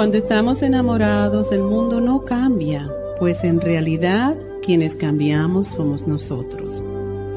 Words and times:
Cuando 0.00 0.16
estamos 0.16 0.62
enamorados, 0.62 1.52
el 1.52 1.62
mundo 1.62 2.00
no 2.00 2.24
cambia, 2.24 2.90
pues 3.18 3.44
en 3.44 3.60
realidad 3.60 4.34
quienes 4.62 4.96
cambiamos 4.96 5.68
somos 5.68 6.08
nosotros. 6.08 6.82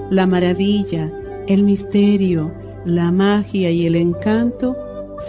La 0.09 0.25
maravilla, 0.27 1.11
el 1.45 1.63
misterio, 1.63 2.53
la 2.85 3.11
magia 3.11 3.69
y 3.69 3.85
el 3.85 3.97
encanto 3.97 4.77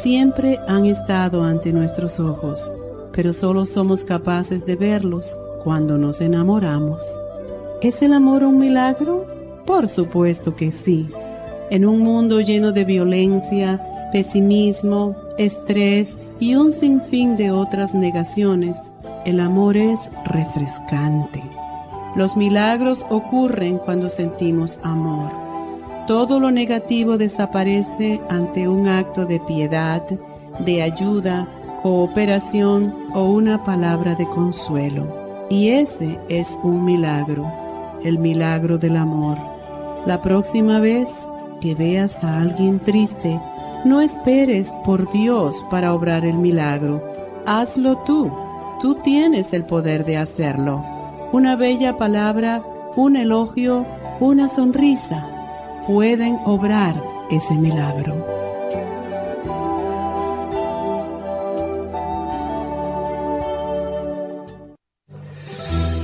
siempre 0.01 0.61
han 0.69 0.87
estado 0.87 1.43
ante 1.43 1.73
nuestros 1.73 2.21
ojos, 2.21 2.71
pero 3.13 3.33
solo 3.33 3.67
somos 3.67 4.05
capaces 4.05 4.65
de 4.65 4.77
verlos 4.77 5.37
cuando 5.65 5.99
nos 5.99 6.21
enamoramos. 6.21 7.03
¿Es 7.83 8.01
el 8.01 8.13
amor 8.13 8.45
un 8.45 8.59
milagro? 8.59 9.27
Por 9.67 9.89
supuesto 9.89 10.55
que 10.55 10.71
sí. 10.71 11.09
En 11.69 11.85
un 11.85 11.99
mundo 11.99 12.41
lleno 12.41 12.71
de 12.71 12.85
violencia, 12.85 13.81
pesimismo, 14.13 15.17
estrés 15.37 16.15
y 16.41 16.55
un 16.55 16.73
sinfín 16.73 17.37
de 17.37 17.51
otras 17.51 17.95
negaciones, 17.95 18.77
el 19.25 19.41
amor 19.41 19.77
es 19.77 20.01
refrescante. 20.25 21.43
Los 22.17 22.37
milagros 22.37 23.05
ocurren 23.11 23.79
cuando 23.79 24.09
sentimos 24.09 24.79
amor. 24.83 25.31
Todo 26.07 26.39
lo 26.39 26.51
negativo 26.51 27.17
desaparece 27.17 28.21
ante 28.29 28.69
un 28.69 28.89
acto 28.89 29.25
de 29.25 29.41
piedad, 29.41 30.03
de 30.61 30.83
ayuda, 30.83 31.49
cooperación 31.83 32.95
o 33.15 33.25
una 33.25 33.65
palabra 33.65 34.15
de 34.15 34.27
consuelo. 34.27 35.47
Y 35.51 35.69
ese 35.69 36.19
es 36.29 36.59
un 36.63 36.85
milagro, 36.85 37.45
el 38.03 38.19
milagro 38.19 38.79
del 38.79 38.97
amor. 38.97 39.39
La 40.07 40.21
próxima 40.21 40.79
vez 40.79 41.09
que 41.61 41.75
veas 41.75 42.23
a 42.23 42.41
alguien 42.41 42.79
triste, 42.81 43.41
no 43.85 44.01
esperes 44.01 44.69
por 44.85 45.11
Dios 45.13 45.65
para 45.71 45.95
obrar 45.95 46.25
el 46.25 46.35
milagro. 46.35 47.03
Hazlo 47.47 47.99
tú. 47.99 48.33
Tú 48.81 48.97
tienes 48.97 49.53
el 49.53 49.65
poder 49.65 50.05
de 50.05 50.17
hacerlo. 50.17 50.85
Una 51.33 51.57
bella 51.57 51.97
palabra, 51.97 52.63
un 52.97 53.17
elogio, 53.17 53.87
una 54.21 54.49
sonrisa 54.49 55.27
pueden 55.87 56.39
obrar 56.45 57.01
ese 57.31 57.55
milagro. 57.55 58.15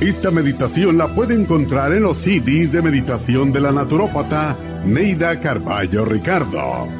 Esta 0.01 0.31
meditación 0.31 0.97
la 0.97 1.15
puede 1.15 1.35
encontrar 1.35 1.93
en 1.93 2.03
los 2.03 2.17
CDs 2.17 2.73
de 2.73 2.81
meditación 2.81 3.53
de 3.53 3.61
la 3.61 3.71
naturópata 3.71 4.57
Neida 4.85 5.39
Carballo 5.41 6.07
Ricardo. 6.07 7.00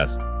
días. 0.09 0.40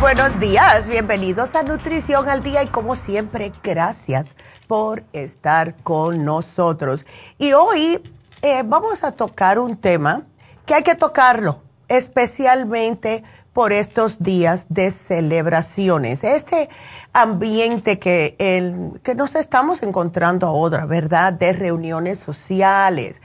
buenos 0.00 0.40
días, 0.40 0.88
bienvenidos 0.88 1.54
a 1.54 1.62
Nutrición 1.62 2.28
al 2.28 2.42
Día 2.42 2.62
y 2.62 2.68
como 2.68 2.96
siempre, 2.96 3.52
gracias 3.62 4.26
por 4.66 5.04
estar 5.12 5.76
con 5.82 6.24
nosotros. 6.24 7.04
Y 7.38 7.52
hoy 7.52 8.00
eh, 8.42 8.62
vamos 8.64 9.04
a 9.04 9.12
tocar 9.12 9.58
un 9.58 9.76
tema 9.76 10.22
que 10.66 10.74
hay 10.74 10.82
que 10.82 10.94
tocarlo, 10.94 11.62
especialmente 11.88 13.24
por 13.52 13.72
estos 13.72 14.22
días 14.22 14.66
de 14.68 14.90
celebraciones. 14.90 16.24
Este 16.24 16.68
ambiente 17.12 17.98
que, 17.98 18.34
el, 18.38 19.00
que 19.02 19.14
nos 19.14 19.34
estamos 19.34 19.82
encontrando 19.82 20.46
ahora, 20.46 20.86
¿verdad? 20.86 21.32
De 21.32 21.52
reuniones 21.52 22.18
sociales, 22.18 23.20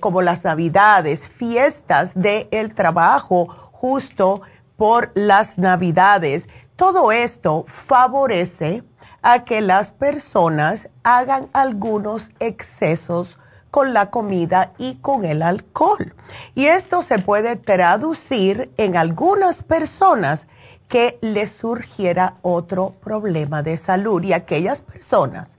como 0.00 0.22
las 0.22 0.44
navidades, 0.44 1.28
fiestas 1.28 2.12
del 2.14 2.48
el 2.52 2.74
trabajo, 2.74 3.70
justo 3.72 4.42
por 4.80 5.12
las 5.14 5.58
navidades. 5.58 6.48
Todo 6.74 7.12
esto 7.12 7.66
favorece 7.68 8.82
a 9.20 9.44
que 9.44 9.60
las 9.60 9.90
personas 9.90 10.88
hagan 11.02 11.50
algunos 11.52 12.30
excesos 12.40 13.38
con 13.70 13.92
la 13.92 14.08
comida 14.08 14.72
y 14.78 14.94
con 14.94 15.26
el 15.26 15.42
alcohol. 15.42 16.14
Y 16.54 16.64
esto 16.64 17.02
se 17.02 17.18
puede 17.18 17.56
traducir 17.56 18.72
en 18.78 18.96
algunas 18.96 19.62
personas 19.62 20.46
que 20.88 21.18
les 21.20 21.52
surgiera 21.52 22.38
otro 22.40 22.94
problema 23.02 23.62
de 23.62 23.76
salud 23.76 24.22
y 24.22 24.32
aquellas 24.32 24.80
personas 24.80 25.50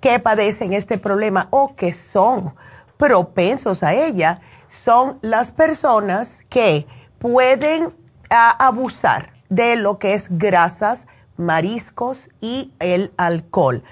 que 0.00 0.20
padecen 0.20 0.72
este 0.72 0.98
problema 0.98 1.48
o 1.50 1.74
que 1.74 1.92
son 1.92 2.54
propensos 2.96 3.82
a 3.82 3.92
ella 3.94 4.40
son 4.70 5.18
las 5.20 5.50
personas 5.50 6.44
que 6.48 6.86
pueden 7.18 8.00
ah, 8.32 8.50
abusar 8.58 9.32
de 9.48 9.76
lo 9.76 9.98
que 9.98 10.14
es 10.14 10.26
grasas, 10.30 11.06
mariscos 11.36 12.28
y 12.40 12.72
el 12.78 13.12
alcohol. 13.16 13.84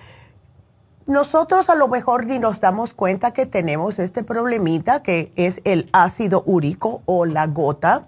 Nosotros 1.06 1.68
a 1.68 1.74
lo 1.74 1.88
mejor 1.88 2.26
ni 2.26 2.38
nos 2.38 2.60
damos 2.60 2.94
cuenta 2.94 3.32
que 3.32 3.44
tenemos 3.44 3.98
este 3.98 4.22
problemita 4.22 5.02
que 5.02 5.32
es 5.36 5.60
el 5.64 5.88
ácido 5.92 6.42
úrico 6.46 7.02
o 7.04 7.26
la 7.26 7.46
gota 7.46 8.06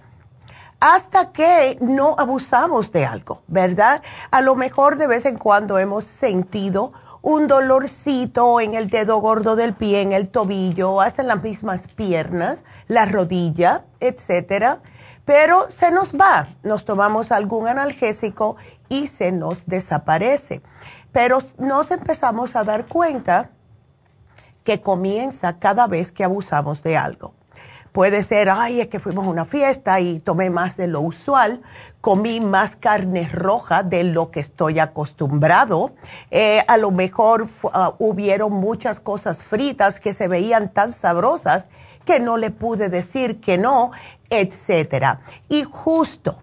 hasta 0.79 1.31
que 1.31 1.79
no 1.81 2.17
abusamos 2.19 2.91
de 2.91 3.07
algo, 3.07 3.43
¿verdad? 3.47 4.03
A 4.31 4.41
lo 4.41 4.57
mejor 4.57 4.97
de 4.97 5.07
vez 5.07 5.27
en 5.27 5.37
cuando 5.37 5.79
hemos 5.79 6.05
sentido 6.05 6.91
un 7.23 7.47
dolorcito 7.47 8.61
en 8.61 8.75
el 8.75 8.91
dedo 8.91 9.19
gordo 9.19 9.55
del 9.55 9.75
pie, 9.75 10.03
en 10.03 10.13
el 10.13 10.29
tobillo, 10.29 11.01
hasta 11.01 11.23
en 11.23 11.29
las 11.29 11.43
mismas 11.43 11.87
piernas, 11.87 12.65
la 12.89 13.07
rodilla, 13.07 13.85
etcétera. 14.01 14.81
Pero 15.25 15.71
se 15.71 15.91
nos 15.91 16.15
va, 16.15 16.49
nos 16.63 16.85
tomamos 16.85 17.31
algún 17.31 17.69
analgésico 17.69 18.57
y 18.89 19.07
se 19.07 19.31
nos 19.33 19.67
desaparece. 19.67 20.63
Pero 21.13 21.39
nos 21.59 21.91
empezamos 21.91 22.57
a 22.57 22.65
dar 22.65 22.87
cuenta 22.87 23.51
que 24.65 24.81
comienza 24.81 25.59
cada 25.59 25.87
vez 25.87 26.13
que 26.13 26.25
abusamos 26.25 26.83
de 26.83 26.97
algo. 26.97 27.35
Puede 27.93 28.23
ser, 28.23 28.49
ay, 28.49 28.81
es 28.81 28.87
que 28.87 28.99
fuimos 28.99 29.27
a 29.27 29.29
una 29.29 29.45
fiesta 29.45 30.01
y 30.01 30.19
tomé 30.19 30.49
más 30.49 30.79
de 30.79 30.87
lo 30.87 31.03
usual, 31.03 31.61
comí 32.01 32.41
más 32.41 32.75
carne 32.75 33.29
roja 33.31 33.83
de 33.83 34.03
lo 34.03 34.31
que 34.31 34.41
estoy 34.41 34.79
acostumbrado, 34.79 35.93
eh, 36.31 36.65
a 36.69 36.79
lo 36.79 36.91
mejor 36.91 37.43
uh, 37.43 37.69
hubieron 37.99 38.55
muchas 38.55 38.99
cosas 38.99 39.43
fritas 39.43 40.01
que 40.01 40.15
se 40.15 40.27
veían 40.27 40.73
tan 40.73 40.95
sabrosas 40.95 41.69
que 42.05 42.21
no 42.21 42.37
le 42.37 42.51
pude 42.51 42.89
decir 42.89 43.41
que 43.41 43.59
no, 43.59 43.91
etcétera. 44.31 45.21
Y 45.49 45.65
justo 45.65 46.43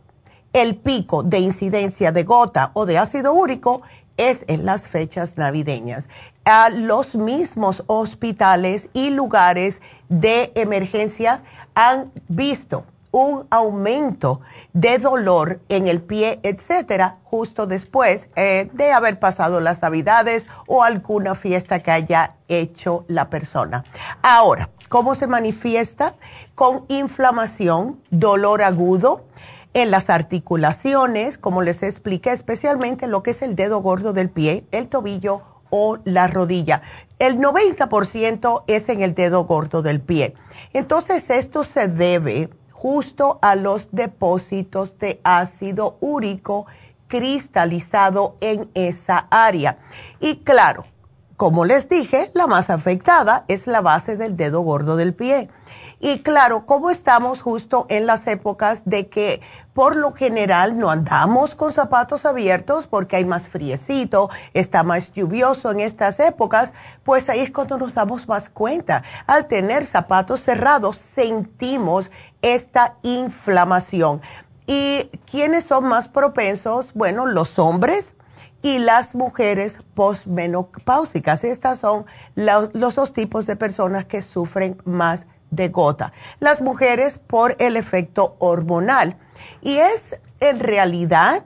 el 0.53 0.75
pico 0.77 1.23
de 1.23 1.39
incidencia 1.39 2.11
de 2.11 2.23
gota 2.23 2.71
o 2.73 2.85
de 2.85 2.97
ácido 2.97 3.33
úrico 3.33 3.81
es 4.17 4.43
en 4.47 4.65
las 4.65 4.87
fechas 4.87 5.37
navideñas. 5.37 6.09
A 6.43 6.69
los 6.69 7.15
mismos 7.15 7.83
hospitales 7.87 8.89
y 8.93 9.11
lugares 9.11 9.81
de 10.09 10.51
emergencia 10.55 11.43
han 11.73 12.11
visto 12.27 12.83
un 13.11 13.47
aumento 13.49 14.41
de 14.73 14.97
dolor 14.99 15.61
en 15.69 15.87
el 15.87 16.01
pie, 16.01 16.39
etcétera, 16.43 17.17
justo 17.23 17.65
después 17.65 18.29
eh, 18.35 18.69
de 18.73 18.91
haber 18.91 19.19
pasado 19.19 19.61
las 19.61 19.81
navidades 19.81 20.45
o 20.67 20.83
alguna 20.83 21.33
fiesta 21.33 21.79
que 21.79 21.91
haya 21.91 22.35
hecho 22.47 23.05
la 23.07 23.29
persona. 23.29 23.83
Ahora, 24.21 24.69
¿cómo 24.89 25.15
se 25.15 25.27
manifiesta? 25.27 26.15
Con 26.55 26.85
inflamación, 26.89 28.01
dolor 28.09 28.61
agudo, 28.61 29.23
en 29.73 29.91
las 29.91 30.09
articulaciones, 30.09 31.37
como 31.37 31.61
les 31.61 31.83
expliqué, 31.83 32.31
especialmente 32.31 33.07
lo 33.07 33.23
que 33.23 33.31
es 33.31 33.41
el 33.41 33.55
dedo 33.55 33.81
gordo 33.81 34.13
del 34.13 34.29
pie, 34.29 34.65
el 34.71 34.87
tobillo 34.87 35.43
o 35.69 35.99
la 36.03 36.27
rodilla. 36.27 36.81
El 37.19 37.37
90% 37.37 38.63
es 38.67 38.89
en 38.89 39.01
el 39.01 39.13
dedo 39.13 39.45
gordo 39.45 39.81
del 39.81 40.01
pie. 40.01 40.33
Entonces, 40.73 41.29
esto 41.29 41.63
se 41.63 41.87
debe 41.87 42.49
justo 42.71 43.39
a 43.41 43.55
los 43.55 43.89
depósitos 43.91 44.97
de 44.97 45.19
ácido 45.23 45.97
úrico 45.99 46.65
cristalizado 47.07 48.37
en 48.39 48.69
esa 48.73 49.27
área. 49.29 49.79
Y 50.19 50.37
claro, 50.37 50.85
como 51.39 51.63
les 51.63 51.87
dije, 51.87 52.31
la 52.33 52.47
más 52.47 52.69
afectada 52.69 53.45
es 53.47 53.65
la 53.65 53.79
base 53.79 54.17
del 54.17 54.35
dedo 54.35 54.59
gordo 54.59 54.97
del 54.97 55.13
pie. 55.13 55.49
Y 55.97 56.21
claro, 56.21 56.65
como 56.65 56.89
estamos 56.89 57.41
justo 57.41 57.85
en 57.87 58.05
las 58.05 58.27
épocas 58.27 58.81
de 58.83 59.07
que 59.07 59.39
por 59.73 59.95
lo 59.95 60.11
general 60.11 60.77
no 60.77 60.89
andamos 60.89 61.55
con 61.55 61.71
zapatos 61.71 62.25
abiertos 62.25 62.87
porque 62.87 63.15
hay 63.15 63.23
más 63.23 63.47
friecito, 63.47 64.29
está 64.53 64.83
más 64.83 65.13
lluvioso 65.13 65.71
en 65.71 65.79
estas 65.79 66.19
épocas, 66.19 66.73
pues 67.05 67.29
ahí 67.29 67.39
es 67.39 67.51
cuando 67.51 67.77
nos 67.77 67.93
damos 67.93 68.27
más 68.27 68.49
cuenta. 68.49 69.03
Al 69.25 69.47
tener 69.47 69.85
zapatos 69.85 70.41
cerrados 70.41 70.97
sentimos 70.97 72.11
esta 72.41 72.97
inflamación. 73.01 74.19
¿Y 74.67 75.09
quiénes 75.31 75.63
son 75.63 75.85
más 75.85 76.09
propensos? 76.09 76.91
Bueno, 76.93 77.25
los 77.25 77.57
hombres 77.59 78.13
y 78.61 78.79
las 78.79 79.15
mujeres 79.15 79.79
postmenopáusicas. 79.93 81.43
Estas 81.43 81.79
son 81.79 82.05
los, 82.35 82.71
dos 82.73 83.13
tipos 83.13 83.45
de 83.45 83.55
personas 83.55 84.05
que 84.05 84.21
sufren 84.21 84.81
más 84.85 85.27
de 85.51 85.69
gota. 85.69 86.13
Las 86.39 86.61
mujeres 86.61 87.17
por 87.17 87.55
el 87.59 87.77
efecto 87.77 88.35
hormonal. 88.39 89.17
Y 89.61 89.77
es 89.77 90.19
en 90.39 90.59
realidad 90.59 91.45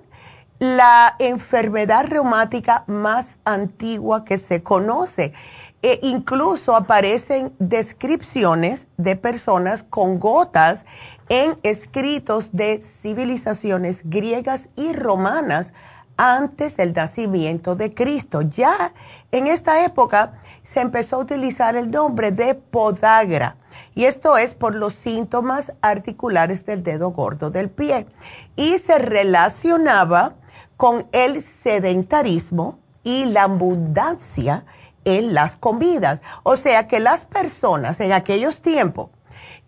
la 0.60 1.16
enfermedad 1.20 2.06
reumática 2.06 2.84
más 2.88 3.38
antigua 3.46 4.26
que 4.26 4.38
se 4.38 4.64
conoce. 4.64 5.34
E 5.82 6.00
incluso 6.02 6.78
aparecen 6.78 7.54
descripciones 7.60 8.88
de 8.96 9.18
personas 9.18 9.84
con 9.84 10.18
gotas 10.18 10.86
en 11.28 11.58
escritos 11.64 12.50
de 12.54 12.82
civilizaciones 12.82 14.02
griegas 14.06 14.70
y 14.78 14.94
romanas 14.94 15.74
antes 16.18 16.78
del 16.78 16.94
nacimiento 16.94 17.76
de 17.76 17.94
Cristo. 17.94 18.42
Ya 18.42 18.94
en 19.32 19.48
esta 19.48 19.84
época 19.86 20.34
se 20.64 20.82
empezó 20.82 21.18
a 21.18 21.20
utilizar 21.20 21.76
el 21.76 21.92
nombre 21.92 22.32
de 22.32 22.56
podagra 22.56 23.58
y 23.96 24.06
esto 24.06 24.38
es 24.38 24.54
por 24.54 24.76
los 24.76 24.96
síntomas 24.96 25.74
articulares 25.82 26.66
del 26.66 26.84
dedo 26.84 27.12
gordo 27.12 27.50
del 27.50 27.70
pie 27.70 28.08
y 28.56 28.78
se 28.80 28.98
relacionaba 29.00 30.36
con 30.78 31.08
el 31.12 31.42
sedentarismo 31.42 32.80
y 33.04 33.26
la 33.26 33.44
abundancia 33.44 34.66
en 35.06 35.34
las 35.34 35.56
comidas. 35.56 36.22
O 36.44 36.56
sea 36.56 36.88
que 36.88 37.00
las 37.00 37.26
personas 37.26 38.00
en 38.00 38.14
aquellos 38.14 38.62
tiempos 38.62 39.10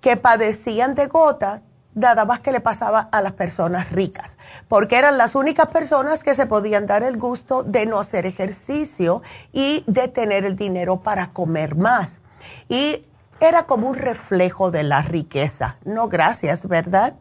que 0.02 0.18
padecían 0.18 0.96
de 0.96 1.08
gota 1.08 1.62
nada 1.96 2.26
más 2.26 2.42
que 2.42 2.52
le 2.52 2.60
pasaba 2.60 3.10
a 3.12 3.22
las 3.22 3.32
personas 3.32 3.92
ricas, 3.92 4.38
porque 4.68 4.98
eran 4.98 5.18
las 5.18 5.34
únicas 5.34 5.68
personas 5.68 6.24
que 6.24 6.36
se 6.36 6.46
podían 6.46 6.86
dar 6.86 7.04
el 7.04 7.18
gusto 7.18 7.64
de 7.64 7.86
no 7.86 8.00
hacer 8.00 8.26
ejercicio 8.26 9.24
y 9.52 9.84
de 9.88 10.08
tener 10.08 10.46
el 10.46 10.56
dinero 10.56 11.02
para 11.02 11.32
comer 11.32 11.76
más. 11.76 12.22
Y 12.70 13.06
era 13.40 13.64
como 13.64 13.88
un 13.90 13.96
reflejo 13.96 14.72
de 14.72 14.84
la 14.84 15.02
riqueza. 15.02 15.78
No 15.84 16.08
gracias, 16.08 16.68
¿verdad? 16.68 17.16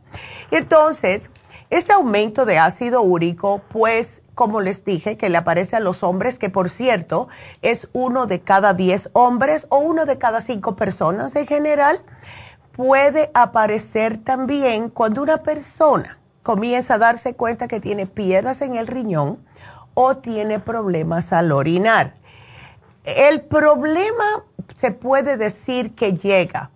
Entonces, 0.50 1.30
este 1.70 1.92
aumento 1.92 2.44
de 2.44 2.58
ácido 2.58 3.02
úrico, 3.02 3.62
pues, 3.68 4.22
como 4.34 4.60
les 4.60 4.84
dije, 4.84 5.16
que 5.16 5.28
le 5.28 5.38
aparece 5.38 5.76
a 5.76 5.80
los 5.80 6.02
hombres, 6.02 6.38
que 6.38 6.50
por 6.50 6.70
cierto 6.70 7.28
es 7.62 7.88
uno 7.92 8.26
de 8.26 8.40
cada 8.42 8.74
diez 8.74 9.08
hombres 9.12 9.66
o 9.70 9.78
uno 9.78 10.06
de 10.06 10.18
cada 10.18 10.40
cinco 10.40 10.76
personas 10.76 11.34
en 11.36 11.46
general, 11.46 12.02
puede 12.76 13.30
aparecer 13.34 14.18
también 14.18 14.90
cuando 14.90 15.22
una 15.22 15.42
persona 15.42 16.18
comienza 16.42 16.94
a 16.94 16.98
darse 16.98 17.34
cuenta 17.34 17.68
que 17.68 17.80
tiene 17.80 18.06
piedras 18.06 18.60
en 18.60 18.74
el 18.74 18.86
riñón 18.86 19.38
o 19.94 20.16
tiene 20.16 20.58
problemas 20.58 21.32
al 21.32 21.52
orinar. 21.52 22.14
El 23.04 23.42
problema 23.42 24.44
se 24.76 24.90
puede 24.90 25.36
decir 25.36 25.94
que 25.94 26.14
llega 26.14 26.70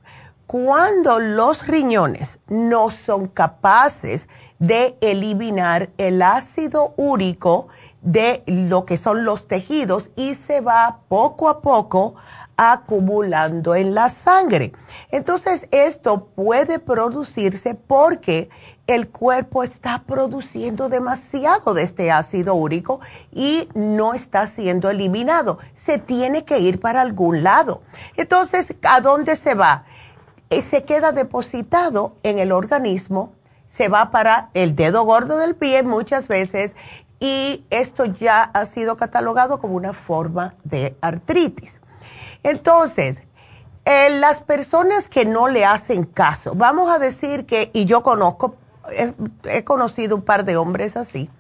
cuando 0.47 1.19
los 1.19 1.67
riñones 1.67 2.39
no 2.49 2.91
son 2.91 3.27
capaces 3.27 4.29
de 4.59 4.97
eliminar 5.01 5.91
el 5.99 6.23
ácido 6.23 6.95
úrico 6.97 7.69
de 8.01 8.45
lo 8.47 8.87
que 8.87 8.97
son 8.97 9.25
los 9.25 9.49
tejidos 9.49 10.11
y 10.17 10.37
se 10.37 10.61
va 10.61 11.01
poco 11.09 11.49
a 11.49 11.61
poco 11.61 12.15
acumulando 12.59 13.77
en 13.77 13.95
la 13.95 14.11
sangre. 14.11 14.73
Entonces, 15.11 15.69
esto 15.71 16.27
puede 16.35 16.81
producirse 16.81 17.75
porque 17.75 18.51
el 18.89 19.09
cuerpo 19.09 19.63
está 19.63 20.03
produciendo 20.07 20.89
demasiado 20.89 21.73
de 21.73 21.83
este 21.85 22.11
ácido 22.11 22.55
úrico 22.55 23.01
y 23.31 23.69
no 23.75 24.13
está 24.13 24.47
siendo 24.49 24.91
eliminado. 24.91 25.59
Se 25.75 25.99
tiene 25.99 26.45
que 26.45 26.59
ir 26.59 26.81
para 26.81 27.01
algún 27.01 27.45
lado. 27.45 27.83
Entonces, 28.17 28.75
¿a 28.83 29.01
dónde 29.01 29.37
se 29.37 29.55
va? 29.55 29.85
Eh, 30.51 30.61
se 30.63 30.83
queda 30.83 31.13
depositado 31.13 32.17
en 32.25 32.41
el 32.41 32.51
organismo, 32.51 33.35
se 33.69 33.89
va 33.89 34.11
para 34.11 34.51
el 34.55 34.75
dedo 34.75 35.05
gordo 35.05 35.39
del 35.39 35.55
pie 35.55 35.83
muchas 35.85 36.27
veces 36.27 36.75
y 37.21 37.65
esto 37.71 38.07
ya 38.07 38.43
ha 38.43 38.67
sido 38.67 38.97
catalogado 38.97 39.59
como 39.61 39.77
una 39.77 39.93
forma 39.93 40.55
de 40.65 40.97
artritis. 41.01 41.81
Entonces, 42.43 43.23
Eh, 43.91 44.11
las 44.11 44.41
personas 44.43 45.09
que 45.09 45.25
no 45.25 45.49
le 45.49 45.65
hacen 45.65 46.05
caso, 46.05 46.53
vamos 46.55 46.91
a 46.91 46.99
decir 46.99 47.47
que, 47.47 47.71
y 47.73 47.87
yo 47.87 48.03
conozco, 48.03 48.57
he 49.45 49.65
conocido 49.65 50.17
un 50.17 50.21
par 50.21 50.45
de 50.45 50.59
hombres 50.59 50.95
así, 50.95 51.31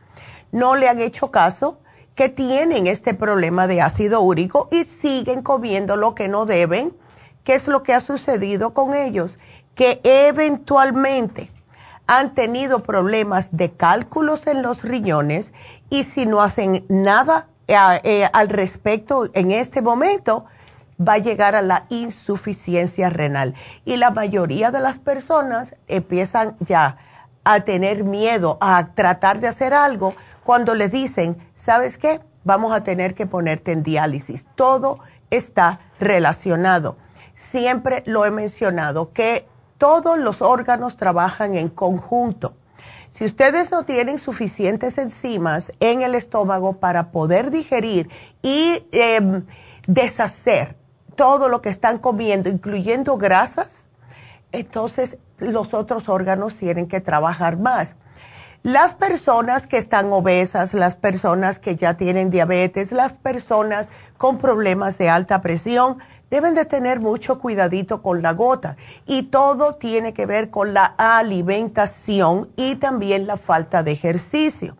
no 0.50 0.74
le 0.74 0.88
han 0.88 0.98
hecho 0.98 1.30
caso, 1.30 1.76
que 2.14 2.30
tienen 2.30 2.86
este 2.86 3.12
problema 3.12 3.66
de 3.66 3.82
ácido 3.82 4.22
úrico 4.22 4.68
y 4.72 4.84
siguen 4.84 5.42
comiendo 5.42 5.96
lo 5.96 6.14
que 6.14 6.26
no 6.26 6.46
deben. 6.46 6.96
¿Qué 7.44 7.52
es 7.52 7.68
lo 7.68 7.82
que 7.82 7.92
ha 7.92 8.00
sucedido 8.00 8.72
con 8.72 8.94
ellos? 8.94 9.38
Que 9.74 10.00
eventualmente 10.02 11.52
han 12.06 12.32
tenido 12.32 12.82
problemas 12.82 13.50
de 13.52 13.72
cálculos 13.72 14.46
en 14.46 14.62
los 14.62 14.84
riñones 14.84 15.52
y 15.90 16.04
si 16.04 16.24
no 16.24 16.40
hacen 16.40 16.86
nada 16.88 17.50
eh, 17.66 17.76
eh, 18.04 18.30
al 18.32 18.48
respecto 18.48 19.26
en 19.34 19.50
este 19.50 19.82
momento, 19.82 20.46
va 21.00 21.14
a 21.14 21.18
llegar 21.18 21.54
a 21.54 21.62
la 21.62 21.86
insuficiencia 21.88 23.10
renal. 23.10 23.54
Y 23.84 23.96
la 23.96 24.10
mayoría 24.10 24.70
de 24.70 24.80
las 24.80 24.98
personas 24.98 25.74
empiezan 25.86 26.56
ya 26.60 26.96
a 27.44 27.60
tener 27.60 28.04
miedo, 28.04 28.58
a 28.60 28.94
tratar 28.94 29.40
de 29.40 29.48
hacer 29.48 29.74
algo, 29.74 30.14
cuando 30.44 30.74
les 30.74 30.90
dicen, 30.90 31.38
¿sabes 31.54 31.98
qué? 31.98 32.20
Vamos 32.44 32.72
a 32.72 32.82
tener 32.82 33.14
que 33.14 33.26
ponerte 33.26 33.72
en 33.72 33.82
diálisis. 33.82 34.44
Todo 34.54 34.98
está 35.30 35.80
relacionado. 36.00 36.96
Siempre 37.34 38.02
lo 38.06 38.24
he 38.24 38.30
mencionado, 38.30 39.12
que 39.12 39.46
todos 39.76 40.18
los 40.18 40.42
órganos 40.42 40.96
trabajan 40.96 41.54
en 41.54 41.68
conjunto. 41.68 42.54
Si 43.10 43.24
ustedes 43.24 43.70
no 43.70 43.84
tienen 43.84 44.18
suficientes 44.18 44.98
enzimas 44.98 45.72
en 45.80 46.02
el 46.02 46.14
estómago 46.14 46.74
para 46.74 47.10
poder 47.10 47.50
digerir 47.50 48.08
y 48.42 48.86
em, 48.92 49.44
deshacer 49.86 50.77
todo 51.18 51.48
lo 51.48 51.60
que 51.60 51.68
están 51.68 51.98
comiendo, 51.98 52.48
incluyendo 52.48 53.16
grasas, 53.16 53.88
entonces 54.52 55.18
los 55.38 55.74
otros 55.74 56.08
órganos 56.08 56.56
tienen 56.56 56.86
que 56.86 57.00
trabajar 57.00 57.58
más. 57.58 57.96
Las 58.62 58.94
personas 58.94 59.66
que 59.66 59.78
están 59.78 60.12
obesas, 60.12 60.74
las 60.74 60.94
personas 60.94 61.58
que 61.58 61.74
ya 61.74 61.96
tienen 61.96 62.30
diabetes, 62.30 62.92
las 62.92 63.14
personas 63.14 63.90
con 64.16 64.38
problemas 64.38 64.96
de 64.96 65.08
alta 65.08 65.40
presión, 65.40 65.98
deben 66.30 66.54
de 66.54 66.64
tener 66.64 67.00
mucho 67.00 67.40
cuidadito 67.40 68.00
con 68.00 68.22
la 68.22 68.32
gota. 68.32 68.76
Y 69.04 69.24
todo 69.24 69.74
tiene 69.74 70.14
que 70.14 70.24
ver 70.24 70.50
con 70.50 70.72
la 70.72 70.84
alimentación 70.84 72.48
y 72.54 72.76
también 72.76 73.26
la 73.26 73.38
falta 73.38 73.82
de 73.82 73.90
ejercicio. 73.90 74.76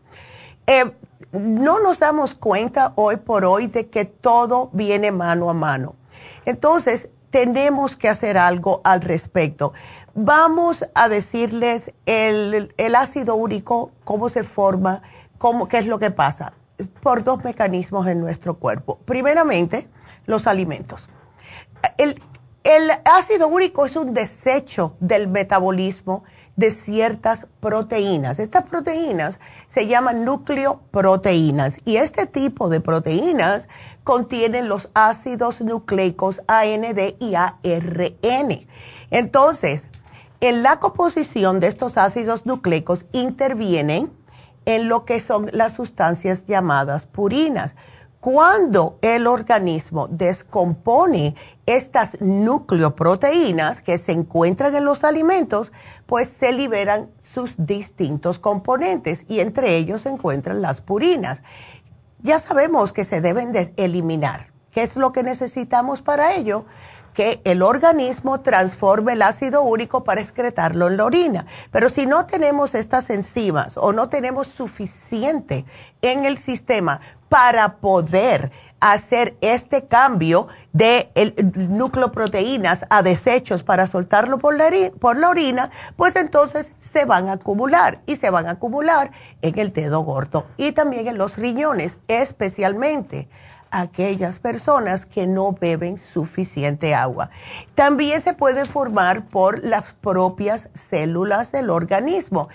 Eh, 0.68 0.92
no 1.32 1.80
nos 1.80 1.98
damos 1.98 2.36
cuenta 2.36 2.92
hoy 2.94 3.16
por 3.16 3.44
hoy 3.44 3.66
de 3.66 3.88
que 3.88 4.04
todo 4.04 4.70
viene 4.72 5.10
mano 5.10 5.50
a 5.50 5.54
mano. 5.54 5.97
Entonces, 6.44 7.08
tenemos 7.30 7.96
que 7.96 8.08
hacer 8.08 8.38
algo 8.38 8.80
al 8.84 9.00
respecto. 9.00 9.72
Vamos 10.14 10.84
a 10.94 11.08
decirles 11.08 11.92
el, 12.06 12.72
ácido 12.96 13.34
úrico, 13.34 13.92
cómo 14.04 14.28
se 14.28 14.44
forma, 14.44 15.02
cómo, 15.38 15.68
qué 15.68 15.78
es 15.78 15.86
lo 15.86 15.98
que 15.98 16.10
pasa, 16.10 16.54
por 17.02 17.24
dos 17.24 17.44
mecanismos 17.44 18.06
en 18.06 18.20
nuestro 18.20 18.58
cuerpo. 18.58 18.98
Primeramente, 19.04 19.88
los 20.26 20.46
alimentos. 20.46 21.08
El, 21.96 22.20
el 22.64 22.90
ácido 23.04 23.48
úrico 23.48 23.86
es 23.86 23.96
un 23.96 24.14
desecho 24.14 24.96
del 25.00 25.28
metabolismo 25.28 26.24
de 26.58 26.72
ciertas 26.72 27.46
proteínas. 27.60 28.40
Estas 28.40 28.64
proteínas 28.64 29.38
se 29.68 29.86
llaman 29.86 30.24
nucleoproteínas 30.24 31.78
y 31.84 31.98
este 31.98 32.26
tipo 32.26 32.68
de 32.68 32.80
proteínas 32.80 33.68
contienen 34.08 34.70
los 34.70 34.88
ácidos 34.94 35.60
nucleicos 35.60 36.40
AND 36.46 37.16
y 37.18 37.34
ARN. 37.34 38.66
Entonces, 39.10 39.88
en 40.40 40.62
la 40.62 40.80
composición 40.80 41.60
de 41.60 41.66
estos 41.66 41.98
ácidos 41.98 42.46
nucleicos 42.46 43.04
intervienen 43.12 44.10
en 44.64 44.88
lo 44.88 45.04
que 45.04 45.20
son 45.20 45.50
las 45.52 45.74
sustancias 45.74 46.46
llamadas 46.46 47.04
purinas. 47.04 47.76
Cuando 48.20 48.98
el 49.02 49.26
organismo 49.26 50.08
descompone 50.08 51.34
estas 51.66 52.18
nucleoproteínas 52.20 53.82
que 53.82 53.98
se 53.98 54.12
encuentran 54.12 54.74
en 54.74 54.86
los 54.86 55.04
alimentos, 55.04 55.70
pues 56.06 56.28
se 56.28 56.52
liberan 56.52 57.10
sus 57.22 57.54
distintos 57.58 58.38
componentes 58.38 59.26
y 59.28 59.40
entre 59.40 59.76
ellos 59.76 60.02
se 60.02 60.08
encuentran 60.08 60.62
las 60.62 60.80
purinas. 60.80 61.42
Ya 62.20 62.38
sabemos 62.38 62.92
que 62.92 63.04
se 63.04 63.20
deben 63.20 63.52
de 63.52 63.72
eliminar. 63.76 64.48
¿Qué 64.72 64.82
es 64.82 64.96
lo 64.96 65.12
que 65.12 65.22
necesitamos 65.22 66.02
para 66.02 66.34
ello? 66.34 66.66
Que 67.18 67.40
el 67.42 67.62
organismo 67.62 68.42
transforme 68.42 69.14
el 69.14 69.22
ácido 69.22 69.62
úrico 69.62 70.04
para 70.04 70.20
excretarlo 70.20 70.86
en 70.86 70.96
la 70.96 71.04
orina. 71.04 71.46
Pero 71.72 71.88
si 71.88 72.06
no 72.06 72.26
tenemos 72.26 72.76
estas 72.76 73.10
enzimas 73.10 73.76
o 73.76 73.92
no 73.92 74.08
tenemos 74.08 74.46
suficiente 74.46 75.64
en 76.00 76.26
el 76.26 76.38
sistema 76.38 77.00
para 77.28 77.78
poder 77.78 78.52
hacer 78.78 79.36
este 79.40 79.88
cambio 79.88 80.46
de 80.72 81.10
nucleoproteínas 81.56 82.86
a 82.88 83.02
desechos 83.02 83.64
para 83.64 83.88
soltarlo 83.88 84.38
por 84.38 84.56
la, 84.56 84.70
por 85.00 85.18
la 85.18 85.30
orina, 85.30 85.72
pues 85.96 86.14
entonces 86.14 86.70
se 86.78 87.04
van 87.04 87.28
a 87.30 87.32
acumular 87.32 88.00
y 88.06 88.14
se 88.14 88.30
van 88.30 88.46
a 88.46 88.52
acumular 88.52 89.10
en 89.42 89.58
el 89.58 89.72
dedo 89.72 90.02
gordo 90.02 90.46
y 90.56 90.70
también 90.70 91.08
en 91.08 91.18
los 91.18 91.36
riñones, 91.36 91.98
especialmente 92.06 93.28
aquellas 93.70 94.38
personas 94.38 95.06
que 95.06 95.26
no 95.26 95.52
beben 95.52 95.98
suficiente 95.98 96.94
agua. 96.94 97.30
También 97.74 98.20
se 98.20 98.34
puede 98.34 98.64
formar 98.64 99.26
por 99.26 99.64
las 99.64 99.84
propias 100.00 100.68
células 100.74 101.52
del 101.52 101.70
organismo. 101.70 102.48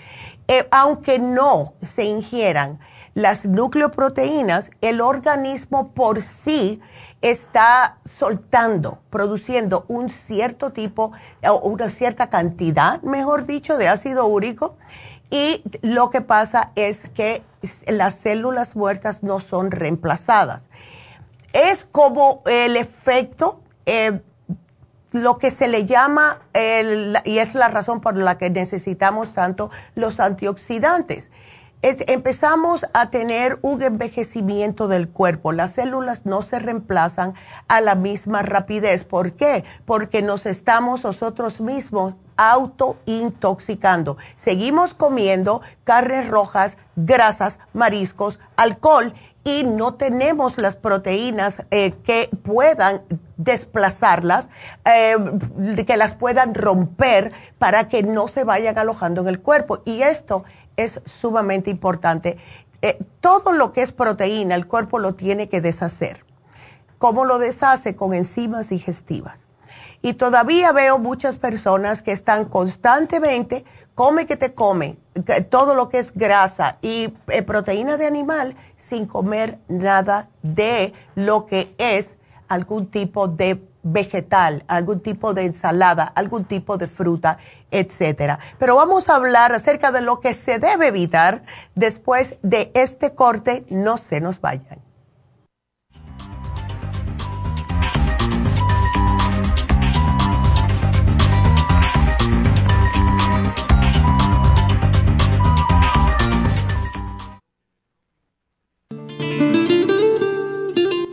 Eh, 0.48 0.66
aunque 0.70 1.18
no 1.18 1.74
se 1.82 2.04
ingieran 2.04 2.78
las 3.14 3.46
nucleoproteínas, 3.46 4.70
el 4.80 5.00
organismo 5.00 5.92
por 5.92 6.20
sí 6.20 6.80
está 7.22 7.98
soltando, 8.04 8.98
produciendo 9.08 9.84
un 9.88 10.10
cierto 10.10 10.72
tipo, 10.72 11.12
o 11.48 11.54
una 11.60 11.88
cierta 11.90 12.28
cantidad, 12.28 13.00
mejor 13.02 13.46
dicho, 13.46 13.78
de 13.78 13.88
ácido 13.88 14.26
úrico. 14.26 14.76
Y 15.30 15.62
lo 15.80 16.10
que 16.10 16.20
pasa 16.20 16.72
es 16.74 17.08
que 17.08 17.42
las 17.86 18.16
células 18.16 18.76
muertas 18.76 19.22
no 19.22 19.40
son 19.40 19.70
reemplazadas 19.70 20.68
es 21.54 21.86
como 21.90 22.42
el 22.46 22.76
efecto, 22.76 23.60
eh, 23.86 24.20
lo 25.12 25.38
que 25.38 25.50
se 25.50 25.68
le 25.68 25.86
llama, 25.86 26.40
y 27.24 27.38
es 27.38 27.54
la 27.54 27.68
razón 27.68 28.00
por 28.00 28.16
la 28.16 28.36
que 28.36 28.50
necesitamos 28.50 29.32
tanto 29.32 29.70
los 29.94 30.18
antioxidantes. 30.18 31.30
empezamos 31.82 32.84
a 32.92 33.10
tener 33.10 33.58
un 33.62 33.82
envejecimiento 33.82 34.88
del 34.88 35.08
cuerpo. 35.08 35.52
Las 35.52 35.74
células 35.74 36.26
no 36.26 36.42
se 36.42 36.58
reemplazan 36.58 37.34
a 37.68 37.80
la 37.80 37.94
misma 37.94 38.42
rapidez. 38.42 39.04
¿Por 39.04 39.34
qué? 39.34 39.64
Porque 39.84 40.22
nos 40.22 40.46
estamos 40.46 41.04
nosotros 41.04 41.60
mismos 41.60 42.14
autointoxicando. 42.36 44.16
Seguimos 44.36 44.94
comiendo 44.94 45.60
carnes 45.84 46.28
rojas, 46.28 46.78
grasas, 46.96 47.60
mariscos, 47.72 48.40
alcohol 48.56 49.14
y 49.44 49.62
no 49.62 49.94
tenemos 49.94 50.56
las 50.56 50.74
proteínas 50.74 51.64
eh, 51.70 51.92
que 52.02 52.30
puedan 52.42 53.02
desplazarlas, 53.36 54.48
eh, 54.86 55.16
que 55.86 55.96
las 55.98 56.14
puedan 56.14 56.54
romper 56.54 57.32
para 57.58 57.88
que 57.88 58.02
no 58.02 58.26
se 58.26 58.44
vayan 58.44 58.78
alojando 58.78 59.20
en 59.20 59.28
el 59.28 59.40
cuerpo. 59.40 59.82
Y 59.84 60.02
esto 60.02 60.44
es 60.76 61.00
sumamente 61.04 61.70
importante. 61.70 62.38
Eh, 62.80 62.98
todo 63.20 63.52
lo 63.52 63.72
que 63.72 63.82
es 63.82 63.92
proteína, 63.92 64.54
el 64.54 64.66
cuerpo 64.66 64.98
lo 64.98 65.14
tiene 65.14 65.48
que 65.50 65.60
deshacer. 65.60 66.24
¿Cómo 66.98 67.26
lo 67.26 67.38
deshace? 67.38 67.94
Con 67.96 68.14
enzimas 68.14 68.70
digestivas. 68.70 69.46
Y 70.00 70.14
todavía 70.14 70.72
veo 70.72 70.98
muchas 70.98 71.36
personas 71.36 72.02
que 72.02 72.12
están 72.12 72.44
constantemente 72.46 73.64
come 73.94 74.26
que 74.26 74.36
te 74.36 74.54
come, 74.54 74.98
todo 75.50 75.74
lo 75.74 75.88
que 75.88 75.98
es 75.98 76.12
grasa 76.14 76.78
y 76.82 77.14
eh, 77.28 77.42
proteína 77.42 77.96
de 77.96 78.06
animal 78.06 78.56
sin 78.76 79.06
comer 79.06 79.58
nada 79.68 80.28
de 80.42 80.92
lo 81.14 81.46
que 81.46 81.74
es 81.78 82.16
algún 82.48 82.90
tipo 82.90 83.28
de 83.28 83.62
vegetal, 83.82 84.64
algún 84.66 85.00
tipo 85.00 85.34
de 85.34 85.44
ensalada, 85.44 86.04
algún 86.04 86.46
tipo 86.46 86.76
de 86.78 86.88
fruta, 86.88 87.38
etcétera. 87.70 88.38
Pero 88.58 88.76
vamos 88.76 89.08
a 89.08 89.16
hablar 89.16 89.52
acerca 89.52 89.92
de 89.92 90.00
lo 90.00 90.20
que 90.20 90.34
se 90.34 90.58
debe 90.58 90.88
evitar 90.88 91.42
después 91.74 92.36
de 92.42 92.72
este 92.74 93.14
corte. 93.14 93.64
No 93.68 93.96
se 93.98 94.20
nos 94.20 94.40
vayan. 94.40 94.83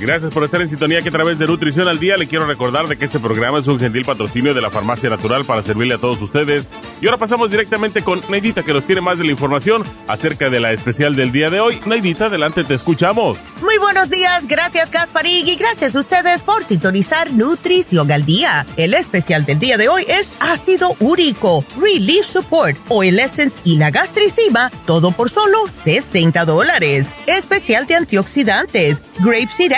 Gracias 0.00 0.32
por 0.32 0.44
estar 0.44 0.60
en 0.62 0.68
sintonía 0.68 1.02
que 1.02 1.08
a 1.08 1.12
través 1.12 1.38
de 1.38 1.46
Nutrición 1.46 1.88
al 1.88 1.98
Día 1.98 2.16
le 2.16 2.28
quiero 2.28 2.46
recordar 2.46 2.86
de 2.86 2.96
que 2.96 3.06
este 3.06 3.18
programa 3.18 3.58
es 3.58 3.66
un 3.66 3.80
gentil 3.80 4.04
patrocinio 4.04 4.54
de 4.54 4.60
la 4.60 4.70
Farmacia 4.70 5.10
Natural 5.10 5.44
para 5.44 5.60
servirle 5.62 5.94
a 5.94 5.98
todos 5.98 6.20
ustedes. 6.22 6.68
Y 7.00 7.06
ahora 7.06 7.16
pasamos 7.16 7.50
directamente 7.50 8.02
con 8.02 8.20
Neidita 8.28 8.62
que 8.62 8.72
nos 8.72 8.84
tiene 8.84 9.00
más 9.00 9.18
de 9.18 9.24
la 9.24 9.32
información 9.32 9.82
acerca 10.06 10.50
de 10.50 10.60
la 10.60 10.72
especial 10.72 11.16
del 11.16 11.32
día 11.32 11.50
de 11.50 11.60
hoy. 11.60 11.80
Neidita, 11.84 12.26
adelante, 12.26 12.62
te 12.62 12.74
escuchamos. 12.74 13.38
Muy 13.60 13.76
buenos 13.78 14.08
días, 14.08 14.46
gracias 14.46 14.90
Gasparig 14.90 15.48
y 15.48 15.56
gracias 15.56 15.96
a 15.96 16.00
ustedes 16.00 16.42
por 16.42 16.64
sintonizar 16.64 17.32
Nutrición 17.32 18.10
al 18.12 18.24
Día. 18.24 18.66
El 18.76 18.94
especial 18.94 19.44
del 19.44 19.58
día 19.58 19.76
de 19.76 19.88
hoy 19.88 20.04
es 20.08 20.30
ácido 20.38 20.96
úrico, 21.00 21.64
Relief 21.80 22.26
Support, 22.26 22.76
Oil 22.88 23.18
Essence 23.18 23.58
y 23.64 23.76
la 23.78 23.90
gastricima, 23.90 24.70
todo 24.86 25.10
por 25.10 25.28
solo 25.28 25.58
60 25.84 26.44
dólares. 26.44 27.08
Especial 27.26 27.86
de 27.86 27.96
antioxidantes, 27.96 28.98
Grape 29.18 29.48
Seed 29.56 29.72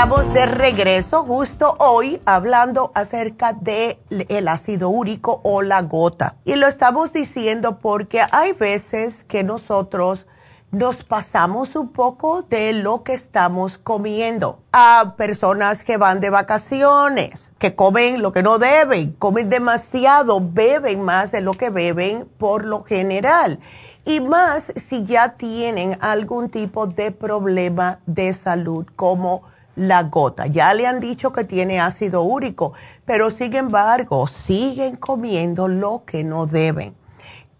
Estamos 0.00 0.32
de 0.32 0.46
regreso 0.46 1.24
justo 1.24 1.76
hoy 1.78 2.22
hablando 2.24 2.90
acerca 2.94 3.52
del 3.52 3.98
el 4.30 4.48
ácido 4.48 4.88
úrico 4.88 5.42
o 5.44 5.60
la 5.60 5.82
gota. 5.82 6.36
Y 6.46 6.56
lo 6.56 6.68
estamos 6.68 7.12
diciendo 7.12 7.80
porque 7.80 8.22
hay 8.32 8.54
veces 8.54 9.24
que 9.24 9.44
nosotros 9.44 10.24
nos 10.70 11.04
pasamos 11.04 11.76
un 11.76 11.88
poco 11.92 12.40
de 12.40 12.72
lo 12.72 13.02
que 13.02 13.12
estamos 13.12 13.76
comiendo. 13.76 14.60
A 14.72 15.16
personas 15.18 15.82
que 15.82 15.98
van 15.98 16.20
de 16.20 16.30
vacaciones, 16.30 17.52
que 17.58 17.74
comen 17.74 18.22
lo 18.22 18.32
que 18.32 18.42
no 18.42 18.56
deben, 18.56 19.12
comen 19.12 19.50
demasiado, 19.50 20.40
beben 20.40 21.02
más 21.02 21.30
de 21.30 21.42
lo 21.42 21.52
que 21.52 21.68
beben 21.68 22.26
por 22.38 22.64
lo 22.64 22.84
general. 22.84 23.60
Y 24.06 24.20
más 24.20 24.72
si 24.76 25.04
ya 25.04 25.34
tienen 25.36 25.98
algún 26.00 26.48
tipo 26.48 26.86
de 26.86 27.12
problema 27.12 28.00
de 28.06 28.32
salud 28.32 28.86
como 28.96 29.42
la 29.80 30.02
gota. 30.02 30.44
Ya 30.46 30.74
le 30.74 30.86
han 30.86 31.00
dicho 31.00 31.32
que 31.32 31.44
tiene 31.44 31.80
ácido 31.80 32.20
úrico, 32.22 32.74
pero 33.06 33.30
sin 33.30 33.56
embargo 33.56 34.26
siguen 34.26 34.96
comiendo 34.96 35.68
lo 35.68 36.04
que 36.04 36.22
no 36.22 36.44
deben. 36.44 36.94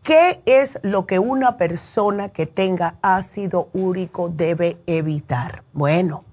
¿Qué 0.02 0.42
es 0.44 0.78
lo 0.82 1.06
que 1.06 1.18
una 1.18 1.56
persona 1.56 2.28
que 2.28 2.46
tenga 2.46 2.96
ácido 3.00 3.70
úrico 3.72 4.28
debe 4.28 4.78
evitar? 4.86 5.62
Bueno, 5.72 6.24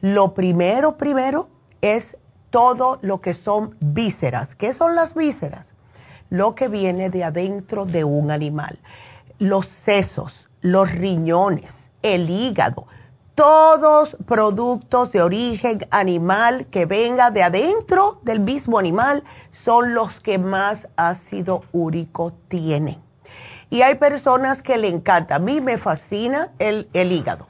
lo 0.00 0.32
primero, 0.32 0.96
primero 0.96 1.48
es 1.80 2.16
todo 2.50 3.00
lo 3.02 3.20
que 3.20 3.34
son 3.34 3.76
vísceras. 3.80 4.54
¿Qué 4.54 4.72
son 4.72 4.94
las 4.94 5.14
vísceras? 5.14 5.74
Lo 6.30 6.54
que 6.54 6.68
viene 6.68 7.10
de 7.10 7.24
adentro 7.24 7.84
de 7.84 8.04
un 8.04 8.30
animal. 8.30 8.78
Los 9.40 9.66
sesos, 9.66 10.48
los 10.60 10.92
riñones, 10.92 11.90
el 12.02 12.30
hígado 12.30 12.86
todos 13.42 14.16
productos 14.24 15.10
de 15.10 15.20
origen 15.20 15.80
animal 15.90 16.68
que 16.70 16.86
venga 16.86 17.32
de 17.32 17.42
adentro 17.42 18.20
del 18.22 18.38
mismo 18.38 18.78
animal 18.78 19.24
son 19.50 19.94
los 19.94 20.20
que 20.20 20.38
más 20.38 20.86
ácido 20.94 21.64
úrico 21.72 22.32
tienen. 22.46 23.02
Y 23.68 23.82
hay 23.82 23.96
personas 23.96 24.62
que 24.62 24.78
le 24.78 24.86
encanta. 24.86 25.34
A 25.34 25.38
mí 25.40 25.60
me 25.60 25.76
fascina 25.76 26.52
el, 26.60 26.88
el 26.92 27.10
hígado. 27.10 27.48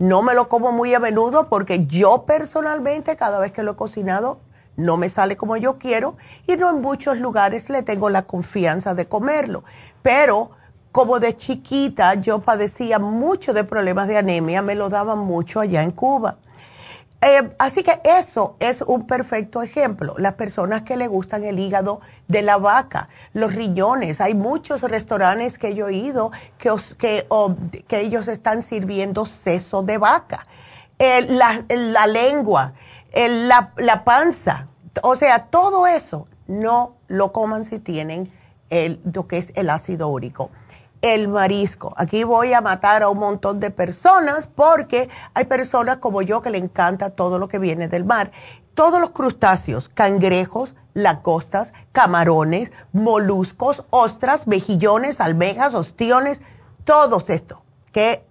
No 0.00 0.22
me 0.22 0.34
lo 0.34 0.48
como 0.48 0.72
muy 0.72 0.92
a 0.94 0.98
menudo 0.98 1.48
porque 1.48 1.86
yo 1.86 2.24
personalmente 2.24 3.14
cada 3.14 3.38
vez 3.38 3.52
que 3.52 3.62
lo 3.62 3.72
he 3.72 3.76
cocinado 3.76 4.40
no 4.74 4.96
me 4.96 5.08
sale 5.08 5.36
como 5.36 5.56
yo 5.56 5.78
quiero 5.78 6.16
y 6.48 6.56
no 6.56 6.68
en 6.68 6.80
muchos 6.80 7.18
lugares 7.18 7.70
le 7.70 7.84
tengo 7.84 8.10
la 8.10 8.22
confianza 8.22 8.96
de 8.96 9.06
comerlo. 9.06 9.62
Pero 10.02 10.50
como 10.98 11.20
de 11.20 11.36
chiquita 11.36 12.14
yo 12.14 12.40
padecía 12.40 12.98
mucho 12.98 13.52
de 13.52 13.62
problemas 13.62 14.08
de 14.08 14.18
anemia, 14.18 14.62
me 14.62 14.74
lo 14.74 14.88
daban 14.88 15.20
mucho 15.20 15.60
allá 15.60 15.84
en 15.84 15.92
Cuba. 15.92 16.38
Eh, 17.20 17.54
así 17.56 17.84
que 17.84 18.00
eso 18.02 18.56
es 18.58 18.82
un 18.82 19.06
perfecto 19.06 19.62
ejemplo. 19.62 20.16
Las 20.18 20.34
personas 20.34 20.82
que 20.82 20.96
le 20.96 21.06
gustan 21.06 21.44
el 21.44 21.60
hígado 21.60 22.00
de 22.26 22.42
la 22.42 22.56
vaca, 22.56 23.08
los 23.32 23.54
riñones, 23.54 24.20
hay 24.20 24.34
muchos 24.34 24.80
restaurantes 24.80 25.56
que 25.56 25.72
yo 25.76 25.86
he 25.86 25.94
ido 25.94 26.32
que, 26.58 27.28
ellos 27.90 28.26
están 28.26 28.64
sirviendo 28.64 29.24
seso 29.24 29.84
de 29.84 29.98
vaca, 29.98 30.48
la, 30.98 32.06
lengua, 32.08 32.72
la, 33.14 34.02
panza, 34.04 34.66
o 35.04 35.14
sea, 35.14 35.44
todo 35.44 35.86
eso 35.86 36.26
no 36.48 36.96
lo 37.06 37.30
coman 37.30 37.64
si 37.64 37.78
tienen 37.78 38.32
lo 39.12 39.28
que 39.28 39.38
es 39.38 39.52
el 39.54 39.70
ácido 39.70 40.08
úrico 40.08 40.50
el 41.02 41.28
marisco. 41.28 41.92
Aquí 41.96 42.24
voy 42.24 42.52
a 42.52 42.60
matar 42.60 43.02
a 43.02 43.08
un 43.08 43.18
montón 43.18 43.60
de 43.60 43.70
personas 43.70 44.46
porque 44.46 45.08
hay 45.34 45.44
personas 45.44 45.98
como 45.98 46.22
yo 46.22 46.42
que 46.42 46.50
le 46.50 46.58
encanta 46.58 47.10
todo 47.10 47.38
lo 47.38 47.48
que 47.48 47.58
viene 47.58 47.88
del 47.88 48.04
mar. 48.04 48.30
Todos 48.74 49.00
los 49.00 49.10
crustáceos, 49.10 49.88
cangrejos, 49.88 50.74
lagostas, 50.94 51.72
camarones, 51.92 52.72
moluscos, 52.92 53.84
ostras, 53.90 54.46
mejillones, 54.46 55.20
almejas, 55.20 55.74
ostiones, 55.74 56.40
todos 56.84 57.30
estos 57.30 57.58
que 57.92 58.24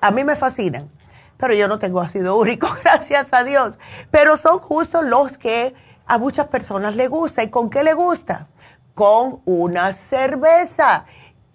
a 0.00 0.10
mí 0.10 0.24
me 0.24 0.36
fascinan. 0.36 0.90
Pero 1.36 1.54
yo 1.54 1.68
no 1.68 1.78
tengo 1.78 2.00
ácido 2.00 2.36
úrico, 2.36 2.68
gracias 2.84 3.32
a 3.32 3.44
Dios. 3.44 3.78
Pero 4.10 4.36
son 4.36 4.58
justo 4.58 5.02
los 5.02 5.36
que 5.38 5.74
a 6.06 6.18
muchas 6.18 6.48
personas 6.48 6.96
le 6.96 7.08
gusta. 7.08 7.42
¿Y 7.42 7.50
con 7.50 7.70
qué 7.70 7.82
le 7.82 7.94
gusta? 7.94 8.48
Con 8.94 9.40
una 9.44 9.92
cerveza. 9.92 11.06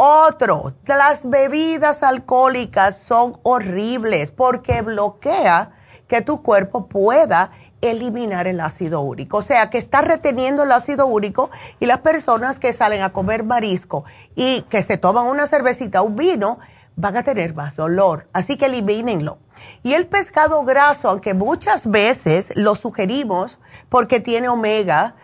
Otro, 0.01 0.75
las 0.87 1.29
bebidas 1.29 2.03
alcohólicas 2.03 2.99
son 2.99 3.37
horribles 3.43 4.31
porque 4.31 4.81
bloquea 4.81 5.71
que 6.07 6.21
tu 6.21 6.41
cuerpo 6.41 6.87
pueda 6.87 7.51
eliminar 7.81 8.47
el 8.47 8.61
ácido 8.61 9.01
úrico. 9.01 9.35
O 9.35 9.41
sea, 9.41 9.69
que 9.69 9.77
está 9.77 9.99
reteniendo 9.99 10.63
el 10.63 10.71
ácido 10.71 11.05
úrico 11.05 11.49
y 11.81 11.85
las 11.85 11.97
personas 11.99 12.59
que 12.59 12.71
salen 12.71 13.01
a 13.01 13.11
comer 13.11 13.43
marisco 13.43 14.05
y 14.35 14.61
que 14.69 14.83
se 14.83 14.95
toman 14.95 15.25
una 15.25 15.47
cervecita, 15.47 16.01
un 16.01 16.15
vino, 16.15 16.59
van 16.95 17.17
a 17.17 17.23
tener 17.23 17.53
más 17.53 17.75
dolor. 17.75 18.29
Así 18.31 18.55
que 18.55 18.67
elimínenlo. 18.67 19.39
Y 19.83 19.95
el 19.95 20.07
pescado 20.07 20.63
graso, 20.63 21.09
aunque 21.09 21.33
muchas 21.33 21.85
veces 21.91 22.53
lo 22.55 22.75
sugerimos 22.75 23.59
porque 23.89 24.21
tiene 24.21 24.47
omega, 24.47 25.15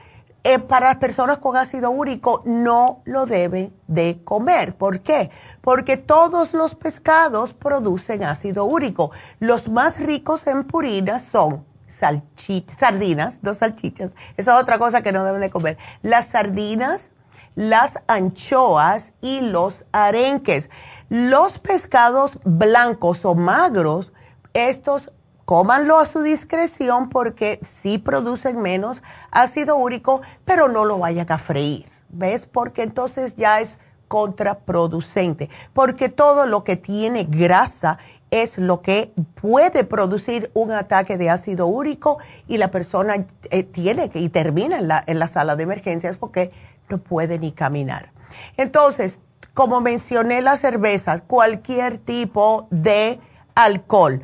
eh, 0.47 0.59
para 0.59 0.89
las 0.89 0.97
personas 0.97 1.39
con 1.39 1.57
ácido 1.57 1.89
úrico 1.89 2.43
no 2.45 3.01
lo 3.05 3.25
deben 3.25 3.73
de 3.87 4.21
comer. 4.23 4.75
¿Por 4.75 5.01
qué? 5.01 5.31
Porque 5.61 5.97
todos 5.97 6.53
los 6.53 6.75
pescados 6.75 7.53
producen 7.53 8.23
ácido 8.23 8.65
úrico. 8.65 9.09
Los 9.39 9.67
más 9.69 9.99
ricos 9.99 10.45
en 10.45 10.63
purinas 10.65 11.23
son 11.23 11.65
sardinas, 11.89 13.39
dos 13.41 13.57
salchichas. 13.57 14.11
Esa 14.37 14.55
es 14.55 14.61
otra 14.61 14.77
cosa 14.77 15.01
que 15.01 15.11
no 15.11 15.25
deben 15.25 15.41
de 15.41 15.49
comer. 15.49 15.79
Las 16.03 16.27
sardinas, 16.27 17.09
las 17.55 17.97
anchoas 18.05 19.13
y 19.21 19.39
los 19.39 19.83
arenques. 19.93 20.69
Los 21.09 21.57
pescados 21.57 22.37
blancos 22.43 23.25
o 23.25 23.33
magros, 23.33 24.13
estos 24.53 25.11
cómanlo 25.45 25.99
a 25.99 26.05
su 26.05 26.21
discreción 26.21 27.09
porque 27.09 27.59
sí 27.63 27.97
producen 27.97 28.61
menos 28.61 29.01
ácido 29.31 29.77
úrico, 29.77 30.21
pero 30.43 30.67
no 30.67 30.85
lo 30.85 30.99
vayan 30.99 31.31
a 31.31 31.37
freír. 31.37 31.85
¿Ves? 32.09 32.45
Porque 32.45 32.83
entonces 32.83 33.35
ya 33.35 33.61
es 33.61 33.77
contraproducente. 34.07 35.49
Porque 35.73 36.09
todo 36.09 36.45
lo 36.45 36.63
que 36.63 36.75
tiene 36.75 37.25
grasa 37.25 37.97
es 38.31 38.57
lo 38.57 38.81
que 38.81 39.13
puede 39.39 39.83
producir 39.83 40.51
un 40.53 40.71
ataque 40.71 41.17
de 41.17 41.29
ácido 41.29 41.67
úrico 41.67 42.17
y 42.47 42.57
la 42.57 42.71
persona 42.71 43.25
eh, 43.49 43.63
tiene 43.63 44.09
que 44.09 44.19
y 44.19 44.29
termina 44.29 44.79
en 44.79 44.87
la, 44.87 45.03
en 45.05 45.19
la 45.19 45.27
sala 45.27 45.55
de 45.55 45.63
emergencias 45.63 46.17
porque 46.17 46.51
no 46.89 46.97
puede 46.97 47.39
ni 47.39 47.51
caminar. 47.51 48.11
Entonces, 48.57 49.19
como 49.53 49.79
mencioné 49.79 50.41
la 50.41 50.57
cerveza, 50.57 51.21
cualquier 51.21 51.97
tipo 51.97 52.67
de 52.71 53.19
alcohol, 53.53 54.21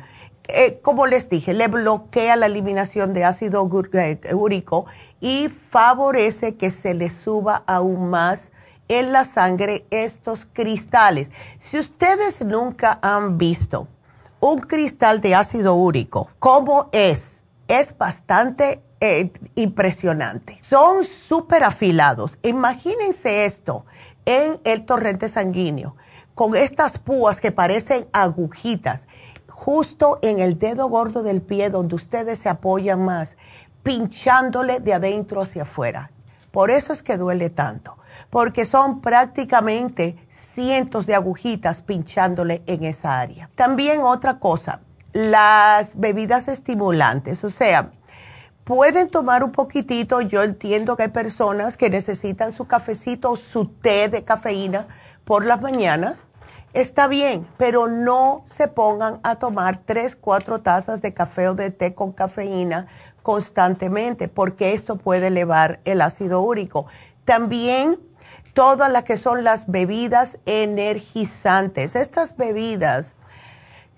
eh, 0.48 0.80
como 0.82 1.06
les 1.06 1.28
dije, 1.28 1.54
le 1.54 1.68
bloquea 1.68 2.36
la 2.36 2.46
eliminación 2.46 3.12
de 3.12 3.24
ácido 3.24 3.68
eh, 3.92 4.18
úrico 4.34 4.86
y 5.20 5.48
favorece 5.48 6.56
que 6.56 6.70
se 6.70 6.94
le 6.94 7.10
suba 7.10 7.62
aún 7.66 8.10
más 8.10 8.50
en 8.88 9.12
la 9.12 9.24
sangre 9.24 9.86
estos 9.90 10.46
cristales. 10.52 11.30
Si 11.60 11.78
ustedes 11.78 12.40
nunca 12.44 12.98
han 13.02 13.38
visto 13.38 13.88
un 14.40 14.58
cristal 14.58 15.20
de 15.20 15.34
ácido 15.34 15.74
úrico, 15.74 16.28
¿cómo 16.38 16.88
es? 16.92 17.44
Es 17.68 17.96
bastante 17.96 18.82
eh, 19.00 19.32
impresionante. 19.54 20.58
Son 20.60 21.04
súper 21.04 21.64
afilados. 21.64 22.38
Imagínense 22.42 23.46
esto 23.46 23.86
en 24.26 24.60
el 24.64 24.84
torrente 24.84 25.28
sanguíneo, 25.28 25.96
con 26.34 26.54
estas 26.54 26.98
púas 26.98 27.40
que 27.40 27.52
parecen 27.52 28.06
agujitas, 28.12 29.06
justo 29.64 30.18
en 30.22 30.40
el 30.40 30.58
dedo 30.58 30.88
gordo 30.88 31.22
del 31.22 31.40
pie 31.40 31.70
donde 31.70 31.94
ustedes 31.94 32.40
se 32.40 32.48
apoyan 32.48 33.04
más, 33.04 33.36
pinchándole 33.84 34.80
de 34.80 34.92
adentro 34.92 35.40
hacia 35.40 35.62
afuera. 35.62 36.10
Por 36.50 36.72
eso 36.72 36.92
es 36.92 37.04
que 37.04 37.16
duele 37.16 37.48
tanto, 37.48 37.96
porque 38.28 38.64
son 38.64 39.00
prácticamente 39.00 40.16
cientos 40.30 41.06
de 41.06 41.14
agujitas 41.14 41.80
pinchándole 41.80 42.64
en 42.66 42.82
esa 42.82 43.20
área. 43.20 43.50
También 43.54 44.00
otra 44.00 44.40
cosa, 44.40 44.80
las 45.12 45.96
bebidas 45.96 46.48
estimulantes, 46.48 47.44
o 47.44 47.50
sea, 47.50 47.92
pueden 48.64 49.10
tomar 49.10 49.44
un 49.44 49.52
poquitito, 49.52 50.22
yo 50.22 50.42
entiendo 50.42 50.96
que 50.96 51.04
hay 51.04 51.10
personas 51.10 51.76
que 51.76 51.88
necesitan 51.88 52.52
su 52.52 52.66
cafecito 52.66 53.30
o 53.30 53.36
su 53.36 53.66
té 53.66 54.08
de 54.08 54.24
cafeína 54.24 54.88
por 55.24 55.46
las 55.46 55.62
mañanas, 55.62 56.24
está 56.72 57.08
bien, 57.08 57.46
pero 57.56 57.88
no 57.88 58.44
se 58.46 58.68
pongan 58.68 59.20
a 59.22 59.36
tomar 59.36 59.80
tres, 59.80 60.16
cuatro 60.16 60.60
tazas 60.60 61.02
de 61.02 61.14
café 61.14 61.48
o 61.48 61.54
de 61.54 61.70
té 61.70 61.94
con 61.94 62.12
cafeína 62.12 62.86
constantemente, 63.22 64.28
porque 64.28 64.72
esto 64.72 64.96
puede 64.96 65.28
elevar 65.28 65.80
el 65.84 66.00
ácido 66.00 66.40
úrico. 66.40 66.86
También 67.24 67.98
todas 68.54 68.90
las 68.90 69.04
que 69.04 69.16
son 69.16 69.44
las 69.44 69.70
bebidas 69.70 70.38
energizantes. 70.46 71.96
Estas 71.96 72.36
bebidas, 72.36 73.14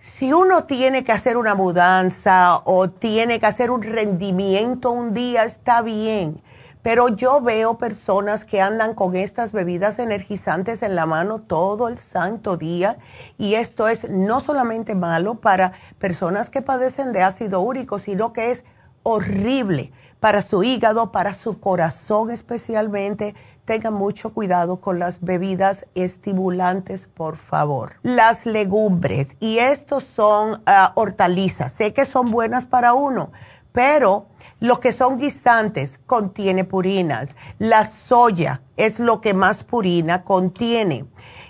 si 0.01 0.33
uno 0.33 0.65
tiene 0.65 1.05
que 1.05 1.13
hacer 1.13 1.37
una 1.37 1.55
mudanza 1.55 2.61
o 2.65 2.91
tiene 2.91 3.41
que 3.41 3.47
hacer 3.47 3.71
un 3.71 3.83
rendimiento 3.83 4.91
un 4.91 5.15
día, 5.15 5.45
está 5.45 5.83
bien 5.83 6.43
pero 6.85 7.09
yo 7.09 7.41
veo 7.41 7.79
personas 7.79 8.45
que 8.45 8.61
andan 8.61 8.95
con 8.95 9.17
estas 9.17 9.53
bebidas 9.53 9.99
energizantes 9.99 10.83
en 10.83 10.95
la 10.95 11.07
mano 11.07 11.41
todo 11.41 11.89
el 11.89 11.99
santo 11.99 12.59
día 12.59 12.99
y 13.39 13.55
esto 13.55 13.89
es 13.89 14.11
no 14.11 14.43
solamente 14.43 14.95
malo 14.95 15.37
para 15.37 15.73
personas 15.99 16.51
que 16.51 16.61
padecen 16.61 17.13
de 17.13 17.23
ácido 17.23 17.63
úrico, 17.63 17.99
sino 17.99 18.35
que 18.35 18.51
es 18.51 18.65
horrible 19.03 19.93
para 20.21 20.43
su 20.43 20.63
hígado, 20.63 21.11
para 21.11 21.33
su 21.33 21.59
corazón 21.59 22.31
especialmente. 22.31 23.35
Tengan 23.65 23.95
mucho 23.95 24.35
cuidado 24.35 24.83
con 24.83 24.99
las 24.99 25.23
bebidas 25.23 25.87
estimulantes, 25.95 27.07
por 27.07 27.39
favor. 27.39 27.95
Las 28.03 28.45
legumbres, 28.45 29.37
y 29.41 29.57
estos 29.57 30.05
son 30.05 30.63
ah, 30.67 30.93
hortalizas, 30.97 31.73
sé 31.73 31.95
que 31.95 32.05
son 32.05 32.31
buenas 32.31 32.67
para 32.67 32.93
uno, 32.93 33.33
pero 33.73 34.27
lo 34.61 34.81
que 34.81 34.93
son 34.93 35.19
guisantes 35.19 35.99
contiene 36.07 36.65
purinas. 36.65 37.37
La 37.59 37.87
soya 37.87 38.63
es 38.77 38.99
lo 38.99 39.21
que 39.21 39.35
más 39.35 39.65
purina 39.65 40.25
contiene. 40.25 41.07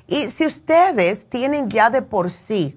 Y 0.06 0.30
si 0.30 0.46
ustedes 0.46 1.28
tienen 1.28 1.70
ya 1.70 1.90
de 1.90 2.02
por 2.02 2.30
sí 2.30 2.76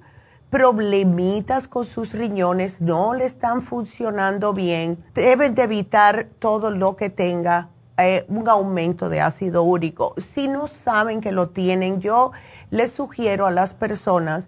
problemitas 0.50 1.68
con 1.68 1.86
sus 1.86 2.14
riñones, 2.14 2.80
no 2.80 3.14
le 3.14 3.26
están 3.26 3.62
funcionando 3.62 4.54
bien, 4.54 5.04
deben 5.14 5.56
de 5.56 5.64
evitar 5.64 6.30
todo 6.40 6.72
lo 6.72 6.96
que 6.96 7.10
tenga 7.10 7.70
eh, 7.98 8.26
un 8.30 8.48
aumento 8.48 9.10
de 9.10 9.22
ácido 9.22 9.64
úrico. 9.64 10.14
Si 10.18 10.48
no 10.48 10.68
saben 10.68 11.20
que 11.20 11.32
lo 11.32 11.50
tienen, 11.50 12.00
yo 12.00 12.32
les 12.70 12.92
sugiero 12.92 13.46
a 13.46 13.52
las 13.52 13.74
personas 13.74 14.48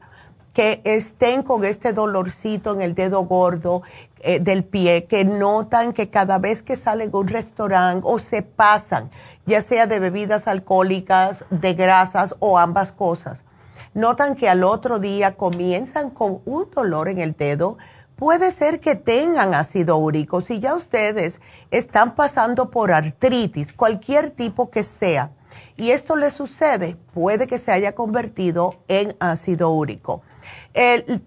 que 0.54 0.82
estén 0.84 1.44
con 1.44 1.64
este 1.64 1.94
dolorcito 1.94 2.74
en 2.74 2.82
el 2.82 2.96
dedo 2.96 3.22
gordo 3.22 3.84
eh, 4.20 4.40
del 4.40 4.64
pie, 4.64 5.06
que 5.06 5.24
notan 5.24 5.94
que 5.94 6.10
cada 6.10 6.40
vez 6.40 6.64
que 6.64 6.76
salen 6.76 7.12
a 7.14 7.18
un 7.18 7.28
restaurante 7.28 8.02
o 8.04 8.20
se 8.20 8.42
pasan, 8.42 9.10
ya 9.46 9.62
sea 9.62 9.88
de 9.88 10.00
bebidas 10.00 10.48
alcohólicas, 10.48 11.44
de 11.50 11.74
grasas 11.74 12.36
o 12.40 12.58
ambas 12.58 12.92
cosas, 12.92 13.46
notan 13.94 14.36
que 14.36 14.50
al 14.50 14.64
otro 14.64 15.00
día 15.00 15.36
comienzan 15.36 16.10
con 16.10 16.42
un 16.46 16.70
dolor 16.72 17.10
en 17.10 17.20
el 17.20 17.34
dedo, 17.34 17.78
puede 18.16 18.52
ser 18.52 18.80
que 18.80 18.96
tengan 18.96 19.54
ácido 19.54 19.98
úrico. 19.98 20.42
Si 20.42 20.60
ya 20.60 20.76
ustedes 20.76 21.40
están 21.72 22.16
pasando 22.16 22.70
por 22.70 22.92
artritis, 22.92 23.72
cualquier 23.72 24.32
tipo 24.32 24.70
que 24.70 24.84
sea, 24.84 25.32
y 25.78 25.92
esto 25.92 26.18
les 26.18 26.34
sucede, 26.34 26.98
puede 27.14 27.48
que 27.48 27.58
se 27.58 27.72
haya 27.72 27.96
convertido 27.96 28.76
en 28.90 29.16
ácido 29.20 29.70
úrico 29.70 30.22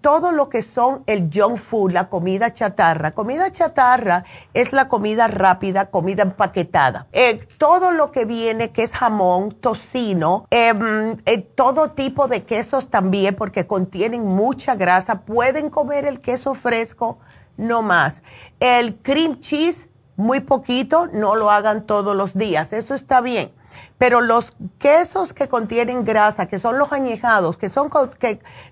todo 0.01 0.31
lo 0.31 0.49
que 0.49 0.61
son 0.61 1.03
el 1.05 1.29
junk 1.33 1.57
food, 1.57 1.91
la 1.91 2.09
comida 2.09 2.53
chatarra. 2.53 3.11
Comida 3.11 3.51
chatarra 3.51 4.23
es 4.53 4.73
la 4.73 4.87
comida 4.87 5.27
rápida, 5.27 5.87
comida 5.91 6.23
empaquetada. 6.23 7.07
Eh, 7.11 7.45
todo 7.57 7.91
lo 7.91 8.11
que 8.11 8.25
viene, 8.25 8.71
que 8.71 8.83
es 8.83 8.93
jamón, 8.93 9.51
tocino, 9.51 10.47
em, 10.49 11.17
eh, 11.25 11.39
todo 11.55 11.91
tipo 11.91 12.27
de 12.27 12.43
quesos 12.43 12.89
también, 12.89 13.35
porque 13.35 13.67
contienen 13.67 14.25
mucha 14.25 14.75
grasa. 14.75 15.21
Pueden 15.21 15.69
comer 15.69 16.05
el 16.05 16.21
queso 16.21 16.55
fresco, 16.55 17.19
no 17.57 17.81
más. 17.81 18.23
El 18.59 18.95
cream 18.97 19.39
cheese, 19.39 19.87
muy 20.15 20.39
poquito, 20.39 21.07
no 21.13 21.35
lo 21.35 21.51
hagan 21.51 21.85
todos 21.85 22.15
los 22.15 22.33
días. 22.33 22.73
Eso 22.73 22.93
está 22.93 23.21
bien 23.21 23.51
pero 23.97 24.21
los 24.21 24.53
quesos 24.79 25.33
que 25.33 25.47
contienen 25.47 26.03
grasa, 26.03 26.47
que 26.47 26.59
son 26.59 26.77
los 26.77 26.91
añejados, 26.91 27.57
que 27.57 27.69
son 27.69 27.89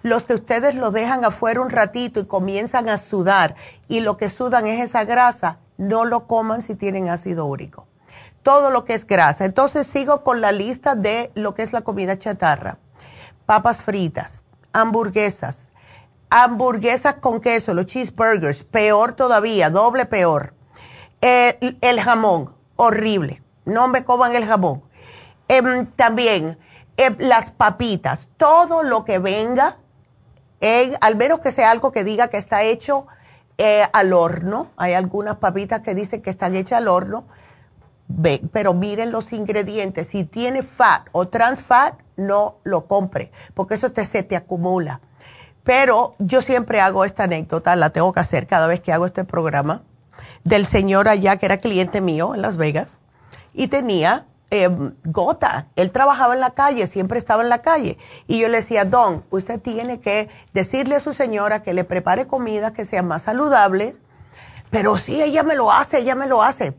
los 0.03 0.23
que 0.25 0.33
ustedes 0.33 0.75
lo 0.75 0.91
dejan 0.91 1.25
afuera 1.25 1.61
un 1.61 1.69
ratito 1.69 2.19
y 2.19 2.25
comienzan 2.25 2.89
a 2.89 2.97
sudar 2.97 3.55
y 3.87 4.01
lo 4.01 4.17
que 4.17 4.29
sudan 4.29 4.67
es 4.67 4.81
esa 4.81 5.03
grasa, 5.03 5.59
no 5.77 6.05
lo 6.05 6.27
coman 6.27 6.61
si 6.61 6.75
tienen 6.75 7.09
ácido 7.09 7.45
úrico. 7.45 7.87
Todo 8.43 8.71
lo 8.71 8.85
que 8.85 8.93
es 8.93 9.05
grasa. 9.05 9.45
Entonces 9.45 9.87
sigo 9.87 10.23
con 10.23 10.41
la 10.41 10.51
lista 10.51 10.95
de 10.95 11.31
lo 11.35 11.53
que 11.53 11.63
es 11.63 11.73
la 11.73 11.81
comida 11.81 12.17
chatarra. 12.17 12.77
Papas 13.45 13.81
fritas, 13.81 14.43
hamburguesas, 14.73 15.69
hamburguesas 16.29 17.15
con 17.15 17.39
queso, 17.41 17.73
los 17.73 17.85
cheeseburgers, 17.85 18.63
peor 18.63 19.13
todavía, 19.13 19.69
doble 19.69 20.05
peor 20.05 20.53
el 21.21 22.01
jamón, 22.01 22.53
horrible. 22.75 23.43
No 23.65 23.87
me 23.87 24.03
coman 24.03 24.35
el 24.35 24.45
jamón. 24.45 24.83
Em, 25.51 25.85
también 25.97 26.57
em, 26.95 27.15
las 27.19 27.51
papitas, 27.51 28.29
todo 28.37 28.83
lo 28.83 29.03
que 29.03 29.19
venga, 29.19 29.75
al 31.01 31.15
menos 31.17 31.41
que 31.41 31.51
sea 31.51 31.71
algo 31.71 31.91
que 31.91 32.05
diga 32.05 32.29
que 32.29 32.37
está 32.37 32.63
hecho 32.63 33.05
eh, 33.57 33.83
al 33.91 34.13
horno. 34.13 34.67
Hay 34.77 34.93
algunas 34.93 35.35
papitas 35.37 35.81
que 35.81 35.93
dicen 35.93 36.21
que 36.21 36.29
están 36.29 36.55
hechas 36.55 36.77
al 36.77 36.87
horno. 36.87 37.25
pero 38.53 38.73
miren 38.73 39.11
los 39.11 39.33
ingredientes. 39.33 40.07
Si 40.07 40.23
tiene 40.23 40.63
fat 40.63 41.07
o 41.11 41.27
trans 41.27 41.61
fat, 41.61 41.95
no 42.15 42.55
lo 42.63 42.85
compre, 42.85 43.33
porque 43.53 43.73
eso 43.75 43.91
te, 43.91 44.05
se 44.05 44.23
te 44.23 44.37
acumula. 44.37 45.01
Pero 45.63 46.15
yo 46.17 46.41
siempre 46.41 46.79
hago 46.79 47.03
esta 47.03 47.23
anécdota, 47.23 47.75
la 47.75 47.89
tengo 47.89 48.13
que 48.13 48.21
hacer 48.21 48.47
cada 48.47 48.67
vez 48.67 48.79
que 48.79 48.93
hago 48.93 49.05
este 49.05 49.25
programa, 49.25 49.83
del 50.45 50.65
señor 50.65 51.09
allá 51.09 51.35
que 51.35 51.45
era 51.45 51.57
cliente 51.57 51.99
mío 51.99 52.35
en 52.35 52.41
Las 52.41 52.55
Vegas 52.55 52.97
y 53.53 53.67
tenía 53.67 54.27
em, 54.51 54.93
gota. 55.05 55.65
Él 55.75 55.91
trabajaba 55.91 56.33
en 56.33 56.41
la 56.41 56.51
calle, 56.51 56.85
siempre 56.85 57.17
estaba 57.17 57.41
en 57.41 57.49
la 57.49 57.61
calle. 57.61 57.97
Y 58.27 58.39
yo 58.39 58.47
le 58.49 58.57
decía, 58.57 58.85
Don, 58.85 59.25
usted 59.31 59.59
tiene 59.59 59.99
que 59.99 60.29
decirle 60.53 60.95
a 60.95 60.99
su 60.99 61.13
señora 61.13 61.63
que 61.63 61.73
le 61.73 61.83
prepare 61.83 62.27
comida 62.27 62.73
que 62.73 62.85
sea 62.85 63.01
más 63.01 63.23
saludable. 63.23 63.95
Pero 64.69 64.97
sí, 64.97 65.21
ella 65.21 65.43
me 65.43 65.55
lo 65.55 65.71
hace, 65.71 65.99
ella 65.99 66.15
me 66.15 66.27
lo 66.27 66.43
hace. 66.43 66.75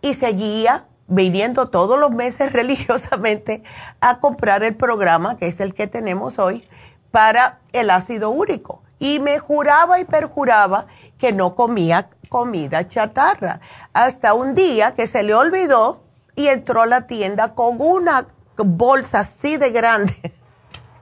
Y 0.00 0.14
seguía 0.14 0.86
viniendo 1.06 1.68
todos 1.68 2.00
los 2.00 2.10
meses 2.10 2.52
religiosamente 2.54 3.62
a 4.00 4.18
comprar 4.18 4.62
el 4.62 4.74
programa, 4.74 5.36
que 5.36 5.46
es 5.46 5.60
el 5.60 5.74
que 5.74 5.86
tenemos 5.86 6.38
hoy, 6.38 6.66
para 7.10 7.60
el 7.72 7.90
ácido 7.90 8.30
úrico. 8.30 8.82
Y 8.98 9.20
me 9.20 9.38
juraba 9.38 10.00
y 10.00 10.04
perjuraba 10.04 10.86
que 11.18 11.32
no 11.32 11.54
comía 11.54 12.08
comida 12.28 12.88
chatarra. 12.88 13.60
Hasta 13.92 14.34
un 14.34 14.54
día 14.54 14.94
que 14.94 15.06
se 15.06 15.22
le 15.22 15.34
olvidó 15.34 16.07
y 16.38 16.46
entró 16.46 16.82
a 16.82 16.86
la 16.86 17.08
tienda 17.08 17.56
con 17.56 17.80
una 17.80 18.28
bolsa 18.56 19.20
así 19.20 19.56
de 19.56 19.70
grande 19.70 20.14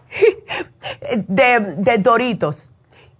de, 1.29 1.99
doritos. 1.99 2.71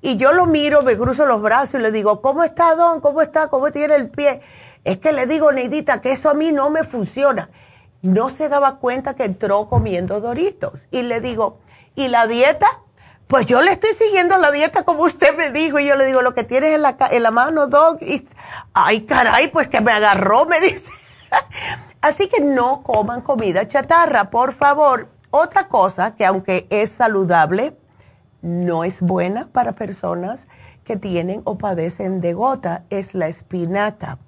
Y 0.01 0.17
yo 0.17 0.33
lo 0.33 0.47
miro, 0.47 0.81
me 0.81 0.97
cruzo 0.97 1.27
los 1.27 1.43
brazos 1.43 1.79
y 1.79 1.83
le 1.83 1.93
digo, 1.93 2.23
¿cómo 2.23 2.43
está, 2.43 2.75
don? 2.75 3.03
¿Cómo 3.03 3.21
está? 3.21 3.49
¿Cómo 3.49 3.71
tiene 3.71 3.97
el 3.97 4.09
pie? 4.09 4.41
Es 4.83 4.97
que 4.97 5.13
le 5.13 5.27
digo, 5.27 5.53
Neidita, 5.53 6.01
que 6.01 6.13
eso 6.13 6.31
a 6.31 6.35
mí 6.35 6.53
no 6.53 6.71
me 6.71 6.85
funciona. 6.85 7.51
No 8.01 8.31
se 8.31 8.49
daba 8.49 8.79
cuenta 8.79 9.15
que 9.15 9.25
entró 9.25 9.69
comiendo 9.69 10.19
doritos. 10.23 10.87
Y 10.91 11.03
le 11.03 11.21
digo, 11.21 11.59
¿y 11.97 12.09
la 12.09 12.27
dieta? 12.27 12.67
Pues 13.27 13.45
yo 13.45 13.61
le 13.61 13.73
estoy 13.73 13.93
siguiendo 13.93 14.39
la 14.39 14.53
dieta 14.53 14.85
como 14.85 15.03
usted 15.03 15.37
me 15.37 15.51
dijo. 15.51 15.79
Y 15.81 15.87
yo 15.87 15.97
le 15.97 16.07
digo, 16.07 16.23
lo 16.23 16.33
que 16.33 16.45
tienes 16.45 16.77
en 16.77 16.81
la, 16.81 16.97
en 17.11 17.23
la 17.23 17.31
mano, 17.31 17.67
Doc. 17.67 18.01
Y, 18.01 18.27
ay, 18.73 19.03
caray, 19.03 19.49
pues 19.49 19.69
que 19.69 19.83
me 19.83 19.93
agarró, 19.93 20.47
me 20.47 20.61
dice. 20.61 20.91
Así 22.07 22.29
que 22.29 22.41
no 22.41 22.85
coman 22.85 23.21
comida 23.21 23.67
chatarra, 23.67 24.31
por 24.31 24.53
favor. 24.53 25.09
Otra 25.33 25.67
cosa 25.67 26.15
que 26.15 26.25
aunque 26.25 26.69
es 26.71 26.91
saludable, 26.91 27.77
no 28.43 28.85
es 28.85 29.01
buena 29.01 29.49
para 29.51 29.73
personas 29.73 30.47
que 30.85 30.97
tienen 30.97 31.43
o 31.43 31.59
padecen 31.59 32.21
de 32.21 32.33
gota, 32.33 32.85
es 32.91 33.15
la 33.15 33.27
espinaca. 33.27 34.19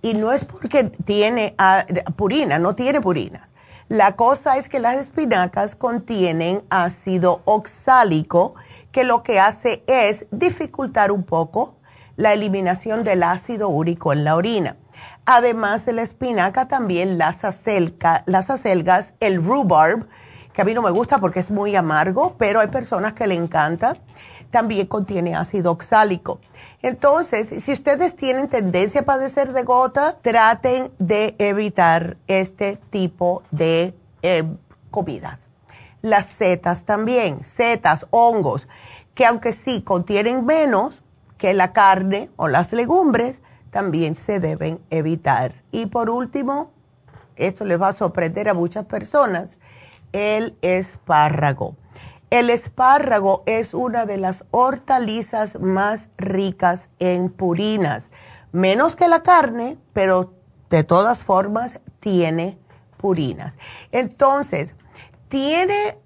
Y 0.00 0.14
no 0.14 0.30
es 0.30 0.44
porque 0.44 0.84
tiene 0.84 1.56
ah, 1.58 1.84
purina, 2.14 2.60
no 2.60 2.76
tiene 2.76 3.00
purina 3.00 3.48
la 3.88 4.16
cosa 4.16 4.58
es 4.58 4.68
que 4.68 4.80
las 4.80 4.96
espinacas 4.96 5.74
contienen 5.74 6.62
ácido 6.68 7.40
oxálico, 7.46 8.54
que 8.92 9.02
lo 9.02 9.22
que 9.22 9.40
hace 9.40 9.82
es 9.86 10.26
dificultar 10.30 11.10
un 11.10 11.22
poco 11.22 11.76
la 12.16 12.34
eliminación 12.34 13.02
del 13.02 13.22
ácido 13.22 13.70
úrico 13.70 14.12
en 14.12 14.24
la 14.24 14.36
orina. 14.36 14.76
Además 15.26 15.84
de 15.84 15.92
la 15.92 16.02
espinaca, 16.02 16.68
también 16.68 17.18
las, 17.18 17.38
las 18.26 18.50
acelgas, 18.50 19.14
el 19.20 19.42
rhubarb, 19.42 20.08
que 20.52 20.62
a 20.62 20.64
mí 20.64 20.74
no 20.74 20.82
me 20.82 20.90
gusta 20.90 21.18
porque 21.18 21.40
es 21.40 21.50
muy 21.50 21.76
amargo, 21.76 22.34
pero 22.36 22.60
hay 22.60 22.68
personas 22.68 23.12
que 23.12 23.26
le 23.26 23.34
encanta, 23.34 23.96
también 24.50 24.86
contiene 24.86 25.36
ácido 25.36 25.70
oxálico. 25.70 26.40
Entonces, 26.82 27.62
si 27.62 27.72
ustedes 27.72 28.16
tienen 28.16 28.48
tendencia 28.48 29.02
a 29.02 29.04
padecer 29.04 29.52
de 29.52 29.62
gota, 29.62 30.16
traten 30.20 30.90
de 30.98 31.36
evitar 31.38 32.16
este 32.26 32.76
tipo 32.90 33.42
de 33.50 33.94
eh, 34.22 34.44
comidas. 34.90 35.50
Las 36.02 36.26
setas 36.26 36.84
también, 36.84 37.44
setas, 37.44 38.06
hongos, 38.10 38.66
que 39.14 39.26
aunque 39.26 39.52
sí 39.52 39.82
contienen 39.82 40.46
menos 40.46 41.02
que 41.36 41.54
la 41.54 41.72
carne 41.72 42.30
o 42.36 42.48
las 42.48 42.72
legumbres, 42.72 43.40
también 43.70 44.16
se 44.16 44.40
deben 44.40 44.80
evitar. 44.90 45.62
Y 45.70 45.86
por 45.86 46.10
último, 46.10 46.72
esto 47.36 47.64
les 47.64 47.80
va 47.80 47.88
a 47.88 47.92
sorprender 47.92 48.48
a 48.48 48.54
muchas 48.54 48.84
personas, 48.86 49.56
el 50.12 50.56
espárrago. 50.62 51.76
El 52.30 52.50
espárrago 52.50 53.42
es 53.46 53.72
una 53.72 54.04
de 54.04 54.18
las 54.18 54.44
hortalizas 54.50 55.58
más 55.60 56.08
ricas 56.18 56.90
en 56.98 57.30
purinas, 57.30 58.10
menos 58.52 58.96
que 58.96 59.08
la 59.08 59.22
carne, 59.22 59.78
pero 59.92 60.34
de 60.68 60.84
todas 60.84 61.22
formas 61.22 61.80
tiene 62.00 62.58
purinas. 62.98 63.54
Entonces, 63.92 64.74
tiene 65.28 65.98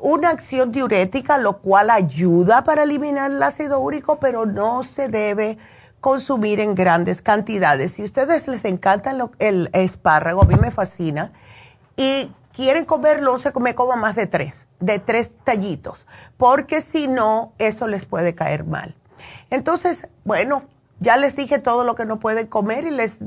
una 0.00 0.30
acción 0.30 0.72
diurética, 0.72 1.38
lo 1.38 1.58
cual 1.58 1.90
ayuda 1.90 2.64
para 2.64 2.82
eliminar 2.82 3.30
el 3.30 3.42
ácido 3.42 3.78
úrico, 3.80 4.18
pero 4.18 4.46
no 4.46 4.82
se 4.82 5.08
debe 5.08 5.58
consumir 6.00 6.60
en 6.60 6.74
grandes 6.74 7.22
cantidades. 7.22 7.92
Si 7.92 8.02
ustedes 8.02 8.48
les 8.48 8.64
encanta 8.64 9.14
el 9.38 9.70
espárrago, 9.72 10.42
a 10.42 10.46
mí 10.46 10.56
me 10.56 10.70
fascina, 10.70 11.32
y 11.96 12.32
quieren 12.52 12.84
comerlo, 12.84 13.38
se 13.38 13.52
come 13.52 13.74
como 13.74 13.96
más 13.96 14.16
de 14.16 14.26
tres, 14.26 14.66
de 14.80 14.98
tres 14.98 15.30
tallitos, 15.44 16.06
porque 16.36 16.80
si 16.80 17.08
no, 17.08 17.52
eso 17.58 17.86
les 17.86 18.04
puede 18.04 18.34
caer 18.34 18.64
mal. 18.64 18.96
Entonces, 19.50 20.08
bueno, 20.24 20.64
ya 21.00 21.16
les 21.16 21.34
dije 21.34 21.58
todo 21.58 21.84
lo 21.84 21.94
que 21.94 22.04
no 22.04 22.18
pueden 22.18 22.46
comer 22.46 22.84
y 22.84 22.90
les 22.90 23.18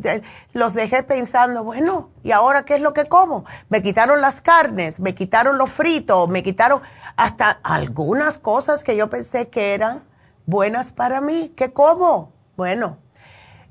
los 0.54 0.74
dejé 0.74 1.04
pensando, 1.04 1.64
bueno, 1.64 2.12
¿y 2.24 2.32
ahora 2.32 2.66
qué 2.66 2.76
es 2.76 2.82
lo 2.82 2.94
que 2.94 3.06
como? 3.06 3.46
Me 3.70 3.82
quitaron 3.82 4.22
las 4.22 4.42
carnes, 4.42 5.00
me 5.00 5.16
quitaron 5.16 5.58
los 5.58 5.72
fritos, 5.72 6.30
me 6.30 6.44
quitaron 6.44 6.82
hasta 7.16 7.50
algunas 7.64 8.38
cosas 8.38 8.84
que 8.84 8.96
yo 8.96 9.10
pensé 9.10 9.50
que 9.50 9.74
eran 9.74 10.04
buenas 10.46 10.92
para 10.92 11.20
mí. 11.22 11.52
¿Qué 11.56 11.74
como? 11.74 12.33
Bueno, 12.56 13.00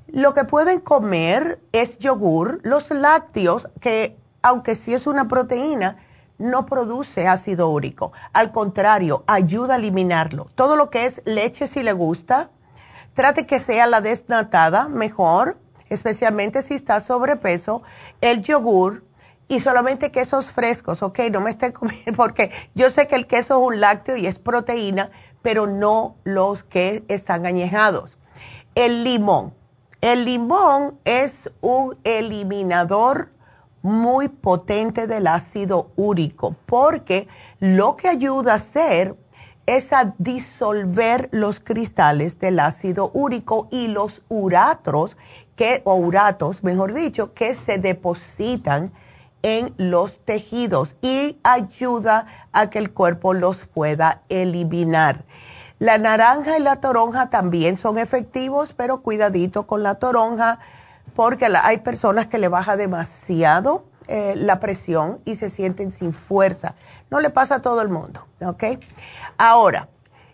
lo 0.07 0.33
que 0.33 0.43
pueden 0.43 0.81
comer 0.81 1.61
es 1.71 1.97
yogur, 1.99 2.59
los 2.63 2.91
lácteos, 2.91 3.69
que 3.79 4.17
aunque 4.41 4.75
sí 4.75 4.93
es 4.93 5.07
una 5.07 5.29
proteína, 5.29 5.97
no 6.37 6.65
produce 6.65 7.27
ácido 7.27 7.69
úrico. 7.69 8.11
Al 8.33 8.51
contrario, 8.51 9.23
ayuda 9.27 9.75
a 9.75 9.77
eliminarlo. 9.77 10.47
Todo 10.55 10.75
lo 10.75 10.89
que 10.89 11.05
es 11.05 11.21
leche 11.23 11.67
si 11.67 11.81
le 11.81 11.93
gusta, 11.93 12.51
trate 13.13 13.45
que 13.45 13.59
sea 13.59 13.87
la 13.87 14.01
desnatada, 14.01 14.89
mejor, 14.89 15.57
especialmente 15.87 16.61
si 16.61 16.73
está 16.73 16.99
sobrepeso, 16.99 17.83
el 18.19 18.41
yogur 18.43 19.05
y 19.47 19.61
solamente 19.61 20.11
quesos 20.11 20.51
frescos, 20.51 21.03
¿ok? 21.03 21.19
No 21.31 21.39
me 21.39 21.51
estén 21.51 21.71
comiendo, 21.71 22.11
porque 22.17 22.51
yo 22.75 22.89
sé 22.89 23.07
que 23.07 23.15
el 23.15 23.27
queso 23.27 23.61
es 23.61 23.67
un 23.67 23.79
lácteo 23.79 24.17
y 24.17 24.27
es 24.27 24.39
proteína, 24.39 25.11
pero 25.41 25.67
no 25.67 26.17
los 26.25 26.63
que 26.63 27.05
están 27.07 27.45
añejados. 27.45 28.17
El 28.75 29.03
limón. 29.03 29.53
El 30.01 30.25
limón 30.25 30.97
es 31.05 31.47
un 31.61 31.95
eliminador 32.03 33.29
muy 33.83 34.29
potente 34.29 35.05
del 35.05 35.27
ácido 35.27 35.91
úrico, 35.95 36.55
porque 36.65 37.27
lo 37.59 37.95
que 37.95 38.07
ayuda 38.07 38.53
a 38.53 38.55
hacer 38.55 39.15
es 39.67 39.93
a 39.93 40.15
disolver 40.17 41.29
los 41.31 41.59
cristales 41.59 42.39
del 42.39 42.59
ácido 42.59 43.11
úrico 43.13 43.67
y 43.69 43.89
los 43.89 44.23
uratros, 44.27 45.17
que, 45.55 45.81
o 45.85 45.93
uratos, 45.93 46.63
mejor 46.63 46.95
dicho, 46.95 47.35
que 47.35 47.53
se 47.53 47.77
depositan 47.77 48.91
en 49.43 49.73
los 49.77 50.17
tejidos 50.19 50.95
y 51.01 51.37
ayuda 51.43 52.25
a 52.53 52.71
que 52.71 52.79
el 52.79 52.91
cuerpo 52.91 53.33
los 53.35 53.67
pueda 53.67 54.23
eliminar. 54.29 55.25
La 55.83 55.97
naranja 55.97 56.57
y 56.57 56.61
la 56.61 56.77
toronja 56.77 57.29
también 57.29 57.75
son 57.75 57.97
efectivos, 57.97 58.71
pero 58.71 59.01
cuidadito 59.01 59.67
con 59.67 59.83
la 59.83 59.95
toronja 59.95 60.59
porque 61.13 61.49
hay 61.61 61.79
personas 61.79 62.27
que 62.27 62.37
le 62.37 62.47
baja 62.47 62.77
demasiado 62.77 63.83
eh, 64.07 64.33
la 64.37 64.61
presión 64.61 65.19
y 65.25 65.35
se 65.35 65.49
sienten 65.49 65.91
sin 65.91 66.13
fuerza. 66.13 66.75
No 67.11 67.19
le 67.19 67.29
pasa 67.31 67.55
a 67.55 67.61
todo 67.61 67.81
el 67.81 67.89
mundo, 67.89 68.25
¿ok? 68.39 68.63
Ahora, 69.37 69.89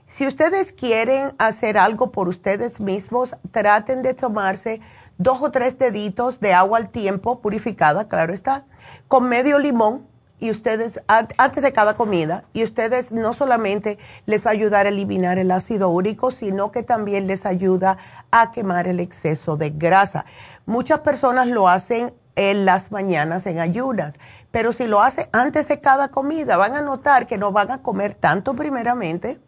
si 0.05 0.27
ustedes 0.27 0.71
quieren 0.71 1.33
hacer 1.39 1.79
algo 1.79 2.11
por 2.11 2.27
ustedes 2.27 2.79
mismos, 2.79 3.35
traten 3.49 4.03
de 4.03 4.13
tomarse 4.13 4.81
dos 5.17 5.41
o 5.41 5.49
tres 5.49 5.79
deditos 5.79 6.39
de 6.39 6.53
agua 6.53 6.77
al 6.77 6.91
tiempo, 6.91 7.41
purificada, 7.41 8.07
claro 8.07 8.35
está, 8.35 8.65
con 9.07 9.27
medio 9.27 9.57
limón 9.57 10.05
y 10.39 10.51
ustedes 10.51 11.01
antes 11.07 11.63
de 11.63 11.73
cada 11.73 11.95
comida 11.95 12.45
y 12.53 12.63
ustedes 12.63 13.11
no 13.11 13.33
solamente 13.33 13.97
les 14.25 14.45
va 14.45 14.51
a 14.51 14.53
ayudar 14.53 14.85
a 14.85 14.89
eliminar 14.89 15.37
el 15.37 15.51
ácido 15.51 15.89
úrico, 15.89 16.31
sino 16.31 16.71
que 16.71 16.83
también 16.83 17.27
les 17.27 17.45
ayuda 17.45 17.97
a 18.31 18.51
quemar 18.51 18.87
el 18.87 18.99
exceso 18.99 19.57
de 19.57 19.71
grasa. 19.71 20.25
Muchas 20.65 20.99
personas 20.99 21.47
lo 21.47 21.67
hacen 21.67 22.13
en 22.35 22.65
las 22.65 22.91
mañanas 22.91 23.45
en 23.45 23.59
ayunas, 23.59 24.15
pero 24.51 24.71
si 24.71 24.87
lo 24.87 25.01
hace 25.01 25.29
antes 25.33 25.67
de 25.67 25.81
cada 25.81 26.07
comida, 26.07 26.55
van 26.57 26.75
a 26.75 26.81
notar 26.81 27.27
que 27.27 27.37
no 27.37 27.51
van 27.51 27.71
a 27.71 27.81
comer 27.81 28.13
tanto 28.13 28.55
primeramente 28.55 29.41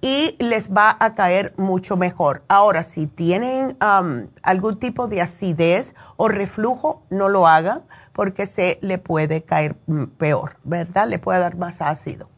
y 0.00 0.36
les 0.40 0.72
va 0.72 0.96
a 0.98 1.14
caer 1.14 1.54
mucho 1.56 1.96
mejor. 1.96 2.42
Ahora, 2.48 2.82
si 2.82 3.06
tienen 3.06 3.76
algún 4.42 4.80
tipo 4.80 5.06
de 5.06 5.20
acidez 5.20 5.94
o 6.16 6.28
reflujo, 6.28 7.02
no 7.10 7.28
lo 7.28 7.46
hagan 7.46 7.84
porque 8.12 8.46
se 8.46 8.78
le 8.82 8.98
puede 8.98 9.42
caer 9.42 9.76
peor, 10.18 10.56
¿verdad? 10.64 11.08
Le 11.08 11.18
puede 11.18 11.40
dar 11.40 11.56
más 11.56 11.80
ácido. 11.80 12.28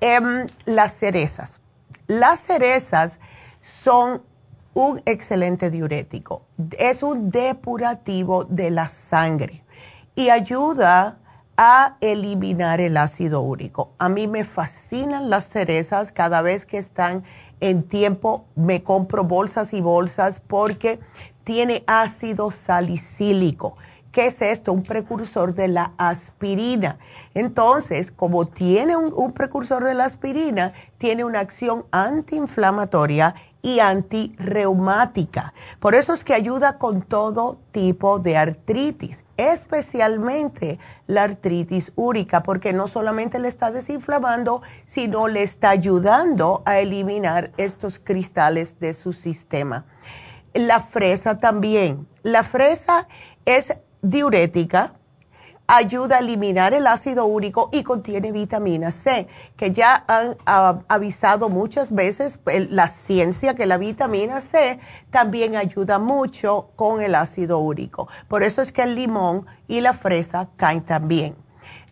Em, 0.00 0.46
las 0.64 0.94
cerezas. 0.94 1.60
Las 2.06 2.40
cerezas 2.40 3.18
son 3.60 4.22
un 4.74 5.02
excelente 5.04 5.70
diurético. 5.70 6.46
Es 6.78 7.02
un 7.02 7.30
depurativo 7.30 8.44
de 8.44 8.70
la 8.70 8.88
sangre 8.88 9.64
y 10.14 10.30
ayuda 10.30 11.18
a 11.56 11.96
eliminar 12.00 12.80
el 12.80 12.96
ácido 12.96 13.42
úrico. 13.42 13.92
A 13.98 14.08
mí 14.08 14.26
me 14.26 14.44
fascinan 14.44 15.28
las 15.28 15.46
cerezas 15.46 16.10
cada 16.10 16.40
vez 16.40 16.64
que 16.64 16.78
están 16.78 17.22
en 17.60 17.82
tiempo, 17.82 18.46
me 18.54 18.82
compro 18.82 19.24
bolsas 19.24 19.74
y 19.74 19.82
bolsas 19.82 20.40
porque 20.40 21.00
tiene 21.44 21.84
ácido 21.86 22.50
salicílico. 22.50 23.76
¿Qué 24.12 24.26
es 24.26 24.42
esto? 24.42 24.72
Un 24.72 24.82
precursor 24.82 25.54
de 25.54 25.68
la 25.68 25.92
aspirina. 25.96 26.98
Entonces, 27.32 28.10
como 28.10 28.46
tiene 28.46 28.96
un, 28.96 29.32
precursor 29.32 29.84
de 29.84 29.94
la 29.94 30.04
aspirina, 30.04 30.72
tiene 30.98 31.24
una 31.24 31.38
acción 31.38 31.84
antiinflamatoria 31.92 33.36
y 33.62 33.78
antirreumática. 33.78 35.54
Por 35.78 35.94
eso 35.94 36.12
es 36.12 36.24
que 36.24 36.34
ayuda 36.34 36.78
con 36.78 37.02
todo 37.02 37.60
tipo 37.70 38.18
de 38.18 38.36
artritis, 38.36 39.24
especialmente 39.36 40.80
la 41.06 41.22
artritis 41.24 41.92
úrica, 41.94 42.42
porque 42.42 42.72
no 42.72 42.88
solamente 42.88 43.38
le 43.38 43.46
está 43.46 43.70
desinflamando, 43.70 44.62
sino 44.86 45.28
le 45.28 45.42
está 45.42 45.70
ayudando 45.70 46.62
a 46.64 46.80
eliminar 46.80 47.52
estos 47.58 48.00
cristales 48.00 48.80
de 48.80 48.92
su 48.92 49.12
sistema. 49.12 49.84
La 50.52 50.80
fresa 50.80 51.38
también. 51.38 52.08
La 52.24 52.42
fresa 52.42 53.06
es 53.44 53.72
diurética, 54.02 54.94
ayuda 55.66 56.16
a 56.16 56.18
eliminar 56.18 56.74
el 56.74 56.88
ácido 56.88 57.26
úrico 57.26 57.68
y 57.72 57.84
contiene 57.84 58.32
vitamina 58.32 58.90
C, 58.90 59.28
que 59.56 59.70
ya 59.70 60.04
han 60.08 60.36
avisado 60.88 61.48
muchas 61.48 61.94
veces 61.94 62.40
la 62.46 62.88
ciencia 62.88 63.54
que 63.54 63.66
la 63.66 63.78
vitamina 63.78 64.40
C 64.40 64.80
también 65.10 65.54
ayuda 65.54 66.00
mucho 66.00 66.70
con 66.74 67.00
el 67.00 67.14
ácido 67.14 67.60
úrico. 67.60 68.08
Por 68.26 68.42
eso 68.42 68.62
es 68.62 68.72
que 68.72 68.82
el 68.82 68.96
limón 68.96 69.46
y 69.68 69.80
la 69.80 69.94
fresa 69.94 70.48
caen 70.56 70.82
también. 70.82 71.36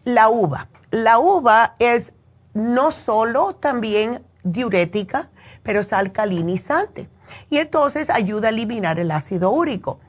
La 0.05 0.29
uva. 0.29 0.69
La 0.91 1.21
uva 1.21 1.77
es 1.79 2.13
no 2.55 2.91
solo 2.91 3.55
también 3.55 4.25
diurética, 4.43 5.31
pero 5.63 5.81
es 5.81 5.93
alcalinizante. 5.93 7.09
Y 7.51 7.59
entonces 7.59 8.11
ayuda 8.11 8.49
a 8.49 8.51
eliminar 8.51 8.99
el 8.99 9.11
ácido 9.11 9.51
úrico. 9.51 10.01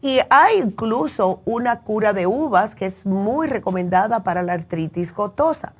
Y 0.00 0.20
hay 0.30 0.58
incluso 0.58 1.42
una 1.44 1.80
cura 1.80 2.12
de 2.12 2.26
uvas 2.26 2.74
que 2.74 2.86
es 2.86 3.04
muy 3.04 3.48
recomendada 3.48 4.22
para 4.22 4.42
la 4.42 4.52
artritis 4.52 5.12
gotosa. 5.12 5.74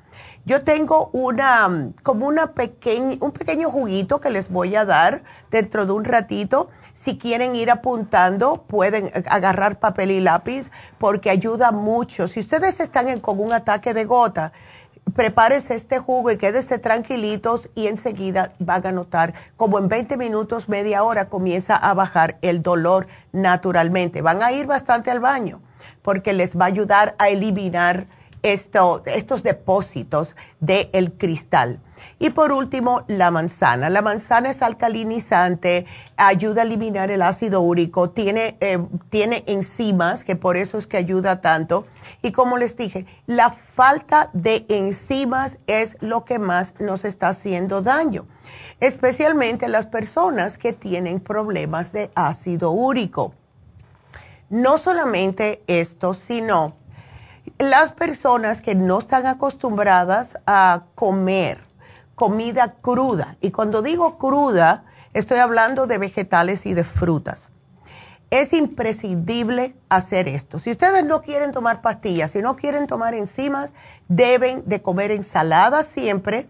Yo 0.45 0.63
tengo 0.63 1.09
una, 1.13 1.91
como 2.03 2.27
una 2.27 2.53
pequeña, 2.53 3.17
un 3.21 3.31
pequeño 3.31 3.69
juguito 3.69 4.19
que 4.19 4.29
les 4.29 4.49
voy 4.49 4.75
a 4.75 4.83
dar 4.83 5.23
dentro 5.51 5.85
de 5.85 5.93
un 5.93 6.03
ratito. 6.03 6.69
Si 6.93 7.17
quieren 7.17 7.55
ir 7.55 7.71
apuntando, 7.71 8.63
pueden 8.63 9.09
agarrar 9.27 9.79
papel 9.79 10.11
y 10.11 10.19
lápiz 10.19 10.69
porque 10.97 11.29
ayuda 11.29 11.71
mucho. 11.71 12.27
Si 12.27 12.41
ustedes 12.41 12.79
están 12.81 13.19
con 13.21 13.39
un 13.39 13.53
ataque 13.53 13.93
de 13.93 14.03
gota, 14.03 14.51
prepárese 15.15 15.75
este 15.75 15.99
jugo 15.99 16.31
y 16.31 16.37
quédese 16.37 16.79
tranquilitos 16.79 17.69
y 17.75 17.87
enseguida 17.87 18.53
van 18.59 18.85
a 18.87 18.91
notar 18.91 19.33
como 19.57 19.79
en 19.79 19.87
20 19.87 20.17
minutos, 20.17 20.69
media 20.69 21.03
hora 21.03 21.29
comienza 21.29 21.75
a 21.75 21.93
bajar 21.93 22.37
el 22.41 22.61
dolor 22.61 23.07
naturalmente. 23.31 24.21
Van 24.21 24.41
a 24.43 24.51
ir 24.51 24.65
bastante 24.65 25.11
al 25.11 25.19
baño 25.19 25.61
porque 26.01 26.33
les 26.33 26.57
va 26.57 26.65
a 26.65 26.67
ayudar 26.67 27.15
a 27.17 27.29
eliminar 27.29 28.07
estos 28.43 29.43
depósitos 29.43 30.35
del 30.59 31.13
cristal. 31.17 31.79
Y 32.17 32.31
por 32.31 32.51
último, 32.51 33.03
la 33.07 33.31
manzana. 33.31 33.89
La 33.89 34.01
manzana 34.01 34.49
es 34.49 34.61
alcalinizante, 34.61 35.85
ayuda 36.17 36.61
a 36.61 36.65
eliminar 36.65 37.11
el 37.11 37.21
ácido 37.21 37.61
úrico, 37.61 38.09
tiene, 38.09 38.57
eh, 38.59 38.79
tiene 39.09 39.43
enzimas, 39.47 40.23
que 40.23 40.35
por 40.35 40.57
eso 40.57 40.77
es 40.77 40.87
que 40.87 40.97
ayuda 40.97 41.41
tanto. 41.41 41.87
Y 42.21 42.31
como 42.31 42.57
les 42.57 42.75
dije, 42.75 43.05
la 43.25 43.51
falta 43.51 44.29
de 44.33 44.65
enzimas 44.69 45.57
es 45.67 45.97
lo 46.01 46.25
que 46.25 46.39
más 46.39 46.73
nos 46.79 47.05
está 47.05 47.29
haciendo 47.29 47.81
daño, 47.81 48.27
especialmente 48.79 49.67
las 49.67 49.87
personas 49.87 50.57
que 50.57 50.73
tienen 50.73 51.19
problemas 51.19 51.91
de 51.91 52.11
ácido 52.15 52.71
úrico. 52.71 53.33
No 54.49 54.77
solamente 54.79 55.63
esto, 55.67 56.15
sino 56.15 56.78
las 57.57 57.91
personas 57.91 58.61
que 58.61 58.75
no 58.75 58.99
están 58.99 59.25
acostumbradas 59.25 60.37
a 60.45 60.83
comer 60.95 61.59
comida 62.15 62.75
cruda, 62.81 63.37
y 63.39 63.51
cuando 63.51 63.81
digo 63.81 64.17
cruda, 64.17 64.83
estoy 65.13 65.37
hablando 65.37 65.87
de 65.87 65.97
vegetales 65.97 66.65
y 66.65 66.73
de 66.73 66.83
frutas. 66.83 67.49
Es 68.29 68.53
imprescindible 68.53 69.73
hacer 69.87 70.27
esto. 70.27 70.59
Si 70.59 70.71
ustedes 70.71 71.03
no 71.03 71.21
quieren 71.21 71.51
tomar 71.51 71.81
pastillas, 71.81 72.31
si 72.31 72.41
no 72.41 72.55
quieren 72.55 72.87
tomar 72.87 73.13
enzimas, 73.13 73.73
deben 74.07 74.63
de 74.67 74.81
comer 74.81 75.11
ensalada 75.11 75.83
siempre. 75.83 76.47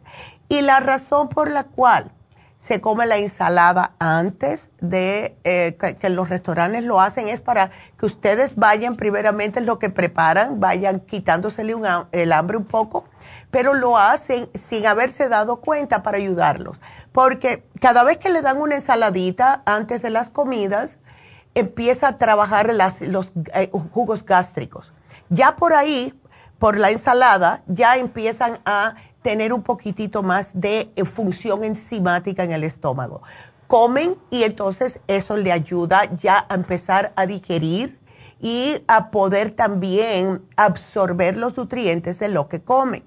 Y 0.49 0.62
la 0.62 0.79
razón 0.79 1.29
por 1.29 1.49
la 1.49 1.63
cual 1.63 2.12
se 2.59 2.81
come 2.81 3.05
la 3.05 3.17
ensalada 3.17 3.93
antes 3.99 4.69
de 4.81 5.37
eh, 5.43 5.77
que, 5.99 6.09
los 6.09 6.29
restaurantes 6.29 6.83
lo 6.83 6.99
hacen 6.99 7.29
es 7.29 7.39
para 7.39 7.71
que 7.97 8.05
ustedes 8.05 8.55
vayan 8.57 8.95
primeramente 8.95 9.59
en 9.59 9.65
lo 9.65 9.79
que 9.79 9.89
preparan, 9.89 10.59
vayan 10.59 10.99
quitándosele 10.99 11.75
el 12.11 12.33
hambre 12.33 12.57
un 12.57 12.65
poco, 12.65 13.05
pero 13.49 13.73
lo 13.73 13.97
hacen 13.97 14.49
sin 14.53 14.85
haberse 14.85 15.29
dado 15.29 15.61
cuenta 15.61 16.03
para 16.03 16.17
ayudarlos. 16.17 16.81
Porque 17.13 17.63
cada 17.79 18.03
vez 18.03 18.17
que 18.17 18.29
le 18.29 18.41
dan 18.41 18.57
una 18.57 18.75
ensaladita 18.75 19.63
antes 19.65 20.01
de 20.01 20.09
las 20.09 20.29
comidas, 20.29 20.97
empieza 21.55 22.09
a 22.09 22.17
trabajar 22.17 22.73
los 23.01 23.31
eh, 23.53 23.69
jugos 23.91 24.25
gástricos. 24.25 24.93
Ya 25.29 25.55
por 25.55 25.73
ahí, 25.73 26.13
por 26.57 26.77
la 26.77 26.91
ensalada, 26.91 27.63
ya 27.67 27.95
empiezan 27.95 28.59
a 28.65 28.95
tener 29.21 29.53
un 29.53 29.63
poquitito 29.63 30.23
más 30.23 30.51
de 30.53 30.91
eh, 30.95 31.05
función 31.05 31.63
enzimática 31.63 32.43
en 32.43 32.51
el 32.51 32.63
estómago. 32.63 33.21
Comen 33.67 34.17
y 34.29 34.43
entonces 34.43 34.99
eso 35.08 35.38
le 35.38 35.51
ayuda 35.51 36.05
ya 36.15 36.45
a 36.49 36.55
empezar 36.55 37.13
a 37.15 37.25
digerir 37.25 37.99
y 38.39 38.84
a 38.88 39.12
poder 39.12 39.51
también 39.51 40.41
absorber 40.55 41.38
los 41.38 41.55
nutrientes 41.55 42.19
de 42.19 42.29
lo 42.29 42.47
que 42.47 42.62
comen. 42.62 43.03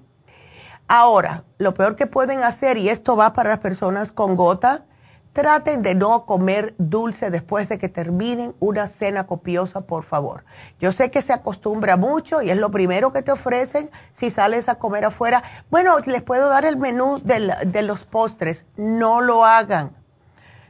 Ahora, 0.87 1.43
lo 1.57 1.73
peor 1.73 1.95
que 1.95 2.07
pueden 2.07 2.43
hacer, 2.43 2.77
y 2.77 2.89
esto 2.89 3.15
va 3.15 3.33
para 3.33 3.49
las 3.49 3.59
personas 3.59 4.11
con 4.11 4.35
gota, 4.35 4.85
Traten 5.33 5.81
de 5.81 5.95
no 5.95 6.27
comer 6.27 6.75
dulce 6.77 7.31
después 7.31 7.67
de 7.67 7.79
que 7.79 7.89
terminen 7.89 8.53
una 8.59 8.85
cena 8.85 9.25
copiosa, 9.25 9.81
por 9.81 10.03
favor. 10.03 10.45
Yo 10.79 10.91
sé 10.91 11.09
que 11.09 11.23
se 11.23 11.33
acostumbra 11.33 11.97
mucho 11.97 12.43
y 12.43 12.51
es 12.51 12.57
lo 12.57 12.69
primero 12.69 13.11
que 13.11 13.23
te 13.23 13.31
ofrecen 13.31 13.89
si 14.11 14.29
sales 14.29 14.69
a 14.69 14.75
comer 14.75 15.05
afuera. 15.05 15.41
Bueno, 15.71 15.97
les 16.05 16.21
puedo 16.21 16.49
dar 16.49 16.65
el 16.65 16.77
menú 16.77 17.19
de, 17.23 17.81
los 17.81 18.03
postres. 18.03 18.63
No 18.77 19.21
lo 19.21 19.43
hagan. 19.43 19.93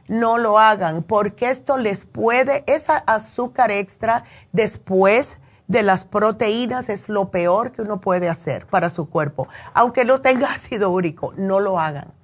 No 0.08 0.38
lo 0.38 0.58
hagan 0.58 1.02
porque 1.02 1.50
esto 1.50 1.76
les 1.76 2.06
puede, 2.06 2.64
esa 2.66 2.96
azúcar 2.96 3.70
extra 3.70 4.24
después 4.52 5.36
de 5.68 5.82
las 5.82 6.04
proteínas 6.04 6.88
es 6.88 7.10
lo 7.10 7.30
peor 7.30 7.72
que 7.72 7.82
uno 7.82 8.00
puede 8.00 8.30
hacer 8.30 8.66
para 8.66 8.88
su 8.88 9.10
cuerpo. 9.10 9.46
Aunque 9.74 10.06
no 10.06 10.22
tenga 10.22 10.52
ácido 10.54 10.88
úrico, 10.88 11.34
no 11.36 11.60
lo 11.60 11.78
hagan 11.78 12.14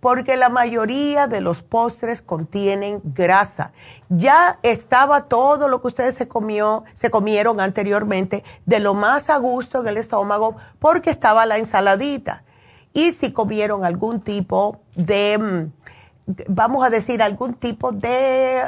porque 0.00 0.36
la 0.36 0.48
mayoría 0.48 1.26
de 1.26 1.40
los 1.40 1.62
postres 1.62 2.22
contienen 2.22 3.00
grasa. 3.04 3.72
Ya 4.08 4.58
estaba 4.62 5.24
todo 5.24 5.68
lo 5.68 5.80
que 5.80 5.88
ustedes 5.88 6.14
se 6.14 6.26
comió, 6.26 6.84
se 6.94 7.10
comieron 7.10 7.60
anteriormente 7.60 8.42
de 8.64 8.80
lo 8.80 8.94
más 8.94 9.30
a 9.30 9.36
gusto 9.36 9.80
en 9.80 9.88
el 9.88 9.98
estómago 9.98 10.56
porque 10.78 11.10
estaba 11.10 11.46
la 11.46 11.58
ensaladita. 11.58 12.44
Y 12.92 13.12
si 13.12 13.32
comieron 13.32 13.84
algún 13.84 14.20
tipo 14.20 14.80
de, 14.96 15.70
mm, 16.26 16.34
vamos 16.48 16.82
a 16.82 16.90
decir, 16.90 17.22
algún 17.22 17.54
tipo 17.54 17.92
de, 17.92 18.62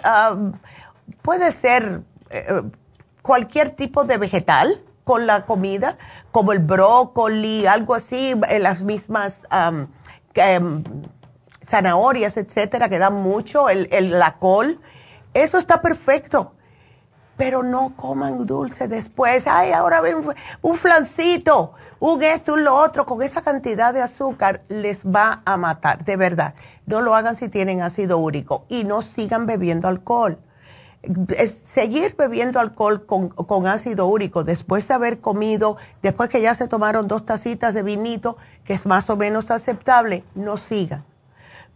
puede 1.22 1.51
ser 1.51 2.03
eh, 2.30 2.62
cualquier 3.22 3.70
tipo 3.70 4.05
de 4.05 4.18
vegetal 4.18 4.80
con 5.05 5.26
la 5.26 5.47
comida, 5.47 5.97
como 6.30 6.53
el 6.53 6.61
brócoli, 6.61 7.66
algo 7.66 7.95
así, 7.95 8.35
las 8.61 8.83
mismas 8.83 9.43
zanahorias, 11.66 12.36
etcétera, 12.36 12.88
que 12.88 12.98
dan 12.98 13.14
mucho, 13.14 13.68
el, 13.68 13.88
la 14.10 14.38
col, 14.38 14.80
Eso 15.34 15.58
está 15.58 15.80
perfecto. 15.80 16.52
Pero 17.38 17.62
no 17.62 17.96
coman 17.96 18.46
dulce 18.46 18.88
después. 18.88 19.46
Ay, 19.46 19.72
ahora 19.72 20.02
ven 20.02 20.22
un 20.60 20.76
flancito, 20.76 21.72
un 21.98 22.22
esto, 22.22 22.52
un 22.52 22.64
lo 22.64 22.76
otro. 22.76 23.06
Con 23.06 23.22
esa 23.22 23.40
cantidad 23.40 23.94
de 23.94 24.02
azúcar 24.02 24.62
les 24.68 25.06
va 25.06 25.40
a 25.46 25.56
matar, 25.56 26.04
de 26.04 26.16
verdad. 26.16 26.54
No 26.84 27.00
lo 27.00 27.14
hagan 27.14 27.36
si 27.36 27.48
tienen 27.48 27.80
ácido 27.80 28.18
úrico 28.18 28.66
y 28.68 28.84
no 28.84 29.00
sigan 29.00 29.46
bebiendo 29.46 29.88
alcohol. 29.88 30.38
seguir 31.64 32.14
bebiendo 32.16 32.60
alcohol 32.60 33.06
con, 33.06 33.30
con, 33.30 33.66
ácido 33.66 34.06
úrico 34.06 34.44
después 34.44 34.86
de 34.86 34.94
haber 34.94 35.20
comido, 35.20 35.78
después 36.02 36.28
que 36.28 36.42
ya 36.42 36.54
se 36.54 36.68
tomaron 36.68 37.08
dos 37.08 37.24
tacitas 37.24 37.72
de 37.72 37.82
vinito, 37.82 38.36
que 38.64 38.74
es 38.74 38.84
más 38.84 39.08
o 39.08 39.16
menos 39.16 39.50
aceptable, 39.50 40.22
no 40.34 40.58
sigan 40.58 41.04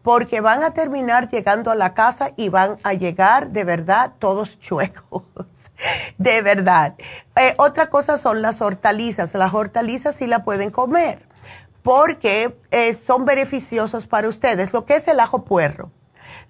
porque 0.07 0.41
van 0.41 0.63
a 0.63 0.71
terminar 0.71 1.29
llegando 1.29 1.73
a 1.73 1.75
la 1.75 1.93
casa 1.93 2.31
y 2.37 2.49
van 2.49 2.79
a 2.85 2.93
llegar 2.93 3.51
de 3.51 3.65
verdad 3.65 4.13
todos 4.21 4.57
chuecos, 4.61 5.25
de 6.17 6.43
verdad. 6.43 6.95
Eh, 7.35 7.55
otra 7.59 7.91
cosa 7.91 8.17
son 8.17 8.41
las 8.41 8.61
hortalizas. 8.61 9.35
Las 9.35 9.53
hortalizas 9.53 10.15
sí 10.15 10.29
la 10.29 10.45
pueden 10.45 10.71
comer 10.71 11.27
porque 11.83 12.57
eh, 12.71 12.95
son 12.95 13.25
beneficiosos 13.25 14.07
para 14.07 14.29
ustedes. 14.29 14.73
Lo 14.73 14.85
que 14.85 14.95
es 14.95 15.09
el 15.09 15.19
ajo 15.19 15.45
puerro, 15.45 15.91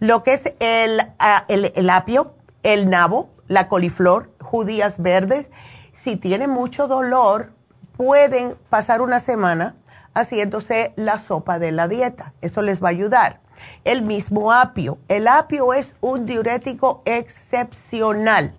lo 0.00 0.22
que 0.22 0.34
es 0.34 0.52
el, 0.60 1.00
ah, 1.18 1.46
apio, 1.90 2.34
el 2.62 2.90
nabo, 2.90 3.30
la 3.46 3.68
coliflor, 3.68 4.32
judías 4.38 5.00
verdes. 5.00 5.50
Si 5.94 6.16
tienen 6.16 6.50
mucho 6.50 6.88
dolor, 6.88 7.54
pueden 7.96 8.54
pasar 8.68 9.00
una 9.00 9.18
semana 9.18 9.76
haciéndose 10.12 10.92
la 10.96 11.18
sopa 11.18 11.58
de 11.58 11.72
la 11.72 11.88
dieta. 11.88 12.34
Eso 12.42 12.60
les 12.60 12.84
va 12.84 12.88
a 12.88 12.90
ayudar 12.90 13.45
el 13.84 14.02
mismo 14.02 14.52
apio. 14.52 14.98
El 15.08 15.28
apio 15.28 15.74
es 15.74 15.94
un 16.00 16.26
diurético 16.26 17.02
excepcional 17.04 18.54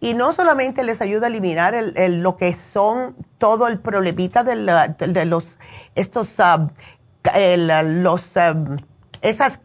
y 0.00 0.14
no 0.14 0.32
solamente 0.32 0.82
les 0.82 1.00
ayuda 1.00 1.26
a 1.26 1.30
eliminar 1.30 1.74
lo 1.96 2.36
que 2.36 2.54
son 2.54 3.14
todo 3.38 3.68
el 3.68 3.78
problemita 3.78 4.42
de, 4.42 4.56
los, 5.26 5.58
estos, 5.94 6.28
um, 6.38 6.68
los, 8.02 8.32
um, 8.36 8.76
esas, 9.22 9.60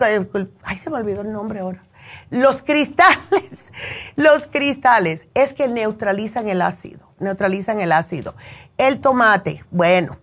ay, 0.63 0.77
se 0.77 0.89
me 0.91 0.97
olvidó 0.97 1.21
el 1.21 1.31
nombre 1.31 1.59
ahora. 1.59 1.83
Los 2.29 2.61
cristales, 2.61 3.71
los 4.15 4.47
cristales 4.47 5.25
es 5.33 5.53
que 5.53 5.67
neutralizan 5.67 6.47
el 6.47 6.61
ácido, 6.61 7.09
neutralizan 7.19 7.79
el 7.79 7.91
ácido. 7.91 8.35
El 8.77 9.01
tomate, 9.01 9.65
bueno, 9.71 10.17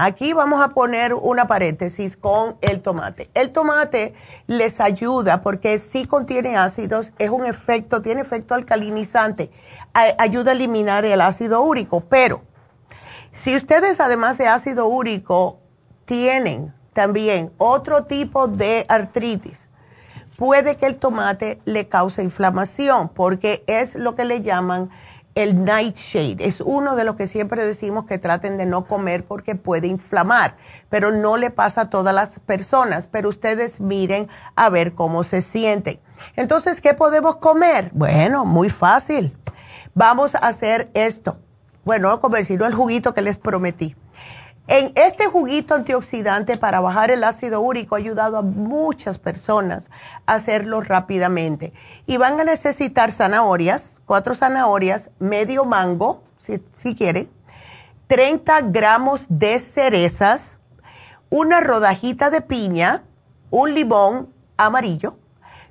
Aquí 0.00 0.32
vamos 0.32 0.60
a 0.62 0.68
poner 0.68 1.12
una 1.12 1.48
paréntesis 1.48 2.16
con 2.16 2.56
el 2.60 2.82
tomate. 2.82 3.30
El 3.34 3.50
tomate 3.50 4.14
les 4.46 4.80
ayuda 4.80 5.40
porque 5.40 5.80
sí 5.80 6.04
contiene 6.04 6.56
ácidos, 6.56 7.12
es 7.18 7.30
un 7.30 7.44
efecto, 7.44 8.00
tiene 8.00 8.20
efecto 8.20 8.54
alcalinizante, 8.54 9.50
ayuda 9.92 10.52
a 10.52 10.54
eliminar 10.54 11.04
el 11.04 11.20
ácido 11.20 11.62
úrico, 11.62 12.02
pero 12.02 12.42
si 13.32 13.56
ustedes 13.56 13.98
además 13.98 14.38
de 14.38 14.46
ácido 14.46 14.86
úrico 14.86 15.58
tienen 16.04 16.72
también 16.92 17.50
otro 17.58 18.04
tipo 18.04 18.46
de 18.46 18.86
artritis, 18.88 19.68
puede 20.36 20.76
que 20.76 20.86
el 20.86 20.98
tomate 20.98 21.60
le 21.64 21.88
cause 21.88 22.22
inflamación 22.22 23.08
porque 23.08 23.64
es 23.66 23.96
lo 23.96 24.14
que 24.14 24.24
le 24.24 24.42
llaman 24.42 24.90
el 25.38 25.64
nightshade. 25.64 26.36
Es 26.40 26.60
uno 26.60 26.96
de 26.96 27.04
los 27.04 27.14
que 27.14 27.28
siempre 27.28 27.64
decimos 27.64 28.06
que 28.06 28.18
traten 28.18 28.56
de 28.56 28.66
no 28.66 28.86
comer 28.86 29.24
porque 29.24 29.54
puede 29.54 29.86
inflamar, 29.86 30.56
pero 30.88 31.12
no 31.12 31.36
le 31.36 31.50
pasa 31.50 31.82
a 31.82 31.90
todas 31.90 32.12
las 32.12 32.40
personas. 32.40 33.06
Pero 33.06 33.28
ustedes 33.28 33.80
miren 33.80 34.28
a 34.56 34.68
ver 34.68 34.94
cómo 34.94 35.22
se 35.22 35.40
sienten. 35.40 36.00
Entonces, 36.34 36.80
¿qué 36.80 36.92
podemos 36.92 37.36
comer? 37.36 37.90
Bueno, 37.94 38.44
muy 38.44 38.68
fácil. 38.68 39.36
Vamos 39.94 40.34
a 40.34 40.38
hacer 40.38 40.90
esto. 40.94 41.38
Bueno, 41.84 42.08
no 42.08 42.20
comer, 42.20 42.44
sino 42.44 42.66
el 42.66 42.74
juguito 42.74 43.14
que 43.14 43.22
les 43.22 43.38
prometí. 43.38 43.94
En 44.70 44.92
este 44.96 45.24
juguito 45.28 45.74
antioxidante 45.74 46.58
para 46.58 46.80
bajar 46.80 47.10
el 47.10 47.24
ácido 47.24 47.62
úrico 47.62 47.94
ha 47.94 47.98
ayudado 47.98 48.36
a 48.36 48.42
muchas 48.42 49.18
personas 49.18 49.90
a 50.26 50.34
hacerlo 50.34 50.82
rápidamente. 50.82 51.72
Y 52.04 52.18
van 52.18 52.38
a 52.38 52.44
necesitar 52.44 53.10
zanahorias, 53.10 53.94
cuatro 54.04 54.34
zanahorias, 54.34 55.08
medio 55.18 55.64
mango, 55.64 56.22
si, 56.36 56.62
si 56.74 56.94
quieren, 56.94 57.30
30 58.08 58.60
gramos 58.60 59.24
de 59.30 59.58
cerezas, 59.58 60.58
una 61.30 61.60
rodajita 61.60 62.28
de 62.28 62.42
piña, 62.42 63.04
un 63.48 63.74
limón 63.74 64.34
amarillo, 64.58 65.18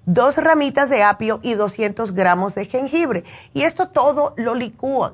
dos 0.07 0.37
ramitas 0.37 0.89
de 0.89 1.03
apio 1.03 1.39
y 1.43 1.53
200 1.53 2.15
gramos 2.15 2.55
de 2.55 2.65
jengibre. 2.65 3.25
Y 3.53 3.61
esto 3.61 3.89
todo 3.89 4.33
lo 4.37 4.55
licúan 4.55 5.13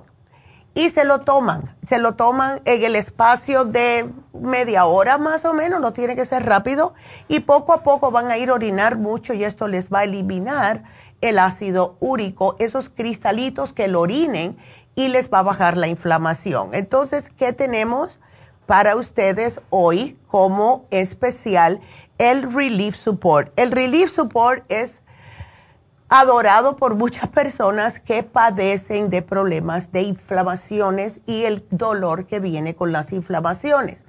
y 0.74 0.90
se 0.90 1.06
lo 1.06 1.22
toman. 1.22 1.76
Se 1.88 2.00
lo 2.00 2.16
toman 2.16 2.62
en 2.66 2.84
el 2.84 2.96
espacio 2.96 3.66
de 3.66 4.10
media 4.34 4.86
hora 4.86 5.18
más 5.18 5.46
o 5.46 5.54
menos, 5.54 5.80
no 5.80 5.94
tiene 5.94 6.16
que 6.16 6.26
ser 6.26 6.46
rápido, 6.46 6.94
y 7.28 7.42
poco 7.42 7.74
a 7.74 7.84
poco 7.84 8.12
van 8.12 8.32
a 8.32 8.38
ir 8.38 8.50
a 8.50 8.54
orinar 8.54 8.98
mucho 8.98 9.34
y 9.34 9.44
esto 9.44 9.68
les 9.68 9.90
va 9.90 10.00
a 10.00 10.04
eliminar 10.06 10.84
el 11.22 11.40
ácido 11.40 11.96
úrico, 12.00 12.56
esos 12.60 12.90
cristalitos 12.90 13.72
que 13.72 13.88
lo 13.88 14.02
orinen 14.02 14.58
y 14.96 15.08
les 15.08 15.32
va 15.32 15.40
a 15.40 15.44
bajar 15.44 15.78
la 15.78 15.88
inflamación. 15.88 16.74
Entonces, 16.74 17.30
¿qué 17.30 17.54
tenemos 17.54 18.20
para 18.66 18.96
ustedes 18.96 19.62
hoy 19.70 20.20
como 20.28 20.86
especial? 20.90 21.80
El 22.18 22.54
Relief 22.54 22.96
Support. 22.96 23.54
El 23.58 23.72
Relief 23.72 24.10
Support 24.12 24.66
es 24.70 25.03
adorado 26.16 26.76
por 26.76 26.94
muchas 26.94 27.28
personas 27.28 28.00
que 28.00 28.22
padecen 28.22 29.10
de 29.10 29.24
problemas 29.24 29.92
de 29.92 30.04
inflamaciones 30.04 31.22
y 31.26 31.46
el 31.46 31.66
dolor 31.72 32.28
que 32.28 32.40
viene 32.40 32.76
con 32.76 32.92
las 32.92 33.12
inflamaciones. 33.12 34.04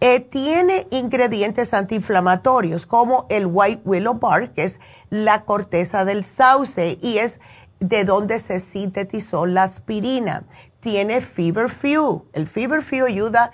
Eh, 0.00 0.18
tiene 0.18 0.88
ingredientes 0.90 1.72
antiinflamatorios 1.72 2.84
como 2.84 3.26
el 3.30 3.46
white 3.46 3.80
willow 3.84 4.14
bark, 4.14 4.54
que 4.54 4.64
es 4.64 4.80
la 5.08 5.44
corteza 5.44 6.04
del 6.04 6.24
sauce 6.24 6.98
y 7.00 7.18
es 7.18 7.38
de 7.78 8.02
donde 8.02 8.40
se 8.40 8.58
sintetizó 8.58 9.46
la 9.46 9.62
aspirina. 9.62 10.42
Tiene 10.80 11.20
feverfew. 11.20 12.24
El 12.32 12.48
feverfew 12.48 13.06
ayuda 13.06 13.44
a 13.44 13.52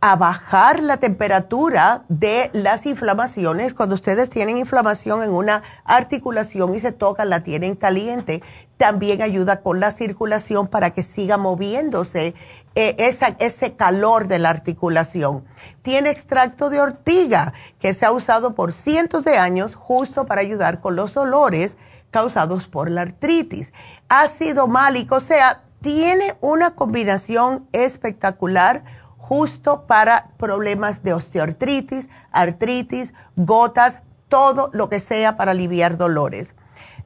bajar 0.00 0.82
la 0.82 0.96
temperatura 0.96 2.04
de 2.08 2.50
las 2.54 2.86
inflamaciones. 2.86 3.74
Cuando 3.74 3.94
ustedes 3.94 4.30
tienen 4.30 4.56
inflamación 4.56 5.22
en 5.22 5.30
una 5.30 5.62
articulación 5.84 6.74
y 6.74 6.80
se 6.80 6.92
tocan, 6.92 7.28
la 7.28 7.42
tienen 7.42 7.76
caliente, 7.76 8.42
también 8.78 9.20
ayuda 9.20 9.60
con 9.60 9.78
la 9.78 9.90
circulación 9.90 10.66
para 10.68 10.90
que 10.90 11.02
siga 11.02 11.36
moviéndose 11.36 12.34
eh, 12.74 12.96
ese 13.38 13.74
calor 13.74 14.26
de 14.26 14.38
la 14.38 14.48
articulación. 14.48 15.44
Tiene 15.82 16.10
extracto 16.10 16.70
de 16.70 16.80
ortiga 16.80 17.52
que 17.78 17.92
se 17.92 18.06
ha 18.06 18.12
usado 18.12 18.54
por 18.54 18.72
cientos 18.72 19.24
de 19.24 19.36
años 19.36 19.74
justo 19.74 20.24
para 20.24 20.40
ayudar 20.40 20.80
con 20.80 20.96
los 20.96 21.12
dolores 21.12 21.76
causados 22.10 22.66
por 22.66 22.90
la 22.90 23.02
artritis. 23.02 23.72
Ácido 24.08 24.66
málico, 24.66 25.16
o 25.16 25.20
sea, 25.20 25.62
tiene 25.82 26.36
una 26.40 26.74
combinación 26.74 27.68
espectacular 27.72 28.84
justo 29.30 29.86
para 29.86 30.32
problemas 30.38 31.04
de 31.04 31.14
osteoartritis, 31.14 32.08
artritis, 32.32 33.14
gotas, 33.36 34.00
todo 34.28 34.70
lo 34.72 34.88
que 34.88 34.98
sea 34.98 35.36
para 35.36 35.52
aliviar 35.52 35.96
dolores. 35.96 36.56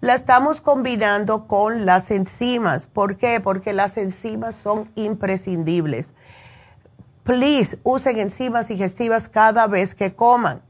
La 0.00 0.14
estamos 0.14 0.62
combinando 0.62 1.46
con 1.46 1.84
las 1.84 2.10
enzimas. 2.10 2.86
¿Por 2.86 3.18
qué? 3.18 3.40
Porque 3.40 3.74
las 3.74 3.98
enzimas 3.98 4.56
son 4.56 4.90
imprescindibles. 4.94 6.14
Please, 7.24 7.78
usen 7.82 8.18
enzimas 8.18 8.68
digestivas 8.68 9.28
cada 9.28 9.66
vez 9.66 9.94
que 9.94 10.14
coman 10.14 10.62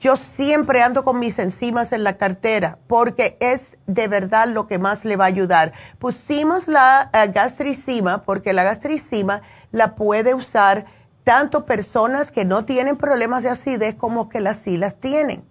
yo 0.00 0.16
siempre 0.16 0.82
ando 0.82 1.04
con 1.04 1.18
mis 1.18 1.38
enzimas 1.38 1.92
en 1.92 2.02
la 2.02 2.16
cartera 2.16 2.78
porque 2.86 3.36
es 3.40 3.78
de 3.86 4.08
verdad 4.08 4.48
lo 4.48 4.66
que 4.66 4.78
más 4.78 5.04
le 5.04 5.16
va 5.16 5.24
a 5.24 5.28
ayudar. 5.28 5.72
Pusimos 5.98 6.66
la 6.66 7.10
uh, 7.14 7.32
gastricima 7.32 8.22
porque 8.22 8.52
la 8.52 8.64
gastricima 8.64 9.42
la 9.72 9.94
puede 9.94 10.34
usar 10.34 10.86
tanto 11.24 11.66
personas 11.66 12.30
que 12.30 12.44
no 12.44 12.64
tienen 12.64 12.96
problemas 12.96 13.42
de 13.42 13.50
acidez 13.50 13.94
como 13.94 14.28
que 14.28 14.40
las 14.40 14.58
sí 14.58 14.76
las 14.76 14.96
tienen. 14.96 15.44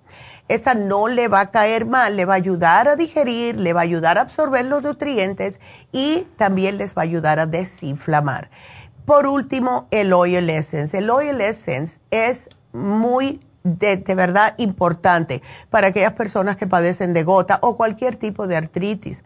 Esa 0.47 0.73
no 0.73 1.07
le 1.07 1.27
va 1.27 1.41
a 1.41 1.51
caer 1.51 1.85
mal, 1.85 2.17
le 2.17 2.25
va 2.25 2.33
a 2.33 2.37
ayudar 2.37 2.87
a 2.87 2.95
digerir, 2.95 3.59
le 3.59 3.71
va 3.71 3.81
a 3.81 3.83
ayudar 3.83 4.17
a 4.17 4.21
absorber 4.21 4.65
los 4.65 4.81
nutrientes 4.81 5.59
y 5.91 6.27
también 6.37 6.77
les 6.77 6.95
va 6.95 7.03
a 7.03 7.03
ayudar 7.03 7.39
a 7.39 7.45
desinflamar. 7.45 8.49
Por 9.05 9.27
último, 9.27 9.87
el 9.91 10.11
oil 10.11 10.49
essence. 10.49 10.97
El 10.97 11.09
oil 11.09 11.39
essence 11.41 11.99
es 12.09 12.49
muy 12.73 13.41
de, 13.63 13.97
verdad 14.15 14.55
importante 14.57 15.41
para 15.69 15.87
aquellas 15.87 16.13
personas 16.13 16.55
que 16.57 16.67
padecen 16.67 17.13
de 17.13 17.23
gota 17.23 17.59
o 17.61 17.77
cualquier 17.77 18.15
tipo 18.15 18.47
de 18.47 18.57
artritis. 18.57 19.23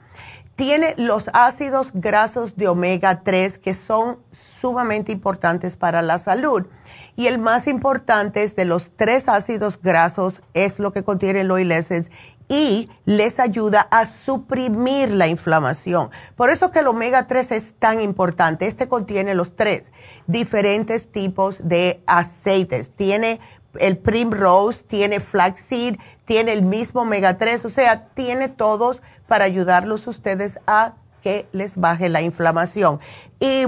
Tiene 0.55 0.93
los 0.97 1.31
ácidos 1.33 1.91
grasos 1.93 2.55
de 2.55 2.67
omega 2.67 3.23
3 3.23 3.57
que 3.57 3.73
son 3.73 4.19
sumamente 4.31 5.11
importantes 5.11 5.75
para 5.75 6.01
la 6.03 6.19
salud. 6.19 6.67
Y 7.15 7.27
el 7.27 7.39
más 7.39 7.67
importante 7.67 8.43
es 8.43 8.55
de 8.55 8.65
los 8.65 8.91
tres 8.95 9.27
ácidos 9.27 9.79
grasos 9.81 10.41
es 10.53 10.77
lo 10.77 10.93
que 10.93 11.03
contiene 11.03 11.41
el 11.41 11.51
oil 11.51 11.71
essence 11.71 12.11
y 12.47 12.89
les 13.05 13.39
ayuda 13.39 13.87
a 13.89 14.05
suprimir 14.05 15.09
la 15.11 15.27
inflamación. 15.27 16.11
Por 16.35 16.51
eso 16.51 16.69
que 16.69 16.79
el 16.79 16.87
omega 16.87 17.25
3 17.25 17.51
es 17.51 17.73
tan 17.79 17.99
importante. 17.99 18.67
Este 18.67 18.87
contiene 18.87 19.33
los 19.33 19.55
tres 19.55 19.91
diferentes 20.27 21.11
tipos 21.11 21.57
de 21.63 22.03
aceites. 22.05 22.91
Tiene 22.95 23.39
el 23.79 23.97
Primrose, 23.97 24.83
tiene 24.83 25.19
flaxseed, 25.19 25.95
tiene 26.25 26.53
el 26.53 26.63
mismo 26.63 27.01
omega 27.01 27.37
3, 27.37 27.65
o 27.65 27.69
sea, 27.69 28.05
tiene 28.09 28.47
todos 28.47 29.01
para 29.27 29.45
ayudarlos 29.45 30.07
ustedes 30.07 30.59
a 30.67 30.93
que 31.21 31.47
les 31.51 31.77
baje 31.77 32.09
la 32.09 32.21
inflamación. 32.21 32.99
Y 33.39 33.65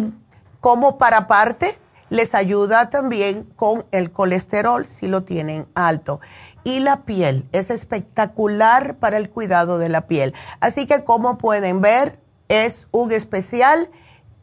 como 0.60 0.98
para 0.98 1.28
parte, 1.28 1.78
les 2.10 2.36
ayuda 2.36 2.90
también 2.90 3.44
con 3.56 3.86
el 3.92 4.12
colesterol 4.12 4.86
si 4.86 5.08
lo 5.08 5.24
tienen 5.24 5.68
alto. 5.74 6.20
Y 6.64 6.80
la 6.80 7.02
piel 7.04 7.48
es 7.52 7.70
espectacular 7.70 8.98
para 8.98 9.18
el 9.18 9.30
cuidado 9.30 9.78
de 9.78 9.90
la 9.90 10.08
piel. 10.08 10.34
Así 10.60 10.86
que 10.86 11.04
como 11.04 11.38
pueden 11.38 11.82
ver, 11.82 12.20
es 12.48 12.88
un 12.92 13.12
especial 13.12 13.90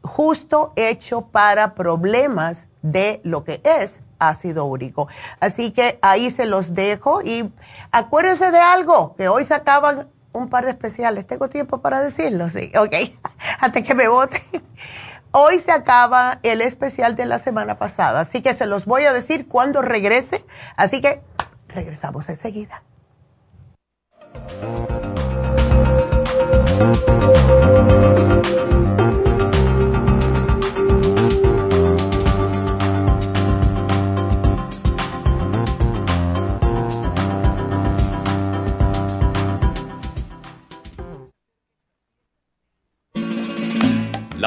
justo 0.03 0.73
hecho 0.77 1.27
para 1.29 1.75
problemas 1.75 2.67
de 2.83 3.21
lo 3.23 3.45
que 3.45 3.61
es 3.65 4.01
ácido 4.19 4.65
úrico. 4.65 5.09
Así 5.41 5.73
que 5.73 5.99
ahí 6.03 6.31
se 6.31 6.47
los 6.47 6.75
dejo 6.75 7.23
y 7.23 7.53
acuérdense 7.91 8.51
de 8.51 8.59
algo, 8.59 9.15
que 9.17 9.29
hoy 9.29 9.45
se 9.45 9.55
acaban 9.55 10.09
un 10.33 10.49
par 10.49 10.65
de 10.65 10.71
especiales. 10.71 11.27
¿Tengo 11.27 11.49
tiempo 11.49 11.81
para 11.81 12.01
decirlo? 12.01 12.49
Sí, 12.49 12.73
ok, 12.77 12.95
hasta 13.61 13.83
que 13.83 13.95
me 13.95 14.09
vote. 14.09 14.43
Hoy 15.31 15.59
se 15.59 15.73
acaba 15.73 16.41
el 16.43 16.61
especial 16.61 17.17
de 17.17 17.25
la 17.25 17.39
semana 17.39 17.79
pasada, 17.79 18.21
así 18.21 18.43
que 18.43 18.53
se 18.53 18.67
los 18.67 18.85
voy 18.85 19.05
a 19.05 19.13
decir 19.13 19.49
cuando 19.49 19.81
regrese. 19.81 20.45
Así 20.77 21.01
que 21.01 21.23
regresamos 21.69 22.29
enseguida. 22.29 22.83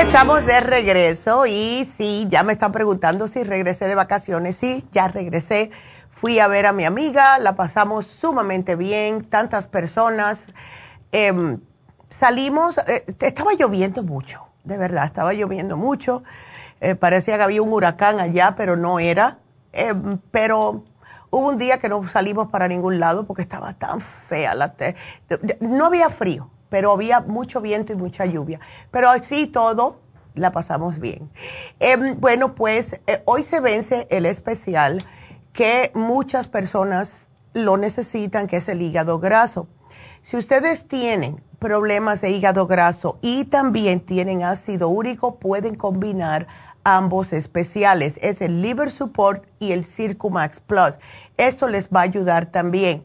estamos 0.00 0.46
de 0.46 0.60
regreso 0.60 1.44
y 1.46 1.86
sí, 1.96 2.26
ya 2.28 2.42
me 2.42 2.54
están 2.54 2.72
preguntando 2.72 3.28
si 3.28 3.44
regresé 3.44 3.86
de 3.86 3.94
vacaciones. 3.94 4.56
Sí, 4.56 4.84
ya 4.92 5.08
regresé. 5.08 5.70
Fui 6.20 6.38
a 6.38 6.48
ver 6.48 6.66
a 6.66 6.74
mi 6.74 6.84
amiga, 6.84 7.38
la 7.38 7.56
pasamos 7.56 8.06
sumamente 8.06 8.76
bien, 8.76 9.24
tantas 9.24 9.66
personas. 9.66 10.48
Em, 11.12 11.60
salimos, 12.10 12.76
eh, 12.86 13.06
estaba 13.20 13.54
lloviendo 13.54 14.02
mucho, 14.02 14.46
de 14.64 14.76
verdad, 14.76 15.06
estaba 15.06 15.32
lloviendo 15.32 15.78
mucho. 15.78 16.22
Eh, 16.82 16.94
parecía 16.94 17.38
que 17.38 17.44
había 17.44 17.62
un 17.62 17.72
huracán 17.72 18.20
allá, 18.20 18.54
pero 18.54 18.76
no 18.76 18.98
era. 18.98 19.38
Em, 19.72 20.18
pero 20.30 20.84
hubo 21.30 21.48
un 21.48 21.56
día 21.56 21.78
que 21.78 21.88
no 21.88 22.06
salimos 22.06 22.48
para 22.48 22.68
ningún 22.68 23.00
lado 23.00 23.26
porque 23.26 23.40
estaba 23.40 23.72
tan 23.72 24.02
fea 24.02 24.54
la... 24.54 24.74
no 25.60 25.86
había 25.86 26.10
frío 26.10 26.50
pero 26.68 26.92
había 26.92 27.20
mucho 27.20 27.62
viento 27.62 27.94
y 27.94 27.96
mucha 27.96 28.26
lluvia. 28.26 28.60
Pero 28.92 29.10
así 29.10 29.48
todo, 29.48 30.00
la 30.34 30.52
pasamos 30.52 31.00
bien. 31.00 31.30
Em, 31.80 32.20
bueno, 32.20 32.54
pues 32.54 33.00
eh, 33.08 33.22
hoy 33.24 33.42
se 33.42 33.58
vence 33.58 34.06
el 34.10 34.24
especial 34.24 35.02
que 35.52 35.90
muchas 35.94 36.48
personas 36.48 37.28
lo 37.52 37.76
necesitan, 37.76 38.46
que 38.46 38.58
es 38.58 38.68
el 38.68 38.82
hígado 38.82 39.18
graso. 39.18 39.68
Si 40.22 40.36
ustedes 40.36 40.86
tienen 40.86 41.42
problemas 41.58 42.20
de 42.20 42.30
hígado 42.30 42.66
graso 42.66 43.18
y 43.22 43.44
también 43.44 44.00
tienen 44.00 44.42
ácido 44.42 44.88
úrico, 44.88 45.36
pueden 45.36 45.74
combinar 45.74 46.46
ambos 46.84 47.32
especiales. 47.32 48.18
Es 48.22 48.40
el 48.40 48.62
Liver 48.62 48.90
Support 48.90 49.44
y 49.58 49.72
el 49.72 49.84
Circumax 49.84 50.60
Plus. 50.60 50.98
Esto 51.36 51.68
les 51.68 51.88
va 51.88 52.00
a 52.00 52.04
ayudar 52.04 52.46
también. 52.46 53.04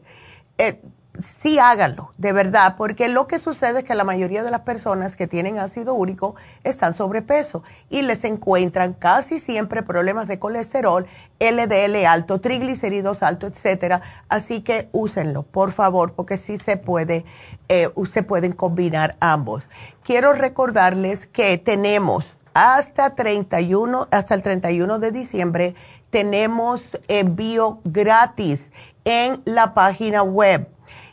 Eh, 0.58 0.80
sí 1.22 1.58
háganlo, 1.58 2.12
de 2.18 2.32
verdad, 2.32 2.74
porque 2.76 3.08
lo 3.08 3.26
que 3.26 3.38
sucede 3.38 3.80
es 3.80 3.84
que 3.84 3.94
la 3.94 4.04
mayoría 4.04 4.42
de 4.42 4.50
las 4.50 4.60
personas 4.60 5.16
que 5.16 5.26
tienen 5.26 5.58
ácido 5.58 5.94
úrico 5.94 6.34
están 6.64 6.94
sobrepeso 6.94 7.62
y 7.90 8.02
les 8.02 8.24
encuentran 8.24 8.92
casi 8.92 9.38
siempre 9.38 9.82
problemas 9.82 10.28
de 10.28 10.38
colesterol, 10.38 11.06
LDL 11.40 12.06
alto, 12.06 12.40
triglicéridos 12.40 13.22
alto, 13.22 13.46
etcétera. 13.46 14.02
Así 14.28 14.62
que 14.62 14.88
úsenlo, 14.92 15.42
por 15.42 15.72
favor, 15.72 16.12
porque 16.12 16.36
sí 16.36 16.58
se 16.58 16.76
puede, 16.76 17.24
eh, 17.68 17.90
se 18.10 18.22
pueden 18.22 18.52
combinar 18.52 19.16
ambos. 19.20 19.64
Quiero 20.02 20.32
recordarles 20.32 21.26
que 21.26 21.58
tenemos 21.58 22.36
hasta 22.54 23.14
31, 23.14 24.08
hasta 24.10 24.34
el 24.34 24.42
31 24.42 24.98
de 24.98 25.12
diciembre 25.12 25.74
tenemos 26.10 26.96
envío 27.08 27.80
gratis 27.84 28.72
en 29.04 29.42
la 29.44 29.74
página 29.74 30.22
web. 30.22 30.68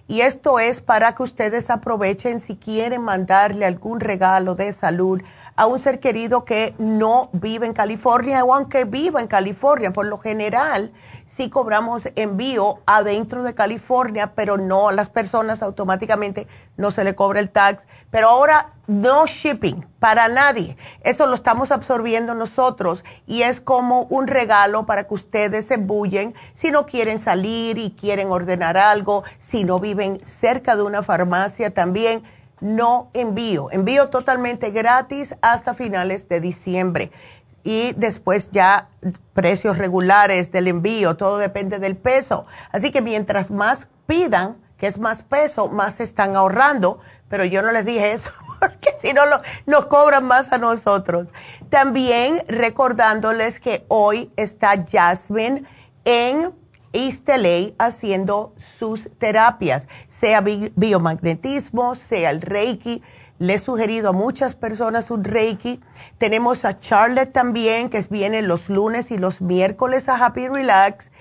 Y 0.08 0.22
esto 0.22 0.60
es 0.60 0.82
para 0.82 1.16
que 1.16 1.24
ustedes 1.24 1.70
aprovechen 1.70 2.42
si 2.42 2.58
quieren 2.58 3.02
mandarle 3.04 3.66
algún 3.66 4.00
regalo 4.00 4.56
de 4.56 4.74
salud 4.74 5.22
a 5.56 5.68
un 5.68 5.80
ser 5.80 6.00
querido 6.00 6.46
que 6.46 6.74
no 6.78 7.30
vive 7.34 7.66
en 7.66 7.74
California 7.74 8.44
o 8.44 8.54
aunque 8.54 8.86
viva 8.86 9.22
en 9.22 9.28
California. 9.28 9.94
Por 9.94 10.08
lo 10.08 10.18
general, 10.18 10.92
sí 11.28 11.50
cobramos 11.50 12.04
envío 12.16 12.80
adentro 12.86 13.44
de 13.44 13.54
California, 13.54 14.34
pero 14.36 14.58
no 14.58 14.90
a 14.90 14.92
las 14.92 15.10
personas 15.10 15.62
automáticamente 15.62 16.48
no 16.78 16.92
se 16.92 17.04
le 17.04 17.16
cobra 17.16 17.40
el 17.40 17.50
tax. 17.50 17.88
Pero 18.10 18.30
ahora 18.30 18.74
no 18.88 19.26
shipping 19.28 19.86
para 20.00 20.28
nadie. 20.28 20.76
Eso 21.02 21.26
lo 21.28 21.36
estamos 21.36 21.72
absorbiendo 21.72 22.34
nosotros 22.34 23.04
y 23.26 23.44
es 23.44 23.62
como 23.62 24.04
un 24.04 24.28
regalo 24.28 24.86
para 24.86 25.08
que 25.08 25.14
ustedes 25.14 25.68
se 25.68 25.78
bullen 25.78 26.34
si 26.54 26.72
no 26.72 26.86
quieren 26.86 27.20
salir 27.20 27.78
y 27.78 27.92
quieren 27.92 28.30
ordenar 28.30 28.78
algo, 28.78 29.24
si 29.40 29.64
no 29.64 29.80
viven 29.80 30.20
cerca 30.26 30.76
de 30.76 30.84
una 30.84 31.04
farmacia 31.04 31.74
también 31.74 32.24
no 32.64 33.10
envío. 33.14 33.70
Envío 33.72 34.10
totalmente 34.10 34.72
gratis 34.72 35.36
hasta 35.42 35.76
finales 35.76 36.30
de 36.30 36.40
diciembre. 36.40 37.12
Y 37.64 37.94
después 37.94 38.50
ya 38.52 38.90
precios 39.34 39.78
regulares 39.78 40.52
del 40.52 40.68
envío, 40.68 41.16
todo 41.16 41.38
depende 41.38 41.80
del 41.80 41.96
peso. 41.96 42.46
Así 42.72 42.92
que 42.92 43.02
mientras 43.02 43.52
más 43.52 43.88
pidan, 44.08 44.58
que 44.78 44.88
es 44.88 44.98
más 44.98 45.24
peso, 45.24 45.70
más 45.70 46.00
están 46.00 46.36
ahorrando. 46.36 47.00
Pero 47.30 47.46
yo 47.46 47.62
no 47.62 47.72
les 47.72 47.86
dije 47.86 48.14
eso 48.14 48.32
porque 48.60 48.92
si 49.00 49.14
no 49.14 49.26
lo, 49.26 49.42
nos 49.66 49.86
cobran 49.88 50.26
más 50.26 50.52
a 50.54 50.58
nosotros. 50.58 51.30
También 51.70 52.44
recordándoles 52.48 53.60
que 53.60 53.86
hoy 53.90 54.32
está 54.38 54.84
Jasmine 54.90 55.64
en 56.06 56.54
East 56.94 57.28
haciendo 57.80 58.54
sus 58.78 59.10
terapias, 59.18 59.88
sea 60.08 60.42
biomagnetismo, 60.42 61.96
sea 61.96 62.30
el 62.30 62.42
Reiki. 62.42 63.02
Le 63.40 63.56
he 63.56 63.60
sugerido 63.60 64.10
a 64.10 64.14
muchas 64.14 64.56
personas 64.56 65.12
un 65.12 65.24
Reiki. 65.24 65.82
Tenemos 66.20 66.64
a 66.66 66.80
Charlotte 66.80 67.34
también, 67.34 67.90
que 67.90 68.02
viene 68.10 68.42
los 68.44 68.70
lunes 68.70 69.12
y 69.12 69.18
los 69.18 69.42
miércoles 69.42 70.08
a 70.08 70.24
Happy 70.24 70.48
Relax. 70.48 71.12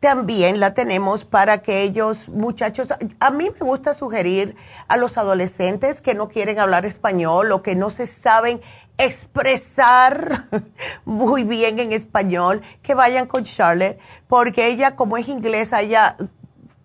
También 0.00 0.60
la 0.60 0.74
tenemos 0.74 1.24
para 1.24 1.54
aquellos 1.54 2.28
muchachos. 2.28 2.88
A 3.18 3.30
mí 3.30 3.50
me 3.50 3.66
gusta 3.66 3.94
sugerir 3.94 4.54
a 4.88 4.96
los 4.96 5.18
adolescentes 5.18 6.00
que 6.00 6.14
no 6.14 6.28
quieren 6.28 6.60
hablar 6.60 6.86
español 6.86 7.50
o 7.50 7.62
que 7.62 7.74
no 7.74 7.90
se 7.90 8.06
saben 8.06 8.60
expresar 8.98 10.44
muy 11.04 11.44
bien 11.44 11.78
en 11.78 11.92
español, 11.92 12.62
que 12.82 12.94
vayan 12.94 13.26
con 13.26 13.44
Charlotte, 13.44 13.98
porque 14.28 14.66
ella 14.68 14.96
como 14.96 15.16
es 15.16 15.28
inglesa, 15.28 15.82
ella, 15.82 16.16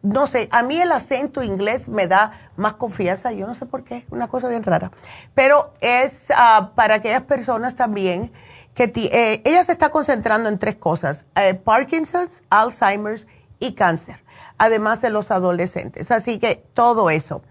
no 0.01 0.27
sé, 0.27 0.49
a 0.51 0.63
mí 0.63 0.79
el 0.81 0.91
acento 0.91 1.43
inglés 1.43 1.87
me 1.87 2.07
da 2.07 2.31
más 2.57 2.73
confianza, 2.73 3.31
yo 3.31 3.47
no 3.47 3.55
sé 3.55 3.65
por 3.65 3.83
qué, 3.83 4.05
una 4.09 4.27
cosa 4.27 4.49
bien 4.49 4.63
rara, 4.63 4.91
pero 5.35 5.73
es 5.79 6.27
ah, 6.35 6.71
para 6.75 6.95
aquellas 6.95 7.23
personas 7.23 7.75
también 7.75 8.31
que 8.73 8.91
eh, 8.95 9.41
ella 9.45 9.63
se 9.63 9.71
está 9.71 9.89
concentrando 9.89 10.49
en 10.49 10.57
tres 10.59 10.75
cosas, 10.75 11.25
eh, 11.35 11.53
Parkinson's, 11.53 12.43
Alzheimer's 12.49 13.27
y 13.59 13.73
cáncer, 13.73 14.23
además 14.57 15.01
de 15.01 15.11
los 15.11 15.31
adolescentes, 15.31 16.11
así 16.11 16.39
que 16.39 16.55
todo 16.73 17.09
eso. 17.09 17.41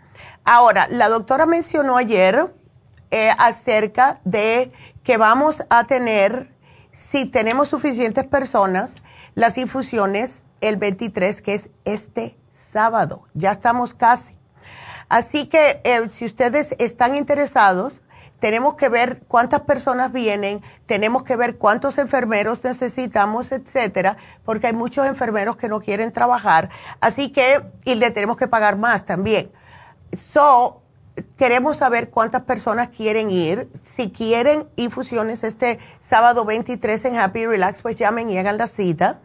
Ahora, 0.45 0.87
la 0.89 1.09
doctora 1.09 1.47
mencionó 1.47 1.97
ayer, 1.97 2.53
eh, 3.11 3.31
acerca 3.39 4.21
de 4.25 4.73
que 5.03 5.17
vamos 5.17 5.65
a 5.71 5.85
tener, 5.85 6.55
si 6.93 7.27
tenemos 7.27 7.69
suficientes 7.69 8.25
personas, 8.25 8.93
las 9.35 9.59
infusiones 9.59 10.43
el 10.61 10.77
23, 10.77 11.41
que 11.43 11.55
es 11.55 11.71
este 11.85 12.37
sábado. 12.53 13.25
Ya 13.35 13.53
estamos 13.53 13.95
casi. 13.95 14.37
Así 15.09 15.47
que 15.47 15.81
eh, 15.85 16.09
si 16.09 16.27
ustedes 16.27 16.75
están 16.79 17.17
interesados, 17.17 18.03
tenemos 18.41 18.75
que 18.75 18.89
ver 18.89 19.23
cuántas 19.29 19.61
personas 19.61 20.13
vienen, 20.13 20.63
tenemos 20.87 21.23
que 21.23 21.37
ver 21.37 21.59
cuántos 21.59 21.99
enfermeros 21.99 22.65
necesitamos, 22.65 23.53
etcétera, 23.53 24.17
porque 24.45 24.69
hay 24.69 24.73
muchos 24.73 25.07
enfermeros 25.07 25.57
que 25.57 25.69
no 25.69 25.81
quieren 25.81 26.11
trabajar, 26.11 26.71
así 27.01 27.31
que 27.33 27.63
y 27.85 27.95
le 27.97 28.11
tenemos 28.11 28.37
que 28.37 28.49
pagar 28.49 28.77
más 28.77 29.05
también. 29.05 29.53
So, 30.17 30.80
queremos 31.37 31.79
saber 31.79 32.11
cuántas 32.11 32.43
personas 32.43 32.89
quieren 32.89 33.31
ir. 33.31 33.71
Si 33.83 34.11
quieren 34.11 34.69
infusiones 34.77 35.45
este 35.45 35.79
sábado 36.01 36.45
23 36.45 37.05
en 37.07 37.19
Happy 37.19 37.47
Relax, 37.47 37.83
pues 37.83 37.97
llamen 37.97 38.31
y 38.31 38.39
hagan 38.39 38.59
la 38.59 38.67
cita. 38.67 39.21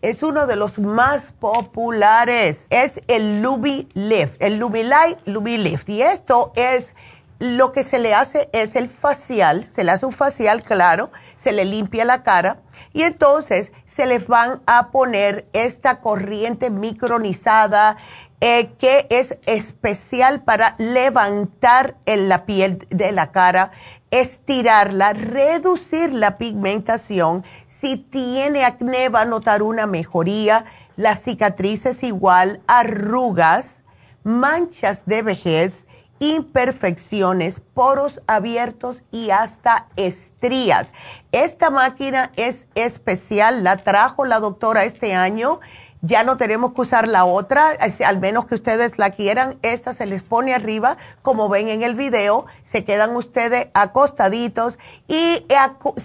es 0.00 0.22
uno 0.22 0.46
de 0.46 0.56
los 0.56 0.78
más 0.78 1.32
populares. 1.32 2.66
Es 2.70 3.00
el 3.08 3.42
Luby 3.42 3.88
Lift, 3.94 4.40
el 4.40 4.58
Luby 4.58 4.84
Light 4.84 5.18
Luby 5.26 5.58
Lift. 5.58 5.88
Y 5.88 6.02
esto 6.02 6.52
es 6.54 6.94
lo 7.38 7.72
que 7.72 7.84
se 7.84 7.98
le 7.98 8.14
hace 8.14 8.48
es 8.52 8.74
el 8.74 8.88
facial, 8.88 9.68
se 9.70 9.84
le 9.84 9.92
hace 9.92 10.06
un 10.06 10.12
facial 10.12 10.62
claro, 10.62 11.10
se 11.36 11.52
le 11.52 11.64
limpia 11.64 12.04
la 12.04 12.22
cara 12.22 12.62
y 12.92 13.02
entonces 13.02 13.70
se 13.86 14.06
les 14.06 14.26
van 14.26 14.60
a 14.66 14.90
poner 14.90 15.46
esta 15.52 16.00
corriente 16.00 16.70
micronizada 16.70 17.96
eh, 18.40 18.70
que 18.78 19.06
es 19.10 19.36
especial 19.46 20.42
para 20.42 20.74
levantar 20.78 21.96
la 22.06 22.44
piel 22.44 22.86
de 22.90 23.12
la 23.12 23.30
cara, 23.32 23.72
estirarla, 24.10 25.12
reducir 25.12 26.12
la 26.12 26.38
pigmentación. 26.38 27.44
Si 27.68 27.96
tiene 27.96 28.64
acné 28.64 29.08
va 29.08 29.22
a 29.22 29.26
notar 29.26 29.62
una 29.62 29.86
mejoría, 29.86 30.64
las 30.96 31.22
cicatrices 31.22 32.02
igual, 32.02 32.60
arrugas, 32.66 33.82
manchas 34.22 35.04
de 35.06 35.22
vejez 35.22 35.84
imperfecciones, 36.20 37.60
poros 37.60 38.22
abiertos 38.26 39.02
y 39.10 39.30
hasta 39.30 39.88
estrías. 39.96 40.92
Esta 41.32 41.70
máquina 41.70 42.32
es 42.36 42.66
especial, 42.74 43.64
la 43.64 43.76
trajo 43.76 44.24
la 44.24 44.40
doctora 44.40 44.84
este 44.84 45.14
año. 45.14 45.60
Ya 46.00 46.22
no 46.22 46.36
tenemos 46.36 46.74
que 46.74 46.82
usar 46.82 47.08
la 47.08 47.24
otra, 47.24 47.70
al 48.04 48.20
menos 48.20 48.46
que 48.46 48.54
ustedes 48.54 48.98
la 48.98 49.10
quieran. 49.10 49.58
Esta 49.62 49.92
se 49.92 50.06
les 50.06 50.22
pone 50.22 50.54
arriba, 50.54 50.96
como 51.22 51.48
ven 51.48 51.68
en 51.68 51.82
el 51.82 51.96
video, 51.96 52.46
se 52.62 52.84
quedan 52.84 53.16
ustedes 53.16 53.66
acostaditos 53.74 54.78
y 55.08 55.44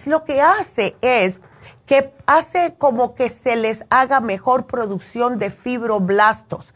lo 0.06 0.24
que 0.24 0.42
hace 0.42 0.96
es 1.02 1.42
que 1.86 2.14
hace 2.26 2.76
como 2.78 3.14
que 3.14 3.30
se 3.30 3.56
les 3.56 3.86
haga 3.90 4.20
mejor 4.20 4.66
producción 4.66 5.38
de 5.38 5.52
fibroblastos 5.52 6.74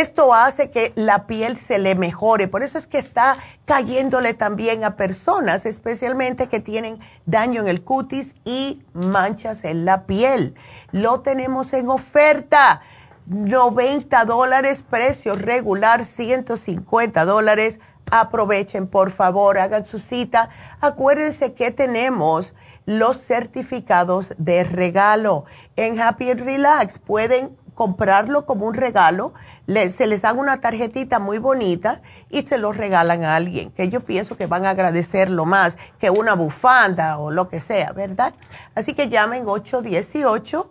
esto 0.00 0.34
hace 0.34 0.70
que 0.70 0.92
la 0.96 1.26
piel 1.26 1.56
se 1.56 1.78
le 1.78 1.94
mejore. 1.94 2.48
Por 2.48 2.62
eso 2.62 2.78
es 2.78 2.86
que 2.86 2.98
está 2.98 3.36
cayéndole 3.64 4.34
también 4.34 4.84
a 4.84 4.96
personas, 4.96 5.66
especialmente 5.66 6.48
que 6.48 6.60
tienen 6.60 6.98
daño 7.26 7.62
en 7.62 7.68
el 7.68 7.82
cutis 7.82 8.34
y 8.44 8.82
manchas 8.92 9.64
en 9.64 9.84
la 9.84 10.04
piel. 10.06 10.54
Lo 10.90 11.20
tenemos 11.20 11.72
en 11.72 11.88
oferta. 11.88 12.82
90 13.26 14.24
dólares, 14.26 14.82
precio 14.82 15.34
regular 15.34 16.04
150 16.04 17.24
dólares. 17.24 17.78
Aprovechen, 18.10 18.86
por 18.86 19.10
favor, 19.10 19.58
hagan 19.58 19.86
su 19.86 19.98
cita. 19.98 20.50
Acuérdense 20.80 21.54
que 21.54 21.70
tenemos 21.70 22.52
los 22.86 23.24
certificados 23.24 24.34
de 24.36 24.64
regalo 24.64 25.44
en 25.76 25.98
Happy 26.00 26.34
Relax. 26.34 26.98
Pueden 26.98 27.56
comprarlo 27.74 28.46
como 28.46 28.66
un 28.66 28.74
regalo, 28.74 29.32
se 29.66 30.06
les 30.06 30.22
da 30.22 30.32
una 30.32 30.60
tarjetita 30.60 31.18
muy 31.18 31.38
bonita 31.38 32.02
y 32.30 32.46
se 32.46 32.58
lo 32.58 32.72
regalan 32.72 33.24
a 33.24 33.34
alguien, 33.34 33.70
que 33.70 33.88
yo 33.88 34.00
pienso 34.00 34.36
que 34.36 34.46
van 34.46 34.66
a 34.66 34.70
agradecerlo 34.70 35.44
más 35.44 35.76
que 35.98 36.10
una 36.10 36.34
bufanda 36.34 37.18
o 37.18 37.30
lo 37.30 37.48
que 37.48 37.60
sea, 37.60 37.92
¿verdad? 37.92 38.34
Así 38.74 38.94
que 38.94 39.08
llamen 39.08 39.44
818 39.46 40.70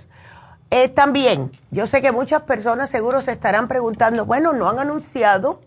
Eh, 0.69 0.87
también, 0.89 1.51
yo 1.71 1.87
sé 1.87 2.01
que 2.01 2.11
muchas 2.11 2.41
personas 2.43 2.89
seguro 2.89 3.21
se 3.21 3.31
estarán 3.31 3.67
preguntando, 3.67 4.25
bueno, 4.25 4.53
no 4.53 4.69
han 4.69 4.79
anunciado 4.79 5.61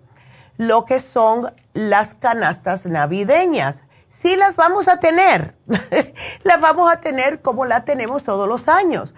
lo 0.57 0.85
que 0.85 1.01
son 1.01 1.53
las 1.75 2.15
canastas 2.15 2.87
navideñas. 2.87 3.83
Sí 4.19 4.35
las 4.35 4.57
vamos 4.57 4.89
a 4.89 4.99
tener, 4.99 5.55
las 6.43 6.61
vamos 6.61 6.91
a 6.91 7.01
tener 7.01 7.43
como 7.43 7.67
la 7.67 7.85
tenemos 7.85 8.23
todos 8.25 8.49
los 8.49 8.67
años. 8.67 9.15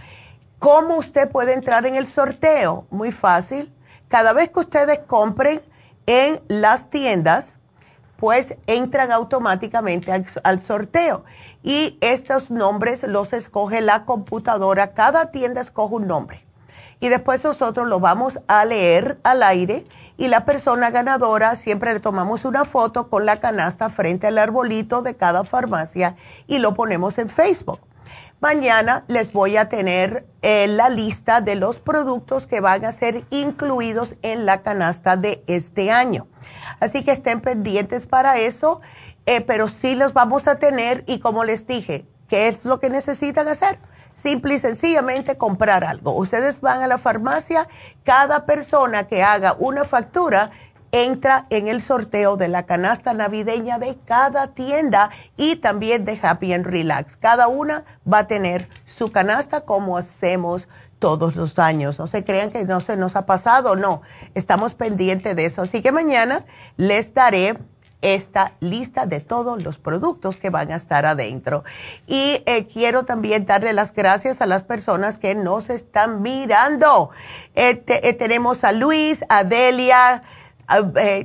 ¿Cómo 0.58 0.96
usted 0.96 1.30
puede 1.30 1.52
entrar 1.52 1.86
en 1.86 1.94
el 1.94 2.08
sorteo? 2.08 2.86
Muy 2.90 3.12
fácil. 3.12 3.72
Cada 4.08 4.32
vez 4.32 4.50
que 4.50 4.58
ustedes 4.58 4.98
compren 5.06 5.60
en 6.06 6.40
las 6.48 6.90
tiendas, 6.90 7.58
pues 8.16 8.56
entran 8.66 9.12
automáticamente 9.12 10.10
al, 10.42 10.62
sorteo. 10.62 11.24
Y 11.62 11.96
estos 12.00 12.50
nombres 12.50 13.04
los 13.04 13.32
escoge 13.32 13.80
la 13.80 14.04
computadora. 14.04 14.94
Cada 14.94 15.30
tienda 15.30 15.60
escoge 15.60 15.94
un 15.94 16.08
nombre. 16.08 16.44
Y 17.00 17.08
después 17.08 17.44
nosotros 17.44 17.86
lo 17.86 18.00
vamos 18.00 18.40
a 18.48 18.64
leer 18.64 19.18
al 19.22 19.42
aire 19.42 19.86
y 20.16 20.28
la 20.28 20.44
persona 20.44 20.90
ganadora 20.90 21.54
siempre 21.54 21.92
le 21.92 22.00
tomamos 22.00 22.44
una 22.44 22.64
foto 22.64 23.08
con 23.08 23.24
la 23.24 23.38
canasta 23.40 23.88
frente 23.88 24.26
al 24.26 24.38
arbolito 24.38 25.02
de 25.02 25.16
cada 25.16 25.44
farmacia 25.44 26.16
y 26.46 26.58
lo 26.58 26.74
ponemos 26.74 27.18
en 27.18 27.28
Facebook. 27.28 27.80
Mañana 28.40 29.04
les 29.08 29.32
voy 29.32 29.56
a 29.56 29.68
tener 29.68 30.24
eh, 30.42 30.68
la 30.68 30.90
lista 30.90 31.40
de 31.40 31.56
los 31.56 31.80
productos 31.80 32.46
que 32.46 32.60
van 32.60 32.84
a 32.84 32.92
ser 32.92 33.24
incluidos 33.30 34.14
en 34.22 34.46
la 34.46 34.62
canasta 34.62 35.16
de 35.16 35.42
este 35.48 35.90
año. 35.90 36.28
Así 36.78 37.02
que 37.02 37.10
estén 37.10 37.40
pendientes 37.40 38.06
para 38.06 38.38
eso, 38.38 38.80
eh, 39.26 39.40
pero 39.40 39.66
sí 39.66 39.96
los 39.96 40.12
vamos 40.12 40.46
a 40.46 40.56
tener 40.56 41.02
y 41.08 41.18
como 41.18 41.42
les 41.42 41.66
dije, 41.66 42.06
¿qué 42.28 42.46
es 42.46 42.64
lo 42.64 42.78
que 42.78 42.90
necesitan 42.90 43.48
hacer? 43.48 43.80
Simple 44.20 44.54
y 44.54 44.58
sencillamente 44.58 45.38
comprar 45.38 45.84
algo. 45.84 46.12
Ustedes 46.16 46.60
van 46.60 46.82
a 46.82 46.88
la 46.88 46.98
farmacia, 46.98 47.68
cada 48.02 48.46
persona 48.46 49.06
que 49.06 49.22
haga 49.22 49.54
una 49.60 49.84
factura 49.84 50.50
entra 50.90 51.46
en 51.50 51.68
el 51.68 51.80
sorteo 51.80 52.36
de 52.36 52.48
la 52.48 52.66
canasta 52.66 53.14
navideña 53.14 53.78
de 53.78 53.96
cada 54.04 54.48
tienda 54.48 55.10
y 55.36 55.56
también 55.56 56.04
de 56.04 56.18
Happy 56.20 56.52
and 56.52 56.66
Relax. 56.66 57.14
Cada 57.14 57.46
una 57.46 57.84
va 58.12 58.20
a 58.20 58.26
tener 58.26 58.68
su 58.86 59.12
canasta 59.12 59.60
como 59.60 59.96
hacemos 59.96 60.66
todos 60.98 61.36
los 61.36 61.56
años. 61.60 62.00
No 62.00 62.08
se 62.08 62.24
crean 62.24 62.50
que 62.50 62.64
no 62.64 62.80
se 62.80 62.96
nos 62.96 63.14
ha 63.14 63.24
pasado, 63.24 63.76
no. 63.76 64.02
Estamos 64.34 64.74
pendientes 64.74 65.36
de 65.36 65.44
eso. 65.44 65.62
Así 65.62 65.80
que 65.80 65.92
mañana 65.92 66.44
les 66.76 67.14
daré 67.14 67.56
esta 68.00 68.52
lista 68.60 69.06
de 69.06 69.20
todos 69.20 69.62
los 69.62 69.78
productos 69.78 70.36
que 70.36 70.50
van 70.50 70.70
a 70.70 70.76
estar 70.76 71.06
adentro. 71.06 71.64
Y 72.06 72.42
eh, 72.46 72.66
quiero 72.72 73.04
también 73.04 73.44
darle 73.44 73.72
las 73.72 73.92
gracias 73.92 74.40
a 74.40 74.46
las 74.46 74.62
personas 74.62 75.18
que 75.18 75.34
nos 75.34 75.70
están 75.70 76.22
mirando. 76.22 77.10
Eh, 77.54 77.82
eh, 77.86 78.12
tenemos 78.14 78.64
a 78.64 78.72
Luis, 78.72 79.24
a 79.28 79.44
Delia, 79.44 80.22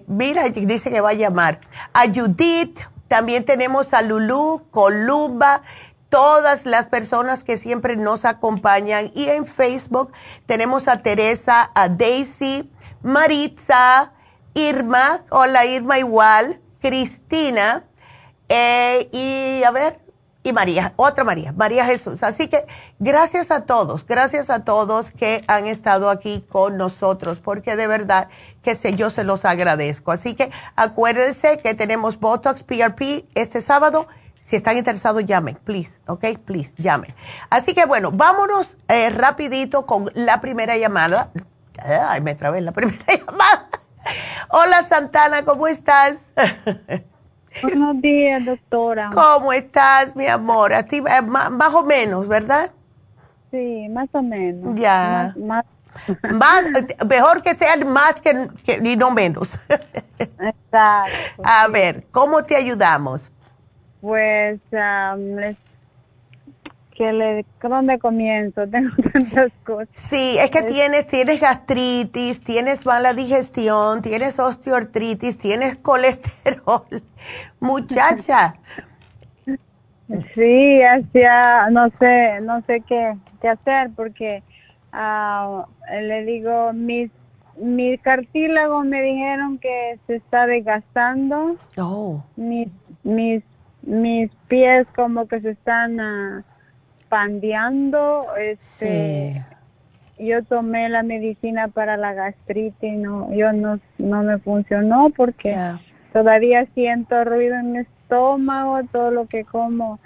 mira, 0.07 0.47
dice 0.49 0.89
que 0.89 1.01
va 1.01 1.09
a 1.09 1.13
llamar, 1.13 1.59
a 1.91 2.05
Judith, 2.05 2.79
también 3.07 3.45
tenemos 3.45 3.93
a 3.93 4.01
Lulu, 4.01 4.67
Columba, 4.71 5.61
todas 6.09 6.65
las 6.65 6.85
personas 6.85 7.43
que 7.43 7.57
siempre 7.57 7.95
nos 7.95 8.23
acompañan. 8.23 9.11
Y 9.13 9.29
en 9.29 9.45
Facebook 9.45 10.11
tenemos 10.45 10.87
a 10.87 11.03
Teresa, 11.03 11.71
a 11.75 11.89
Daisy, 11.89 12.71
Maritza, 13.01 14.13
Irma, 14.53 15.23
hola 15.29 15.65
Irma 15.65 15.97
igual, 15.97 16.61
Cristina 16.83 17.85
eh, 18.49 19.09
y 19.13 19.63
a 19.63 19.71
ver, 19.71 20.01
y 20.43 20.51
María, 20.51 20.91
otra 20.97 21.23
María, 21.23 21.53
María 21.53 21.85
Jesús. 21.85 22.21
Así 22.23 22.49
que 22.49 22.65
gracias 22.99 23.51
a 23.51 23.61
todos, 23.61 24.05
gracias 24.05 24.49
a 24.49 24.65
todos 24.65 25.09
que 25.09 25.45
han 25.47 25.65
estado 25.65 26.09
aquí 26.09 26.45
con 26.49 26.75
nosotros, 26.75 27.39
porque 27.39 27.77
de 27.77 27.87
verdad 27.87 28.27
que 28.61 28.75
sé, 28.75 28.95
yo 28.95 29.09
se 29.09 29.23
los 29.23 29.45
agradezco. 29.45 30.11
Así 30.11 30.35
que 30.35 30.51
acuérdense 30.75 31.59
que 31.59 31.73
tenemos 31.73 32.19
Botox 32.19 32.63
PRP 32.63 33.25
este 33.33 33.61
sábado. 33.61 34.07
Si 34.43 34.57
están 34.57 34.77
interesados, 34.77 35.23
llamen, 35.23 35.57
please, 35.63 36.01
ok, 36.07 36.37
please, 36.43 36.73
llamen. 36.77 37.15
Así 37.49 37.73
que 37.73 37.85
bueno, 37.85 38.11
vámonos 38.11 38.77
eh, 38.89 39.09
rapidito 39.09 39.85
con 39.85 40.11
la 40.15 40.41
primera 40.41 40.75
llamada. 40.75 41.31
Ay, 41.77 42.19
me 42.19 42.35
trabé 42.35 42.59
la 42.59 42.73
primera 42.73 43.05
llamada. 43.25 43.69
Hola 44.49 44.83
Santana, 44.83 45.43
¿cómo 45.43 45.67
estás? 45.67 46.33
Buenos 47.61 48.01
días, 48.01 48.45
doctora. 48.45 49.11
¿Cómo 49.13 49.53
estás, 49.53 50.15
mi 50.15 50.27
amor? 50.27 50.73
A 50.73 50.83
ti, 50.83 50.97
eh, 50.97 51.21
más, 51.21 51.73
o 51.73 51.83
menos, 51.83 52.27
¿verdad? 52.27 52.71
Sí, 53.51 53.87
más 53.89 54.09
o 54.13 54.23
menos. 54.23 54.79
Ya. 54.79 55.35
Más, 55.37 55.65
más. 56.33 56.65
mejor 57.07 57.43
que 57.43 57.53
sean 57.55 57.87
más 57.87 58.19
que, 58.21 58.49
y 58.83 58.95
no 58.95 59.11
menos. 59.11 59.59
Exacto. 60.17 61.43
A 61.43 61.67
ver, 61.67 62.07
¿cómo 62.11 62.43
te 62.43 62.55
ayudamos? 62.55 63.29
Pues 64.01 64.59
um, 64.71 65.35
les 65.35 65.55
que 66.93 67.11
le, 67.11 67.45
¿dónde 67.61 67.99
comienzo? 67.99 68.67
Tengo 68.69 68.91
tantas 69.11 69.51
cosas. 69.65 69.89
Sí, 69.93 70.37
es 70.39 70.49
que 70.49 70.63
tienes, 70.63 71.07
tienes 71.07 71.39
gastritis, 71.39 72.41
tienes 72.43 72.85
mala 72.85 73.13
digestión, 73.13 74.01
tienes 74.01 74.39
osteoartritis, 74.39 75.37
tienes 75.37 75.75
colesterol. 75.77 77.03
Muchacha. 77.59 78.55
Sí, 80.35 80.81
hacía, 80.83 81.69
no 81.71 81.89
sé, 81.97 82.41
no 82.41 82.61
sé 82.61 82.81
qué, 82.81 83.15
qué 83.41 83.49
hacer 83.49 83.89
porque 83.95 84.43
uh, 84.93 85.63
le 85.91 86.23
digo, 86.25 86.71
mis, 86.73 87.09
mi 87.59 87.97
cartílago 87.97 88.83
me 88.83 89.01
dijeron 89.01 89.57
que 89.57 89.97
se 90.05 90.17
está 90.17 90.45
desgastando. 90.45 91.55
Oh. 91.77 92.23
Mis, 92.35 92.67
mis, 93.03 93.43
mis 93.81 94.29
pies 94.47 94.85
como 94.95 95.27
que 95.27 95.41
se 95.41 95.51
están... 95.51 95.99
Uh, 95.99 96.43
pandeando, 97.13 98.25
este, 98.39 99.45
yo 100.17 100.43
tomé 100.45 100.89
la 100.89 101.03
medicina 101.03 101.67
para 101.67 101.95
la 101.95 102.11
gastritis, 102.13 102.93
no, 102.93 103.31
yo 103.35 103.53
no, 103.53 103.79
no 103.99 104.23
me 104.23 104.39
funcionó 104.39 105.11
porque 105.15 105.55
todavía 106.11 106.65
siento 106.73 107.23
ruido 107.23 107.53
en 107.53 107.73
mi 107.73 107.77
estómago, 107.81 108.79
todo 108.91 109.11
lo 109.11 109.27
que 109.27 109.45
como, 109.45 109.99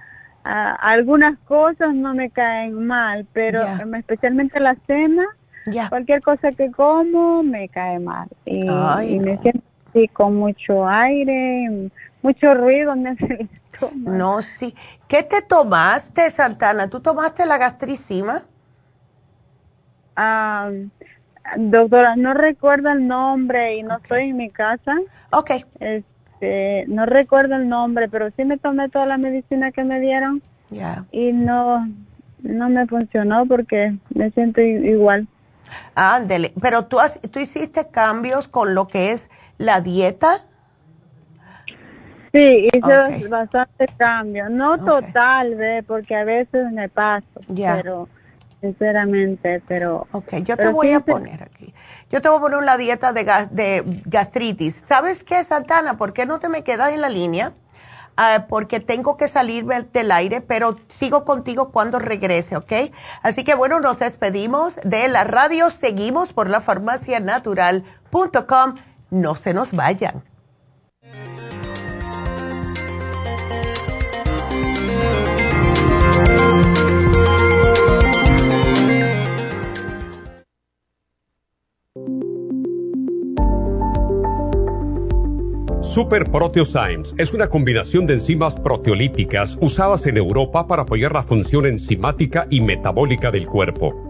algunas 0.44 1.40
cosas 1.46 1.96
no 1.96 2.14
me 2.14 2.30
caen 2.30 2.86
mal, 2.86 3.26
pero 3.32 3.62
especialmente 3.98 4.60
la 4.60 4.76
cena, 4.86 5.24
cualquier 5.88 6.22
cosa 6.22 6.52
que 6.52 6.70
como 6.72 7.42
me 7.42 7.70
cae 7.70 8.00
mal. 8.00 8.28
Y, 8.44 8.66
me 8.66 9.38
siento 9.38 9.64
así 9.88 10.10
con 10.10 10.36
mucho 10.36 10.86
aire, 10.86 11.90
mucho 12.22 12.54
ruido 12.54 12.94
me 12.98 13.16
no, 13.94 14.42
sí. 14.42 14.76
¿Qué 15.08 15.24
te 15.24 15.42
tomaste, 15.42 16.30
Santana? 16.32 16.90
¿Tú 16.90 17.00
tomaste 17.00 17.46
la 17.46 17.58
gastricima? 17.58 18.42
Ah, 20.16 20.70
doctora, 21.56 22.16
no 22.16 22.34
recuerdo 22.34 22.90
el 22.90 23.08
nombre 23.08 23.78
y 23.78 23.84
no 23.84 23.98
estoy 23.98 24.30
en 24.30 24.38
mi 24.38 24.50
casa. 24.50 24.96
Ok. 25.32 25.52
Este, 25.80 26.86
no 26.88 27.06
recuerdo 27.06 27.56
el 27.56 27.70
nombre, 27.70 28.10
pero 28.10 28.30
sí 28.36 28.46
me 28.46 28.58
tomé 28.58 28.90
toda 28.90 29.06
la 29.06 29.18
medicina 29.18 29.72
que 29.72 29.84
me 29.84 30.00
dieron. 30.00 30.42
Ya. 30.70 31.06
Y 31.12 31.32
no, 31.32 31.88
no 32.42 32.70
me 32.70 32.88
funcionó 32.88 33.46
porque 33.46 33.96
me 34.14 34.32
siento 34.32 34.62
igual. 34.62 35.28
Ándele, 35.96 36.54
pero 36.62 36.86
tú, 36.86 37.00
has, 37.00 37.20
tú 37.32 37.40
hiciste 37.40 37.90
cambios 37.90 38.48
con 38.48 38.74
lo 38.74 38.88
que 38.88 39.12
es 39.12 39.30
la 39.58 39.82
dieta. 39.82 40.38
Sí, 42.38 42.70
hice 42.72 43.28
bastante 43.28 43.88
cambio. 43.98 44.48
No 44.48 44.78
total, 44.78 45.56
ve, 45.56 45.82
porque 45.82 46.16
a 46.16 46.24
veces 46.24 46.72
me 46.72 46.88
paso, 46.88 47.26
pero 47.48 48.08
sinceramente, 48.62 49.64
pero... 49.68 50.06
Ok, 50.12 50.36
yo 50.44 50.56
te 50.56 50.68
voy 50.68 50.92
a 50.92 51.00
poner 51.00 51.42
aquí. 51.42 51.74
Yo 52.12 52.22
te 52.22 52.30
voy 52.30 52.38
a 52.38 52.42
poner 52.42 52.60
una 52.60 52.78
dieta 52.78 53.12
de, 53.12 53.24
de 53.50 53.84
gastritis. 54.06 54.84
¿Sabes 54.86 55.24
qué, 55.24 55.44
Santana? 55.44 55.98
¿Por 55.98 56.14
qué 56.14 56.28
no 56.28 56.40
te 56.40 56.48
me 56.48 56.64
quedas 56.64 56.94
en 56.94 57.02
la 57.02 57.10
línea? 57.10 57.54
Ah, 58.18 58.46
porque 58.48 58.80
tengo 58.80 59.18
que 59.18 59.28
salir 59.28 59.66
del 59.66 60.12
aire, 60.12 60.42
pero 60.42 60.76
sigo 60.90 61.26
contigo 61.26 61.72
cuando 61.72 61.98
regrese, 61.98 62.56
¿ok? 62.56 62.72
Así 63.24 63.44
que 63.44 63.56
bueno, 63.56 63.80
nos 63.80 63.98
despedimos 63.98 64.76
de 64.84 65.08
la 65.08 65.24
radio, 65.24 65.72
seguimos 65.72 66.34
por 66.34 66.52
la 66.52 66.62
farmacianatural.com. 66.62 68.76
No 69.10 69.36
se 69.36 69.56
nos 69.56 69.72
vayan. 69.72 70.27
Super 85.98 86.26
Proteosymes 86.26 87.16
es 87.18 87.34
una 87.34 87.50
combinación 87.50 88.06
de 88.06 88.14
enzimas 88.14 88.56
proteolíticas 88.56 89.58
usadas 89.62 90.06
en 90.06 90.18
Europa 90.18 90.68
para 90.68 90.84
apoyar 90.84 91.12
la 91.12 91.24
función 91.24 91.66
enzimática 91.66 92.46
y 92.52 92.62
metabólica 92.62 93.32
del 93.32 93.48
cuerpo. 93.48 94.07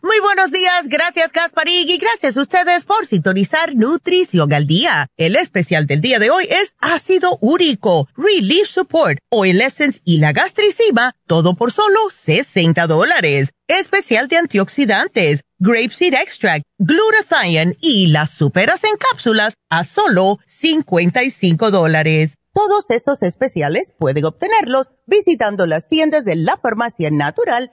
Muy 0.00 0.20
buenos 0.20 0.52
días, 0.52 0.88
gracias 0.88 1.32
Gasparig 1.32 1.90
y 1.90 1.98
gracias 1.98 2.36
a 2.36 2.42
ustedes 2.42 2.84
por 2.84 3.04
sintonizar 3.04 3.74
Nutrición 3.74 4.52
al 4.52 4.64
Día. 4.64 5.08
El 5.16 5.34
especial 5.34 5.88
del 5.88 6.00
día 6.00 6.20
de 6.20 6.30
hoy 6.30 6.46
es 6.48 6.76
ácido 6.80 7.36
úrico, 7.40 8.06
Relief 8.16 8.68
Support, 8.68 9.18
Oil 9.28 9.60
Essence 9.60 10.00
y 10.04 10.18
la 10.18 10.32
gastricima, 10.32 11.16
todo 11.26 11.56
por 11.56 11.72
solo 11.72 11.98
60 12.12 12.86
dólares. 12.86 13.50
Especial 13.66 14.28
de 14.28 14.36
antioxidantes, 14.36 15.42
Grapeseed 15.58 16.14
Extract, 16.14 16.64
Glutathione 16.78 17.76
y 17.80 18.06
las 18.06 18.30
superas 18.30 18.84
en 18.84 18.96
cápsulas 18.96 19.54
a 19.68 19.82
solo 19.82 20.38
55 20.46 21.72
dólares. 21.72 22.34
Todos 22.54 22.84
estos 22.90 23.20
especiales 23.22 23.90
pueden 23.98 24.24
obtenerlos 24.26 24.90
visitando 25.06 25.66
las 25.66 25.88
tiendas 25.88 26.24
de 26.24 26.36
la 26.36 26.56
farmacia 26.56 27.10
natural 27.10 27.72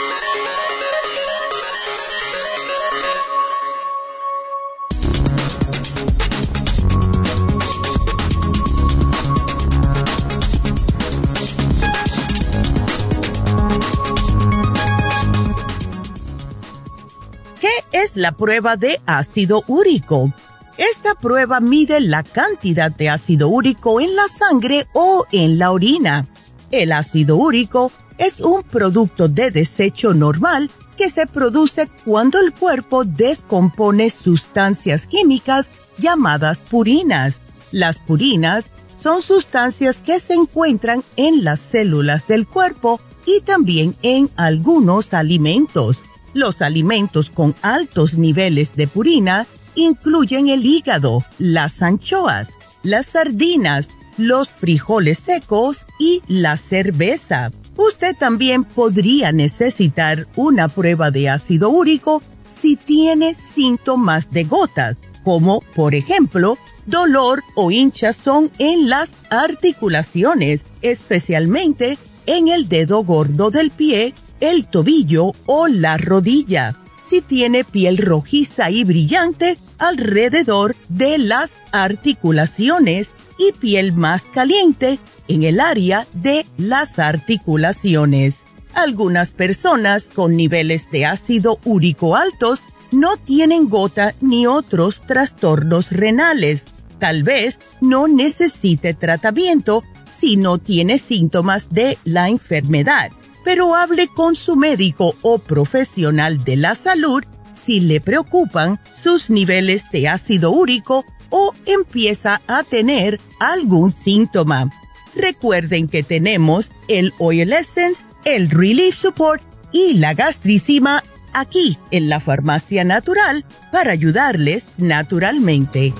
Es 18.03 18.15
la 18.15 18.31
prueba 18.31 18.77
de 18.77 18.99
ácido 19.05 19.63
úrico. 19.67 20.33
Esta 20.77 21.15
prueba 21.15 21.59
mide 21.59 21.99
la 21.99 22.23
cantidad 22.23 22.91
de 22.91 23.09
ácido 23.09 23.49
úrico 23.49 24.01
en 24.01 24.15
la 24.15 24.27
sangre 24.27 24.87
o 24.93 25.25
en 25.31 25.59
la 25.59 25.71
orina. 25.71 26.27
El 26.71 26.91
ácido 26.93 27.35
úrico 27.35 27.91
es 28.17 28.39
un 28.39 28.63
producto 28.63 29.27
de 29.27 29.51
desecho 29.51 30.13
normal 30.13 30.71
que 30.97 31.09
se 31.09 31.27
produce 31.27 31.89
cuando 32.05 32.39
el 32.39 32.53
cuerpo 32.53 33.03
descompone 33.03 34.09
sustancias 34.09 35.05
químicas 35.05 35.69
llamadas 35.97 36.59
purinas. 36.61 37.43
Las 37.71 37.99
purinas 37.99 38.65
son 39.01 39.21
sustancias 39.21 39.97
que 39.97 40.19
se 40.19 40.33
encuentran 40.33 41.03
en 41.17 41.43
las 41.43 41.59
células 41.59 42.27
del 42.27 42.47
cuerpo 42.47 42.99
y 43.25 43.41
también 43.41 43.95
en 44.01 44.29
algunos 44.35 45.13
alimentos. 45.13 45.99
Los 46.33 46.61
alimentos 46.61 47.29
con 47.29 47.55
altos 47.61 48.13
niveles 48.13 48.73
de 48.75 48.87
purina 48.87 49.47
incluyen 49.75 50.47
el 50.47 50.65
hígado, 50.65 51.23
las 51.37 51.81
anchoas, 51.81 52.49
las 52.83 53.07
sardinas, 53.07 53.89
los 54.17 54.49
frijoles 54.49 55.19
secos 55.19 55.85
y 55.99 56.21
la 56.27 56.57
cerveza. 56.57 57.51
Usted 57.77 58.15
también 58.15 58.63
podría 58.63 59.31
necesitar 59.31 60.27
una 60.35 60.67
prueba 60.67 61.11
de 61.11 61.29
ácido 61.29 61.69
úrico 61.69 62.21
si 62.61 62.75
tiene 62.75 63.35
síntomas 63.35 64.31
de 64.31 64.43
gota, 64.43 64.97
como 65.23 65.61
por 65.75 65.95
ejemplo 65.95 66.57
dolor 66.85 67.43
o 67.55 67.71
hinchazón 67.71 68.51
en 68.59 68.89
las 68.89 69.13
articulaciones, 69.29 70.61
especialmente 70.81 71.97
en 72.25 72.49
el 72.49 72.67
dedo 72.67 73.03
gordo 73.03 73.49
del 73.51 73.71
pie 73.71 74.13
el 74.41 74.67
tobillo 74.67 75.31
o 75.45 75.67
la 75.67 75.97
rodilla. 75.97 76.75
Si 77.07 77.21
tiene 77.21 77.63
piel 77.63 77.97
rojiza 77.97 78.69
y 78.69 78.83
brillante 78.83 79.57
alrededor 79.77 80.75
de 80.89 81.17
las 81.17 81.51
articulaciones 81.71 83.09
y 83.37 83.53
piel 83.53 83.93
más 83.93 84.23
caliente 84.23 84.99
en 85.27 85.43
el 85.43 85.59
área 85.59 86.07
de 86.13 86.45
las 86.57 86.99
articulaciones. 86.99 88.35
Algunas 88.73 89.31
personas 89.31 90.07
con 90.07 90.35
niveles 90.35 90.89
de 90.91 91.05
ácido 91.05 91.59
úrico 91.65 92.15
altos 92.15 92.61
no 92.91 93.17
tienen 93.17 93.69
gota 93.69 94.15
ni 94.21 94.47
otros 94.47 95.01
trastornos 95.01 95.91
renales. 95.91 96.63
Tal 96.99 97.23
vez 97.23 97.59
no 97.81 98.07
necesite 98.07 98.93
tratamiento 98.93 99.83
si 100.19 100.37
no 100.37 100.57
tiene 100.59 100.99
síntomas 100.99 101.69
de 101.69 101.97
la 102.05 102.29
enfermedad 102.29 103.11
pero 103.43 103.75
hable 103.75 104.07
con 104.07 104.35
su 104.35 104.55
médico 104.55 105.15
o 105.21 105.39
profesional 105.39 106.43
de 106.43 106.55
la 106.55 106.75
salud 106.75 107.23
si 107.65 107.79
le 107.79 108.01
preocupan 108.01 108.79
sus 109.01 109.29
niveles 109.29 109.83
de 109.91 110.07
ácido 110.07 110.51
úrico 110.51 111.05
o 111.29 111.53
empieza 111.65 112.41
a 112.47 112.63
tener 112.63 113.19
algún 113.39 113.93
síntoma. 113.93 114.69
Recuerden 115.15 115.87
que 115.87 116.03
tenemos 116.03 116.71
el 116.87 117.13
Oil 117.19 117.53
Essence, 117.53 118.01
el 118.25 118.49
Relief 118.49 118.95
Support 118.95 119.43
y 119.71 119.95
la 119.95 120.13
gastricima 120.13 121.03
aquí 121.33 121.77
en 121.91 122.09
la 122.09 122.19
Farmacia 122.19 122.83
Natural 122.83 123.45
para 123.71 123.91
ayudarles 123.91 124.65
naturalmente. 124.77 125.93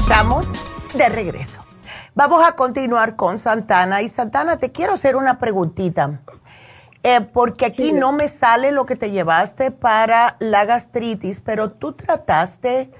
Estamos 0.00 0.48
de 0.94 1.08
regreso. 1.10 1.60
Vamos 2.14 2.42
a 2.42 2.52
continuar 2.52 3.16
con 3.16 3.38
Santana. 3.38 4.00
Y 4.00 4.08
Santana, 4.08 4.56
te 4.56 4.72
quiero 4.72 4.94
hacer 4.94 5.14
una 5.14 5.38
preguntita. 5.38 6.20
Eh, 7.02 7.20
porque 7.20 7.66
aquí 7.66 7.92
no 7.92 8.12
me 8.12 8.28
sale 8.28 8.72
lo 8.72 8.86
que 8.86 8.96
te 8.96 9.10
llevaste 9.10 9.70
para 9.70 10.36
la 10.38 10.64
gastritis, 10.64 11.40
pero 11.40 11.72
tú 11.72 11.92
trataste 11.92 12.90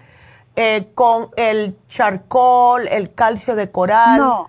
eh, 0.56 0.90
con 0.94 1.30
el 1.36 1.78
charcoal, 1.88 2.86
el 2.88 3.14
calcio 3.14 3.56
de 3.56 3.70
coral. 3.70 4.18
No, 4.18 4.48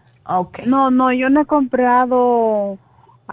no, 0.66 0.92
no, 0.92 1.14
yo 1.14 1.30
no 1.30 1.42
he 1.42 1.46
comprado 1.46 2.78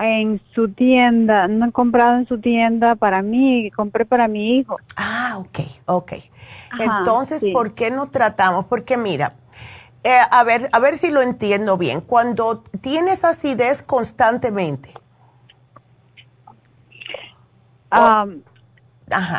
en 0.00 0.40
su 0.54 0.68
tienda, 0.68 1.48
no 1.48 1.66
he 1.66 1.72
comprado 1.72 2.18
en 2.18 2.26
su 2.26 2.40
tienda 2.40 2.94
para 2.94 3.22
mí, 3.22 3.70
compré 3.72 4.04
para 4.04 4.28
mi 4.28 4.58
hijo. 4.58 4.76
Ah, 4.96 5.36
ok, 5.38 5.58
ok. 5.86 6.12
Entonces, 6.78 7.42
¿por 7.52 7.74
qué 7.74 7.90
no 7.90 8.08
tratamos? 8.08 8.66
Porque 8.66 8.96
mira, 8.96 9.34
eh, 10.04 10.18
a 10.30 10.44
ver, 10.44 10.68
a 10.72 10.78
ver 10.78 10.96
si 10.96 11.10
lo 11.10 11.20
entiendo 11.22 11.76
bien. 11.76 12.00
Cuando 12.00 12.62
tienes 12.80 13.24
acidez 13.24 13.82
constantemente, 13.82 14.92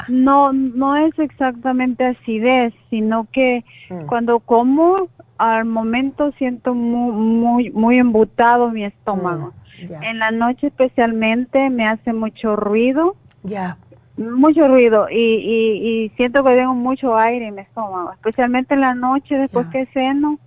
no, 0.07 0.53
no 0.53 0.95
es 0.97 1.17
exactamente 1.19 2.05
acidez, 2.05 2.73
sino 2.89 3.27
que 3.31 3.63
mm. 3.89 4.05
cuando 4.07 4.39
como, 4.39 5.07
al 5.37 5.65
momento 5.65 6.31
siento 6.37 6.73
muy, 6.73 7.11
muy, 7.13 7.69
muy 7.71 7.97
embutado 7.97 8.69
mi 8.69 8.83
estómago. 8.83 9.47
Mm, 9.47 9.58
en 10.01 10.19
la 10.19 10.31
noche 10.31 10.67
especialmente 10.67 11.69
me 11.69 11.87
hace 11.87 12.13
mucho 12.13 12.55
ruido. 12.55 13.15
Ya. 13.43 13.77
Mucho 14.17 14.67
ruido 14.67 15.09
y, 15.09 15.15
y, 15.15 16.09
siento 16.17 16.43
que 16.43 16.55
tengo 16.55 16.73
mucho 16.73 17.15
aire 17.15 17.47
en 17.47 17.55
mi 17.55 17.61
estómago, 17.61 18.11
especialmente 18.11 18.73
en 18.73 18.81
la 18.81 18.93
noche 18.93 19.35
después 19.35 19.67
que 19.67 19.85
ceno. 19.93 20.39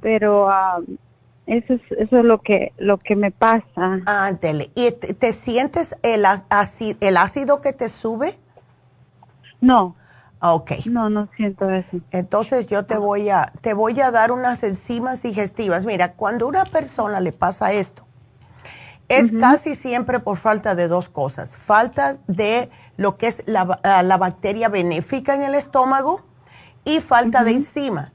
Pero 0.00 0.48
eso 1.46 1.74
es, 1.74 1.80
eso 1.98 2.18
es 2.18 2.24
lo 2.24 2.40
que, 2.40 2.72
lo 2.78 2.98
que 2.98 3.16
me 3.16 3.30
pasa. 3.30 4.00
Ándele. 4.06 4.70
¿Y 4.74 4.90
te, 4.92 5.32
sientes 5.32 5.96
el, 6.02 6.24
el 7.00 7.16
ácido 7.16 7.60
que 7.60 7.72
te 7.72 7.88
sube? 7.88 8.34
No. 9.60 9.96
Ok. 10.40 10.72
No, 10.86 11.08
no 11.08 11.28
siento 11.36 11.70
eso. 11.70 11.98
Entonces 12.10 12.66
yo 12.66 12.84
te 12.84 12.98
voy 12.98 13.30
a, 13.30 13.52
te 13.62 13.72
voy 13.72 13.98
a 14.00 14.10
dar 14.10 14.30
unas 14.30 14.62
enzimas 14.62 15.22
digestivas. 15.22 15.86
Mira, 15.86 16.12
cuando 16.12 16.44
a 16.44 16.48
una 16.48 16.64
persona 16.64 17.20
le 17.20 17.32
pasa 17.32 17.72
esto, 17.72 18.06
es 19.08 19.32
casi 19.32 19.74
siempre 19.74 20.20
por 20.20 20.38
falta 20.38 20.74
de 20.74 20.88
dos 20.88 21.08
cosas. 21.08 21.56
Falta 21.56 22.16
de 22.26 22.70
lo 22.96 23.16
que 23.16 23.26
es 23.26 23.42
la, 23.46 23.80
la 23.82 24.16
bacteria 24.16 24.68
benéfica 24.68 25.34
en 25.34 25.42
el 25.42 25.54
estómago 25.54 26.22
y 26.84 27.00
falta 27.00 27.44
de 27.44 27.52
enzimas. 27.52 28.12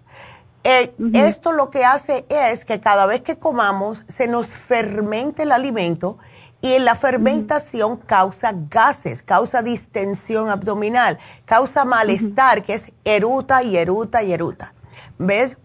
Eh, 0.63 0.93
esto 1.13 1.53
lo 1.53 1.69
que 1.69 1.85
hace 1.85 2.25
es 2.27 2.65
que 2.65 2.81
cada 2.81 3.05
vez 3.05 3.21
que 3.21 3.37
comamos 3.37 4.03
se 4.07 4.27
nos 4.27 4.47
fermente 4.47 5.43
el 5.43 5.53
alimento 5.53 6.17
y 6.61 6.77
la 6.79 6.95
fermentación 6.95 7.97
causa 7.97 8.53
gases, 8.69 9.23
causa 9.23 9.61
distensión 9.61 10.49
abdominal, 10.49 11.17
causa 11.45 11.85
malestar, 11.85 12.63
que 12.63 12.73
es 12.73 12.91
eruta 13.05 13.63
y 13.63 13.77
eruta 13.77 14.21
y 14.23 14.33
eruta. 14.33 14.73
¿Ves? 15.17 15.57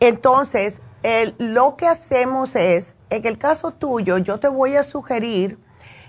Entonces, 0.00 0.80
lo 1.38 1.76
que 1.76 1.86
hacemos 1.86 2.56
es, 2.56 2.94
en 3.10 3.26
el 3.26 3.38
caso 3.38 3.72
tuyo, 3.72 4.18
yo 4.18 4.40
te 4.40 4.48
voy 4.48 4.76
a 4.76 4.82
sugerir 4.82 5.58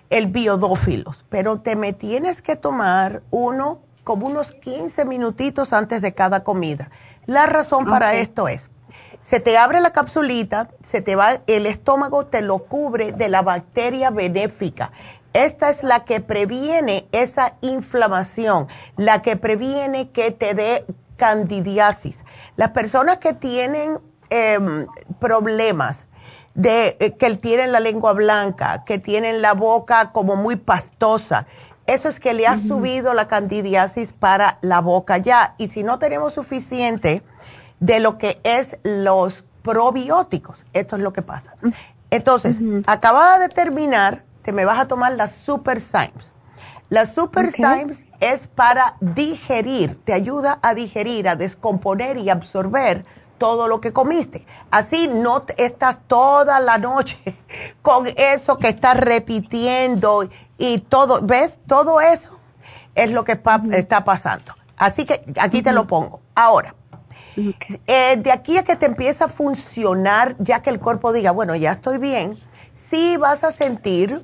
el 0.09 0.27
biodófilos, 0.27 1.25
pero 1.29 1.59
te 1.59 1.75
me 1.75 1.93
tienes 1.93 2.41
que 2.41 2.55
tomar 2.55 3.23
uno 3.31 3.81
como 4.03 4.27
unos 4.27 4.51
15 4.51 5.05
minutitos 5.05 5.73
antes 5.73 6.01
de 6.01 6.13
cada 6.13 6.43
comida 6.43 6.89
la 7.25 7.45
razón 7.45 7.85
para 7.85 8.15
esto 8.15 8.47
es, 8.47 8.69
se 9.21 9.39
te 9.39 9.57
abre 9.57 9.79
la 9.79 9.91
capsulita, 9.91 10.69
se 10.83 11.01
te 11.01 11.15
va, 11.15 11.41
el 11.47 11.65
estómago 11.65 12.25
te 12.25 12.41
lo 12.41 12.59
cubre 12.59 13.11
de 13.11 13.29
la 13.29 13.41
bacteria 13.41 14.09
benéfica. 14.09 14.91
Esta 15.33 15.69
es 15.69 15.83
la 15.83 16.03
que 16.03 16.19
previene 16.19 17.07
esa 17.11 17.55
inflamación, 17.61 18.67
la 18.97 19.21
que 19.21 19.37
previene 19.37 20.09
que 20.09 20.31
te 20.31 20.53
dé 20.53 20.85
candidiasis. 21.15 22.25
Las 22.57 22.71
personas 22.71 23.19
que 23.19 23.33
tienen 23.33 23.99
em, 24.29 24.87
problemas 25.19 26.07
de 26.53 26.97
eh, 26.99 27.13
que 27.17 27.35
tienen 27.37 27.71
la 27.71 27.79
lengua 27.79 28.13
blanca, 28.13 28.83
que 28.85 28.99
tienen 28.99 29.41
la 29.41 29.53
boca 29.53 30.11
como 30.11 30.35
muy 30.35 30.55
pastosa, 30.55 31.47
eso 31.87 32.07
es 32.07 32.19
que 32.19 32.33
le 32.33 32.47
ha 32.47 32.57
subido 32.57 33.13
la 33.13 33.27
candidiasis 33.27 34.13
para 34.13 34.59
la 34.61 34.79
boca 34.79 35.17
ya. 35.17 35.55
Y 35.57 35.69
si 35.69 35.83
no 35.83 35.99
tenemos 35.99 36.33
suficiente 36.33 37.23
de 37.79 37.99
lo 37.99 38.17
que 38.17 38.39
es 38.43 38.77
los 38.83 39.43
probióticos, 39.63 40.63
esto 40.73 40.95
es 40.95 41.01
lo 41.01 41.11
que 41.11 41.21
pasa. 41.21 41.55
Entonces, 42.09 42.59
acabada 42.85 43.39
de 43.39 43.49
terminar, 43.49 44.23
te 44.41 44.51
me 44.51 44.63
vas 44.63 44.79
a 44.79 44.87
tomar 44.87 45.13
las 45.13 45.31
Super 45.31 45.81
Symes. 45.81 46.31
Las 46.89 47.13
Super 47.13 47.51
Symes 47.51 48.05
es 48.19 48.47
para 48.47 48.95
digerir, 48.99 49.95
te 50.03 50.13
ayuda 50.13 50.59
a 50.61 50.73
digerir, 50.73 51.27
a 51.27 51.35
descomponer 51.35 52.17
y 52.17 52.29
absorber 52.29 53.05
todo 53.41 53.67
lo 53.67 53.81
que 53.81 53.91
comiste. 53.91 54.45
Así 54.69 55.07
no 55.07 55.43
estás 55.57 55.97
toda 56.05 56.59
la 56.59 56.77
noche 56.77 57.17
con 57.81 58.05
eso 58.15 58.59
que 58.59 58.67
estás 58.67 58.95
repitiendo 58.95 60.29
y 60.59 60.77
todo, 60.77 61.21
¿ves? 61.23 61.57
Todo 61.65 62.01
eso 62.01 62.39
es 62.93 63.09
lo 63.09 63.23
que 63.23 63.41
está 63.71 64.03
pasando. 64.03 64.53
Así 64.77 65.05
que 65.05 65.23
aquí 65.39 65.63
te 65.63 65.71
lo 65.71 65.87
pongo. 65.87 66.19
Ahora, 66.35 66.75
eh, 67.87 68.17
de 68.17 68.31
aquí 68.31 68.59
a 68.59 68.63
que 68.63 68.75
te 68.75 68.85
empieza 68.85 69.25
a 69.25 69.27
funcionar, 69.27 70.35
ya 70.37 70.61
que 70.61 70.69
el 70.69 70.79
cuerpo 70.79 71.11
diga, 71.11 71.31
bueno, 71.31 71.55
ya 71.55 71.71
estoy 71.71 71.97
bien, 71.97 72.37
sí 72.75 73.17
vas 73.17 73.43
a 73.43 73.51
sentir 73.51 74.23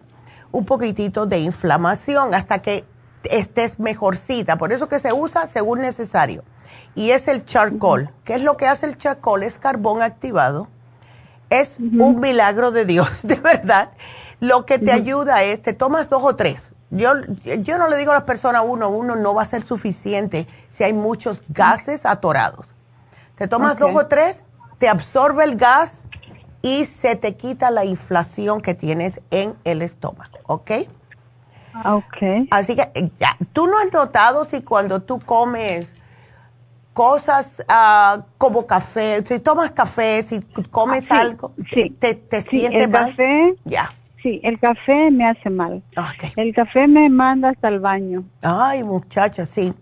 un 0.51 0.63
poquitito 0.63 1.25
de 1.25 1.39
inflamación 1.39 2.35
hasta 2.35 2.61
que 2.61 2.85
estés 3.23 3.79
mejorcita. 3.79 4.57
Por 4.57 4.71
eso 4.71 4.87
que 4.87 4.99
se 4.99 5.13
usa 5.13 5.47
según 5.47 5.81
necesario. 5.81 6.43
Y 6.95 7.11
es 7.11 7.27
el 7.27 7.45
charcoal. 7.45 8.13
¿Qué 8.23 8.35
es 8.35 8.43
lo 8.43 8.57
que 8.57 8.67
hace 8.67 8.85
el 8.85 8.97
charcoal? 8.97 9.43
Es 9.43 9.57
carbón 9.57 10.01
activado. 10.01 10.67
Es 11.49 11.77
un 11.79 12.19
milagro 12.19 12.71
de 12.71 12.85
Dios, 12.85 13.21
de 13.23 13.35
verdad. 13.35 13.91
Lo 14.39 14.65
que 14.65 14.79
te 14.79 14.91
ayuda 14.91 15.43
es, 15.43 15.61
te 15.61 15.73
tomas 15.73 16.09
dos 16.09 16.23
o 16.23 16.35
tres. 16.35 16.73
Yo, 16.89 17.11
yo 17.43 17.77
no 17.77 17.89
le 17.89 17.97
digo 17.97 18.11
a 18.11 18.15
las 18.15 18.23
personas 18.23 18.63
uno, 18.65 18.89
uno 18.89 19.15
no 19.15 19.33
va 19.33 19.41
a 19.41 19.45
ser 19.45 19.63
suficiente 19.65 20.47
si 20.69 20.83
hay 20.83 20.93
muchos 20.93 21.43
gases 21.49 22.05
atorados. 22.05 22.73
Te 23.35 23.47
tomas 23.47 23.77
dos 23.77 23.91
o 23.93 24.07
tres, 24.07 24.43
te 24.77 24.87
absorbe 24.87 25.43
el 25.43 25.57
gas 25.57 26.05
y 26.61 26.85
se 26.85 27.15
te 27.15 27.35
quita 27.35 27.71
la 27.71 27.85
inflación 27.85 28.61
que 28.61 28.73
tienes 28.73 29.21
en 29.31 29.55
el 29.63 29.81
estómago, 29.81 30.39
¿ok? 30.47 30.71
Ok. 31.85 32.47
Así 32.51 32.75
que 32.75 32.89
eh, 32.93 33.09
ya, 33.19 33.37
tú 33.53 33.67
no 33.67 33.77
has 33.79 33.91
notado 33.91 34.45
si 34.45 34.61
cuando 34.61 35.01
tú 35.01 35.19
comes 35.19 35.93
cosas 36.97 37.63
uh, 37.69 38.23
como 38.39 38.65
café, 38.65 39.23
si 39.23 39.37
tomas 39.37 39.69
café, 39.69 40.23
si 40.23 40.41
comes 40.71 41.11
ah, 41.11 41.19
algo, 41.19 41.53
sí. 41.71 41.91
te, 41.91 42.15
te 42.15 42.41
sí, 42.41 42.61
sientes 42.61 42.85
el 42.85 42.91
Café, 42.91 43.55
ya. 43.65 43.91
Sí, 44.23 44.39
el 44.43 44.59
café 44.59 45.11
me 45.11 45.29
hace 45.29 45.51
mal. 45.51 45.83
El 46.35 46.55
café 46.55 46.87
me 46.87 47.07
manda 47.07 47.49
hasta 47.49 47.67
el 47.67 47.79
baño. 47.79 48.23
Ay, 48.41 48.83
muchacha, 48.83 49.45
sí. 49.45 49.75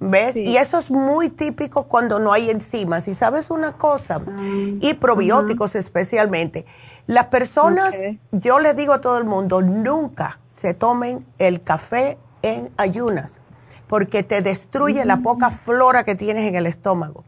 ¿Ves? 0.00 0.36
Y 0.36 0.56
eso 0.56 0.80
es 0.80 0.90
muy 0.90 1.30
típico 1.30 1.84
cuando 1.84 2.18
no 2.18 2.32
hay 2.32 2.50
enzimas. 2.50 3.06
Y 3.06 3.14
sabes 3.14 3.48
una 3.48 3.72
cosa, 3.72 4.20
ah, 4.26 4.40
y 4.80 4.94
probióticos 4.94 5.76
especialmente. 5.76 6.66
Las 7.06 7.26
personas, 7.26 7.94
yo 8.32 8.58
les 8.58 8.74
digo 8.76 8.92
a 8.92 9.00
todo 9.00 9.18
el 9.18 9.24
mundo, 9.24 9.62
nunca 9.62 10.40
se 10.56 10.72
tomen 10.72 11.26
el 11.38 11.62
café 11.62 12.16
en 12.40 12.70
ayunas 12.78 13.38
porque 13.88 14.22
te 14.22 14.40
destruye 14.40 15.04
la 15.04 15.18
poca 15.18 15.50
flora 15.50 16.04
que 16.04 16.14
tienes 16.14 16.48
en 16.48 16.54
el 16.54 16.66
estómago. 16.66 17.24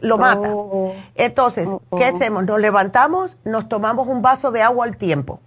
lo 0.00 0.16
mata. 0.16 0.48
Oh. 0.54 0.94
Entonces, 1.14 1.68
¿qué 1.96 2.04
oh. 2.04 2.14
hacemos? 2.16 2.46
Nos 2.46 2.58
levantamos, 2.58 3.36
nos 3.44 3.68
tomamos 3.68 4.08
un 4.08 4.22
vaso 4.22 4.50
de 4.50 4.62
agua 4.62 4.86
al 4.86 4.96
tiempo. 4.96 5.40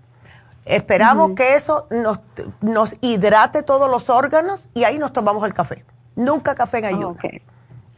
Esperamos 0.63 1.31
que 1.31 1.55
eso 1.55 1.87
nos, 1.89 2.19
nos, 2.61 2.95
hidrate 3.01 3.63
todos 3.63 3.89
los 3.89 4.11
órganos 4.11 4.63
y 4.75 4.83
ahí 4.83 4.99
nos 4.99 5.11
tomamos 5.11 5.43
el 5.43 5.55
café. 5.55 5.85
Nunca 6.15 6.53
café 6.53 6.79
en 6.79 6.85
ayunas. 6.85 7.17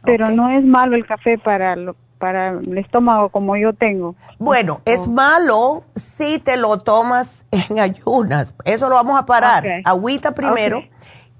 Pero 0.02 0.30
no 0.30 0.48
es 0.48 0.64
malo 0.64 0.96
el 0.96 1.06
café 1.06 1.36
para, 1.36 1.76
para 2.20 2.50
el 2.50 2.78
estómago 2.78 3.30
como 3.30 3.56
yo 3.56 3.72
tengo. 3.72 4.14
Bueno, 4.38 4.82
es 4.84 5.06
oh. 5.06 5.10
malo 5.10 5.84
si 5.96 6.38
te 6.38 6.56
lo 6.56 6.78
tomas 6.78 7.44
en 7.50 7.80
ayunas. 7.80 8.54
Eso 8.64 8.88
lo 8.88 8.94
vamos 8.94 9.18
a 9.18 9.26
parar. 9.26 9.66
Agüita 9.84 10.32
primero. 10.32 10.84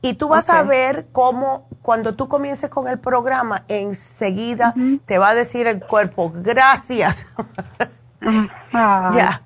Y 0.03 0.15
tú 0.15 0.29
vas 0.29 0.49
a 0.49 0.63
ver 0.63 1.07
cómo 1.13 1.69
cuando 1.83 2.15
tú 2.15 2.27
comiences 2.27 2.71
con 2.71 2.89
el 2.89 2.99
programa, 2.99 3.65
enseguida 3.69 4.75
te 5.05 5.19
va 5.19 5.29
a 5.29 5.35
decir 5.35 5.67
el 5.67 5.81
cuerpo, 5.81 6.33
gracias. 6.35 7.27
Ah, 8.75 9.09
ya. 9.15 9.43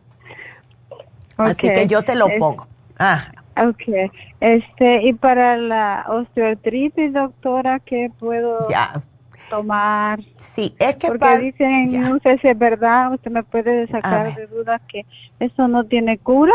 Así 1.37 1.69
que 1.69 1.87
yo 1.87 2.03
te 2.03 2.17
lo 2.17 2.27
pongo. 2.41 2.67
Ah. 2.99 3.29
Ok. 3.57 4.11
Este, 4.41 5.03
y 5.05 5.13
para 5.13 5.57
la 5.57 6.05
osteoartritis, 6.09 7.13
doctora, 7.13 7.79
¿qué 7.79 8.11
puedo 8.19 8.69
ya. 8.69 9.01
Tomar? 9.51 10.21
Sí, 10.39 10.75
es 10.79 10.97
que 10.97 11.09
Porque 11.09 11.39
dicen, 11.39 12.01
no 12.01 12.19
sé 12.21 12.39
si 12.39 12.49
es 12.49 12.59
verdad, 12.59 13.13
usted 13.13 13.31
me 13.31 13.43
puede 13.43 13.87
sacar 13.89 14.35
de 14.35 14.47
duda 14.47 14.81
que 14.89 15.07
eso 15.41 15.69
no 15.69 15.85
tiene 15.85 16.19
cura. 16.19 16.55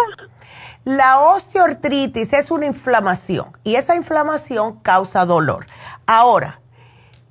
La 0.86 1.20
osteoartritis 1.20 2.34
es 2.34 2.52
una 2.52 2.66
inflamación 2.66 3.52
y 3.64 3.76
esa 3.76 3.96
inflamación 3.96 4.80
causa 4.80 5.26
dolor. 5.26 5.66
Ahora, 6.06 6.60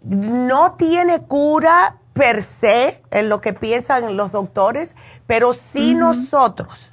no 0.02 0.74
tiene 0.74 1.22
cura 1.22 1.96
per 2.12 2.42
se 2.42 3.02
en 3.11 3.28
lo 3.28 3.40
que 3.40 3.52
piensan 3.52 4.16
los 4.16 4.32
doctores, 4.32 4.94
pero 5.26 5.52
si 5.52 5.94
nosotros 5.94 6.92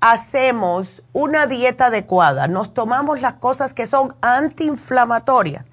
hacemos 0.00 1.02
una 1.12 1.46
dieta 1.46 1.86
adecuada, 1.86 2.46
nos 2.48 2.74
tomamos 2.74 3.20
las 3.20 3.34
cosas 3.34 3.74
que 3.74 3.86
son 3.86 4.14
antiinflamatorias, 4.20 5.70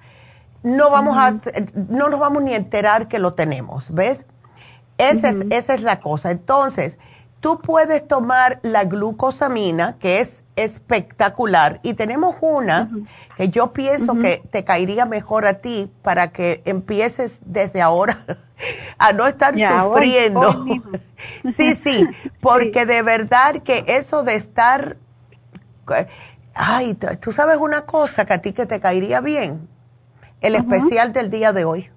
no 0.64 0.90
vamos 0.90 1.16
a, 1.16 1.38
no 1.74 2.08
nos 2.08 2.18
vamos 2.18 2.42
ni 2.42 2.54
a 2.54 2.56
enterar 2.56 3.06
que 3.06 3.20
lo 3.20 3.34
tenemos, 3.34 3.94
¿ves? 3.94 4.26
Esa, 4.98 5.28
es, 5.28 5.44
esa 5.50 5.74
es 5.74 5.82
la 5.82 6.00
cosa. 6.00 6.30
Entonces, 6.30 6.98
tú 7.44 7.60
puedes 7.60 8.08
tomar 8.08 8.58
la 8.62 8.84
glucosamina, 8.84 9.98
que 9.98 10.20
es 10.20 10.42
espectacular, 10.56 11.78
y 11.82 11.92
tenemos 11.92 12.36
una 12.40 12.90
que 13.36 13.50
yo 13.50 13.74
pienso 13.74 14.14
que 14.18 14.42
te 14.50 14.64
caería 14.64 15.04
mejor 15.04 15.46
a 15.46 15.60
ti 15.60 15.92
para 16.00 16.32
que 16.32 16.62
empieces 16.64 17.38
desde 17.44 17.82
ahora 17.82 18.16
a 18.98 19.12
no 19.12 19.26
estar 19.26 19.54
sufriendo. 19.54 20.64
sí, 21.54 21.74
sí, 21.74 22.08
porque 22.40 22.86
de 22.86 23.02
verdad 23.02 23.62
que 23.62 23.84
eso 23.88 24.22
de 24.22 24.36
estar, 24.36 24.96
ay, 26.54 26.94
tú 27.20 27.32
sabes 27.32 27.58
una 27.58 27.84
cosa 27.84 28.24
que 28.24 28.32
a 28.32 28.38
ti 28.40 28.54
que 28.54 28.64
te 28.64 28.80
caería 28.80 29.20
bien, 29.20 29.68
el 30.44 30.56
especial 30.56 31.12
del 31.14 31.30
día 31.30 31.52
de 31.52 31.64
hoy. 31.64 31.90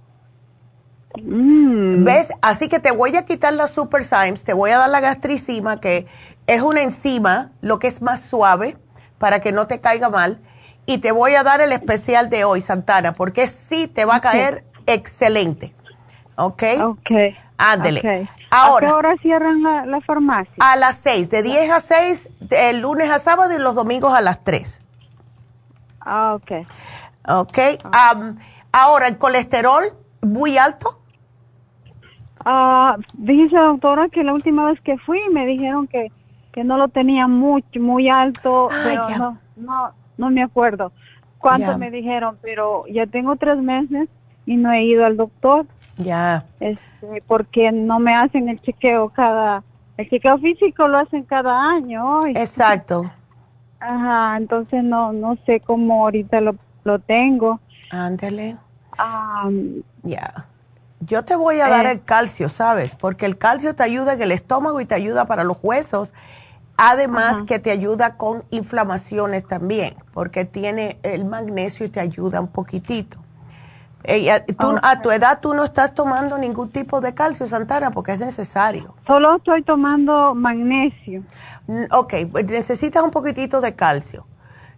Mm. 1.21 2.05
¿Ves? 2.05 2.31
Así 2.41 2.69
que 2.69 2.79
te 2.79 2.91
voy 2.91 3.15
a 3.17 3.25
quitar 3.25 3.53
la 3.53 3.67
Super 3.67 4.05
Symes, 4.05 4.45
te 4.45 4.53
voy 4.53 4.71
a 4.71 4.77
dar 4.77 4.89
la 4.89 5.01
gastricima, 5.01 5.81
que 5.81 6.07
es 6.47 6.61
una 6.61 6.81
enzima, 6.81 7.51
lo 7.59 7.77
que 7.77 7.87
es 7.87 8.01
más 8.01 8.21
suave, 8.21 8.77
para 9.17 9.41
que 9.41 9.51
no 9.51 9.67
te 9.67 9.81
caiga 9.81 10.09
mal. 10.09 10.39
Y 10.85 10.99
te 10.99 11.11
voy 11.11 11.35
a 11.35 11.43
dar 11.43 11.59
el 11.59 11.73
especial 11.73 12.29
de 12.29 12.45
hoy, 12.45 12.61
Santana, 12.61 13.13
porque 13.13 13.47
sí 13.47 13.87
te 13.87 14.05
va 14.05 14.15
a 14.15 14.21
caer 14.21 14.63
excelente. 14.85 15.75
¿Ok? 16.37 16.63
Ok. 16.81 17.11
Ándele. 17.57 18.29
Ahora, 18.49 18.87
¿A 18.87 18.91
qué 18.91 18.95
hora 18.95 19.15
cierran 19.21 19.61
la, 19.61 19.99
farmacia? 20.01 20.53
A 20.59 20.77
las 20.77 20.95
6, 20.99 21.29
de 21.29 21.43
10 21.43 21.71
a 21.71 21.79
6, 21.81 22.29
el 22.51 22.79
lunes 22.79 23.09
a 23.09 23.19
sábado 23.19 23.53
y 23.53 23.59
los 23.59 23.75
domingos 23.75 24.13
a 24.13 24.21
las 24.21 24.41
3. 24.45 24.81
Ah, 25.99 26.35
ok. 26.35 26.65
Ok. 27.27 27.57
ahora, 28.71 29.07
¿el 29.07 29.17
colesterol 29.17 29.83
muy 30.21 30.57
alto? 30.57 31.01
Ah, 32.45 32.97
dice 33.13 33.57
doctora 33.57 34.09
que 34.09 34.23
la 34.23 34.33
última 34.33 34.69
vez 34.69 34.79
que 34.81 34.97
fui 34.99 35.19
me 35.31 35.45
dijeron 35.45 35.87
que, 35.87 36.11
que 36.53 36.63
no 36.63 36.77
lo 36.77 36.87
tenía 36.87 37.27
mucho, 37.27 37.79
muy 37.79 38.09
alto, 38.09 38.69
pero 38.83 39.09
no, 39.17 39.37
no, 39.55 39.91
no 40.17 40.29
me 40.29 40.43
acuerdo 40.43 40.91
cuánto 41.37 41.77
me 41.77 41.91
dijeron, 41.91 42.37
pero 42.41 42.85
ya 42.87 43.05
tengo 43.05 43.35
tres 43.35 43.57
meses 43.57 44.09
y 44.45 44.55
no 44.55 44.71
he 44.71 44.83
ido 44.83 45.05
al 45.05 45.17
doctor. 45.17 45.65
Ya. 45.97 46.45
Este, 46.59 47.23
porque 47.27 47.71
no 47.71 47.99
me 47.99 48.15
hacen 48.15 48.49
el 48.49 48.59
chequeo 48.61 49.09
cada, 49.09 49.63
el 49.97 50.09
chequeo 50.09 50.37
físico 50.39 50.87
lo 50.87 50.99
hacen 50.99 51.23
cada 51.23 51.69
año. 51.71 52.25
Exacto. 52.27 53.11
Ajá, 53.79 54.37
entonces 54.37 54.83
no, 54.83 55.13
no 55.13 55.37
sé 55.45 55.59
cómo 55.59 56.03
ahorita 56.03 56.41
lo, 56.41 56.55
lo 56.87 56.99
tengo. 56.99 57.59
Ándale. 57.91 58.57
Ya. 60.03 60.47
Yo 61.01 61.23
te 61.23 61.35
voy 61.35 61.59
a 61.59 61.69
dar 61.69 61.85
eh. 61.85 61.91
el 61.91 62.03
calcio, 62.03 62.49
¿sabes? 62.49 62.95
Porque 62.95 63.27
el 63.27 63.37
calcio 63.37 63.75
te 63.75 63.83
ayuda 63.83 64.13
en 64.13 64.21
el 64.23 64.31
estómago 64.31 64.81
y 64.81 64.85
te 64.85 64.95
ayuda 64.95 65.25
para 65.25 65.43
los 65.43 65.57
huesos. 65.61 66.11
Además 66.77 67.41
que 67.47 67.59
te 67.59 67.71
ayuda 67.71 68.17
con 68.17 68.43
inflamaciones 68.51 69.47
también, 69.47 69.95
porque 70.13 70.45
tiene 70.45 70.99
el 71.01 71.25
magnesio 71.25 71.87
y 71.87 71.89
te 71.89 71.99
ayuda 71.99 72.39
un 72.39 72.49
poquitito. 72.49 73.17
A 74.83 75.01
tu 75.01 75.09
edad 75.09 75.39
tú 75.41 75.55
no 75.55 75.63
estás 75.63 75.95
tomando 75.95 76.37
ningún 76.37 76.69
tipo 76.69 77.01
de 77.01 77.15
calcio, 77.15 77.47
Santana, 77.47 77.89
porque 77.89 78.11
es 78.11 78.19
necesario. 78.19 78.93
Solo 79.07 79.37
estoy 79.37 79.63
tomando 79.63 80.35
magnesio. 80.35 81.23
Ok, 81.91 82.13
pues 82.31 82.45
necesitas 82.45 83.03
un 83.03 83.11
poquitito 83.11 83.59
de 83.59 83.73
calcio. 83.75 84.27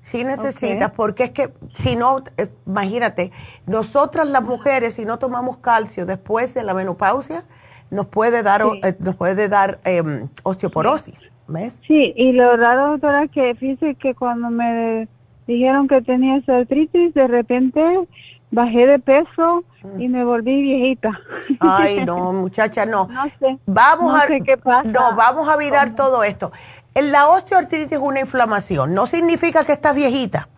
Sí 0.10 0.24
necesitas, 0.24 0.90
porque 0.90 1.26
es 1.26 1.30
que 1.30 1.54
si 1.76 1.96
no, 1.96 2.24
eh, 2.38 2.50
imagínate, 2.66 3.32
nosotras 3.68 4.28
las 4.28 4.42
mujeres, 4.42 4.96
si 4.96 5.06
no 5.06 5.20
tomamos 5.20 5.58
calcio 5.58 6.08
después 6.08 6.56
de 6.56 6.64
la 6.64 6.74
menopausia, 6.74 7.44
nos 7.92 8.08
puede 8.08 8.42
dar, 8.42 8.64
eh, 8.82 8.96
nos 8.98 9.16
puede 9.16 9.48
dar 9.50 9.80
em, 9.84 10.28
osteoporosis, 10.42 11.30
¿ves? 11.48 11.80
Sí, 11.88 12.12
y 12.16 12.32
lo 12.32 12.58
raro, 12.58 12.94
doctora, 12.94 13.28
que 13.28 13.54
fíjese 13.54 13.94
que 13.96 14.16
cuando 14.16 14.50
me 14.50 15.08
dijeron 15.46 15.88
que 15.88 16.02
tenía 16.02 16.42
artritis, 16.48 17.14
de 17.14 17.28
repente 17.28 18.08
bajé 18.52 18.88
de 18.88 18.98
peso 18.98 19.64
y 19.98 20.08
me 20.08 20.24
volví 20.24 20.62
viejita. 20.62 21.12
Ay, 21.60 22.04
no, 22.04 22.34
muchacha, 22.34 22.86
no. 22.86 23.08
No 23.08 23.26
sé. 23.40 23.60
Vamos 23.66 24.12
no 24.12 24.18
a, 24.18 24.22
sé 24.22 24.42
qué 24.42 24.58
pasa. 24.58 24.90
No, 24.90 25.16
vamos 25.16 25.48
a 25.48 25.56
virar 25.58 25.96
todo 25.96 26.24
esto. 26.24 26.52
La 26.96 27.30
osteoartritis 27.30 27.94
es 27.94 28.00
una 28.00 28.20
inflamación, 28.20 28.94
no 28.94 29.08
significa 29.08 29.64
que 29.64 29.74
estás 29.74 29.96
viejita. 29.96 30.50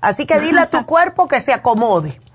Así 0.00 0.26
que 0.26 0.40
dile 0.40 0.60
a 0.60 0.70
tu 0.70 0.86
cuerpo 0.86 1.28
que 1.28 1.40
se 1.40 1.52
acomode. 1.52 2.20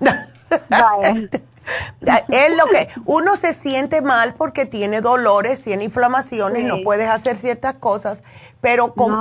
es 2.28 2.56
lo 2.56 2.66
que 2.66 2.88
uno 3.06 3.36
se 3.36 3.52
siente 3.52 4.02
mal 4.02 4.34
porque 4.34 4.66
tiene 4.66 5.00
dolores, 5.00 5.62
tiene 5.62 5.84
inflamaciones, 5.84 6.64
no 6.64 6.76
puedes 6.84 7.08
hacer 7.08 7.36
ciertas 7.36 7.74
cosas, 7.74 8.22
pero 8.60 8.94
con 8.94 9.14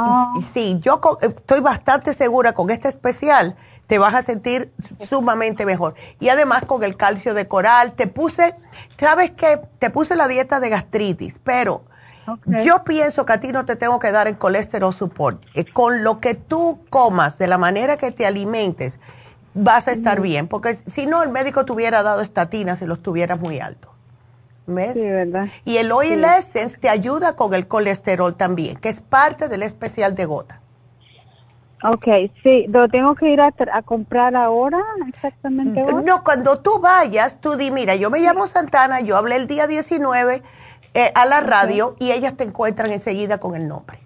sí, 0.53 0.77
yo 0.79 1.01
estoy 1.21 1.59
bastante 1.61 2.13
segura 2.13 2.53
con 2.53 2.69
este 2.69 2.88
especial 2.88 3.55
te 3.88 3.99
vas 3.99 4.13
a 4.13 4.21
sentir 4.21 4.71
sumamente 4.99 5.65
mejor. 5.65 5.95
Y 6.19 6.29
además 6.29 6.63
con 6.65 6.83
el 6.83 6.97
calcio 6.97 7.33
de 7.33 7.47
coral, 7.47 7.93
te 7.93 8.07
puse, 8.07 8.55
¿sabes 8.99 9.31
qué? 9.31 9.61
Te 9.79 9.89
puse 9.89 10.15
la 10.15 10.27
dieta 10.27 10.59
de 10.59 10.69
gastritis, 10.69 11.39
pero 11.43 11.83
yo 12.64 12.84
pienso 12.84 13.26
que 13.26 13.34
a 13.34 13.39
ti 13.39 13.52
no 13.52 13.66
te 13.66 13.76
tengo 13.76 14.00
que 14.00 14.12
dar 14.12 14.28
el 14.28 14.38
colesterol 14.38 14.93
support. 14.93 15.42
Eh, 15.54 15.66
con 15.66 16.04
lo 16.04 16.20
que 16.20 16.34
tú 16.34 16.80
comas, 16.89 17.38
de 17.38 17.47
la 17.47 17.58
manera 17.58 17.97
que 17.97 18.12
te 18.12 18.26
alimentes, 18.26 19.00
vas 19.54 19.88
a 19.88 19.92
estar 19.92 20.22
bien, 20.22 20.47
porque 20.47 20.78
si 20.88 21.06
no, 21.06 21.24
el 21.24 21.30
médico 21.30 21.66
te 21.66 21.72
hubiera 21.72 22.04
dado 22.04 22.22
estatinas 22.22 22.80
si 22.80 22.86
los 22.86 23.02
tuvieras 23.02 23.39
muy 23.39 23.60
alto. 23.60 23.89
¿Ves? 24.68 24.93
Sí, 24.93 25.02
¿verdad? 25.02 25.47
Y 25.64 25.78
el 25.78 25.92
Oil 25.92 26.24
Essence 26.26 26.78
te 26.78 26.89
ayuda 26.89 27.36
con 27.36 27.54
el 27.54 27.68
colesterol 27.68 28.36
también, 28.36 28.78
que 28.78 28.89
es 28.89 29.00
parte 29.00 29.47
del 29.47 29.64
especial 29.64 30.16
de 30.16 30.26
gota. 30.26 30.62
Ok, 31.87 32.32
sí, 32.41 32.66
¿lo 32.70 32.87
tengo 32.89 33.16
que 33.16 33.29
ir 33.29 33.41
a, 33.41 33.51
comprar 33.83 34.36
ahora 34.36 34.82
exactamente? 35.07 35.83
No, 36.03 36.24
cuando 36.24 36.59
tú 36.59 36.79
vayas, 36.79 37.39
tú 37.39 37.55
di, 37.55 37.70
mira, 37.70 37.95
yo 37.95 38.09
me 38.09 38.20
llamo 38.20 38.47
Santana, 38.47 39.01
yo 39.01 39.17
hablé 39.17 39.36
el 39.36 39.45
día 39.45 39.67
19 39.67 40.41
eh, 40.93 41.12
a 41.13 41.25
la 41.25 41.41
radio 41.41 41.95
y 41.99 42.12
ellas 42.12 42.36
te 42.36 42.43
encuentran 42.43 42.91
enseguida 42.91 43.37
con 43.37 43.55
el 43.55 43.67
nombre. 43.67 43.99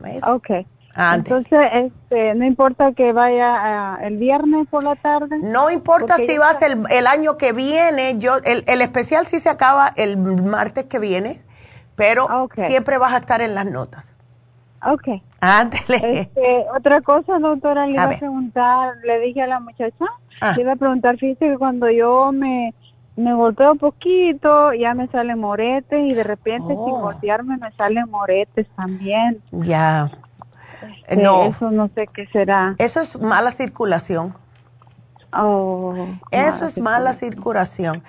¿Ves? 0.00 0.22
Ok. 0.26 0.66
Entonces, 0.96 1.58
este, 1.72 2.34
no 2.34 2.44
importa 2.46 2.92
que 2.92 3.12
vaya 3.12 3.98
el 4.00 4.16
viernes 4.16 4.68
por 4.68 4.84
la 4.84 4.94
tarde. 4.94 5.38
No 5.42 5.70
importa 5.70 6.16
si 6.16 6.38
vas 6.38 6.62
el, 6.62 6.84
el, 6.88 7.06
año 7.08 7.36
que 7.36 7.52
viene, 7.52 8.16
yo 8.18 8.36
el, 8.44 8.62
el, 8.68 8.80
especial 8.80 9.26
sí 9.26 9.40
se 9.40 9.48
acaba 9.48 9.92
el 9.96 10.16
martes 10.16 10.84
que 10.84 11.00
viene, 11.00 11.40
pero 11.96 12.28
siempre 12.54 12.98
vas 12.98 13.12
a 13.12 13.18
estar 13.18 13.40
en 13.40 13.56
las 13.56 13.66
notas. 13.66 14.14
Ok. 14.86 15.20
Este, 15.88 16.66
otra 16.76 17.00
cosa, 17.00 17.38
doctora, 17.38 17.86
le 17.86 17.92
iba 17.92 18.04
a, 18.04 18.18
preguntar, 18.18 18.94
le 19.04 19.20
dije 19.20 19.42
a 19.42 19.46
la 19.46 19.60
muchacha, 19.60 20.04
ah. 20.40 20.54
le 20.56 20.62
iba 20.62 20.72
a 20.72 20.76
preguntar, 20.76 21.16
fíjese 21.18 21.50
que 21.50 21.58
cuando 21.58 21.90
yo 21.90 22.32
me 22.32 22.74
me 23.16 23.32
golpeo 23.32 23.72
un 23.72 23.78
poquito, 23.78 24.72
ya 24.72 24.94
me 24.94 25.06
salen 25.08 25.38
moretes 25.38 26.10
y 26.10 26.14
de 26.14 26.24
repente 26.24 26.68
sin 26.68 26.78
oh. 26.78 27.00
voltearme 27.00 27.56
me 27.58 27.70
salen 27.72 28.10
moretes 28.10 28.66
también. 28.76 29.40
Ya. 29.52 30.10
Este, 31.02 31.16
no. 31.16 31.44
Eso 31.44 31.70
no 31.70 31.88
sé 31.94 32.06
qué 32.12 32.26
será. 32.26 32.74
Eso 32.78 33.00
es 33.00 33.18
mala 33.18 33.52
circulación. 33.52 34.34
Oh. 35.32 36.08
Eso 36.30 36.66
es 36.66 36.78
mala 36.78 37.12
circulación. 37.12 38.02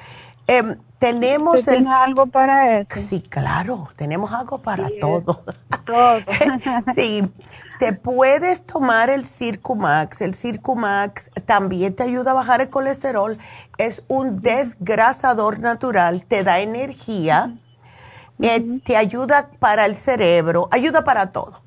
Eh, 0.48 0.76
tenemos 1.06 1.64
¿Tiene 1.66 1.94
algo 1.94 2.28
para 2.28 2.80
eso? 2.80 3.00
Sí, 3.00 3.22
claro, 3.22 3.90
tenemos 3.96 4.32
algo 4.34 4.62
para 4.62 4.90
todo. 4.90 5.44
Todo. 5.86 6.24
sí, 6.96 7.24
te 7.80 7.94
puedes 7.94 8.66
tomar 8.66 9.10
el 9.10 9.26
Circumax. 9.26 10.22
El 10.22 10.36
Circumax 10.36 11.30
también 11.46 11.96
te 11.96 12.04
ayuda 12.04 12.32
a 12.32 12.34
bajar 12.36 12.62
el 12.62 12.70
colesterol. 12.70 13.38
Es 13.78 14.04
un 14.08 14.42
desgrasador 14.42 15.60
natural, 15.60 16.26
te 16.26 16.44
da 16.44 16.60
energía. 16.60 17.56
eh, 18.42 18.66
te 18.84 18.98
ayuda 18.98 19.50
para 19.60 19.86
el 19.86 19.96
cerebro, 19.98 20.68
ayuda 20.72 21.04
para 21.04 21.32
todo. 21.32 21.64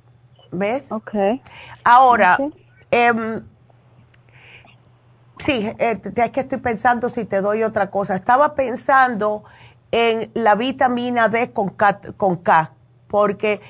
¿Ves? 0.51 0.93
Ok. 0.93 1.15
Ahora, 1.85 2.37
Ok. 2.39 2.55
em, 2.91 3.43
sí, 5.45 5.73
eh, 5.79 6.01
es 6.17 6.31
que 6.31 6.41
estoy 6.41 6.59
pensando 6.59 7.09
si 7.09 7.25
te 7.25 7.41
doy 7.41 7.63
otra 7.63 7.91
cosa. 7.91 8.15
Estaba 8.15 8.55
pensando 8.55 9.45
en 9.91 10.31
la 10.35 10.55
vitamina 10.55 11.29
D 11.29 11.53
con 11.53 11.69
K, 11.71 12.01
con 12.17 12.37
K 12.37 12.73
porque 13.09 13.61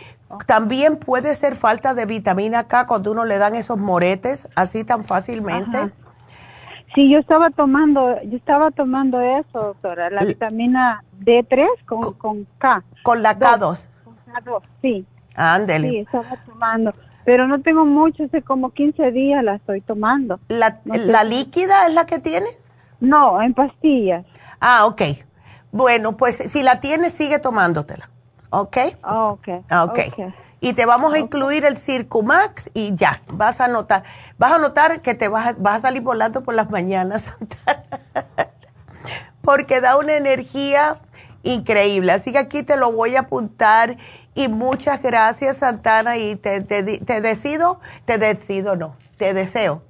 también 0.47 0.97
puede 0.99 1.35
ser 1.37 1.55
falta 1.55 1.95
de 1.95 2.05
vitamina 2.05 2.67
K 2.67 2.87
cuando 2.87 3.13
uno 3.13 3.25
le 3.25 3.39
dan 3.39 3.55
esos 3.55 3.79
moretes 3.79 4.49
así 4.57 4.85
tan 4.85 5.05
fácilmente. 5.05 5.77
Ajá. 5.79 5.91
Sí, 6.95 7.09
yo 7.11 7.19
estaba 7.19 7.51
tomando, 7.51 8.21
yo 8.23 8.37
estaba 8.37 8.71
tomando 8.71 9.21
eso, 9.21 9.59
doctora, 9.59 10.11
la 10.11 10.23
L- 10.23 10.33
vitamina 10.33 11.03
D3 11.25 11.67
con, 11.87 12.01
Co- 12.01 12.15
con 12.15 12.47
K. 12.59 12.83
Con 13.03 13.23
la 13.23 13.39
K2. 13.39 13.79
Con 14.05 14.15
K2, 14.27 14.63
sí, 14.83 15.07
Ándele. 15.37 15.91
sí, 15.91 15.99
estaba 15.99 16.37
tomando. 16.47 16.93
Pero 17.29 17.47
no 17.47 17.61
tengo 17.61 17.85
mucho, 17.85 18.25
hace 18.25 18.41
como 18.41 18.71
15 18.71 19.11
días 19.11 19.45
la 19.45 19.57
estoy 19.57 19.83
tomando. 19.83 20.41
La, 20.49 20.81
No 20.87 20.95
sé. 20.95 21.01
¿La 21.01 21.25
líquida 21.25 21.87
es 21.87 21.93
la 21.93 22.07
que 22.07 22.21
tienes? 22.21 22.59
No, 23.01 23.43
en 23.43 23.53
pastillas. 23.53 24.25
Ah, 24.61 24.87
ok. 24.87 25.03
Bueno, 25.71 26.17
pues 26.17 26.37
si 26.37 26.63
la 26.63 26.81
tienes, 26.81 27.13
sigue 27.13 27.39
tomándotela. 27.39 28.09
¿Ok? 28.49 28.79
Ah, 29.03 29.27
ok. 29.27 29.49
Ah, 29.69 29.85
ok. 29.85 29.99
Y 30.61 30.73
te 30.73 30.87
vamos 30.87 31.13
a 31.13 31.19
incluir 31.19 31.67
el 31.67 31.77
Circumax 31.77 32.71
y 32.73 32.95
ya, 32.95 33.21
vas 33.31 33.61
a 33.61 33.69
notar, 33.69 34.05
vas 34.39 34.53
a 34.53 34.59
notar 34.59 35.03
que 35.03 35.15
te 35.15 35.29
vas 35.29 35.49
a, 35.49 35.53
vas 35.59 35.77
a 35.77 35.81
salir 35.81 36.01
volando 36.01 36.43
por 36.43 36.55
las 36.55 36.71
mañanas, 36.71 37.35
porque 39.43 39.83
da 39.83 39.99
una 39.99 40.17
energía 40.17 40.99
increíble. 41.43 42.13
Así 42.13 42.33
que 42.33 42.39
aquí 42.39 42.63
te 42.63 42.77
lo 42.77 42.93
voy 42.93 43.17
a 43.17 43.21
apuntar 43.21 43.97
y 44.35 44.49
muchas 44.49 45.03
gracias, 45.03 45.59
Santana, 45.59 46.17
y 46.17 46.37
te, 46.37 46.61
te, 46.61 46.83
te 46.83 47.21
decido, 47.21 47.81
te 48.05 48.19
decido 48.19 48.77
no, 48.77 48.97
te 49.17 49.35
deseo 49.35 49.83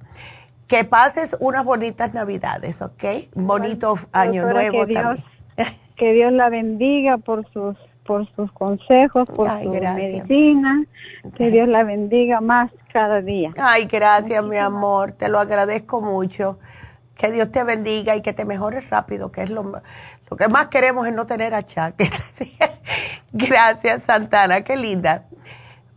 que 0.69 0.83
pases 0.83 1.35
unas 1.39 1.65
bonitas 1.65 2.13
navidades, 2.13 2.81
¿ok? 2.81 3.03
Un 3.33 3.47
bonito 3.47 3.97
año 4.11 4.45
nuevo 4.45 4.85
que 4.85 4.85
Dios, 4.85 5.01
también. 5.01 5.25
que 5.97 6.13
Dios 6.13 6.31
la 6.31 6.49
bendiga 6.49 7.17
por 7.17 7.43
sus 7.51 7.75
por 8.05 8.27
sus 8.35 8.51
consejos, 8.53 9.27
por 9.29 9.47
Ay, 9.47 9.65
su 9.65 9.71
gracias. 9.71 10.27
medicina. 10.27 10.83
Que 11.35 11.51
Dios 11.51 11.67
la 11.67 11.83
bendiga 11.83 12.41
más 12.41 12.71
cada 12.91 13.21
día. 13.21 13.53
Ay, 13.59 13.85
gracias, 13.85 14.43
mi 14.43 14.57
amor. 14.57 15.11
Te 15.11 15.29
lo 15.29 15.37
agradezco 15.37 16.01
mucho. 16.01 16.57
Que 17.15 17.31
Dios 17.31 17.51
te 17.51 17.63
bendiga 17.63 18.15
y 18.15 18.23
que 18.23 18.33
te 18.33 18.45
mejores 18.45 18.89
rápido, 18.89 19.31
que 19.31 19.43
es 19.43 19.51
lo, 19.51 19.81
lo 20.29 20.37
que 20.37 20.47
más 20.47 20.67
queremos 20.67 21.07
es 21.07 21.15
no 21.15 21.25
tener 21.25 21.53
achaques. 21.53 22.11
gracias, 23.33 24.03
Santana. 24.03 24.61
Qué 24.61 24.75
linda. 24.77 25.25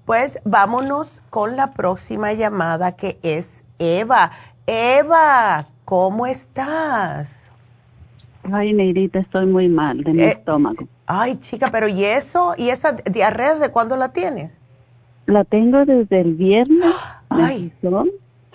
Pues 0.04 0.38
vámonos 0.44 1.22
con 1.30 1.56
la 1.56 1.72
próxima 1.72 2.32
llamada 2.32 2.92
que 2.92 3.18
es 3.22 3.62
Eva. 3.78 4.30
Eva, 4.66 5.66
¿cómo 5.84 6.26
estás? 6.26 7.50
Ay, 8.50 8.72
Negrita, 8.72 9.20
estoy 9.20 9.46
muy 9.46 9.68
mal 9.68 10.02
de 10.02 10.12
mi 10.12 10.22
Eh, 10.22 10.30
estómago. 10.30 10.88
Ay, 11.06 11.36
chica, 11.36 11.70
pero 11.70 11.86
¿y 11.88 12.04
eso? 12.04 12.54
¿Y 12.56 12.70
esa 12.70 12.92
diarrea 12.92 13.54
de 13.56 13.70
cuándo 13.70 13.96
la 13.96 14.12
tienes? 14.12 14.52
La 15.26 15.44
tengo 15.44 15.84
desde 15.84 16.20
el 16.20 16.34
viernes. 16.34 16.94
Ay. 17.28 17.72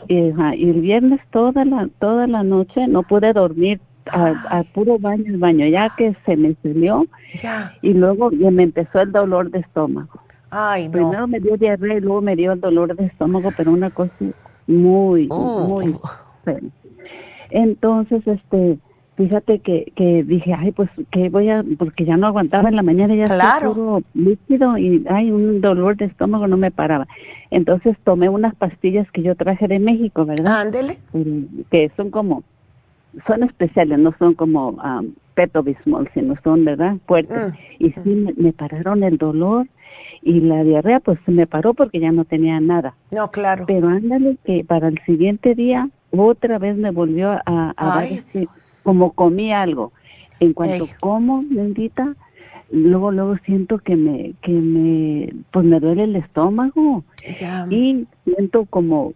y, 0.08 0.32
ajá, 0.32 0.56
y 0.56 0.70
el 0.70 0.82
viernes 0.82 1.22
toda 1.32 1.64
la 1.66 1.88
toda 2.00 2.28
la 2.28 2.44
noche 2.44 2.88
no 2.88 3.04
pude 3.04 3.32
dormir. 3.34 3.80
A, 4.12 4.60
a 4.60 4.64
puro 4.64 4.98
baño 5.00 5.26
el 5.28 5.38
baño, 5.38 5.66
ya 5.68 5.94
que 5.98 6.16
se 6.26 6.36
me 6.38 6.56
salió 6.64 7.06
Ya. 7.42 7.74
y 7.82 7.94
luego 7.94 8.32
ya 8.32 8.52
me 8.52 8.64
empezó 8.64 9.02
el 9.02 9.12
dolor 9.12 9.50
de 9.52 9.60
estómago. 9.60 10.20
Ay, 10.50 10.86
no. 10.86 10.92
Primero 10.92 11.28
me 11.28 11.40
dio 11.40 11.58
diarrea 11.58 11.98
y 11.98 12.02
luego 12.02 12.22
me 12.22 12.36
dio 12.36 12.52
el 12.54 12.62
dolor 12.62 12.96
de 12.96 13.06
estómago, 13.08 13.50
pero 13.58 13.72
una 13.72 13.90
cosa 13.90 14.14
muy, 14.68 15.28
Oh. 15.30 15.68
muy 15.68 15.96
fea. 16.46 16.60
Entonces, 17.50 18.26
este, 18.28 18.78
fíjate 19.16 19.60
que, 19.60 19.92
que 19.96 20.24
dije, 20.24 20.54
ay, 20.54 20.72
pues 20.72 20.90
que 21.12 21.30
voy 21.30 21.50
a, 21.50 21.64
porque 21.78 22.06
ya 22.06 22.18
no 22.18 22.28
aguantaba 22.28 22.70
en 22.70 22.76
la 22.76 22.84
mañana, 22.84 23.16
ya 23.16 23.24
estaba 23.24 23.42
Claro. 23.60 23.74
puro 23.74 24.02
líquido 24.14 24.78
y 24.78 25.06
hay 25.10 25.32
un 25.32 25.62
dolor 25.62 25.96
de 25.98 26.06
estómago, 26.06 26.48
no 26.48 26.58
me 26.58 26.72
paraba. 26.72 27.08
Entonces 27.50 27.96
tomé 28.04 28.30
unas 28.30 28.56
pastillas 28.56 29.10
que 29.12 29.24
yo 29.24 29.36
traje 29.36 29.68
de 29.68 29.80
México, 29.80 30.26
¿verdad? 30.26 30.62
Ándele. 30.62 30.98
Que 31.72 31.90
son 31.96 32.10
como, 32.12 32.44
son 33.26 33.44
especiales, 33.44 34.00
no 34.00 34.14
son 34.20 34.34
como 34.34 34.70
um, 34.70 35.14
Pepto-Bismol, 35.36 36.10
sino 36.14 36.36
son, 36.44 36.66
¿verdad? 36.66 36.98
Fuertes. 37.06 37.54
Mm. 37.54 37.84
Y 37.84 37.92
sí, 37.92 38.10
me, 38.10 38.34
me 38.38 38.54
pararon 38.54 39.04
el 39.04 39.18
dolor 39.18 39.68
y 40.22 40.42
la 40.42 40.64
diarrea, 40.64 41.00
pues 41.00 41.20
se 41.26 41.32
me 41.32 41.48
paró 41.48 41.74
porque 41.74 42.00
ya 42.00 42.12
no 42.12 42.26
tenía 42.26 42.60
nada. 42.60 42.96
No, 43.12 43.30
claro. 43.32 43.66
Pero 43.68 43.88
ándale 43.88 44.38
que 44.44 44.64
para 44.64 44.88
el 44.88 45.00
siguiente 45.06 45.56
día 45.56 45.90
otra 46.12 46.58
vez 46.60 46.76
me 46.78 46.92
volvió 46.92 47.32
a, 47.32 47.42
a 47.46 47.86
dar 47.86 48.00
Ay, 48.00 48.22
como 48.84 49.12
comí 49.14 49.52
algo. 49.52 49.92
En 50.40 50.54
cuanto 50.54 50.86
Ey. 50.86 50.92
como, 51.00 51.44
bendita, 51.50 52.16
luego 52.72 53.12
luego 53.12 53.38
siento 53.46 53.80
que 53.80 53.96
me 53.96 54.34
que 54.42 54.52
me 54.52 55.34
pues 55.52 55.66
me 55.66 55.80
duele 55.80 56.04
el 56.04 56.16
estómago 56.16 57.04
Ya. 57.40 57.66
y 57.70 58.06
siento 58.26 58.66
como 58.66 59.14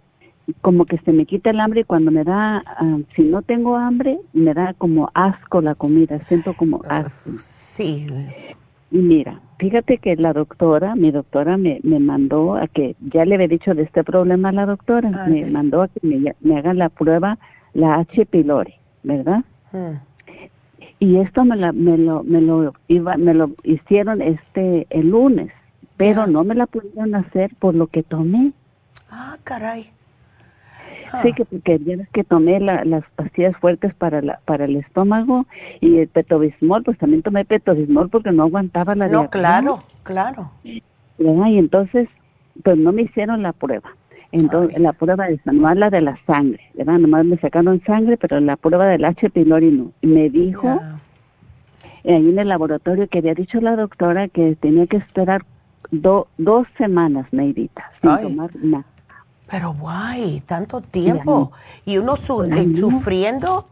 como 0.62 0.86
que 0.86 0.98
se 1.00 1.12
me 1.12 1.26
quita 1.26 1.50
el 1.52 1.60
hambre 1.60 1.82
y 1.82 1.84
cuando 1.84 2.12
me 2.12 2.24
da 2.24 2.64
ah, 2.66 2.98
si 3.16 3.24
no 3.24 3.42
tengo 3.42 3.76
hambre 3.76 4.20
me 4.34 4.54
da 4.54 4.74
como 4.74 5.10
asco 5.14 5.62
la 5.62 5.76
comida, 5.76 6.20
siento 6.28 6.54
como 6.54 6.82
asco. 6.90 7.32
Sí. 7.48 8.08
Y 8.92 8.98
mira, 8.98 9.40
fíjate 9.58 9.98
que 10.00 10.16
la 10.18 10.34
doctora, 10.34 10.96
mi 10.96 11.12
doctora 11.12 11.56
me, 11.56 11.80
me 11.84 12.00
mandó 12.00 12.56
a 12.56 12.68
que, 12.68 12.96
ya 13.00 13.24
le 13.24 13.36
había 13.36 13.48
dicho 13.48 13.74
de 13.74 13.84
este 13.84 14.04
problema 14.04 14.50
a 14.50 14.52
la 14.52 14.66
doctora, 14.66 15.10
me 15.10 15.18
Ándale. 15.18 15.52
mandó 15.52 15.82
a 15.82 15.88
que 15.88 16.06
me, 16.06 16.36
me 16.42 16.58
haga 16.58 16.74
la 16.74 16.90
prueba, 16.90 17.38
la 17.74 17.96
H. 17.96 18.26
pylori, 18.26 18.74
¿verdad? 19.04 19.46
Mm. 19.72 19.96
Y 21.00 21.18
esto 21.18 21.46
me, 21.46 21.56
la, 21.56 21.72
me, 21.72 21.98
lo, 21.98 22.24
me, 22.24 22.42
lo 22.42 22.74
iba, 22.88 23.16
me 23.16 23.34
lo 23.34 23.52
hicieron 23.64 24.22
este 24.22 24.86
el 24.90 25.10
lunes, 25.10 25.52
pero 25.96 26.28
no 26.28 26.44
me 26.44 26.54
la 26.54 26.68
pudieron 26.68 27.16
hacer 27.16 27.56
por 27.60 27.74
lo 27.74 27.88
que 27.88 28.04
tomé. 28.04 28.52
Ah, 29.10 29.38
caray. 29.44 29.90
Ah. 31.14 31.22
Sí, 31.24 31.34
que 31.34 31.46
porque 31.46 31.80
ya 31.80 31.98
ves 31.98 32.10
que 32.10 32.24
tomé 32.24 32.60
la- 32.60 32.86
las 32.86 33.04
pastillas 33.16 33.56
fuertes 33.58 33.94
para 33.96 34.22
la, 34.22 34.40
para 34.46 34.66
el 34.66 34.76
estómago 34.78 35.46
y 35.82 35.98
el 35.98 36.08
petobismol, 36.08 36.84
pues 36.84 36.98
también 36.98 37.22
tomé 37.22 37.44
petobismol 37.46 38.10
porque 38.10 38.32
no 38.32 38.44
aguantaba 38.44 38.96
la 38.96 39.08
No, 39.08 39.30
claro, 39.30 39.80
claro. 40.04 40.52
¿verdad? 41.18 41.48
Y 41.48 41.58
entonces, 41.58 42.08
pues 42.64 42.78
no 42.78 42.92
me 42.92 43.04
hicieron 43.04 43.42
la 43.44 43.54
prueba. 43.54 43.90
Entonces, 44.32 44.78
Ay. 44.78 44.84
la 44.84 44.94
prueba 44.94 45.26
de 45.28 45.40
nomás 45.46 45.76
la 45.78 45.90
de 45.90 46.00
la 46.02 46.18
sangre, 46.26 46.62
¿verdad? 46.76 47.00
Nomás 47.00 47.26
me 47.26 47.38
sacaron 47.38 47.82
sangre, 47.86 48.16
pero 48.18 48.40
la 48.40 48.56
prueba 48.56 48.86
del 48.88 49.04
H. 49.04 49.30
pylori 49.30 49.72
no. 49.72 49.92
Me 50.02 50.30
dijo, 50.30 50.80
eh, 52.06 52.16
ahí 52.16 52.30
en 52.30 52.40
el 52.40 52.48
laboratorio, 52.48 53.08
que 53.10 53.18
había 53.20 53.34
dicho 53.34 53.60
la 53.60 53.76
doctora 53.76 54.30
que 54.30 54.56
tenía 54.56 54.88
que 54.88 54.98
esperar 54.98 55.44
do- 55.92 56.28
dos 56.38 56.66
semanas, 56.78 57.34
Neidita, 57.34 57.84
sin 58.00 58.10
Ay. 58.10 58.24
tomar 58.24 58.50
nada. 58.56 58.86
Pero 59.52 59.73
guay, 59.73 60.41
tanto 60.48 60.80
tiempo. 60.82 61.52
Y 61.86 61.98
uno 61.98 62.15
su- 62.15 62.44
eh, 62.44 62.73
sufriendo. 62.80 63.68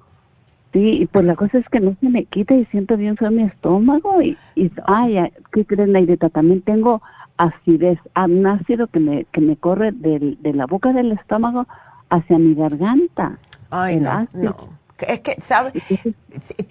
Sí, 0.74 1.02
y 1.02 1.06
pues 1.08 1.26
la 1.26 1.36
cosa 1.36 1.58
es 1.58 1.68
que 1.70 1.80
no 1.80 1.96
se 2.00 2.10
me 2.10 2.26
quita 2.26 2.54
y 2.54 2.66
siento 2.66 2.96
bien 2.98 3.16
feo 3.18 3.32
mi 3.32 3.44
estómago. 3.44 4.22
Y, 4.22 4.38
y 4.56 4.72
ay, 4.86 5.32
¿qué 5.52 5.66
crees, 5.66 5.90
Neidita? 5.90 6.30
También 6.30 6.62
tengo 6.62 7.02
acidez, 7.38 7.98
ah, 8.14 8.26
un 8.26 8.46
ácido 8.46 8.88
que 8.88 9.00
me, 9.00 9.26
que 9.32 9.42
me 9.42 9.56
corre 9.56 9.92
del, 9.94 10.38
de 10.42 10.54
la 10.54 10.66
boca 10.68 10.92
del 10.92 11.14
estómago 11.14 11.66
hacia 12.10 12.38
mi 12.38 12.54
garganta. 12.54 13.40
Ay, 13.72 13.96
El 13.96 14.04
no, 14.04 14.12
ácido. 14.12 14.44
no. 14.44 14.80
Es 15.08 15.22
que, 15.22 15.38
¿sabes? 15.42 15.72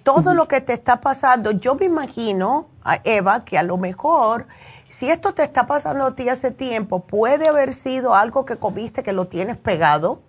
Todo 0.02 0.34
lo 0.34 0.46
que 0.48 0.60
te 0.60 0.74
está 0.74 1.00
pasando, 1.00 1.50
yo 1.52 1.74
me 1.76 1.86
imagino, 1.86 2.66
a 2.84 2.98
Eva, 3.04 3.44
que 3.46 3.56
a 3.56 3.62
lo 3.62 3.78
mejor, 3.78 4.46
si 4.88 5.10
esto 5.10 5.34
te 5.34 5.42
está 5.42 5.66
pasando 5.66 6.06
a 6.06 6.14
ti 6.14 6.28
hace 6.28 6.50
tiempo, 6.50 7.00
puede 7.00 7.48
haber 7.48 7.74
sido 7.74 8.14
algo 8.14 8.44
que 8.44 8.56
comiste 8.56 9.02
que 9.02 9.12
lo 9.12 9.26
tienes 9.26 9.56
pegado, 9.56 10.22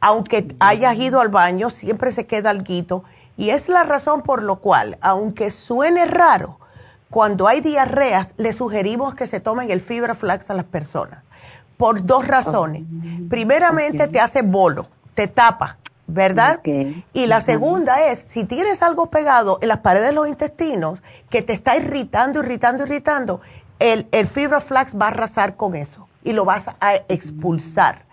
aunque 0.00 0.54
hayas 0.60 0.96
ido 0.96 1.20
al 1.20 1.28
baño, 1.28 1.70
siempre 1.70 2.10
se 2.10 2.26
queda 2.26 2.50
alguito. 2.50 3.04
Y 3.36 3.50
es 3.50 3.68
la 3.68 3.82
razón 3.84 4.22
por 4.22 4.42
lo 4.42 4.60
cual, 4.60 4.98
aunque 5.00 5.50
suene 5.50 6.06
raro, 6.06 6.58
cuando 7.10 7.48
hay 7.48 7.60
diarreas, 7.60 8.34
le 8.36 8.52
sugerimos 8.52 9.14
que 9.14 9.26
se 9.26 9.40
tomen 9.40 9.70
el 9.70 9.80
fibra 9.80 10.14
flax 10.14 10.50
a 10.50 10.54
las 10.54 10.64
personas. 10.64 11.22
Por 11.76 12.04
dos 12.04 12.26
razones. 12.26 12.84
Primeramente, 13.28 14.08
te 14.08 14.20
hace 14.20 14.42
bolo, 14.42 14.88
te 15.14 15.28
tapa, 15.28 15.78
¿verdad? 16.06 16.60
Y 17.12 17.26
la 17.26 17.40
segunda 17.40 18.06
es, 18.06 18.24
si 18.28 18.44
tienes 18.44 18.82
algo 18.82 19.10
pegado 19.10 19.58
en 19.60 19.68
las 19.68 19.78
paredes 19.78 20.08
de 20.08 20.14
los 20.14 20.28
intestinos 20.28 21.02
que 21.28 21.42
te 21.42 21.52
está 21.52 21.76
irritando, 21.76 22.40
irritando, 22.40 22.84
irritando, 22.84 23.40
el, 23.78 24.06
el 24.12 24.26
fibra 24.26 24.60
flax 24.60 24.96
va 24.98 25.06
a 25.06 25.08
arrasar 25.10 25.56
con 25.56 25.74
eso 25.74 26.08
y 26.24 26.32
lo 26.32 26.44
vas 26.44 26.68
a 26.68 26.94
expulsar. 27.08 28.04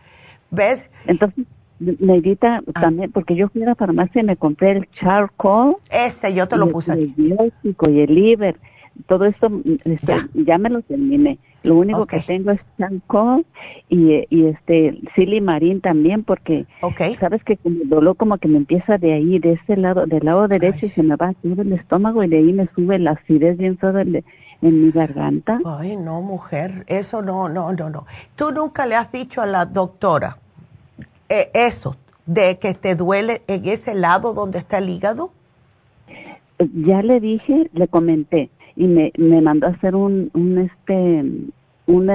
¿Ves? 0.51 0.89
entonces, 1.07 1.45
Neidita, 1.79 2.61
Ah. 2.75 2.81
también, 2.81 3.11
porque 3.11 3.35
yo 3.35 3.49
fui 3.49 3.63
a 3.63 3.65
la 3.65 3.75
farmacia 3.75 4.21
y 4.21 4.25
me 4.25 4.37
compré 4.37 4.71
el 4.71 4.89
charcoal, 4.91 5.75
Ese 5.89 6.33
yo 6.33 6.47
te 6.47 6.55
lo 6.57 6.65
el 6.65 6.71
puse 6.71 6.91
aquí. 6.93 7.07
prebiótico 7.07 7.89
y 7.89 7.99
el 8.01 8.13
liver. 8.15 8.55
todo 9.07 9.25
esto 9.25 9.49
este, 9.83 10.13
ya. 10.35 10.57
me 10.59 10.69
lo 10.69 10.81
terminé. 10.83 11.39
Lo 11.63 11.75
único 11.77 12.05
que 12.05 12.19
tengo 12.19 12.51
es 12.51 12.59
Chancol 12.77 13.45
y, 13.89 14.23
y 14.29 14.45
este 14.47 14.99
Silimarín 15.15 15.81
también 15.81 16.23
porque 16.23 16.65
sabes 17.19 17.43
que 17.43 17.57
el 17.63 17.89
dolor 17.89 18.15
como 18.17 18.37
que 18.37 18.47
me 18.49 18.57
empieza 18.57 18.97
de 18.97 19.13
ahí, 19.13 19.39
de 19.39 19.53
ese 19.53 19.77
lado, 19.77 20.05
del 20.05 20.23
lado 20.25 20.47
derecho 20.47 20.85
y 20.85 20.89
se 20.89 21.01
me 21.03 21.15
va 21.15 21.29
a 21.29 21.33
subir 21.41 21.59
el 21.61 21.73
estómago 21.73 22.23
y 22.23 22.27
de 22.27 22.37
ahí 22.37 22.53
me 22.53 22.67
sube 22.75 22.99
la 22.99 23.11
acidez 23.11 23.57
bien 23.57 23.77
toda 23.77 24.03
en 24.63 24.81
mi 24.85 24.91
garganta. 24.91 25.59
Ay, 25.65 25.95
no, 25.97 26.21
mujer, 26.21 26.85
eso 26.87 27.21
no, 27.21 27.49
no, 27.49 27.73
no, 27.73 27.89
no. 27.89 28.05
Tú 28.35 28.51
nunca 28.51 28.85
le 28.85 28.95
has 28.95 29.11
dicho 29.11 29.41
a 29.41 29.45
la 29.45 29.65
doctora 29.65 30.37
eh, 31.29 31.51
eso, 31.53 31.95
de 32.25 32.57
que 32.57 32.73
te 32.73 32.95
duele 32.95 33.41
en 33.47 33.67
ese 33.67 33.93
lado 33.93 34.33
donde 34.33 34.59
está 34.59 34.77
el 34.77 34.89
hígado. 34.89 35.31
Ya 36.59 37.01
le 37.01 37.19
dije, 37.19 37.69
le 37.73 37.87
comenté 37.87 38.49
y 38.75 38.87
me, 38.87 39.11
me 39.17 39.41
mandó 39.41 39.67
a 39.67 39.71
hacer 39.71 39.95
un, 39.95 40.31
un 40.33 40.57
este 40.57 41.23
un 41.85 42.09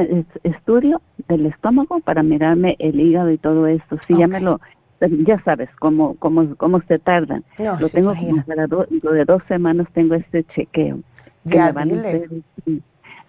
estudio 0.44 1.02
del 1.28 1.44
estómago 1.44 2.00
para 2.00 2.22
mirarme 2.22 2.76
el 2.78 2.98
hígado 2.98 3.30
y 3.30 3.36
todo 3.36 3.66
esto. 3.66 3.98
Sí, 4.06 4.16
ya 4.16 4.26
me 4.26 4.40
lo, 4.40 4.60
ya 5.00 5.42
sabes 5.42 5.68
cómo, 5.78 6.14
cómo, 6.18 6.56
cómo 6.56 6.80
se 6.88 6.98
tardan. 6.98 7.44
lo 7.58 7.88
tengo 7.90 8.14
como 8.14 8.42
para 8.44 8.66
de 8.66 9.24
dos 9.26 9.42
semanas 9.46 9.86
tengo 9.92 10.14
este 10.14 10.44
chequeo. 10.44 11.00
Que 11.48 11.58
me 11.58 11.72
van 11.72 11.90
a 11.90 11.94
hacer, 11.94 12.30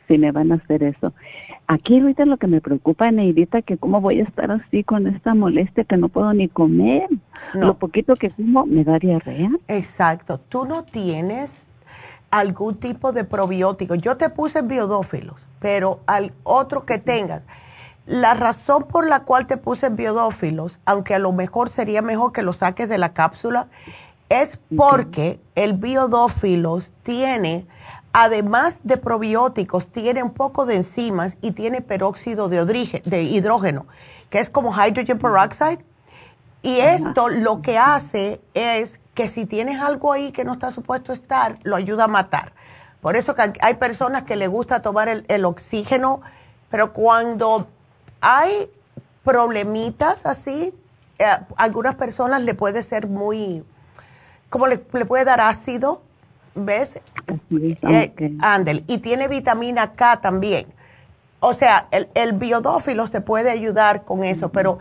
si 0.07 0.17
me 0.17 0.31
van 0.31 0.51
a 0.51 0.55
hacer 0.55 0.83
eso. 0.83 1.13
Aquí 1.67 1.99
ahorita 1.99 2.25
lo 2.25 2.37
que 2.37 2.47
me 2.47 2.61
preocupa, 2.61 3.11
Neidita, 3.11 3.61
que 3.61 3.77
cómo 3.77 4.01
voy 4.01 4.21
a 4.21 4.23
estar 4.23 4.49
así 4.51 4.83
con 4.83 5.05
esta 5.07 5.35
molestia 5.35 5.83
que 5.83 5.97
no 5.97 6.09
puedo 6.09 6.33
ni 6.33 6.47
comer. 6.47 7.07
Lo 7.53 7.77
poquito 7.77 8.15
que 8.15 8.31
como 8.31 8.65
me 8.65 8.83
da 8.83 8.97
diarrea. 8.97 9.51
Exacto. 9.67 10.39
Tú 10.39 10.65
no 10.65 10.83
tienes 10.83 11.65
algún 12.31 12.75
tipo 12.75 13.11
de 13.11 13.23
probiótico. 13.23 13.95
Yo 13.95 14.17
te 14.17 14.29
puse 14.29 14.61
biodófilos, 14.61 15.35
pero 15.59 16.01
al 16.07 16.33
otro 16.43 16.85
que 16.85 16.97
tengas. 16.97 17.45
La 18.05 18.33
razón 18.33 18.85
por 18.89 19.07
la 19.07 19.19
cual 19.19 19.45
te 19.45 19.57
puse 19.57 19.89
biodófilos, 19.89 20.79
aunque 20.85 21.13
a 21.13 21.19
lo 21.19 21.31
mejor 21.31 21.69
sería 21.69 22.01
mejor 22.01 22.31
que 22.31 22.41
lo 22.41 22.53
saques 22.53 22.89
de 22.89 22.97
la 22.97 23.13
cápsula, 23.13 23.67
es 24.29 24.59
porque 24.75 25.39
el 25.55 25.73
biodófilos 25.73 26.93
tiene, 27.03 27.65
además 28.13 28.79
de 28.83 28.97
probióticos, 28.97 29.87
tiene 29.87 30.23
un 30.23 30.31
poco 30.31 30.65
de 30.65 30.77
enzimas 30.77 31.37
y 31.41 31.51
tiene 31.51 31.81
peróxido 31.81 32.49
de, 32.49 33.01
de 33.05 33.23
hidrógeno, 33.23 33.85
que 34.29 34.39
es 34.39 34.49
como 34.49 34.73
hydrogen 34.73 35.19
peroxide. 35.19 35.85
Y 36.61 36.79
esto 36.79 37.29
lo 37.29 37.61
que 37.61 37.77
hace 37.77 38.41
es 38.53 38.99
que 39.13 39.27
si 39.27 39.45
tienes 39.45 39.81
algo 39.81 40.13
ahí 40.13 40.31
que 40.31 40.43
no 40.43 40.53
está 40.53 40.71
supuesto 40.71 41.13
estar, 41.13 41.59
lo 41.63 41.75
ayuda 41.75 42.05
a 42.05 42.07
matar. 42.07 42.53
Por 43.01 43.15
eso 43.15 43.33
que 43.33 43.53
hay 43.61 43.73
personas 43.75 44.23
que 44.23 44.35
les 44.35 44.49
gusta 44.49 44.81
tomar 44.81 45.07
el, 45.07 45.45
oxígeno, 45.45 46.21
pero 46.69 46.91
cuando 46.91 47.67
hay 48.19 48.69
problemitas 49.23 50.25
así, 50.25 50.73
eh, 51.17 51.25
a 51.25 51.45
algunas 51.55 51.95
personas 51.95 52.43
le 52.43 52.53
puede 52.55 52.83
ser 52.83 53.07
muy, 53.07 53.63
como 54.49 54.67
le, 54.67 54.77
puede 54.77 55.23
dar 55.23 55.39
ácido, 55.39 56.01
¿ves? 56.59 56.99
Eh, 57.61 58.83
y 58.87 58.97
tiene 58.99 59.27
vitamina 59.27 59.93
K 59.93 60.21
también. 60.21 60.67
O 61.39 61.53
sea, 61.53 61.87
el, 61.91 62.09
el 62.15 62.33
biodófilo 62.33 63.07
te 63.07 63.21
puede 63.21 63.49
ayudar 63.49 64.03
con 64.03 64.23
eso, 64.23 64.49
pero 64.49 64.77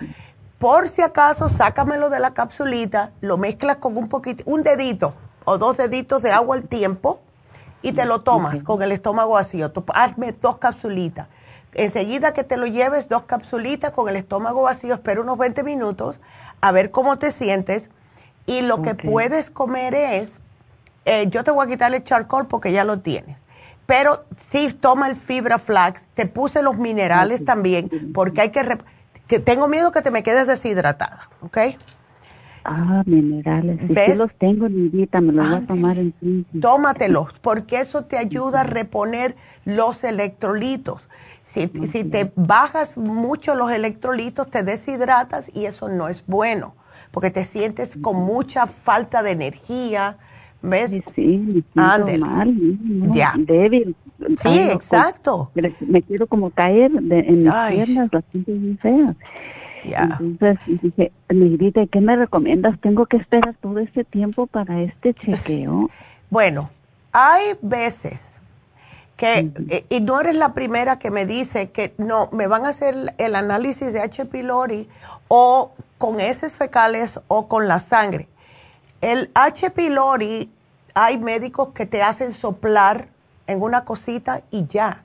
por 0.58 0.88
si 0.88 1.02
acaso, 1.02 1.48
sácamelo 1.48 2.10
de 2.10 2.18
la 2.18 2.34
capsulita, 2.34 3.12
lo 3.20 3.38
mezclas 3.38 3.76
con 3.76 3.96
un 3.96 4.08
poquito, 4.08 4.42
un 4.46 4.64
dedito 4.64 5.14
o 5.44 5.56
dos 5.56 5.76
deditos 5.76 6.22
de 6.22 6.32
agua 6.32 6.56
al 6.56 6.64
tiempo 6.64 7.20
y 7.80 7.92
te 7.92 8.04
lo 8.04 8.22
tomas 8.22 8.62
con 8.62 8.82
el 8.82 8.92
estómago 8.92 9.34
vacío. 9.34 9.72
hazme 9.94 10.32
dos 10.32 10.58
capsulitas. 10.58 11.28
Enseguida 11.74 12.32
que 12.32 12.44
te 12.44 12.56
lo 12.56 12.66
lleves, 12.66 13.08
dos 13.08 13.22
capsulitas 13.22 13.92
con 13.92 14.08
el 14.08 14.16
estómago 14.16 14.62
vacío, 14.62 14.94
espera 14.94 15.20
unos 15.20 15.38
20 15.38 15.62
minutos 15.62 16.18
a 16.60 16.72
ver 16.72 16.90
cómo 16.90 17.18
te 17.18 17.30
sientes. 17.30 17.90
Y 18.46 18.62
lo 18.62 18.82
que 18.82 18.94
puedes 18.94 19.50
comer 19.50 19.94
es, 19.94 20.40
eh, 21.08 21.26
yo 21.30 21.42
te 21.42 21.50
voy 21.50 21.66
a 21.66 21.68
quitar 21.68 21.94
el 21.94 22.04
charcoal 22.04 22.46
porque 22.46 22.70
ya 22.70 22.84
lo 22.84 23.00
tienes. 23.00 23.36
Pero 23.86 24.26
sí 24.50 24.70
toma 24.78 25.08
el 25.08 25.16
fibra 25.16 25.58
flax, 25.58 26.06
te 26.12 26.26
puse 26.26 26.62
los 26.62 26.76
minerales 26.76 27.44
también, 27.44 27.88
porque 28.12 28.42
hay 28.42 28.50
que 28.50 28.78
que 29.26 29.38
tengo 29.38 29.68
miedo 29.68 29.90
que 29.90 30.02
te 30.02 30.10
me 30.10 30.22
quedes 30.22 30.46
deshidratada, 30.46 31.30
¿ok? 31.40 31.58
Ah, 32.64 33.02
minerales. 33.06 33.78
Si 33.88 34.14
los 34.14 34.30
tengo, 34.34 34.68
Nidita, 34.68 35.22
me 35.22 35.32
los 35.32 35.48
voy 35.48 35.58
a 35.58 35.66
tomar 35.66 35.98
en 35.98 36.44
Tómatelos, 36.60 37.32
porque 37.40 37.80
eso 37.80 38.04
te 38.04 38.18
ayuda 38.18 38.60
a 38.60 38.64
reponer 38.64 39.36
los 39.64 40.04
electrolitos. 40.04 41.08
Si, 41.46 41.68
si 41.90 42.04
te 42.04 42.30
bajas 42.36 42.98
mucho 42.98 43.54
los 43.54 43.70
electrolitos, 43.70 44.50
te 44.50 44.62
deshidratas 44.62 45.50
y 45.54 45.64
eso 45.64 45.88
no 45.88 46.08
es 46.08 46.22
bueno, 46.26 46.74
porque 47.10 47.30
te 47.30 47.44
sientes 47.44 47.96
con 48.02 48.16
mucha 48.16 48.66
falta 48.66 49.22
de 49.22 49.30
energía. 49.30 50.18
¿Ves? 50.60 50.90
Sí, 50.90 51.02
sí, 51.14 51.64
mal, 51.74 52.04
ya. 53.12 53.32
débil. 53.36 53.94
Sí, 54.42 54.58
exacto. 54.72 55.50
me 55.80 56.02
quiero 56.02 56.26
como 56.26 56.50
caer 56.50 56.90
en 56.96 57.44
mis 57.44 57.52
piernas, 57.70 58.08
las 58.12 58.24
siento 58.32 58.50
muy 58.52 58.76
feas. 58.76 59.14
Ya. 59.84 60.18
Entonces 60.20 60.58
dije, 60.82 61.12
Negrita, 61.28 61.86
¿qué 61.86 62.00
me 62.00 62.16
recomiendas? 62.16 62.78
¿Tengo 62.80 63.06
que 63.06 63.18
esperar 63.18 63.54
todo 63.60 63.78
este 63.78 64.04
tiempo 64.04 64.46
para 64.46 64.80
este 64.82 65.14
chequeo? 65.14 65.90
Bueno, 66.30 66.68
hay 67.10 67.54
veces 67.62 68.38
que, 69.16 69.50
eh, 69.70 69.86
y 69.88 70.00
no 70.00 70.20
eres 70.20 70.34
la 70.34 70.52
primera 70.52 70.98
que 70.98 71.10
me 71.10 71.24
dice 71.24 71.70
que 71.70 71.94
no, 71.96 72.28
me 72.32 72.46
van 72.46 72.66
a 72.66 72.68
hacer 72.68 73.14
el 73.16 73.34
análisis 73.34 73.94
de 73.94 74.00
H. 74.00 74.26
pylori 74.26 74.88
o 75.28 75.72
con 75.96 76.20
heces 76.20 76.58
fecales 76.58 77.18
o 77.28 77.48
con 77.48 77.66
la 77.66 77.80
sangre. 77.80 78.28
El 79.00 79.30
H. 79.34 79.70
pylori, 79.70 80.50
hay 80.92 81.18
médicos 81.18 81.68
que 81.68 81.86
te 81.86 82.02
hacen 82.02 82.32
soplar 82.32 83.08
en 83.46 83.62
una 83.62 83.84
cosita 83.84 84.42
y 84.50 84.66
ya. 84.66 85.04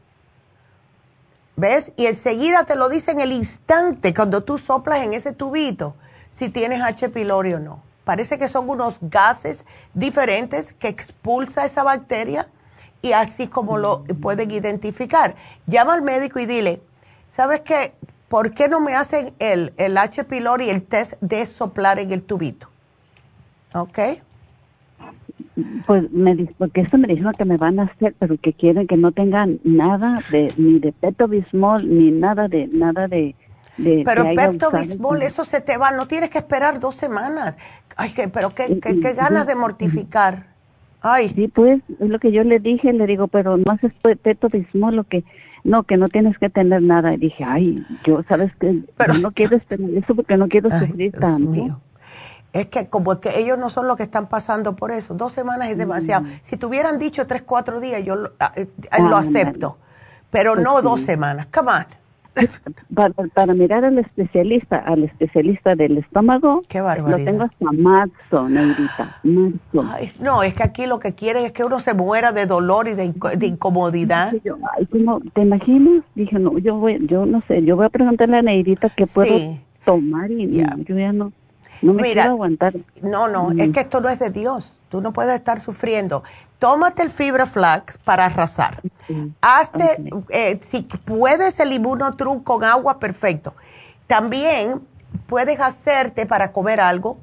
¿Ves? 1.55 1.91
Y 1.95 2.07
enseguida 2.07 2.63
te 2.63 2.75
lo 2.75 2.89
dicen 2.89 3.21
el 3.21 3.31
instante 3.31 4.11
cuando 4.11 4.43
tú 4.43 4.57
soplas 4.57 5.03
en 5.03 5.13
ese 5.13 5.31
tubito 5.31 5.93
si 6.31 6.49
tienes 6.49 6.81
H. 6.81 7.09
pylori 7.09 7.53
o 7.53 7.59
no. 7.59 7.83
Parece 8.03 8.39
que 8.39 8.49
son 8.49 8.67
unos 8.67 8.95
gases 8.99 9.63
diferentes 9.93 10.73
que 10.73 10.87
expulsa 10.87 11.63
esa 11.63 11.83
bacteria 11.83 12.47
y 13.03 13.11
así 13.11 13.47
como 13.47 13.77
lo 13.77 14.05
pueden 14.05 14.49
identificar. 14.49 15.35
Llama 15.67 15.93
al 15.93 16.01
médico 16.01 16.39
y 16.39 16.47
dile, 16.47 16.81
¿sabes 17.31 17.59
qué? 17.59 17.93
¿Por 18.27 18.55
qué 18.55 18.67
no 18.67 18.79
me 18.79 18.95
hacen 18.95 19.35
el, 19.37 19.75
el 19.77 19.95
H. 19.99 20.23
pylori 20.23 20.71
el 20.71 20.83
test 20.83 21.13
de 21.21 21.45
soplar 21.45 21.99
en 21.99 22.11
el 22.11 22.23
tubito? 22.23 22.72
¿Ok? 23.73 23.99
Pues 25.85 26.11
me 26.11 26.35
porque 26.57 26.81
esto 26.81 26.97
me 26.97 27.07
dijeron 27.07 27.33
que 27.33 27.45
me 27.45 27.57
van 27.57 27.79
a 27.79 27.83
hacer, 27.83 28.15
pero 28.17 28.37
que 28.37 28.53
quieren 28.53 28.87
que 28.87 28.97
no 28.97 29.11
tengan 29.11 29.59
nada 29.63 30.19
de 30.31 30.51
ni 30.57 30.79
de 30.79 30.91
Pepto 30.91 31.27
Bismol 31.27 31.87
ni 31.87 32.11
nada 32.11 32.47
de 32.47 32.67
nada 32.67 33.07
de, 33.07 33.35
de 33.77 34.01
pero 34.03 34.23
Pepto 34.35 34.71
Bismol 34.71 35.21
eso 35.21 35.45
se 35.45 35.61
te 35.61 35.77
va, 35.77 35.91
no 35.91 36.07
tienes 36.07 36.31
que 36.31 36.39
esperar 36.39 36.79
dos 36.79 36.95
semanas. 36.95 37.57
Ay, 37.95 38.11
que, 38.11 38.27
pero 38.29 38.49
qué, 38.49 38.79
qué, 38.79 39.13
ganas 39.13 39.45
de 39.45 39.55
mortificar. 39.55 40.47
Ay. 41.01 41.29
Sí, 41.29 41.47
pues 41.47 41.83
es 41.99 42.09
lo 42.09 42.17
que 42.17 42.31
yo 42.31 42.43
le 42.43 42.59
dije, 42.59 42.91
le 42.91 43.05
digo, 43.05 43.27
pero 43.27 43.57
no 43.57 43.73
haces 43.73 43.91
Pepto 44.01 44.49
Bismol 44.49 44.95
lo 44.95 45.03
que 45.03 45.23
no, 45.63 45.83
que 45.83 45.97
no 45.97 46.09
tienes 46.09 46.35
que 46.39 46.49
tener 46.49 46.81
nada. 46.81 47.13
Y 47.13 47.17
dije, 47.17 47.43
ay, 47.43 47.85
yo 48.05 48.23
sabes 48.23 48.51
que 48.55 48.83
pero, 48.97 49.13
no 49.15 49.31
quiero 49.31 49.55
esperar 49.57 49.89
eso 49.91 50.15
porque 50.15 50.35
no 50.37 50.47
quiero 50.47 50.71
sufrir 50.79 51.11
tanto 51.11 51.79
es 52.53 52.67
que 52.67 52.87
como 52.87 53.19
que 53.19 53.39
ellos 53.39 53.57
no 53.57 53.69
son 53.71 53.87
los 53.87 53.97
que 53.97 54.03
están 54.03 54.27
pasando 54.27 54.75
por 54.75 54.91
eso. 54.91 55.15
Dos 55.15 55.33
semanas 55.33 55.69
es 55.69 55.77
demasiado. 55.77 56.23
Mm. 56.23 56.29
Si 56.43 56.55
te 56.55 56.65
hubieran 56.67 56.99
dicho 56.99 57.25
tres, 57.25 57.41
cuatro 57.41 57.79
días, 57.79 58.03
yo 58.03 58.15
lo, 58.15 58.31
ah, 58.39 58.53
eh, 58.55 58.67
ah, 58.91 59.17
acepto. 59.17 59.79
Pero 60.29 60.53
pues 60.53 60.63
no 60.63 60.81
dos 60.83 61.01
semanas. 61.01 61.47
Come 61.51 61.71
on. 61.71 61.85
Para, 63.33 63.53
mirar 63.53 63.85
al 63.85 63.99
especialista, 63.99 64.77
al 64.77 65.03
especialista 65.03 65.75
del 65.75 65.99
estómago, 65.99 66.63
Qué 66.67 66.81
barbaridad. 66.81 67.19
lo 67.19 67.25
tengo 67.25 67.43
hasta 67.43 67.71
marzo, 67.71 68.49
Negrita, 68.49 69.19
marzo. 69.21 70.19
no, 70.19 70.41
es 70.41 70.55
que 70.55 70.63
aquí 70.63 70.87
lo 70.87 70.97
que 70.97 71.13
quieren 71.13 71.45
es 71.45 71.51
que 71.51 71.63
uno 71.63 71.79
se 71.79 71.93
muera 71.93 72.31
de 72.31 72.47
dolor 72.47 72.87
y 72.87 72.95
de, 72.95 73.13
incomodidad. 73.45 74.33
¿Te 75.33 75.41
imaginas? 75.41 76.03
Dije, 76.15 76.39
no, 76.39 76.57
yo 76.57 76.77
voy, 76.77 77.05
yo 77.05 77.27
no 77.27 77.43
sé, 77.47 77.63
yo 77.63 77.75
voy 77.75 77.85
a 77.85 77.89
preguntarle 77.89 78.37
a 78.37 78.41
Negrita 78.41 78.89
qué 78.89 79.05
puedo 79.05 79.59
tomar 79.85 80.31
y 80.31 80.57
yo 80.57 80.95
ya 80.95 81.13
no 81.13 81.31
no 81.83 81.93
me 81.93 82.03
Mira, 82.03 82.25
aguantar. 82.25 82.73
No, 83.01 83.27
no, 83.27 83.51
es 83.51 83.69
que 83.69 83.81
esto 83.81 84.01
no 84.01 84.09
es 84.09 84.19
de 84.19 84.29
Dios. 84.29 84.73
Tú 84.89 85.01
no 85.01 85.11
puedes 85.11 85.35
estar 85.35 85.59
sufriendo. 85.59 86.23
Tómate 86.59 87.01
el 87.01 87.11
fibra 87.11 87.45
flax 87.45 87.97
para 87.97 88.25
arrasar. 88.25 88.81
Hazte, 89.41 90.03
eh, 90.29 90.59
si 90.69 90.81
puedes 90.83 91.59
el 91.59 91.73
inmunotrum 91.73 92.43
con 92.43 92.63
agua, 92.63 92.99
perfecto. 92.99 93.53
También 94.07 94.81
puedes 95.27 95.59
hacerte 95.59 96.25
para 96.25 96.51
comer 96.51 96.79
algo 96.79 97.17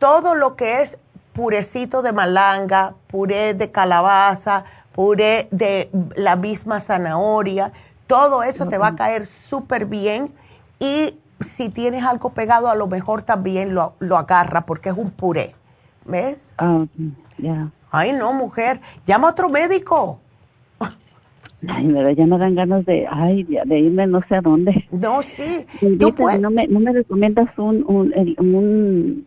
todo 0.00 0.34
lo 0.34 0.56
que 0.56 0.82
es 0.82 0.98
purecito 1.32 2.02
de 2.02 2.12
malanga, 2.12 2.94
puré 3.06 3.54
de 3.54 3.70
calabaza, 3.70 4.64
puré 4.92 5.46
de 5.52 5.90
la 6.16 6.34
misma 6.34 6.80
zanahoria, 6.80 7.72
todo 8.08 8.42
eso 8.42 8.66
te 8.66 8.78
va 8.78 8.88
a 8.88 8.96
caer 8.96 9.26
súper 9.26 9.86
bien 9.86 10.34
y 10.80 11.19
si 11.40 11.68
tienes 11.68 12.04
algo 12.04 12.30
pegado 12.30 12.68
a 12.68 12.74
lo 12.74 12.86
mejor 12.86 13.22
también 13.22 13.74
lo, 13.74 13.94
lo 13.98 14.16
agarra 14.16 14.66
porque 14.66 14.90
es 14.90 14.96
un 14.96 15.10
puré, 15.10 15.54
¿ves? 16.04 16.52
Ah, 16.58 16.84
ya. 17.38 17.70
Ay, 17.90 18.12
no, 18.12 18.32
mujer, 18.32 18.80
llama 19.06 19.28
a 19.28 19.30
otro 19.32 19.48
médico. 19.48 20.20
Ay, 21.68 21.90
pero 21.92 22.10
ya 22.10 22.26
me 22.26 22.38
dan 22.38 22.54
ganas 22.54 22.86
de, 22.86 23.06
ay, 23.10 23.44
de 23.44 23.78
irme 23.78 24.06
no 24.06 24.22
sé 24.28 24.36
a 24.36 24.40
dónde. 24.40 24.86
No, 24.90 25.22
sí. 25.22 25.66
¿no, 25.82 26.50
me, 26.50 26.66
¿No 26.68 26.80
me 26.80 26.92
recomiendas 26.92 27.50
un, 27.58 27.84
un, 27.86 28.14
un, 28.38 29.26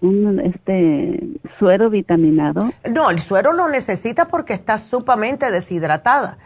un, 0.00 0.40
este, 0.40 1.28
suero 1.58 1.90
vitaminado? 1.90 2.70
No, 2.90 3.10
el 3.10 3.18
suero 3.18 3.52
lo 3.52 3.68
necesita 3.68 4.28
porque 4.28 4.54
está 4.54 4.78
sumamente 4.78 5.50
deshidratada. 5.50 6.38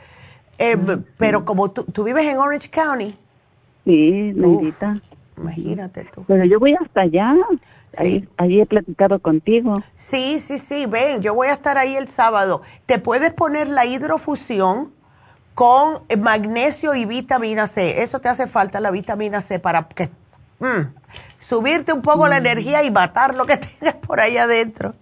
Eh, 0.59 0.77
pero 1.19 1.45
como 1.45 1.71
tú, 1.71 1.85
tú 1.85 2.05
vives 2.05 2.25
en 2.25 2.39
Orange 2.39 2.69
County. 2.69 3.17
Sí, 3.85 4.33
necesita. 4.35 4.97
Imagínate 5.37 6.07
tú. 6.15 6.25
Pero 6.27 6.45
yo 6.45 6.61
voy 6.61 6.75
hasta 6.75 7.03
allá. 7.03 7.35
Ahí, 7.97 8.27
ahí, 8.39 8.61
he 8.61 8.67
platicado 8.67 9.19
contigo. 9.19 9.83
Sí, 9.97 10.41
sí, 10.41 10.59
sí, 10.59 10.87
ven, 10.87 11.21
yo 11.21 11.35
voy 11.35 11.49
a 11.49 11.53
estar 11.53 11.77
ahí 11.77 11.95
el 11.95 12.09
sábado. 12.09 12.63
Te 12.87 12.99
puedes 12.99 13.33
poner 13.33 13.69
la 13.69 13.85
hidrofusión 13.85 14.93
con 15.55 16.03
magnesio 16.19 16.95
y 16.95 17.05
vitamina 17.05 17.67
C. 17.67 18.03
Eso 18.03 18.21
te 18.21 18.29
hace 18.29 18.47
falta 18.47 18.81
la 18.81 18.91
vitamina 18.91 19.41
C 19.41 19.59
para 19.59 19.89
que 19.89 20.09
mm, 20.61 20.95
subirte 21.39 21.93
un 21.93 22.03
poco 22.03 22.29
la 22.29 22.37
mm. 22.37 22.47
energía 22.47 22.83
y 22.85 22.91
matar 22.91 23.35
lo 23.35 23.45
que 23.45 23.57
tengas 23.81 23.97
por 23.97 24.21
ahí 24.21 24.39
adentro. 24.39 24.93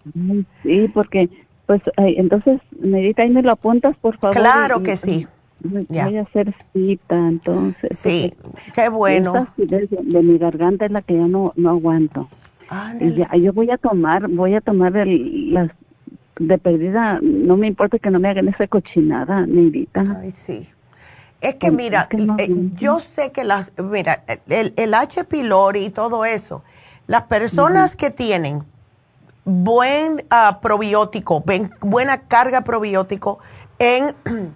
Sí, 0.63 0.89
porque 0.93 1.29
pues 1.67 1.83
entonces, 1.97 2.61
Medita, 2.81 3.23
ahí 3.23 3.31
me 3.31 3.43
lo 3.43 3.53
apuntas, 3.53 3.97
por 3.99 4.19
favor. 4.19 4.37
Claro 4.37 4.83
que 4.83 4.97
sí. 4.97 5.29
Voy 5.63 6.17
a 6.17 6.23
hacer 6.23 6.55
cita, 6.73 7.17
entonces. 7.17 7.99
Sí, 7.99 8.33
qué 8.75 8.89
bueno. 8.89 9.47
de, 9.57 10.23
mi 10.23 10.39
garganta 10.39 10.87
es 10.87 10.91
la 10.91 11.03
que 11.03 11.15
ya 11.15 11.27
no, 11.27 11.53
no 11.57 11.71
aguanto. 11.71 12.29
Y 13.01 13.15
ya, 13.15 13.29
yo 13.37 13.53
voy 13.53 13.71
a 13.71 13.79
tomar, 13.79 14.29
voy 14.29 14.55
a 14.55 14.61
tomar 14.61 14.97
el, 14.97 15.53
las 15.53 15.71
de 16.39 16.57
perdida, 16.57 17.19
no 17.21 17.57
me 17.57 17.67
importa 17.67 17.99
que 17.99 18.11
no 18.11 18.21
me 18.21 18.29
hagan 18.29 18.49
esa 18.49 18.67
cochinada, 18.67 19.45
Neidita. 19.47 20.05
Ay, 20.21 20.33
sí. 20.33 20.67
Es 21.41 21.55
que 21.57 21.71
mira, 21.71 22.09
eh, 22.39 22.49
yo 22.75 23.01
sé 23.01 23.33
que 23.33 23.45
las, 23.45 23.73
mira, 23.79 24.25
el, 24.49 24.75
el 24.77 24.95
H. 24.95 25.25
pylori 25.25 25.87
y 25.87 25.91
todo 25.91 26.25
eso, 26.25 26.63
las 27.07 27.23
personas 27.25 27.97
que 27.97 28.11
tienen 28.11 28.63
buen 29.45 30.25
uh, 30.31 30.61
probiótico, 30.61 31.43
buena 31.81 32.23
carga 32.23 32.63
probiótico 32.63 33.39
en 33.79 34.15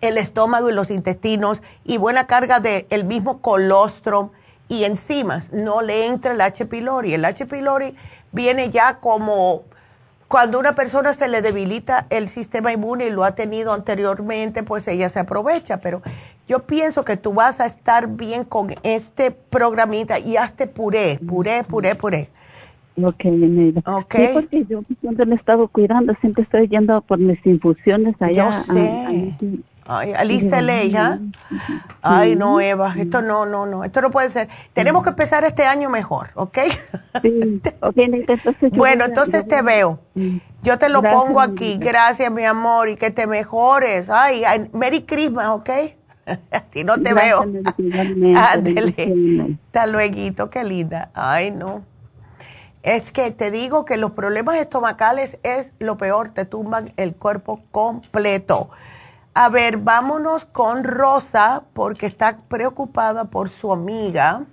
el 0.00 0.18
estómago 0.18 0.70
y 0.70 0.74
los 0.74 0.90
intestinos 0.90 1.62
y 1.84 1.98
buena 1.98 2.26
carga 2.26 2.60
del 2.60 2.86
el 2.90 3.04
mismo 3.04 3.40
colostrum 3.40 4.30
y 4.68 4.84
enzimas, 4.84 5.52
no 5.52 5.82
le 5.82 6.06
entra 6.06 6.32
el 6.32 6.40
H. 6.40 6.66
pylori. 6.66 7.14
El 7.14 7.24
H. 7.24 7.46
pylori 7.46 7.94
viene 8.32 8.70
ya 8.70 8.98
como 9.00 9.64
cuando 10.28 10.58
una 10.58 10.74
persona 10.74 11.14
se 11.14 11.26
le 11.26 11.40
debilita 11.40 12.06
el 12.10 12.28
sistema 12.28 12.70
inmune 12.70 13.06
y 13.06 13.10
lo 13.10 13.24
ha 13.24 13.34
tenido 13.34 13.72
anteriormente, 13.72 14.62
pues 14.62 14.86
ella 14.86 15.08
se 15.08 15.20
aprovecha. 15.20 15.78
Pero 15.80 16.02
yo 16.46 16.60
pienso 16.66 17.04
que 17.04 17.16
tú 17.16 17.32
vas 17.32 17.60
a 17.60 17.66
estar 17.66 18.08
bien 18.08 18.44
con 18.44 18.68
este 18.82 19.30
programita 19.30 20.18
y 20.18 20.36
hazte 20.36 20.66
puré, 20.66 21.18
puré, 21.26 21.64
puré, 21.64 21.94
puré. 21.94 22.28
Ok, 23.02 23.24
okay. 23.84 24.26
Sí, 24.26 24.32
porque 24.34 24.64
yo 24.64 24.82
siempre 25.00 25.24
me 25.24 25.36
he 25.36 25.38
estado 25.38 25.68
cuidando, 25.68 26.12
siempre 26.20 26.42
estoy 26.42 26.68
yendo 26.68 27.00
por 27.02 27.18
mis 27.18 27.44
infusiones 27.46 28.14
allá. 28.20 28.64
Yo 28.66 28.74
sé. 28.74 29.34
Ay, 29.90 30.12
alista 30.12 30.58
¿ah? 30.98 31.18
Ay, 32.02 32.36
no, 32.36 32.60
Eva, 32.60 32.94
esto 32.98 33.22
no, 33.22 33.46
no, 33.46 33.64
no, 33.64 33.84
esto 33.84 34.02
no 34.02 34.10
puede 34.10 34.28
ser. 34.28 34.46
Tenemos 34.74 35.02
que 35.02 35.08
empezar 35.08 35.44
este 35.44 35.64
año 35.64 35.88
mejor, 35.88 36.28
¿ok? 36.34 36.58
Sí. 37.22 37.62
entonces 37.96 38.54
bueno, 38.72 39.06
entonces 39.06 39.48
te 39.48 39.62
veo. 39.62 39.98
Yo 40.62 40.78
te 40.78 40.90
lo 40.90 41.00
pongo 41.00 41.40
aquí. 41.40 41.78
Gracias, 41.78 42.30
mi 42.30 42.44
amor, 42.44 42.90
y 42.90 42.96
que 42.96 43.10
te 43.10 43.26
mejores. 43.26 44.10
Ay, 44.10 44.42
Merry 44.74 45.04
Christmas, 45.04 45.48
¿ok? 45.48 45.70
si 46.74 46.84
no 46.84 47.00
te 47.00 47.14
veo. 47.14 47.40
Ándele. 47.40 49.56
Hasta 49.68 49.86
luego, 49.86 50.50
qué 50.50 50.64
linda. 50.64 51.10
Ay, 51.14 51.50
no. 51.50 51.82
Es 52.82 53.10
que 53.10 53.30
te 53.30 53.50
digo 53.50 53.86
que 53.86 53.96
los 53.96 54.10
problemas 54.10 54.56
estomacales 54.56 55.38
es 55.42 55.72
lo 55.78 55.96
peor, 55.96 56.34
te 56.34 56.44
tumban 56.44 56.92
el 56.96 57.16
cuerpo 57.16 57.62
completo. 57.70 58.68
A 59.40 59.50
ver, 59.50 59.76
vámonos 59.76 60.46
con 60.46 60.82
Rosa 60.82 61.62
porque 61.72 62.06
está 62.06 62.38
preocupada 62.48 63.26
por 63.26 63.50
su 63.50 63.72
amiga. 63.72 64.46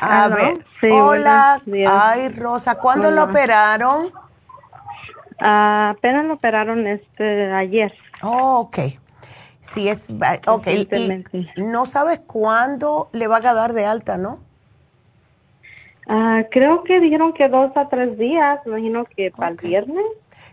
A 0.00 0.28
ver, 0.28 0.64
hola. 0.88 1.60
Ay, 1.88 2.28
Rosa, 2.28 2.76
¿cuándo 2.76 3.10
lo 3.10 3.24
operaron? 3.24 4.12
Ah, 5.40 5.94
apenas 5.96 6.26
lo 6.26 6.34
operaron 6.34 6.86
este 6.86 7.52
ayer. 7.52 7.92
Oh, 8.22 8.60
ok. 8.60 8.78
Sí, 9.62 9.88
es, 9.88 10.08
ok. 10.46 10.68
no 11.56 11.86
sabes 11.86 12.20
cuándo 12.20 13.08
le 13.12 13.26
van 13.26 13.44
a 13.44 13.54
dar 13.54 13.72
de 13.72 13.86
alta, 13.86 14.18
¿no? 14.18 14.38
Ah, 16.06 16.44
creo 16.52 16.84
que 16.84 17.00
dijeron 17.00 17.32
que 17.32 17.48
dos 17.48 17.76
a 17.76 17.88
tres 17.88 18.16
días, 18.18 18.60
imagino 18.66 19.02
que 19.04 19.32
para 19.32 19.50
el 19.50 19.56
viernes. 19.56 20.06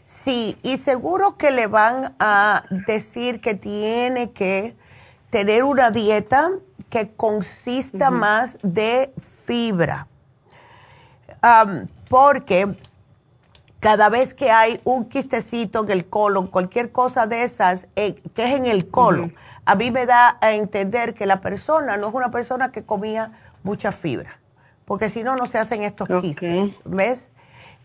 Sí, 0.06 0.58
y 0.62 0.78
seguro 0.78 1.36
que 1.36 1.50
le 1.50 1.66
van 1.66 2.16
a 2.20 2.64
decir 2.88 3.42
que 3.42 3.56
tiene 3.56 4.32
que 4.32 4.76
tener 5.32 5.64
una 5.64 5.90
dieta 5.90 6.52
que 6.90 7.12
consista 7.12 8.12
más 8.12 8.58
de 8.62 9.12
fibra. 9.46 10.08
porque 12.08 12.76
cada 13.80 14.10
vez 14.10 14.34
que 14.34 14.50
hay 14.52 14.80
un 14.84 15.06
quistecito 15.10 15.84
en 15.84 15.92
el 15.92 16.08
colon, 16.08 16.48
cualquier 16.48 16.92
cosa 16.92 17.28
de 17.28 17.44
esas 17.44 17.88
eh, 17.96 18.16
que 18.34 18.46
es 18.46 18.56
en 18.56 18.66
el 18.66 18.90
colon, 18.90 19.36
a 19.66 19.76
mí 19.76 19.92
me 19.92 20.06
da 20.06 20.38
a 20.42 20.54
entender 20.54 21.16
que 21.16 21.26
la 21.26 21.42
persona 21.42 21.98
no 21.98 22.10
es 22.10 22.14
una 22.14 22.32
persona 22.32 22.72
que 22.72 22.84
comía 22.84 23.32
mucha 23.64 23.92
fibra, 23.92 24.40
porque 24.86 25.10
si 25.10 25.24
no, 25.24 25.36
no 25.36 25.48
se 25.48 25.58
hacen 25.58 25.84
estos 25.84 26.08
quistes, 26.22 26.76
¿ves? 26.86 27.30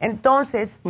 Entonces, 0.01 0.81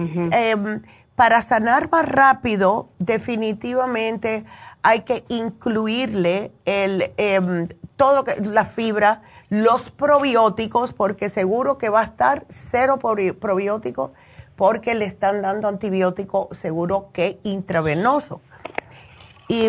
para 1.21 1.43
sanar 1.43 1.91
más 1.91 2.09
rápido, 2.09 2.89
definitivamente 2.99 4.47
hay 4.81 5.01
que 5.01 5.23
incluirle 5.29 6.51
el, 6.65 7.13
eh, 7.19 7.69
todo 7.97 8.17
lo 8.17 8.25
que, 8.25 8.41
la 8.41 8.65
fibra, 8.65 9.21
los 9.51 9.91
probióticos, 9.91 10.95
porque 10.95 11.29
seguro 11.29 11.77
que 11.77 11.91
va 11.91 12.01
a 12.01 12.05
estar 12.05 12.47
cero 12.49 12.99
probiótico, 12.99 14.15
porque 14.57 14.95
le 14.95 15.05
están 15.05 15.43
dando 15.43 15.69
antibiótico 15.69 16.49
seguro 16.53 17.11
que 17.13 17.39
intravenoso. 17.43 18.41
Y, 19.47 19.69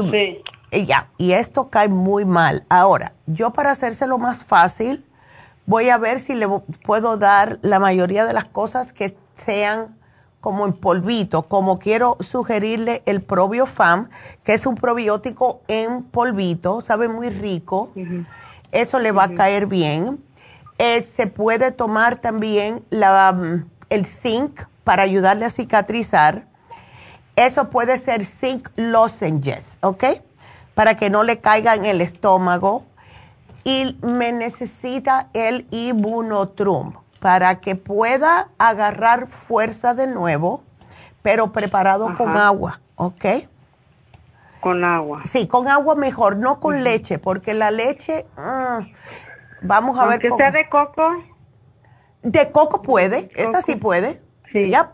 y 0.71 0.85
ya, 0.85 1.09
y 1.17 1.33
esto 1.33 1.69
cae 1.69 1.89
muy 1.89 2.23
mal. 2.23 2.63
Ahora, 2.69 3.11
yo 3.25 3.51
para 3.51 3.71
hacérselo 3.71 4.17
más 4.17 4.45
fácil, 4.45 5.05
voy 5.65 5.89
a 5.89 5.97
ver 5.97 6.21
si 6.21 6.33
le 6.33 6.47
puedo 6.85 7.17
dar 7.17 7.59
la 7.61 7.79
mayoría 7.79 8.23
de 8.23 8.31
las 8.31 8.45
cosas 8.45 8.93
que 8.93 9.17
sean 9.35 9.99
como 10.41 10.65
en 10.65 10.73
polvito, 10.73 11.43
como 11.43 11.77
quiero 11.77 12.17
sugerirle 12.19 13.03
el 13.05 13.21
ProbioFam, 13.21 14.09
que 14.43 14.55
es 14.55 14.65
un 14.65 14.75
probiótico 14.75 15.61
en 15.67 16.03
polvito, 16.03 16.81
sabe 16.81 17.07
muy 17.07 17.29
rico, 17.29 17.91
eso 18.71 18.99
le 18.99 19.11
va 19.11 19.25
a 19.25 19.35
caer 19.35 19.67
bien. 19.67 20.23
Eh, 20.79 21.03
se 21.03 21.27
puede 21.27 21.71
tomar 21.71 22.17
también 22.17 22.83
la, 22.89 23.31
mm, 23.31 23.69
el 23.91 24.07
zinc 24.07 24.63
para 24.83 25.03
ayudarle 25.03 25.45
a 25.45 25.51
cicatrizar. 25.51 26.47
Eso 27.35 27.69
puede 27.69 27.99
ser 27.99 28.25
zinc 28.25 28.67
lozenges, 28.75 29.77
¿ok? 29.81 30.03
Para 30.73 30.97
que 30.97 31.11
no 31.11 31.23
le 31.23 31.39
caiga 31.39 31.75
en 31.75 31.85
el 31.85 32.01
estómago. 32.01 32.85
Y 33.63 33.95
me 34.01 34.31
necesita 34.31 35.29
el 35.33 35.67
Immunotrum 35.69 36.93
para 37.21 37.59
que 37.59 37.75
pueda 37.75 38.49
agarrar 38.57 39.27
fuerza 39.27 39.93
de 39.93 40.07
nuevo, 40.07 40.63
pero 41.21 41.51
preparado 41.51 42.17
con 42.17 42.35
agua, 42.35 42.81
¿ok? 42.95 43.25
Con 44.59 44.83
agua. 44.83 45.21
Sí, 45.25 45.47
con 45.47 45.67
agua 45.67 45.93
mejor, 45.93 46.37
no 46.37 46.59
con 46.59 46.83
leche, 46.83 47.19
porque 47.19 47.53
la 47.53 47.69
leche, 47.69 48.25
mm, 48.35 48.85
vamos 49.61 49.99
a 49.99 50.07
ver. 50.07 50.19
¿Que 50.19 50.31
sea 50.31 50.49
de 50.49 50.67
coco? 50.67 51.23
De 52.23 52.51
coco 52.51 52.81
puede, 52.81 53.29
esa 53.35 53.61
sí 53.61 53.75
puede. 53.75 54.19
Sí. 54.51 54.71
Ya, 54.71 54.93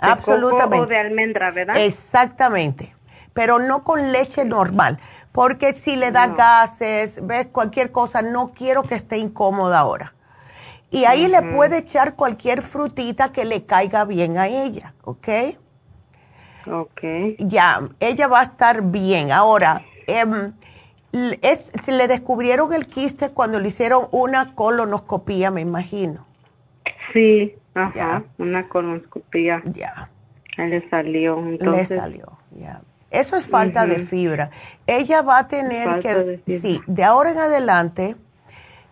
absolutamente. 0.00 0.84
o 0.84 0.86
de 0.86 0.98
almendra, 0.98 1.52
¿verdad? 1.52 1.76
Exactamente, 1.76 2.92
pero 3.34 3.60
no 3.60 3.84
con 3.84 4.10
leche 4.10 4.44
normal, 4.44 4.98
porque 5.30 5.76
si 5.76 5.94
le 5.94 6.10
da 6.10 6.26
gases, 6.26 7.24
ves, 7.24 7.46
cualquier 7.52 7.92
cosa, 7.92 8.20
no 8.20 8.50
quiero 8.50 8.82
que 8.82 8.96
esté 8.96 9.18
incómoda 9.18 9.78
ahora. 9.78 10.14
Y 10.90 11.04
ahí 11.04 11.28
le 11.28 11.42
puede 11.42 11.78
echar 11.78 12.14
cualquier 12.14 12.62
frutita 12.62 13.30
que 13.30 13.44
le 13.44 13.64
caiga 13.66 14.04
bien 14.04 14.38
a 14.38 14.48
ella, 14.48 14.94
¿ok? 15.04 15.28
Ok. 16.66 17.00
Ya, 17.38 17.88
ella 18.00 18.26
va 18.26 18.40
a 18.40 18.44
estar 18.44 18.82
bien. 18.82 19.30
Ahora, 19.32 19.82
em, 20.06 20.52
es- 21.42 21.64
se 21.84 21.92
le 21.92 22.08
descubrieron 22.08 22.72
el 22.72 22.86
quiste 22.86 23.30
cuando 23.30 23.58
le 23.60 23.68
hicieron 23.68 24.08
una 24.10 24.54
colonoscopía, 24.54 25.50
me 25.50 25.60
imagino. 25.60 26.26
Sí, 27.12 27.54
ajá, 27.74 28.24
una 28.38 28.68
colonoscopia. 28.68 29.62
Ya. 29.64 30.10
Le 30.56 30.88
salió, 30.90 31.38
entonces. 31.38 31.90
Le 31.90 31.96
salió, 31.98 32.38
ya. 32.50 32.80
Eso 33.10 33.36
es 33.36 33.46
falta 33.46 33.86
de 33.86 34.00
fibra. 34.00 34.50
Ella 34.86 35.22
va 35.22 35.38
a 35.38 35.48
tener 35.48 35.88
Falta 35.88 36.00
que, 36.44 36.58
sí, 36.60 36.80
de 36.86 37.04
ahora 37.04 37.30
en 37.32 37.38
adelante, 37.38 38.16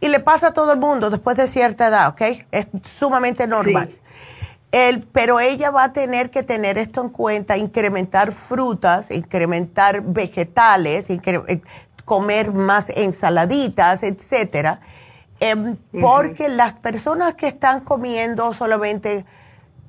y 0.06 0.08
le 0.08 0.20
pasa 0.20 0.48
a 0.48 0.52
todo 0.52 0.72
el 0.72 0.78
mundo 0.78 1.10
después 1.10 1.36
de 1.36 1.46
cierta 1.48 1.88
edad, 1.88 2.08
¿ok? 2.08 2.22
Es 2.52 2.68
sumamente 2.84 3.46
normal. 3.46 3.94
El, 4.72 5.02
pero 5.04 5.40
ella 5.40 5.70
va 5.70 5.84
a 5.84 5.92
tener 5.92 6.30
que 6.30 6.42
tener 6.42 6.76
esto 6.78 7.00
en 7.00 7.08
cuenta, 7.08 7.56
incrementar 7.56 8.32
frutas, 8.32 9.10
incrementar 9.10 10.02
vegetales, 10.02 11.08
incre- 11.08 11.44
eh, 11.48 11.60
comer 12.04 12.52
más 12.52 12.88
ensaladitas, 12.90 14.02
etcétera, 14.02 14.80
em, 15.40 15.76
porque 16.00 16.48
las 16.48 16.74
personas 16.74 17.34
que 17.34 17.48
están 17.48 17.80
comiendo 17.80 18.52
solamente 18.54 19.24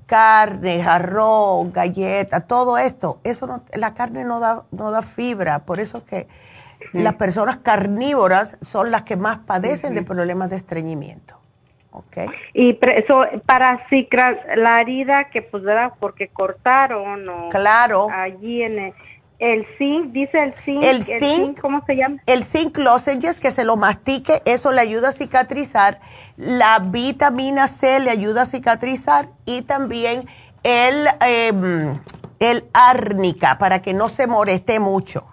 carne, 0.05 0.81
arroz, 0.83 1.71
galleta, 1.73 2.41
todo 2.41 2.77
esto, 2.77 3.19
eso 3.23 3.45
no, 3.45 3.63
la 3.73 3.93
carne 3.93 4.23
no 4.23 4.39
da, 4.39 4.63
no 4.71 4.89
da 4.91 5.01
fibra, 5.01 5.59
por 5.59 5.79
eso 5.79 6.05
que 6.05 6.27
las 6.93 7.15
personas 7.15 7.57
carnívoras 7.57 8.57
son 8.61 8.91
las 8.91 9.03
que 9.03 9.15
más 9.15 9.39
padecen 9.39 9.93
de 9.95 10.03
problemas 10.03 10.49
de 10.49 10.57
estreñimiento. 10.57 11.35
¿Ok? 11.91 12.17
Y 12.53 12.73
pre- 12.73 12.99
eso, 12.99 13.25
para 13.45 13.87
cicra, 13.89 14.37
la 14.55 14.81
herida 14.81 15.29
que 15.29 15.41
pues 15.41 15.63
era 15.63 15.95
porque 15.99 16.27
cortaron 16.27 17.27
o 17.27 17.49
Claro. 17.49 18.07
allí 18.13 18.61
en 18.61 18.77
el, 18.79 18.93
el 19.39 19.67
zinc, 19.77 20.11
dice 20.11 20.43
el 20.43 20.53
zinc, 20.63 20.83
El 20.83 21.03
zinc, 21.03 21.59
¿cómo 21.59 21.83
se 21.85 21.95
llama? 21.95 22.17
El 22.27 22.43
zinc 22.43 22.77
lozenges, 22.77 23.39
que 23.39 23.51
se 23.51 23.63
lo 23.63 23.77
mastique, 23.77 24.41
eso 24.45 24.71
le 24.71 24.81
ayuda 24.81 25.09
a 25.09 25.11
cicatrizar. 25.11 25.99
La 26.35 26.79
vitamina 26.79 27.67
C 27.67 27.99
le 27.99 28.11
ayuda 28.11 28.43
a 28.43 28.45
cicatrizar 28.45 29.29
y 29.45 29.63
también 29.63 30.27
el, 30.63 31.07
em, 31.21 31.99
el 32.39 32.65
árnica 32.73 33.57
para 33.57 33.81
que 33.81 33.93
no 33.93 34.09
se 34.09 34.27
morete 34.27 34.79
mucho. 34.79 35.25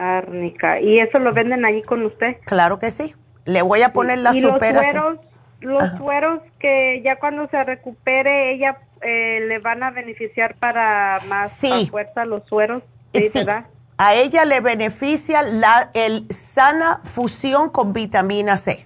Árnica. 0.00 0.80
¿Y 0.80 0.98
eso 0.98 1.18
lo 1.18 1.32
venden 1.32 1.64
allí 1.64 1.82
con 1.82 2.04
usted? 2.04 2.36
Claro 2.46 2.78
que 2.78 2.90
sí. 2.90 3.14
Le 3.44 3.62
voy 3.62 3.82
a 3.82 3.92
poner 3.92 4.18
la 4.18 4.34
y 4.34 4.40
los 4.40 4.58
sueros, 4.58 5.18
los 5.60 5.82
Ajá. 5.82 5.98
sueros 5.98 6.40
que 6.58 7.02
ya 7.04 7.16
cuando 7.16 7.48
se 7.48 7.62
recupere 7.62 8.52
ella 8.54 8.78
eh, 9.02 9.40
le 9.48 9.58
van 9.60 9.82
a 9.82 9.90
beneficiar 9.90 10.54
para 10.56 11.20
más 11.28 11.52
Sí. 11.52 11.86
a 11.86 11.90
fuerza 11.90 12.24
los 12.24 12.44
sueros, 12.46 12.82
sí, 13.14 13.28
Sí. 13.28 13.38
¿verdad? 13.38 13.64
A 13.96 14.14
ella 14.14 14.44
le 14.46 14.60
beneficia 14.60 15.42
la 15.42 15.90
el 15.94 16.26
sana 16.30 17.00
fusión 17.04 17.68
con 17.70 17.92
vitamina 17.92 18.56
C. 18.56 18.84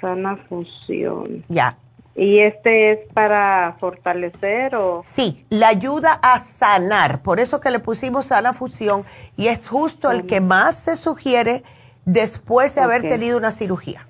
Sana 0.00 0.36
fusión. 0.48 1.44
Ya. 1.48 1.76
¿Y 2.14 2.40
este 2.40 2.92
es 2.92 2.98
para 3.14 3.76
fortalecer 3.78 4.74
o...? 4.74 5.02
Sí, 5.06 5.46
le 5.48 5.64
ayuda 5.64 6.12
a 6.22 6.38
sanar. 6.38 7.22
Por 7.22 7.40
eso 7.40 7.60
que 7.60 7.70
le 7.70 7.78
pusimos 7.78 8.26
sana 8.26 8.52
fusión 8.52 9.04
y 9.36 9.48
es 9.48 9.68
justo 9.68 10.10
el 10.10 10.26
que 10.26 10.40
más 10.40 10.76
se 10.76 10.96
sugiere 10.96 11.62
después 12.04 12.74
de 12.74 12.80
haber 12.80 13.02
tenido 13.02 13.38
una 13.38 13.52
cirugía. 13.52 14.06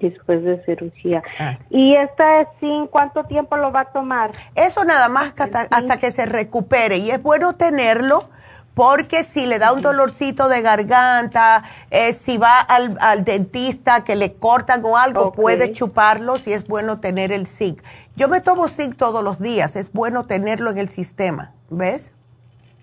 Después 0.00 0.44
de 0.44 0.64
cirugía. 0.64 1.22
Ah. 1.38 1.58
¿Y 1.70 1.94
este 1.94 2.46
zinc 2.60 2.88
cuánto 2.88 3.24
tiempo 3.24 3.56
lo 3.56 3.72
va 3.72 3.80
a 3.80 3.92
tomar? 3.92 4.30
Eso 4.54 4.84
nada 4.84 5.08
más 5.08 5.32
que 5.32 5.42
hasta, 5.42 5.66
hasta 5.70 5.98
que 5.98 6.10
se 6.10 6.24
recupere. 6.24 6.98
Y 6.98 7.10
es 7.10 7.20
bueno 7.20 7.56
tenerlo 7.56 8.30
porque 8.78 9.24
si 9.24 9.44
le 9.44 9.58
da 9.58 9.72
un 9.72 9.82
dolorcito 9.82 10.48
de 10.48 10.62
garganta, 10.62 11.64
eh, 11.90 12.12
si 12.12 12.38
va 12.38 12.60
al, 12.60 12.96
al 13.00 13.24
dentista 13.24 14.04
que 14.04 14.14
le 14.14 14.34
cortan 14.34 14.84
o 14.84 14.96
algo, 14.96 15.32
puede 15.32 15.72
chuparlos 15.72 16.46
y 16.46 16.52
es 16.52 16.64
bueno 16.68 17.00
tener 17.00 17.32
el 17.32 17.48
zinc. 17.48 17.82
Yo 18.14 18.28
me 18.28 18.40
tomo 18.40 18.68
zinc 18.68 18.96
todos 18.96 19.24
los 19.24 19.40
días, 19.40 19.74
es 19.74 19.92
bueno 19.92 20.26
tenerlo 20.26 20.70
en 20.70 20.78
el 20.78 20.88
sistema, 20.90 21.54
¿ves? 21.70 22.12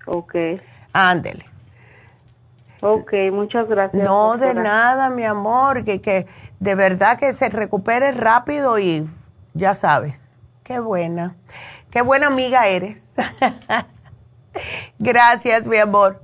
Ok. 0.06 0.36
Ándele. 0.92 1.46
Ok, 2.82 3.14
muchas 3.32 3.70
gracias. 3.70 4.06
No, 4.06 4.36
de 4.36 4.54
nada, 4.54 5.10
mi 5.10 5.24
amor, 5.24 5.86
que, 5.86 6.02
que 6.02 6.28
de 6.60 6.76
verdad 6.76 7.18
que 7.18 7.32
se 7.32 7.48
recupere 7.48 8.12
rápido 8.12 8.80
y 8.80 9.10
ya 9.54 9.74
sabes, 9.74 10.20
qué 10.66 10.78
buena, 10.78 11.38
qué 11.90 12.02
buena 12.02 12.28
amiga 12.28 12.68
eres. 12.68 13.16
Gracias, 15.00 15.68
mi 15.68 15.78
amor. 15.78 16.22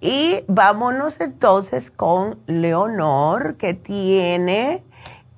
Y 0.00 0.44
vámonos 0.48 1.20
entonces 1.20 1.90
con 1.90 2.38
Leonor, 2.46 3.56
que 3.56 3.74
tiene, 3.74 4.82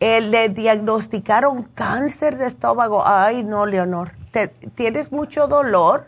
eh, 0.01 0.20
le 0.20 0.48
diagnosticaron 0.51 1.64
cáncer 1.74 2.39
de 2.39 2.47
estómago. 2.47 3.02
Ay, 3.05 3.43
no, 3.43 3.66
Leonor, 3.66 4.12
¿Te- 4.31 4.48
¿tienes 4.48 5.10
mucho 5.12 5.47
dolor? 5.48 6.06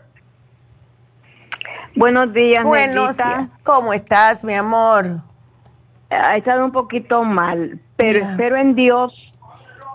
Buenos 1.95 2.33
días, 2.33 2.63
Buenos 2.63 3.15
días. 3.15 3.47
¿Cómo 3.63 3.93
estás, 3.93 4.43
mi 4.43 4.53
amor? 4.53 5.21
Ha 6.09 6.37
estado 6.37 6.65
un 6.65 6.71
poquito 6.71 7.23
mal, 7.23 7.79
pero 7.95 8.19
espero 8.19 8.57
en 8.57 8.75
Dios 8.75 9.31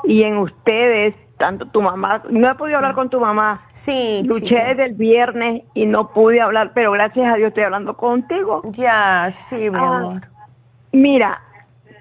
y 0.04 0.22
en 0.22 0.38
ustedes, 0.38 1.14
tanto 1.40 1.64
tu 1.66 1.80
mamá. 1.82 2.22
No 2.28 2.48
he 2.50 2.54
podido 2.54 2.76
hablar 2.76 2.94
con 2.94 3.08
tu 3.08 3.18
mamá. 3.18 3.62
Sí. 3.72 4.22
Luché 4.26 4.46
chica. 4.46 4.64
desde 4.68 4.84
el 4.84 4.94
viernes 4.94 5.62
y 5.74 5.86
no 5.86 6.10
pude 6.12 6.40
hablar, 6.40 6.72
pero 6.74 6.92
gracias 6.92 7.32
a 7.32 7.36
Dios 7.36 7.48
estoy 7.48 7.64
hablando 7.64 7.96
contigo. 7.96 8.60
Ya, 8.72 9.30
sí, 9.32 9.70
mi 9.70 9.78
Ah. 9.78 9.96
amor. 9.98 10.22
Mira, 10.92 11.40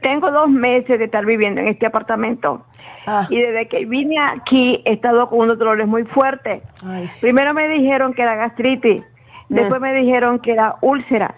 tengo 0.02 0.30
dos 0.32 0.50
meses 0.50 1.00
de 1.00 1.06
estar 1.06 1.26
viviendo 1.26 1.62
en 1.62 1.68
este 1.70 1.86
apartamento 1.86 2.66
Ah, 3.08 3.26
y 3.30 3.40
desde 3.40 3.68
que 3.70 3.86
vine 3.86 4.20
aquí 4.20 4.84
he 4.86 4.94
estado 4.94 5.30
con 5.30 5.40
unos 5.40 5.58
dolores 5.58 5.88
muy 5.88 6.04
fuertes. 6.04 6.62
ay, 6.86 7.10
Primero 7.22 7.54
me 7.54 7.68
dijeron 7.70 8.14
que 8.14 8.22
era 8.22 8.36
gastritis, 8.36 9.04
después 9.48 9.80
me 9.80 9.94
dijeron 9.94 10.40
que 10.40 10.52
era 10.52 10.76
úlcera, 10.82 11.36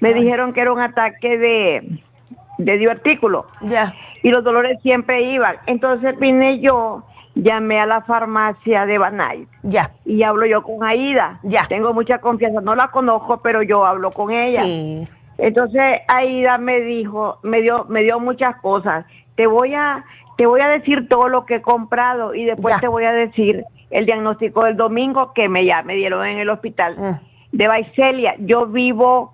me 0.00 0.10
Ay. 0.10 0.14
dijeron 0.22 0.52
que 0.52 0.60
era 0.60 0.72
un 0.72 0.80
ataque 0.80 1.38
de, 1.38 2.02
de 2.58 2.78
divertículo 2.78 3.46
ya, 3.62 3.94
y 4.22 4.30
los 4.30 4.44
dolores 4.44 4.78
siempre 4.82 5.22
iban. 5.22 5.56
Entonces 5.66 6.16
vine 6.18 6.60
yo, 6.60 7.04
llamé 7.42 7.78
a 7.80 7.86
la 7.86 8.00
farmacia 8.02 8.84
de 8.86 8.98
Banay 8.98 9.46
ya. 9.62 9.92
y 10.04 10.22
hablo 10.24 10.44
yo 10.46 10.62
con 10.62 10.82
Aida. 10.84 11.38
Ya. 11.44 11.66
Tengo 11.66 11.94
mucha 11.94 12.18
confianza, 12.18 12.60
no 12.60 12.74
la 12.74 12.88
conozco, 12.88 13.38
pero 13.42 13.62
yo 13.62 13.84
hablo 13.86 14.10
con 14.10 14.30
ella. 14.32 14.62
Sí. 14.64 15.06
Entonces 15.38 16.00
Aida 16.08 16.58
me 16.58 16.80
dijo, 16.80 17.38
me 17.44 17.62
dio, 17.62 17.84
me 17.88 18.02
dio 18.02 18.18
muchas 18.18 18.56
cosas. 18.56 19.04
Te 19.36 19.46
voy 19.46 19.74
a, 19.74 20.04
te 20.36 20.46
voy 20.46 20.60
a 20.60 20.68
decir 20.68 21.08
todo 21.08 21.28
lo 21.28 21.46
que 21.46 21.56
he 21.56 21.62
comprado 21.62 22.34
y 22.34 22.44
después 22.44 22.74
Ya. 22.74 22.80
te 22.80 22.88
voy 22.88 23.04
a 23.04 23.12
decir 23.12 23.64
el 23.90 24.04
diagnóstico 24.04 24.64
del 24.64 24.76
domingo 24.76 25.32
que 25.32 25.48
me 25.48 25.64
ya 25.64 25.82
me 25.82 25.94
dieron 25.94 26.26
en 26.26 26.38
el 26.38 26.50
hospital 26.50 26.96
Mm. 26.98 27.56
de 27.56 27.68
Vaiselia. 27.68 28.34
Yo 28.38 28.66
vivo 28.66 29.32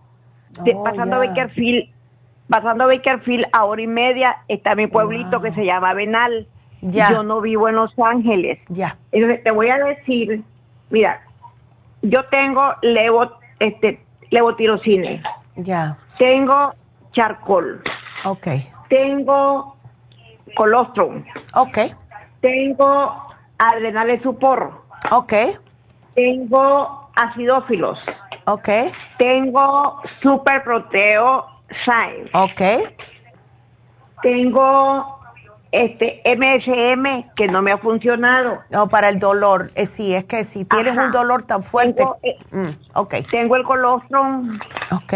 de- 0.63 0.75
Oh, 0.75 0.85
pasando 0.85 1.23
ya. 1.25 1.31
Bakerfield, 1.31 1.89
pasando 2.51 2.87
Bakerfield 2.87 3.47
a 3.53 3.65
hora 3.65 3.81
y 3.81 3.87
media 3.87 4.37
está 4.47 4.75
mi 4.75 4.87
pueblito 4.89 5.31
Wow. 5.39 5.43
que 5.43 5.53
se 5.55 5.65
llama 5.65 5.95
Benal. 5.95 6.47
Ya. 6.93 7.11
Yo 7.11 7.23
no 7.23 7.41
vivo 7.41 7.69
en 7.69 7.77
Los 7.77 7.99
Ángeles. 7.99 8.59
Ya. 8.69 8.99
Entonces 9.11 9.43
te 9.43 9.51
voy 9.51 9.69
a 9.71 9.79
decir, 9.79 10.43
mira, 10.91 11.21
yo 12.03 12.25
tengo 12.27 12.75
levo, 12.83 13.31
este, 13.59 14.05
levotirocine, 14.31 15.23
Ya. 15.57 15.97
tengo 16.19 16.75
charcol, 17.13 17.83
Ok. 18.27 18.49
tengo 18.91 19.79
colostrum, 20.57 21.25
Ok. 21.55 21.79
tengo 22.41 23.23
adrenales 23.57 24.21
supor, 24.23 24.85
Ok. 25.11 25.33
tengo 26.15 27.11
acidófilos, 27.17 27.99
Ok. 28.47 28.69
tengo 29.17 30.03
superproteo 30.21 31.47
Science, 31.85 32.31
Ok. 32.35 32.61
tengo 34.23 35.19
este 35.75 36.23
MSM 36.25 37.31
que 37.35 37.49
no 37.49 37.61
me 37.63 37.73
ha 37.73 37.79
funcionado, 37.79 38.61
No, 38.71 38.89
para 38.89 39.09
el 39.09 39.19
dolor. 39.19 39.71
Eh, 39.75 39.87
sí, 39.87 40.15
es 40.15 40.25
que 40.25 40.45
si 40.45 40.65
tienes 40.65 40.95
Ajá. 40.97 41.07
un 41.07 41.11
dolor 41.13 41.43
tan 41.45 41.63
fuerte. 41.63 41.95
Tengo, 42.05 42.19
eh, 42.23 42.37
Mm, 42.51 43.23
tengo 43.31 43.57
el 43.57 43.65
colostrum, 43.65 44.59
Ok. 44.93 45.13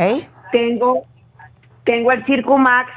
tengo 0.52 1.02
tengo 1.84 2.12
el 2.12 2.24
Circumax 2.26 2.90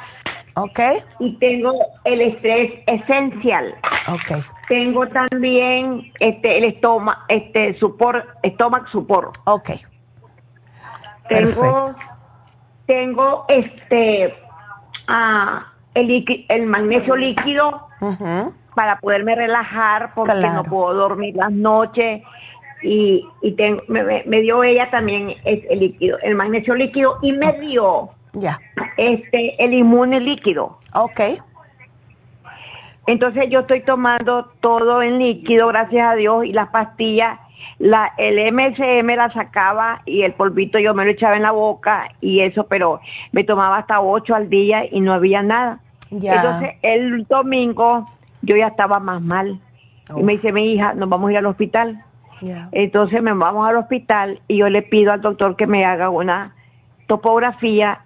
Ok. 0.56 0.80
y 1.20 1.38
tengo 1.38 1.72
el 2.04 2.22
estrés 2.22 2.74
esencial. 2.88 3.74
Ok. 4.08 4.44
Tengo 4.68 5.08
también 5.08 6.12
este 6.20 6.58
el 6.58 6.64
estómago, 6.66 7.22
este 7.30 7.74
supor, 7.78 8.28
estómago 8.44 8.88
supor. 8.88 9.32
Ok. 9.46 9.72
Tengo 11.30 11.96
tengo 12.86 13.46
este 13.48 14.36
ah, 15.08 15.66
el, 15.94 16.46
el 16.48 16.66
magnesio 16.66 17.16
líquido, 17.16 17.88
para 18.76 19.00
poderme 19.00 19.36
relajar 19.36 20.12
porque 20.16 20.34
no 20.34 20.64
puedo 20.64 20.94
dormir 20.94 21.36
las 21.36 21.52
noches 21.52 22.22
y, 22.82 23.28
y 23.42 23.56
me, 23.88 24.24
me, 24.26 24.42
dio 24.42 24.64
ella 24.64 24.90
también 24.90 25.36
el, 25.44 25.80
líquido, 25.80 26.18
el 26.24 26.36
magnesio 26.36 26.74
líquido 26.76 27.20
y 27.22 27.34
me 27.34 27.54
dio 27.54 28.10
ya. 28.34 28.60
este 28.98 29.64
el 29.64 29.74
inmune 29.74 30.20
líquido. 30.20 30.80
Ok. 30.94 31.22
Entonces 33.08 33.50
yo 33.50 33.62
estoy 33.62 33.82
tomando 33.82 34.52
todo 34.62 35.02
en 35.02 35.20
líquido, 35.20 35.68
gracias 35.68 36.12
a 36.12 36.16
Dios, 36.16 36.46
y 36.46 36.54
las 36.54 36.70
pastillas, 36.70 37.40
la, 37.80 38.14
el 38.18 38.54
MSM 38.54 39.08
la 39.16 39.32
sacaba 39.34 40.02
y 40.06 40.22
el 40.22 40.34
polvito 40.34 40.80
yo 40.80 40.94
me 40.94 41.06
lo 41.06 41.12
echaba 41.12 41.36
en 41.36 41.44
la 41.44 41.52
boca 41.52 42.10
y 42.22 42.42
eso, 42.42 42.68
pero 42.68 43.02
me 43.32 43.44
tomaba 43.44 43.78
hasta 43.78 44.02
ocho 44.02 44.36
al 44.36 44.50
día 44.50 44.86
y 44.90 45.02
no 45.02 45.14
había 45.14 45.42
nada. 45.42 45.80
Entonces 46.12 46.76
el 46.82 47.26
domingo 47.26 48.06
yo 48.42 48.56
ya 48.56 48.68
estaba 48.68 49.00
más 49.00 49.22
mal. 49.22 49.60
Y 50.16 50.24
me 50.24 50.34
dice 50.34 50.52
mi 50.52 50.74
hija, 50.74 50.94
nos 50.94 51.10
vamos 51.10 51.30
a 51.30 51.32
ir 51.32 51.38
al 51.38 51.46
hospital. 51.46 52.04
Entonces 52.72 53.22
me 53.22 53.34
vamos 53.34 53.68
al 53.68 53.78
hospital 53.78 54.42
y 54.48 54.58
yo 54.58 54.70
le 54.70 54.82
pido 54.82 55.12
al 55.12 55.22
doctor 55.22 55.56
que 55.56 55.68
me 55.68 55.86
haga 55.86 56.10
una 56.10 56.56
topografía 57.08 58.02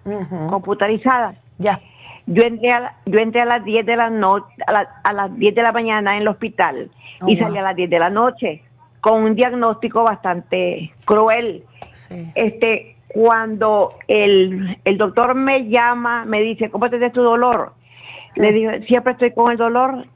computarizada. 0.48 1.34
Ya. 1.58 1.80
Yo 2.26 2.42
entré 2.42 2.72
a, 2.72 2.96
yo 3.06 3.20
entré 3.20 3.42
a 3.42 3.44
las 3.44 3.64
10 3.64 3.86
de 3.86 3.96
la 3.96 4.10
noche, 4.10 4.46
a, 4.66 5.12
las 5.12 5.38
10 5.38 5.54
de 5.54 5.62
la 5.62 5.72
mañana 5.72 6.16
en 6.16 6.22
el 6.22 6.28
hospital 6.28 6.90
y 7.26 7.36
oh, 7.36 7.44
salí 7.44 7.58
a 7.58 7.62
las 7.62 7.76
10 7.76 7.88
de 7.88 7.98
la 7.98 8.10
noche 8.10 8.62
con 9.06 9.22
un 9.22 9.36
diagnóstico 9.36 10.02
bastante 10.02 10.92
cruel. 11.04 11.62
Este, 12.34 12.96
cuando 13.06 13.94
el, 14.08 14.80
el 14.84 14.98
doctor 14.98 15.36
me 15.36 15.68
llama, 15.68 16.24
me 16.24 16.40
dice, 16.40 16.70
¿cómo 16.70 16.90
te 16.90 17.10
tu 17.10 17.22
dolor? 17.22 17.74
Le 18.34 18.50
digo, 18.50 18.72
siempre 18.88 19.12
estoy 19.12 19.30
con 19.30 19.52
el 19.52 19.58
dolor, 19.58 20.08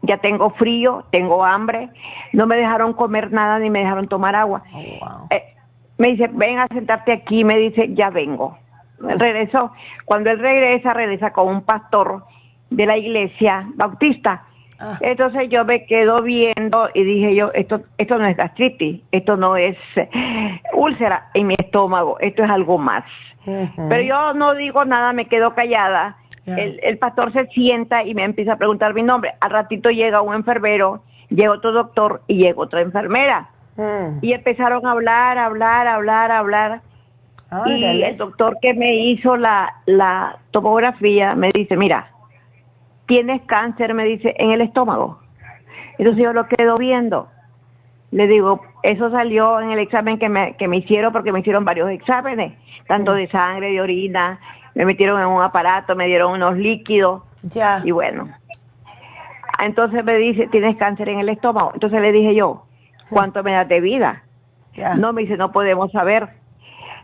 ya 0.00 0.16
tengo 0.16 0.48
frío, 0.48 1.04
tengo 1.10 1.44
hambre, 1.44 1.90
no 2.32 2.46
me 2.46 2.56
dejaron 2.56 2.94
comer 2.94 3.32
nada 3.32 3.58
ni 3.58 3.68
me 3.68 3.80
dejaron 3.80 4.08
tomar 4.08 4.34
agua. 4.34 4.62
Oh, 4.72 5.26
eh, 5.28 5.42
me 5.98 6.08
dice, 6.08 6.30
ven 6.32 6.58
a 6.58 6.68
sentarte 6.68 7.12
aquí, 7.12 7.44
me 7.44 7.58
dice, 7.58 7.92
ya 7.92 8.08
vengo. 8.08 8.56
Regresó. 8.98 9.72
Cuando 10.06 10.30
él 10.30 10.38
regresa, 10.38 10.94
regresa 10.94 11.34
con 11.34 11.48
un 11.48 11.60
pastor 11.60 12.24
de 12.70 12.86
la 12.86 12.96
iglesia 12.96 13.68
bautista. 13.74 14.46
Ah. 14.80 14.98
Entonces 15.00 15.48
yo 15.48 15.64
me 15.64 15.86
quedo 15.86 16.22
viendo 16.22 16.88
y 16.94 17.02
dije 17.02 17.34
yo, 17.34 17.50
esto, 17.52 17.82
esto 17.98 18.18
no 18.18 18.26
es 18.26 18.36
gastritis, 18.36 19.02
esto 19.10 19.36
no 19.36 19.56
es 19.56 19.76
eh, 19.96 20.60
úlcera 20.72 21.28
en 21.34 21.48
mi 21.48 21.54
estómago, 21.58 22.18
esto 22.20 22.44
es 22.44 22.50
algo 22.50 22.78
más. 22.78 23.04
Pero 23.44 24.02
yo 24.02 24.34
no 24.34 24.54
digo 24.54 24.84
nada, 24.84 25.14
me 25.14 25.26
quedo 25.26 25.54
callada. 25.54 26.16
El, 26.44 26.80
el, 26.82 26.98
pastor 26.98 27.32
se 27.32 27.46
sienta 27.48 28.04
y 28.04 28.14
me 28.14 28.24
empieza 28.24 28.54
a 28.54 28.56
preguntar 28.56 28.94
mi 28.94 29.02
nombre. 29.02 29.34
Al 29.40 29.50
ratito 29.50 29.90
llega 29.90 30.22
un 30.22 30.34
enfermero, 30.34 31.02
llega 31.28 31.52
otro 31.52 31.72
doctor 31.72 32.22
y 32.26 32.36
llega 32.36 32.60
otra 32.60 32.80
enfermera. 32.80 33.50
Mm. 33.76 34.18
Y 34.22 34.32
empezaron 34.32 34.86
a 34.86 34.92
hablar, 34.92 35.38
hablar, 35.38 35.86
hablar, 35.86 36.30
hablar. 36.30 36.80
y 37.66 37.84
el 37.84 38.16
doctor 38.16 38.58
que 38.60 38.74
me 38.74 38.94
hizo 38.94 39.36
la, 39.36 39.74
la 39.86 40.38
tomografía 40.50 41.34
me 41.34 41.50
dice, 41.54 41.76
mira, 41.76 42.10
tienes 43.08 43.42
cáncer, 43.42 43.94
me 43.94 44.04
dice, 44.04 44.34
en 44.38 44.52
el 44.52 44.60
estómago. 44.60 45.18
Entonces 45.96 46.22
yo 46.22 46.32
lo 46.32 46.46
quedo 46.46 46.76
viendo. 46.76 47.28
Le 48.12 48.28
digo, 48.28 48.60
eso 48.82 49.10
salió 49.10 49.60
en 49.60 49.72
el 49.72 49.80
examen 49.80 50.18
que 50.18 50.28
me, 50.28 50.56
que 50.56 50.68
me 50.68 50.76
hicieron, 50.76 51.12
porque 51.12 51.32
me 51.32 51.40
hicieron 51.40 51.64
varios 51.64 51.90
exámenes, 51.90 52.52
tanto 52.86 53.14
de 53.14 53.26
sangre, 53.28 53.72
de 53.72 53.80
orina, 53.80 54.38
me 54.74 54.84
metieron 54.84 55.20
en 55.20 55.26
un 55.26 55.42
aparato, 55.42 55.96
me 55.96 56.06
dieron 56.06 56.32
unos 56.32 56.56
líquidos. 56.56 57.22
Ya. 57.42 57.80
Y 57.82 57.90
bueno. 57.90 58.28
Entonces 59.60 60.04
me 60.04 60.16
dice, 60.16 60.46
tienes 60.48 60.76
cáncer 60.76 61.08
en 61.08 61.18
el 61.18 61.30
estómago. 61.30 61.72
Entonces 61.74 62.00
le 62.00 62.12
dije 62.12 62.34
yo, 62.34 62.64
¿cuánto 63.10 63.42
me 63.42 63.52
das 63.52 63.68
de 63.68 63.80
vida? 63.80 64.22
No, 64.98 65.12
me 65.12 65.22
dice, 65.22 65.36
no 65.36 65.50
podemos 65.50 65.90
saber, 65.90 66.28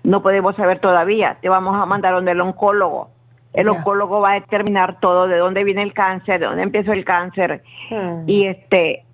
no 0.02 0.22
podemos 0.22 0.54
saber 0.54 0.78
todavía, 0.78 1.38
te 1.40 1.48
vamos 1.48 1.74
a 1.74 1.86
mandar 1.86 2.14
donde 2.14 2.32
el 2.32 2.40
oncólogo. 2.40 3.10
El 3.54 3.68
oncólogo 3.68 4.20
va 4.20 4.32
a 4.32 4.34
determinar 4.34 4.98
todo, 5.00 5.28
de 5.28 5.38
dónde 5.38 5.62
viene 5.62 5.82
el 5.82 5.94
cáncer, 5.94 6.40
de 6.40 6.46
dónde 6.46 6.64
empezó 6.64 6.92
el 6.92 7.04
cáncer. 7.04 7.62
Hmm. 7.88 8.28
Y 8.28 8.46
este, 8.46 9.04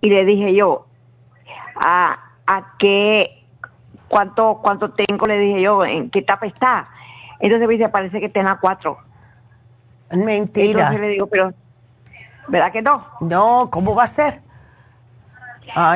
y 0.00 0.08
le 0.08 0.24
dije 0.24 0.54
yo, 0.54 0.86
¿a, 1.76 2.18
a 2.46 2.76
qué, 2.78 3.44
cuánto, 4.08 4.58
cuánto 4.62 4.90
tengo? 4.90 5.26
Le 5.26 5.38
dije 5.38 5.60
yo, 5.60 5.84
¿en 5.84 6.08
qué 6.10 6.20
etapa 6.20 6.46
está? 6.46 6.86
Entonces 7.38 7.68
me 7.68 7.74
dice, 7.74 7.88
parece 7.90 8.20
que 8.20 8.30
tenga 8.30 8.58
cuatro. 8.58 8.98
Mentira. 10.10 10.80
Entonces 10.80 11.00
le 11.00 11.08
digo, 11.08 11.26
pero, 11.26 11.52
¿verdad 12.48 12.72
que 12.72 12.82
no? 12.82 13.06
No, 13.20 13.68
¿cómo 13.70 13.94
va 13.94 14.04
a 14.04 14.08
ser? 14.08 14.40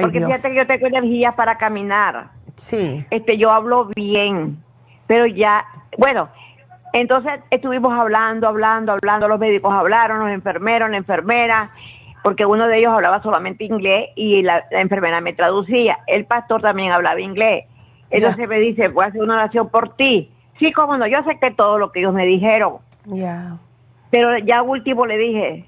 Porque 0.01 0.25
fíjate 0.25 0.51
que 0.51 0.57
yo 0.57 0.67
tengo 0.67 0.87
energía 0.87 1.33
para 1.33 1.57
caminar. 1.57 2.29
Sí. 2.57 3.05
Este, 3.11 3.37
yo 3.37 3.51
hablo 3.51 3.91
bien, 3.97 4.63
pero 5.07 5.27
ya, 5.27 5.65
bueno, 5.99 6.29
entonces 6.95 7.41
estuvimos 7.51 7.93
hablando, 7.93 8.47
hablando, 8.47 8.93
hablando, 8.93 9.27
los 9.27 9.41
médicos 9.41 9.73
hablaron, 9.73 10.21
los 10.21 10.31
enfermeros, 10.31 10.89
la 10.89 10.97
enfermera, 10.97 11.73
porque 12.23 12.47
uno 12.47 12.69
de 12.69 12.79
ellos 12.79 12.93
hablaba 12.95 13.21
solamente 13.21 13.65
inglés 13.65 14.11
y 14.15 14.43
la, 14.43 14.65
enfermera 14.71 15.21
me 15.21 15.33
traducía. 15.33 15.99
El 16.07 16.25
pastor 16.25 16.63
también 16.63 16.93
hablaba 16.93 17.21
inglés. 17.21 17.65
Entonces 18.11 18.49
me 18.49 18.61
dice, 18.61 18.87
voy 18.89 19.05
a 19.05 19.09
hacer 19.09 19.21
una 19.21 19.35
oración 19.35 19.71
por 19.71 19.97
ti. 19.97 20.31
Sí, 20.61 20.71
cómo 20.71 20.97
no, 20.97 21.09
yo 21.09 21.19
acepté 21.19 21.51
todo 21.51 21.79
lo 21.79 21.91
que 21.91 21.99
ellos 21.99 22.15
me 22.15 22.27
dijeron. 22.27 22.77
Ya. 23.07 23.57
Pero 24.11 24.39
ya 24.39 24.63
último 24.63 25.05
le 25.05 25.19
dije, 25.19 25.67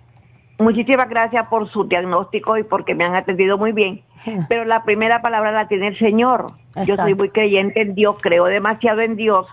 Muchísimas 0.59 1.09
gracias 1.11 1.47
por 1.49 1.69
su 1.69 1.85
diagnóstico 1.85 2.57
y 2.57 2.63
porque 2.63 2.95
me 2.95 3.05
han 3.05 3.15
atendido 3.15 3.59
muy 3.59 3.73
bien. 3.73 4.03
Pero 4.49 4.65
la 4.65 4.85
primera 4.85 5.21
palabra 5.23 5.53
la 5.53 5.69
tiene 5.69 5.89
el 5.89 5.99
Señor. 5.99 6.47
Yo 6.85 6.97
soy 6.97 7.15
muy 7.15 7.29
creyente 7.29 7.83
en 7.83 7.95
Dios, 7.95 8.17
creo 8.21 8.47
demasiado 8.47 9.01
en 9.03 9.17
Dios 9.17 9.47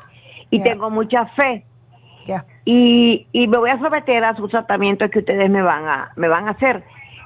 y 0.53 0.61
tengo 0.61 0.89
mucha 0.89 1.25
fe. 1.27 1.65
Y, 2.65 3.27
y 3.33 3.47
me 3.47 3.57
voy 3.57 3.69
a 3.69 3.79
someter 3.79 4.23
a 4.23 4.35
sus 4.35 4.49
tratamientos 4.49 5.09
que 5.09 5.19
ustedes 5.19 5.49
me 5.49 5.61
van 5.61 5.85
a 5.87 6.11
me 6.15 6.27
van 6.27 6.47
a 6.47 6.51
hacer. 6.51 6.83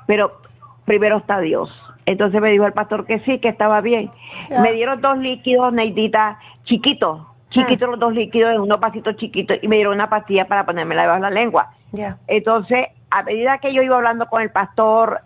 Pero 0.08 0.42
primero 0.86 1.18
está 1.18 1.40
Dios. 1.40 1.70
Entonces 2.06 2.42
me 2.42 2.50
dijo 2.50 2.66
el 2.66 2.74
pastor 2.74 3.06
que 3.06 3.20
sí, 3.20 3.40
que 3.40 3.50
estaba 3.50 3.82
bien. 3.82 4.10
Me 4.62 4.72
dieron 4.72 5.02
dos 5.02 5.18
líquidos, 5.18 5.74
Neidita, 5.74 6.40
chiquitos, 6.64 7.22
chiquitos 7.50 7.90
los 7.90 8.00
dos 8.00 8.14
líquidos 8.14 8.56
en 8.56 8.62
unos 8.62 8.78
pasitos 8.78 9.18
chiquitos 9.18 9.58
y 9.62 9.68
me 9.68 9.76
dieron 9.76 9.94
una 9.94 10.10
pastilla 10.10 10.48
para 10.48 10.66
ponérmela 10.66 11.02
debajo 11.02 11.24
de 11.24 11.30
la 11.30 11.42
lengua. 11.42 11.74
Entonces 12.28 12.88
a 13.10 13.24
medida 13.24 13.58
que 13.60 13.74
yo 13.74 13.82
iba 13.82 13.96
hablando 13.96 14.28
con 14.28 14.42
el 14.42 14.52
pastor 14.52 15.22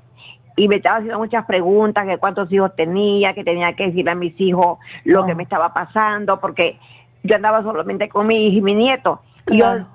y 0.56 0.68
me 0.68 0.78
estaba 0.78 0.98
haciendo 0.98 1.18
muchas 1.18 1.46
preguntas, 1.46 2.06
que 2.06 2.18
cuántos 2.18 2.52
hijos 2.52 2.76
tenía, 2.76 3.34
que 3.34 3.44
tenía 3.44 3.74
que 3.74 3.88
decirle 3.88 4.12
a 4.12 4.16
mis 4.16 4.40
hijos 4.40 4.80
lo 5.06 5.26
que 5.26 5.32
oh. 5.32 5.36
me 5.36 5.44
estaba 5.44 5.74
pasando, 5.74 6.40
porque 6.40 6.78
yo 7.24 7.36
andaba 7.36 7.62
solamente 7.64 8.10
con 8.10 8.28
mi 8.28 8.48
hijo 8.48 8.58
y 8.58 8.62
mi 8.62 8.76
nieto. 8.76 9.22
Y 9.50 9.58
yo, 9.58 9.86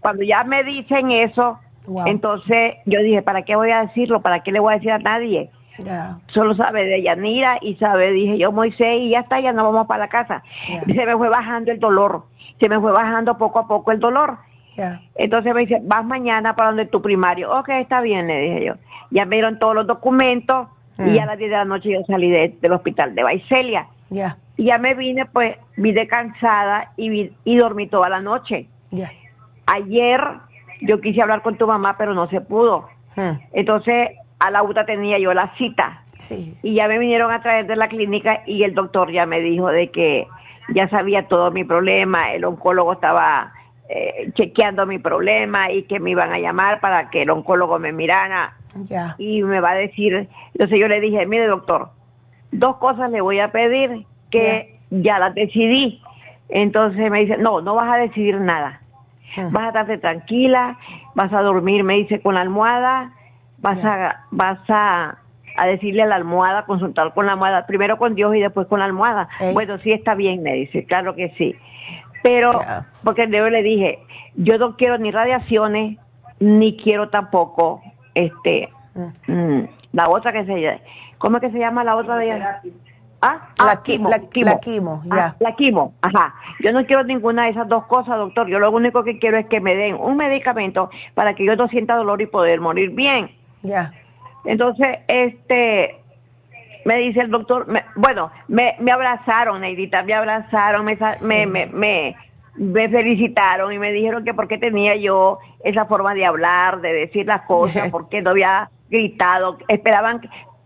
cuando 0.00 0.22
ya 0.22 0.44
me 0.44 0.64
dicen 0.64 1.10
eso, 1.10 1.58
entonces 2.06 2.76
yo 2.86 3.00
dije, 3.00 3.22
¿para 3.22 3.42
qué 3.42 3.56
voy 3.56 3.70
a 3.70 3.86
decirlo? 3.86 4.20
¿Para 4.20 4.42
qué 4.42 4.52
le 4.52 4.60
voy 4.60 4.72
a 4.72 4.76
decir 4.76 4.92
a 4.92 4.98
nadie? 4.98 5.50
Solo 6.28 6.54
sabe 6.54 6.84
de 6.84 7.02
Yanira 7.02 7.58
y 7.60 7.74
sabe, 7.76 8.10
dije 8.12 8.38
yo, 8.38 8.52
Moisés, 8.52 8.98
y 9.00 9.10
ya 9.10 9.20
está, 9.20 9.40
ya 9.40 9.52
no 9.52 9.64
vamos 9.64 9.86
para 9.86 10.04
la 10.04 10.08
casa. 10.08 10.42
se 10.86 11.06
me 11.06 11.16
fue 11.16 11.28
bajando 11.28 11.72
el 11.72 11.80
dolor, 11.80 12.24
se 12.58 12.68
me 12.68 12.78
fue 12.78 12.92
bajando 12.92 13.38
poco 13.38 13.60
a 13.60 13.68
poco 13.68 13.92
el 13.92 14.00
dolor. 14.00 14.38
Entonces 15.14 15.54
me 15.54 15.60
dice, 15.60 15.80
vas 15.82 16.04
mañana 16.04 16.56
para 16.56 16.68
donde 16.68 16.86
tu 16.86 17.02
primario. 17.02 17.54
Ok, 17.58 17.68
está 17.70 18.00
bien, 18.00 18.26
le 18.28 18.40
dije 18.40 18.64
yo. 18.64 18.74
Ya 19.10 19.26
me 19.26 19.36
dieron 19.36 19.58
todos 19.58 19.74
los 19.74 19.86
documentos 19.86 20.68
y 20.98 21.18
a 21.18 21.24
mm. 21.24 21.26
las 21.26 21.38
10 21.38 21.50
de 21.50 21.56
la 21.56 21.64
noche 21.64 21.90
yo 21.90 22.00
salí 22.06 22.30
del 22.30 22.72
hospital 22.72 23.14
de 23.14 23.22
Baicelia. 23.22 23.88
Y 24.56 24.64
ya 24.64 24.78
me 24.78 24.94
vine, 24.94 25.26
pues, 25.26 25.56
vine 25.80 26.06
cansada 26.06 26.92
y, 26.96 27.32
y 27.44 27.56
dormí 27.56 27.86
toda 27.86 28.08
la 28.08 28.20
noche. 28.20 28.68
Ayer 29.66 30.20
yo 30.82 31.00
quise 31.00 31.22
hablar 31.22 31.42
con 31.42 31.56
tu 31.56 31.66
mamá, 31.66 31.96
pero 31.96 32.14
no 32.14 32.28
se 32.28 32.40
pudo. 32.40 32.88
Hmm. 33.16 33.38
Entonces, 33.52 34.10
a 34.38 34.50
la 34.50 34.62
UTA 34.62 34.84
tenía 34.84 35.18
yo 35.18 35.32
la 35.34 35.54
cita. 35.56 36.04
Y 36.62 36.74
ya 36.74 36.86
me 36.86 36.98
vinieron 36.98 37.32
a 37.32 37.40
traer 37.40 37.66
de 37.66 37.76
la 37.76 37.88
clínica 37.88 38.42
y 38.46 38.62
el 38.62 38.74
doctor 38.74 39.10
ya 39.10 39.24
me 39.24 39.40
dijo 39.40 39.68
de 39.68 39.90
que 39.90 40.28
ya 40.68 40.86
sabía 40.90 41.26
todo 41.26 41.50
mi 41.50 41.64
problema, 41.64 42.32
el 42.32 42.44
oncólogo 42.44 42.92
estaba 42.92 43.54
eh, 43.88 44.30
chequeando 44.34 44.84
mi 44.84 44.98
problema 44.98 45.72
y 45.72 45.84
que 45.84 45.98
me 45.98 46.10
iban 46.10 46.30
a 46.30 46.38
llamar 46.38 46.78
para 46.80 47.08
que 47.08 47.22
el 47.22 47.30
oncólogo 47.30 47.78
me 47.78 47.92
mirara 47.92 48.54
y 49.16 49.42
me 49.42 49.60
va 49.60 49.70
a 49.70 49.74
decir, 49.74 50.28
entonces 50.52 50.78
yo 50.78 50.88
le 50.88 51.00
dije, 51.00 51.24
mire 51.26 51.46
doctor, 51.46 51.88
dos 52.52 52.76
cosas 52.76 53.10
le 53.10 53.22
voy 53.22 53.40
a 53.40 53.50
pedir 53.50 54.04
que 54.30 54.79
ya 54.90 55.18
las 55.18 55.34
decidí. 55.34 56.02
Entonces 56.48 57.10
me 57.10 57.20
dice, 57.20 57.36
no, 57.38 57.60
no 57.60 57.74
vas 57.74 57.92
a 57.92 57.96
decidir 57.96 58.40
nada. 58.40 58.80
Ah. 59.36 59.48
Vas 59.50 59.64
a 59.64 59.68
estarte 59.68 59.98
tranquila, 59.98 60.78
vas 61.14 61.32
a 61.32 61.42
dormir, 61.42 61.84
me 61.84 61.94
dice, 61.94 62.20
con 62.20 62.34
la 62.34 62.40
almohada, 62.40 63.12
vas 63.58 63.84
a, 63.84 64.26
vas 64.30 64.58
a, 64.68 65.18
a, 65.56 65.66
decirle 65.66 66.02
a 66.02 66.06
la 66.06 66.16
almohada, 66.16 66.64
consultar 66.64 67.14
con 67.14 67.26
la 67.26 67.32
almohada, 67.32 67.66
primero 67.66 67.98
con 67.98 68.14
Dios 68.14 68.34
y 68.34 68.40
después 68.40 68.66
con 68.66 68.80
la 68.80 68.86
almohada. 68.86 69.28
Bueno, 69.52 69.78
sí 69.78 69.92
está 69.92 70.14
bien, 70.14 70.42
me 70.42 70.54
dice, 70.54 70.84
claro 70.84 71.14
que 71.14 71.30
sí. 71.38 71.54
Pero, 72.22 72.60
porque 73.04 73.28
yo 73.30 73.48
le 73.48 73.62
dije, 73.62 74.00
yo 74.34 74.58
no 74.58 74.76
quiero 74.76 74.98
ni 74.98 75.10
radiaciones, 75.10 75.96
ni 76.40 76.76
quiero 76.76 77.10
tampoco 77.10 77.82
este 78.14 78.70
mm, 79.26 79.60
la 79.92 80.08
otra 80.08 80.32
que 80.32 80.44
se 80.44 80.80
¿cómo 81.18 81.36
es 81.36 81.42
que 81.42 81.50
se 81.50 81.58
llama 81.58 81.84
la 81.84 81.96
otra 81.96 82.16
de 82.16 82.26
ella? 82.26 82.62
Ah, 83.22 83.50
la, 83.58 83.72
ah, 83.72 83.82
quimo, 83.82 84.08
la, 84.08 84.18
quimo. 84.18 84.50
La 84.50 84.60
quimo, 84.60 85.02
ah, 85.10 85.16
ya. 85.16 85.36
la 85.40 85.54
quimo, 85.54 85.94
ajá. 86.00 86.34
Yo 86.60 86.72
no 86.72 86.86
quiero 86.86 87.04
ninguna 87.04 87.44
de 87.44 87.50
esas 87.50 87.68
dos 87.68 87.84
cosas, 87.84 88.16
doctor. 88.16 88.48
Yo 88.48 88.58
lo 88.58 88.70
único 88.70 89.04
que 89.04 89.18
quiero 89.18 89.36
es 89.36 89.46
que 89.46 89.60
me 89.60 89.74
den 89.74 89.94
un 89.94 90.16
medicamento 90.16 90.90
para 91.14 91.34
que 91.34 91.44
yo 91.44 91.54
no 91.54 91.68
sienta 91.68 91.96
dolor 91.96 92.22
y 92.22 92.26
poder 92.26 92.60
morir 92.60 92.90
bien. 92.90 93.30
Ya. 93.62 93.92
Entonces, 94.44 95.00
este, 95.06 96.00
me 96.84 96.96
dice 96.96 97.20
el 97.20 97.30
doctor, 97.30 97.66
bueno, 97.96 98.30
me, 98.48 98.76
me 98.78 98.90
abrazaron, 98.90 99.60
Neidita, 99.60 100.02
me 100.02 100.14
abrazaron, 100.14 100.84
me, 100.84 100.96
me, 101.22 101.66
me, 101.66 102.16
me, 102.56 102.88
felicitaron 102.88 103.72
y 103.72 103.78
me 103.78 103.92
dijeron 103.92 104.24
que 104.24 104.34
por 104.34 104.48
qué 104.48 104.56
tenía 104.56 104.96
yo 104.96 105.38
esa 105.62 105.84
forma 105.84 106.14
de 106.14 106.24
hablar, 106.24 106.80
de 106.80 106.92
decir 106.92 107.26
las 107.26 107.42
cosas, 107.42 107.88
por 107.92 108.08
qué 108.08 108.22
no 108.22 108.30
había 108.30 108.70
gritado, 108.88 109.58
esperaban, 109.68 110.22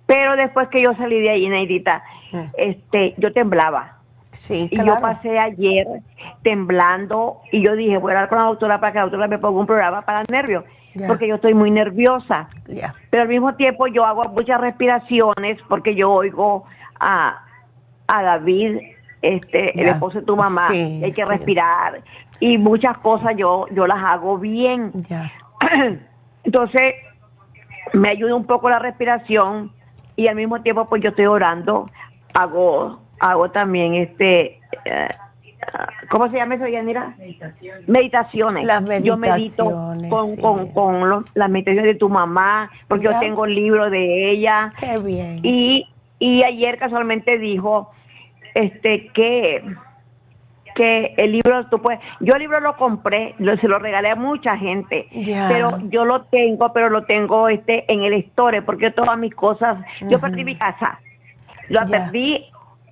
pero 0.07 0.37
después 0.37 0.69
que 0.69 0.83
yo 0.83 0.95
salí 0.95 1.21
de 1.21 1.31
ahí, 1.31 1.49
Neidita, 1.49 2.03
este, 2.57 3.15
yo 3.19 3.33
temblaba. 3.33 3.99
Sí, 4.33 4.69
y 4.71 4.85
yo 4.85 5.01
pasé 5.01 5.39
ayer 5.39 5.87
temblando 6.43 7.41
y 7.53 7.63
yo 7.63 7.77
dije, 7.77 7.97
voy 7.99 8.13
a 8.13 8.17
hablar 8.17 8.29
con 8.29 8.39
la 8.39 8.45
doctora 8.45 8.81
para 8.81 8.93
que 8.93 8.99
la 8.99 9.05
doctora 9.05 9.29
me 9.29 9.39
ponga 9.39 9.61
un 9.61 9.67
programa 9.67 10.03
para 10.03 10.23
nervios 10.29 10.65
porque 11.07 11.27
yo 11.27 11.37
estoy 11.37 11.55
muy 11.55 11.71
nerviosa. 11.71 12.49
Pero 13.11 13.23
al 13.23 13.29
mismo 13.29 13.55
tiempo 13.55 13.87
yo 13.87 14.05
hago 14.05 14.25
muchas 14.25 14.61
respiraciones 14.61 15.59
porque 15.69 15.95
yo 15.95 16.13
oigo 16.13 16.65
a, 17.01 17.45
a 18.07 18.23
David, 18.23 18.79
este, 19.23 19.81
el 19.81 19.89
esposo 19.89 20.21
de 20.21 20.27
tu 20.27 20.37
mamá, 20.37 20.69
hay 20.69 21.13
que 21.13 21.25
respirar 21.25 22.03
y 22.41 22.59
muchas 22.59 22.99
cosas 22.99 23.37
yo, 23.37 23.67
yo 23.73 23.87
las 23.87 24.03
hago 24.03 24.39
bien. 24.39 24.93
Entonces, 26.45 26.95
me 27.93 28.09
ayuda 28.09 28.35
un 28.35 28.45
poco 28.45 28.69
la 28.69 28.79
respiración 28.79 29.73
y 30.17 30.29
al 30.29 30.37
mismo 30.37 30.61
tiempo 30.63 30.87
pues 30.89 31.03
yo 31.03 31.11
estoy 31.11 31.27
orando, 31.27 31.91
hago, 32.35 33.01
hago 33.21 33.51
también 33.51 33.95
este... 33.95 34.61
Eh, 34.85 35.09
¿Cómo 36.11 36.29
se 36.31 36.37
llama 36.37 36.57
eso, 36.57 36.69
Yanira? 36.69 37.15
Meditaciones. 37.19 37.89
Meditaciones. 37.89 38.67
Las 38.67 38.83
meditaciones. 38.83 39.05
Yo 39.05 39.17
medito 39.17 40.11
con, 40.11 40.37
con, 40.37 40.69
con 40.73 41.25
las 41.33 41.49
meditaciones 41.49 41.95
de 41.95 41.99
tu 41.99 42.11
mamá, 42.11 42.71
porque 42.87 43.07
yo 43.07 43.19
tengo 43.19 43.47
el 43.47 43.55
libro 43.55 43.89
de 43.89 44.31
ella. 44.31 44.75
Qué 44.79 44.99
bien. 44.99 45.41
Y, 45.43 45.89
y 46.19 46.43
ayer 46.43 46.79
casualmente 46.79 47.39
dijo 47.39 47.91
este 48.55 49.09
que 49.09 49.65
que 50.75 51.15
el 51.17 51.33
libro 51.33 51.67
tú 51.67 51.81
puedes 51.81 52.01
yo 52.21 52.35
el 52.35 52.41
libro 52.41 52.59
lo 52.61 52.77
compré 52.77 53.35
lo, 53.39 53.57
se 53.59 53.69
lo 53.69 53.79
regalé 53.79 54.11
a 54.11 54.17
mucha 54.17 54.57
gente 54.57 55.09
pero 55.49 55.79
yo 55.89 56.05
lo 56.05 56.23
tengo 56.25 56.73
pero 56.73 56.91
lo 56.91 57.05
tengo 57.05 57.49
este 57.49 57.91
en 57.93 58.03
el 58.03 58.15
store 58.15 58.63
porque 58.63 58.91
todas 58.91 59.17
mis 59.17 59.35
cosas 59.35 59.79
yo 60.09 60.21
perdí 60.21 60.45
mi 60.45 60.57
casa 60.57 60.99
lo 61.69 61.87
perdí 61.87 62.47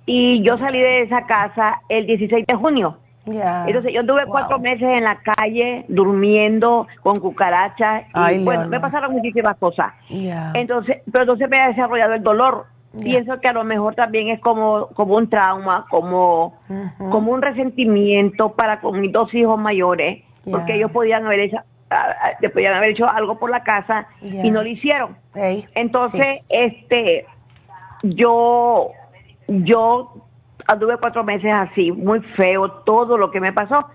y 0.05 0.41
yo 0.43 0.57
salí 0.57 0.79
de 0.79 1.01
esa 1.03 1.25
casa 1.25 1.81
el 1.89 2.05
16 2.05 2.45
de 2.45 2.55
junio. 2.55 2.97
Entonces 3.25 3.93
yo 3.93 4.05
tuve 4.05 4.25
cuatro 4.25 4.59
meses 4.59 4.83
en 4.83 5.03
la 5.05 5.17
calle 5.21 5.85
durmiendo 5.87 6.87
con 7.01 7.19
cucarachas 7.19 8.03
y 8.31 8.43
bueno, 8.43 8.67
me 8.67 8.79
pasaron 8.79 9.13
muchísimas 9.13 9.57
cosas. 9.57 9.93
Entonces, 10.09 10.97
pero 11.11 11.23
entonces 11.23 11.49
me 11.49 11.59
ha 11.59 11.69
desarrollado 11.69 12.13
el 12.13 12.23
dolor. 12.23 12.65
Pienso 13.01 13.39
que 13.39 13.47
a 13.47 13.53
lo 13.53 13.63
mejor 13.63 13.95
también 13.95 14.27
es 14.27 14.39
como, 14.39 14.87
como 14.93 15.15
un 15.15 15.27
trauma, 15.27 15.85
como, 15.89 16.59
como 17.09 17.31
un 17.31 17.41
resentimiento 17.41 18.51
para 18.53 18.81
con 18.81 18.99
mis 18.99 19.11
dos 19.11 19.33
hijos 19.33 19.57
mayores, 19.57 20.23
porque 20.49 20.75
ellos 20.75 20.91
podían 20.91 21.25
haber 21.25 21.39
hecho, 21.39 21.57
podían 22.53 22.75
haber 22.75 22.91
hecho 22.91 23.09
algo 23.09 23.39
por 23.39 23.49
la 23.49 23.63
casa 23.63 24.07
y 24.21 24.51
no 24.51 24.61
lo 24.61 24.69
hicieron. 24.69 25.17
Entonces, 25.73 26.41
este, 26.49 27.25
yo 28.03 28.91
yo 29.47 30.27
anduve 30.67 30.97
cuatro 30.97 31.23
meses 31.23 31.51
así, 31.51 31.91
muy 31.91 32.21
feo, 32.21 32.71
todo 32.85 33.17
lo 33.17 33.31
que 33.31 33.39
me 33.39 33.53
pasó. 33.53 33.85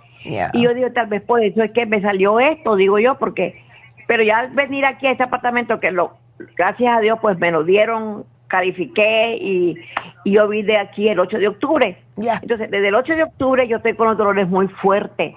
Y 0.52 0.62
yo 0.62 0.74
digo, 0.74 0.90
tal 0.92 1.06
vez 1.06 1.22
por 1.22 1.42
eso 1.42 1.62
es 1.62 1.72
que 1.72 1.86
me 1.86 2.00
salió 2.02 2.40
esto, 2.40 2.76
digo 2.76 2.98
yo, 2.98 3.16
porque, 3.18 3.62
pero 4.06 4.22
ya 4.22 4.40
al 4.40 4.50
venir 4.50 4.84
aquí 4.84 5.06
a 5.06 5.12
este 5.12 5.22
apartamento, 5.22 5.80
que 5.80 5.90
lo, 5.90 6.16
gracias 6.56 6.96
a 6.96 7.00
Dios, 7.00 7.18
pues 7.22 7.38
me 7.38 7.50
lo 7.50 7.64
dieron, 7.64 8.24
califiqué 8.48 9.36
y, 9.40 9.76
yo 10.24 10.46
vine 10.46 10.76
aquí 10.76 11.08
el 11.08 11.20
8 11.20 11.38
de 11.38 11.48
octubre. 11.48 11.96
Entonces, 12.18 12.70
desde 12.70 12.88
el 12.88 12.94
8 12.94 13.16
de 13.16 13.22
octubre 13.22 13.66
yo 13.66 13.78
estoy 13.78 13.94
con 13.94 14.08
los 14.08 14.18
dolores 14.18 14.46
muy 14.46 14.68
fuertes, 14.68 15.34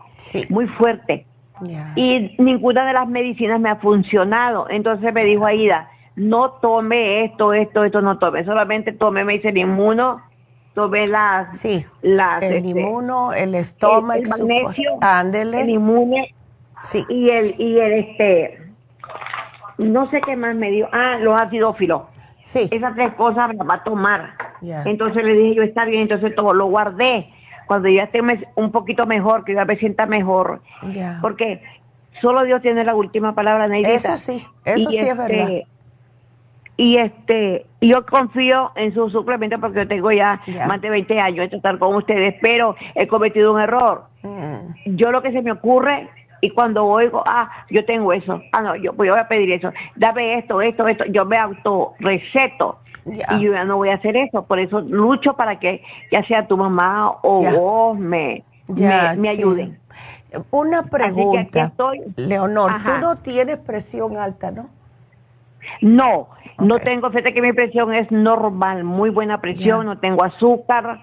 muy 0.49 0.68
fuertes. 0.68 1.26
Y 1.95 2.35
ninguna 2.39 2.85
de 2.85 2.91
las 2.91 3.07
medicinas 3.07 3.61
me 3.61 3.69
ha 3.69 3.77
funcionado. 3.77 4.68
Entonces 4.69 5.14
me 5.14 5.23
dijo 5.23 5.45
Aida, 5.45 5.90
no 6.15 6.51
tome 6.53 7.23
esto, 7.23 7.53
esto, 7.53 7.83
esto, 7.83 8.01
no 8.01 8.19
tome, 8.19 8.43
solamente 8.45 8.91
tome, 8.91 9.23
me 9.23 9.33
dice 9.33 9.49
el 9.49 9.57
inmuno, 9.57 10.21
tome 10.73 11.07
las... 11.07 11.57
Sí, 11.59 11.85
las, 12.01 12.43
el 12.43 12.57
este, 12.57 12.69
inmuno, 12.69 13.33
el 13.33 13.55
estómago, 13.55 14.21
el, 14.21 14.29
magnesio, 14.29 14.97
ándele. 15.01 15.61
el 15.61 15.69
inmune 15.69 16.35
sí. 16.83 17.05
y 17.09 17.29
el, 17.29 17.55
y 17.59 17.79
el 17.79 17.93
este, 17.93 18.61
no 19.77 20.09
sé 20.09 20.21
qué 20.21 20.35
más 20.35 20.55
me 20.55 20.71
dio, 20.71 20.89
ah, 20.91 21.17
los 21.19 21.39
acidófilos. 21.41 22.03
Sí. 22.47 22.67
Esas 22.69 22.93
tres 22.95 23.13
cosas 23.13 23.55
las 23.55 23.67
va 23.67 23.75
a 23.75 23.83
tomar. 23.83 24.33
Entonces 24.61 25.23
le 25.23 25.33
dije 25.33 25.55
yo, 25.55 25.63
está 25.63 25.85
bien, 25.85 26.01
entonces 26.01 26.35
todo 26.35 26.53
lo 26.53 26.67
guardé. 26.67 27.29
Cuando 27.65 27.88
ya 27.88 28.03
esté 28.03 28.21
un 28.55 28.71
poquito 28.71 29.05
mejor, 29.05 29.45
que 29.45 29.53
ya 29.53 29.63
me 29.63 29.77
sienta 29.77 30.05
mejor. 30.05 30.61
Porque 31.21 31.63
solo 32.19 32.43
Dios 32.43 32.61
tiene 32.61 32.83
la 32.83 32.93
última 32.93 33.33
palabra, 33.33 33.67
Neidita. 33.67 34.15
Eso 34.15 34.17
sí, 34.17 34.45
eso 34.65 34.89
sí 34.89 34.97
es 34.97 35.17
verdad 35.17 35.49
este, 35.49 35.67
y 36.81 36.97
este 36.97 37.67
yo 37.79 38.03
confío 38.07 38.71
en 38.73 38.91
su 38.91 39.07
suplemento 39.11 39.59
porque 39.59 39.81
yo 39.81 39.87
tengo 39.87 40.11
ya, 40.11 40.41
más 40.67 40.81
de 40.81 40.89
20 40.89 41.19
años 41.19 41.51
de 41.51 41.57
estar 41.57 41.77
con 41.77 41.95
ustedes, 41.95 42.33
pero 42.41 42.75
he 42.95 43.05
cometido 43.05 43.53
un 43.53 43.61
error. 43.61 44.05
Mm. 44.23 44.95
Yo 44.95 45.11
lo 45.11 45.21
que 45.21 45.31
se 45.31 45.43
me 45.43 45.51
ocurre 45.51 46.09
y 46.41 46.49
cuando 46.49 46.83
oigo, 46.87 47.21
ah, 47.27 47.51
yo 47.69 47.85
tengo 47.85 48.11
eso, 48.13 48.41
ah, 48.51 48.61
no, 48.61 48.75
yo, 48.75 48.93
pues 48.93 49.05
yo 49.05 49.13
voy 49.13 49.21
a 49.21 49.27
pedir 49.27 49.51
eso, 49.51 49.71
dame 49.95 50.39
esto, 50.39 50.59
esto, 50.59 50.87
esto, 50.87 51.05
yo 51.05 51.23
me 51.23 51.37
auto 51.37 51.93
receto 51.99 52.79
y 53.05 53.39
yo 53.39 53.53
ya 53.53 53.63
no 53.63 53.77
voy 53.77 53.89
a 53.89 53.95
hacer 53.95 54.17
eso, 54.17 54.43
por 54.45 54.59
eso 54.59 54.81
lucho 54.81 55.35
para 55.35 55.59
que 55.59 55.83
ya 56.11 56.25
sea 56.25 56.47
tu 56.47 56.57
mamá 56.57 57.11
o 57.21 57.43
vos 57.43 57.99
me, 57.99 58.43
me, 58.67 59.29
ayuden. 59.29 59.77
Una 60.49 60.81
pregunta, 60.81 61.71
Leonor, 62.15 62.71
tú 62.83 62.91
no 62.99 63.17
tienes 63.17 63.57
presión 63.57 64.17
alta, 64.17 64.49
¿no? 64.49 64.69
No, 65.81 66.27
no 66.59 66.79
tengo, 66.79 67.09
fíjate 67.09 67.33
que 67.33 67.41
mi 67.41 67.53
presión 67.53 67.93
es 67.93 68.11
normal, 68.11 68.83
muy 68.83 69.09
buena 69.09 69.41
presión, 69.41 69.85
no 69.85 69.97
tengo 69.97 70.23
azúcar. 70.23 71.01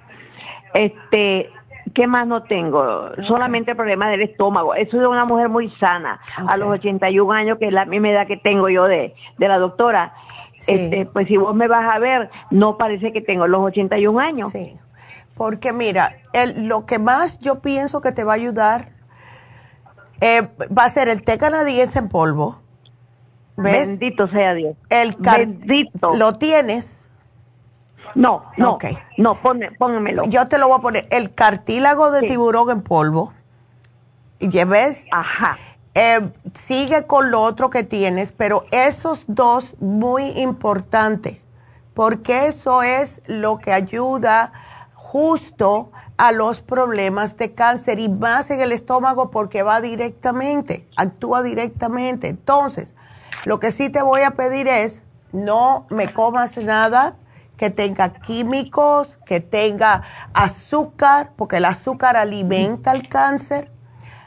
Este, 0.74 1.50
¿qué 1.94 2.06
más 2.06 2.26
no 2.26 2.42
tengo? 2.42 3.10
Solamente 3.26 3.72
el 3.72 3.76
problema 3.76 4.08
del 4.08 4.22
estómago. 4.22 4.74
Soy 4.90 5.00
una 5.00 5.24
mujer 5.24 5.48
muy 5.48 5.70
sana, 5.80 6.20
a 6.36 6.56
los 6.56 6.68
81 6.68 7.32
años, 7.32 7.58
que 7.58 7.68
es 7.68 7.72
la 7.72 7.84
misma 7.84 8.10
edad 8.10 8.26
que 8.26 8.36
tengo 8.36 8.68
yo 8.68 8.84
de, 8.84 9.14
de 9.38 9.48
la 9.48 9.58
doctora. 9.58 10.12
Este, 10.66 11.06
pues 11.06 11.28
si 11.28 11.36
vos 11.36 11.54
me 11.54 11.68
vas 11.68 11.94
a 11.94 11.98
ver, 11.98 12.30
no 12.50 12.76
parece 12.76 13.12
que 13.12 13.20
tengo 13.20 13.46
los 13.46 13.62
81 13.62 14.18
años. 14.18 14.52
Sí, 14.52 14.76
porque 15.34 15.72
mira, 15.72 16.16
el, 16.32 16.66
lo 16.66 16.84
que 16.84 16.98
más 16.98 17.38
yo 17.38 17.60
pienso 17.60 18.00
que 18.00 18.12
te 18.12 18.24
va 18.24 18.32
a 18.32 18.36
ayudar 18.36 18.90
eh, 20.20 20.48
va 20.76 20.84
a 20.84 20.90
ser 20.90 21.08
el 21.08 21.22
té 21.22 21.38
canadiense 21.38 22.00
en 22.00 22.08
polvo 22.08 22.58
Bendito 23.62 24.28
sea 24.28 24.54
Dios. 24.54 24.76
El 24.88 25.16
Bendito. 25.18 26.14
¿Lo 26.14 26.34
tienes? 26.34 27.08
No, 28.14 28.44
no. 28.56 28.78
No, 29.16 29.38
pónmelo. 29.78 30.24
Yo 30.26 30.48
te 30.48 30.58
lo 30.58 30.68
voy 30.68 30.78
a 30.78 30.82
poner. 30.82 31.06
El 31.10 31.34
cartílago 31.34 32.10
de 32.10 32.22
tiburón 32.22 32.70
en 32.70 32.82
polvo. 32.82 33.32
¿Ves? 34.40 35.04
Ajá. 35.10 35.58
Eh, 35.94 36.30
sigue 36.54 37.06
con 37.06 37.30
lo 37.30 37.42
otro 37.42 37.70
que 37.70 37.82
tienes, 37.82 38.30
pero 38.30 38.64
esos 38.70 39.24
dos 39.26 39.74
muy 39.80 40.28
importantes, 40.38 41.42
porque 41.92 42.46
eso 42.46 42.82
es 42.84 43.20
lo 43.26 43.58
que 43.58 43.72
ayuda 43.72 44.52
justo 44.94 45.90
a 46.16 46.32
los 46.32 46.60
problemas 46.60 47.36
de 47.36 47.52
cáncer 47.52 47.98
y 47.98 48.08
más 48.08 48.50
en 48.50 48.60
el 48.60 48.72
estómago 48.72 49.30
porque 49.30 49.62
va 49.62 49.80
directamente, 49.80 50.86
actúa 50.96 51.42
directamente. 51.42 52.28
Entonces, 52.28 52.94
lo 53.44 53.60
que 53.60 53.72
sí 53.72 53.88
te 53.88 54.02
voy 54.02 54.22
a 54.22 54.32
pedir 54.32 54.68
es, 54.68 55.02
no 55.32 55.86
me 55.90 56.12
comas 56.12 56.56
nada 56.56 57.16
que 57.56 57.70
tenga 57.70 58.12
químicos, 58.12 59.18
que 59.26 59.40
tenga 59.40 60.02
azúcar, 60.32 61.32
porque 61.36 61.56
el 61.56 61.64
azúcar 61.64 62.16
alimenta 62.16 62.92
el 62.92 63.08
cáncer. 63.08 63.70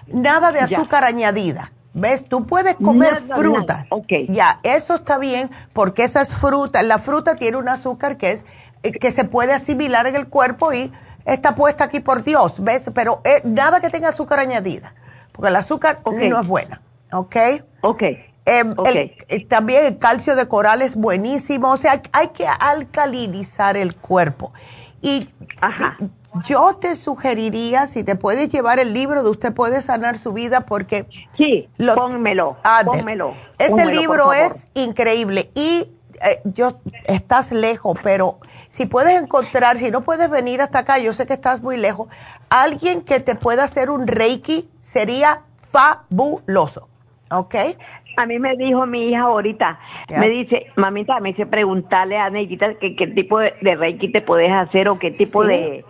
Nada 0.08 0.52
de 0.52 0.60
azúcar 0.60 1.06
añadida. 1.06 1.72
¿Ves? 1.94 2.24
Tú 2.24 2.46
puedes 2.46 2.76
comer 2.76 3.22
fruta. 3.22 3.86
Ya, 4.30 4.60
eso 4.64 4.96
está 4.96 5.18
bien 5.18 5.50
porque 5.74 6.04
esas 6.04 6.34
frutas, 6.34 6.84
la 6.84 7.00
fruta 7.00 7.36
tiene 7.36 7.58
un 7.58 7.68
azúcar 7.68 8.18
que 8.18 8.32
es 8.32 8.46
eh, 8.84 8.92
que 8.94 9.12
se 9.12 9.26
puede 9.26 9.54
asimilar 9.54 10.08
en 10.08 10.16
el 10.16 10.28
cuerpo 10.28 10.72
y 10.72 10.92
está 11.26 11.54
puesta 11.56 11.86
aquí 11.86 12.00
por 12.00 12.24
Dios, 12.24 12.64
¿ves? 12.64 12.90
Pero 12.94 13.22
eh, 13.26 13.42
nada 13.44 13.82
que 13.82 13.90
tenga 13.90 14.10
azúcar 14.10 14.40
añadida, 14.40 14.94
porque 15.34 15.50
el 15.50 15.56
azúcar 15.56 16.00
no 16.06 16.40
es 16.40 16.48
buena, 16.48 16.82
¿ok? 17.12 17.36
Ok. 17.82 18.04
Em, 18.46 18.76
el, 19.28 19.48
también 19.48 19.86
el 19.86 19.98
calcio 20.00 20.36
de 20.36 20.48
coral 20.48 20.82
es 20.82 20.96
buenísimo, 20.96 21.72
o 21.72 21.78
sea, 21.78 22.02
hay 22.12 22.30
que 22.30 22.48
alcalinizar 22.48 23.78
el 23.78 23.96
cuerpo. 23.96 24.52
Y 25.02 25.30
yo 26.48 26.76
te 26.76 26.96
sugeriría, 26.96 27.88
si 27.88 28.04
te 28.04 28.16
puedes 28.16 28.50
llevar 28.50 28.80
el 28.80 28.94
libro 28.94 29.24
de 29.24 29.30
Usted 29.30 29.54
puede 29.54 29.82
sanar 29.82 30.18
su 30.18 30.34
vida, 30.34 30.62
porque... 30.62 31.06
Sí, 31.36 31.70
pónmelo, 31.96 32.58
pónmelo. 32.86 33.34
Ese 33.58 33.86
libro 33.86 34.34
es 34.34 34.68
increíble 34.74 35.52
y 35.54 35.90
eh, 36.24 36.42
yo, 36.46 36.80
estás 37.06 37.52
lejos, 37.52 37.98
pero 38.04 38.40
si 38.70 38.86
puedes 38.86 39.22
encontrar, 39.22 39.78
si 39.78 39.92
no 39.92 40.02
puedes 40.02 40.30
venir 40.30 40.62
hasta 40.62 40.80
acá, 40.80 41.00
yo 41.00 41.14
sé 41.14 41.26
que 41.26 41.34
estás 41.34 41.62
muy 41.62 41.78
lejos, 41.78 42.10
alguien 42.50 43.02
que 43.02 43.20
te 43.20 43.36
pueda 43.36 43.64
hacer 43.64 43.90
un 43.90 44.08
reiki 44.08 44.70
sería 44.82 45.44
fabuloso, 45.72 46.88
¿ok? 47.32 47.56
A 48.18 48.26
mí 48.26 48.40
me 48.40 48.56
dijo 48.58 48.86
mi 48.86 49.10
hija 49.10 49.22
ahorita, 49.22 49.80
me 50.10 50.30
dice, 50.30 50.68
mamita, 50.76 51.20
me 51.20 51.30
dice, 51.30 51.46
preguntarle 51.46 52.18
a 52.18 52.30
Neidita 52.30 52.76
qué 52.76 53.08
tipo 53.16 53.40
de, 53.40 53.54
reiki 53.62 54.12
te 54.12 54.22
puedes 54.22 54.52
hacer 54.52 54.90
o 54.90 55.00
qué 55.00 55.12
tipo 55.12 55.46
de... 55.46 55.86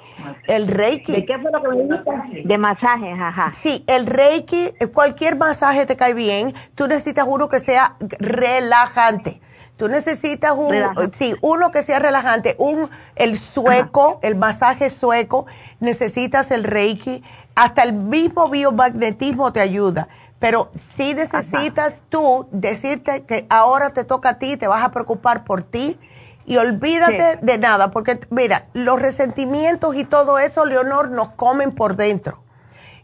El 0.48 0.68
reiki. 0.68 1.14
¿De 1.14 1.26
qué 1.26 1.40
fue 1.40 1.52
lo 1.52 1.62
que 1.62 1.68
me 1.70 1.84
dijiste? 1.84 2.48
De 2.48 2.58
masajes, 2.58 3.20
ajá. 3.20 3.52
Sí, 3.54 3.84
el 3.88 4.06
reiki, 4.06 4.70
cualquier 4.94 5.36
masaje 5.36 5.86
te 5.86 5.96
cae 5.96 6.14
bien, 6.14 6.54
tú 6.76 6.88
necesitas 6.88 7.26
uno 7.28 7.50
que 7.50 7.60
sea 7.60 7.96
relajante. 8.20 9.42
Tú 9.78 9.88
necesitas 9.88 10.56
un, 10.56 10.76
sí, 11.12 11.34
uno 11.42 11.72
que 11.72 11.82
sea 11.82 11.98
relajante, 11.98 12.56
un, 12.60 12.88
el 13.16 13.36
sueco, 13.36 14.20
el 14.22 14.36
masaje 14.36 14.92
sueco, 14.92 15.48
necesitas 15.80 16.52
el 16.52 16.66
reiki, 16.66 17.24
hasta 17.56 17.82
el 17.82 17.94
mismo 17.94 18.48
biomagnetismo 18.48 19.52
te 19.52 19.60
ayuda 19.60 20.08
pero 20.42 20.72
si 20.76 21.14
necesitas 21.14 22.02
tú 22.10 22.48
decirte 22.52 23.26
que 23.26 23.46
ahora 23.52 23.92
te 23.92 24.04
toca 24.04 24.30
a 24.30 24.40
ti, 24.40 24.58
te 24.58 24.68
vas 24.68 24.84
a 24.84 24.90
preocupar 24.90 25.44
por 25.44 25.62
ti 25.62 26.00
y 26.48 26.58
olvídate 26.58 27.38
de 27.44 27.60
nada, 27.60 27.92
porque 27.92 28.20
mira, 28.32 28.66
los 28.74 29.00
resentimientos 29.00 29.96
y 29.96 30.04
todo 30.04 30.40
eso, 30.40 30.66
Leonor, 30.66 31.12
nos 31.12 31.30
comen 31.34 31.74
por 31.74 31.96
dentro. 31.96 32.44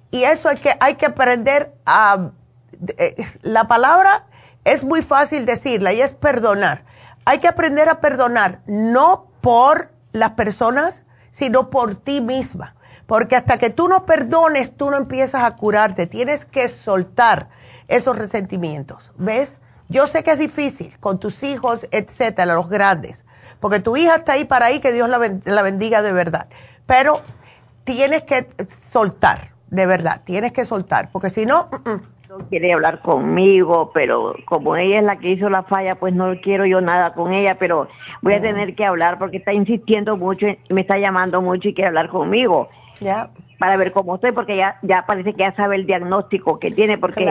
Y 0.10 0.24
eso 0.24 0.50
es 0.50 0.60
que 0.60 0.78
hay 0.80 0.96
que 0.96 1.06
aprender 1.06 1.76
a... 1.86 2.32
Eh, 2.98 3.16
la 3.44 3.68
palabra 3.68 4.26
es 4.64 4.84
muy 4.84 5.04
fácil 5.04 5.46
decirla 5.46 5.94
y 5.94 6.02
es 6.02 6.16
perdonar. 6.16 6.86
Hay 7.24 7.38
que 7.38 7.48
aprender 7.48 7.88
a 7.88 8.00
perdonar, 8.02 8.62
no 8.66 9.28
por 9.42 9.92
las 10.12 10.32
personas, 10.32 11.04
sino 11.30 11.70
por 11.70 11.94
ti 11.94 12.20
misma. 12.20 12.77
Porque 13.08 13.36
hasta 13.36 13.58
que 13.58 13.72
tú 13.72 13.88
no 13.88 14.06
perdones, 14.06 14.78
tú 14.78 14.92
no 14.92 14.98
empiezas 14.98 15.44
a 15.44 15.56
curarte. 15.56 16.06
Tienes 16.06 16.46
que 16.46 16.70
soltar 16.70 17.50
esos 17.88 18.16
resentimientos. 18.18 19.12
¿Ves? 19.18 19.58
Yo 19.90 20.06
sé 20.06 20.22
que 20.24 20.32
es 20.32 20.40
difícil 20.40 21.00
con 21.00 21.18
tus 21.20 21.42
hijos, 21.44 21.88
etcétera, 21.92 22.54
los 22.54 22.70
grandes. 22.70 23.26
Porque 23.60 23.80
tu 23.80 23.96
hija 23.98 24.16
está 24.16 24.34
ahí 24.34 24.44
para 24.46 24.66
ahí, 24.68 24.80
que 24.80 24.92
Dios 24.92 25.10
la 25.10 25.62
bendiga 25.62 26.02
de 26.02 26.12
verdad. 26.12 26.48
Pero 26.86 27.22
tienes 27.86 28.24
que 28.24 28.50
soltar, 28.70 29.52
de 29.70 29.86
verdad, 29.86 30.22
tienes 30.26 30.52
que 30.52 30.66
soltar. 30.66 31.10
Porque 31.12 31.30
si 31.30 31.46
no. 31.46 31.70
No 32.30 32.40
quiere 32.50 32.74
hablar 32.74 33.02
conmigo, 33.02 33.92
pero 33.94 34.36
como 34.46 34.76
ella 34.76 35.00
es 35.00 35.04
la 35.06 35.18
que 35.18 35.30
hizo 35.30 35.50
la 35.50 35.64
falla, 35.64 35.96
pues 35.96 36.14
no 36.14 36.34
quiero 36.44 36.66
yo 36.66 36.82
nada 36.82 37.14
con 37.14 37.32
ella, 37.32 37.56
pero 37.58 37.88
voy 38.22 38.34
a 38.34 38.42
tener 38.42 38.76
que 38.76 38.86
hablar 38.86 39.18
porque 39.18 39.38
está 39.38 39.54
insistiendo 39.54 40.18
mucho 40.18 40.48
y 40.48 40.58
me 40.74 40.82
está 40.82 40.98
llamando 40.98 41.42
mucho 41.42 41.70
y 41.70 41.74
quiere 41.74 41.88
hablar 41.88 42.10
conmigo. 42.10 42.70
Ya. 43.00 43.30
Para 43.60 43.78
ver 43.78 43.92
cómo 43.92 44.16
estoy, 44.16 44.32
porque 44.32 44.56
ya, 44.56 44.78
ya 44.82 45.06
parece 45.06 45.34
que 45.34 45.40
ya 45.40 45.56
sabe 45.56 45.76
el 45.76 45.86
diagnóstico 45.86 46.60
que 46.60 46.72
tiene, 46.72 46.98
porque 46.98 47.26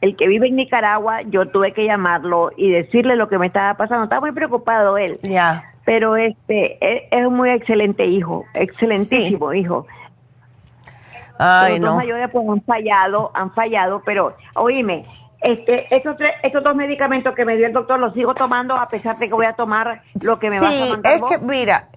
el 0.00 0.16
que 0.16 0.28
vive 0.28 0.48
en 0.48 0.56
Nicaragua, 0.56 1.22
yo 1.22 1.48
tuve 1.48 1.72
que 1.72 1.84
llamarlo 1.84 2.50
y 2.56 2.70
decirle 2.70 3.16
lo 3.16 3.28
que 3.28 3.38
me 3.38 3.46
estaba 3.46 3.74
pasando. 3.74 4.04
Estaba 4.04 4.20
muy 4.20 4.32
preocupado 4.32 4.98
él. 4.98 5.18
Ya. 5.22 5.72
Pero 5.84 6.16
este, 6.16 6.78
e, 6.84 7.08
es, 7.10 7.26
un 7.26 7.34
muy 7.34 7.50
excelente 7.50 8.06
hijo, 8.06 8.44
excelentísimo 8.54 9.52
hijo. 9.54 9.86
Ay, 11.38 11.78
Los 11.78 11.90
no. 11.90 11.96
mayores 11.96 12.28
pues 12.32 12.48
han 12.48 12.62
fallado, 12.62 13.30
han 13.32 13.52
fallado, 13.52 14.02
pero 14.04 14.36
oíme, 14.56 15.06
este, 15.40 15.94
estos, 15.94 16.16
estos 16.42 16.64
dos 16.64 16.74
medicamentos 16.74 17.34
que 17.34 17.44
me 17.44 17.56
dio 17.56 17.66
el 17.66 17.72
doctor 17.72 18.00
los 18.00 18.12
sigo 18.12 18.34
tomando 18.34 18.74
a 18.74 18.88
pesar 18.88 19.16
de 19.16 19.28
que 19.28 19.34
voy 19.34 19.46
a 19.46 19.52
tomar 19.52 20.02
lo 20.20 20.38
que 20.40 20.50
me 20.50 20.58
va 20.58 20.66
a 20.68 20.90
mandar. 20.90 21.14
es 21.14 21.22
que 21.22 21.38
mira, 21.38 21.88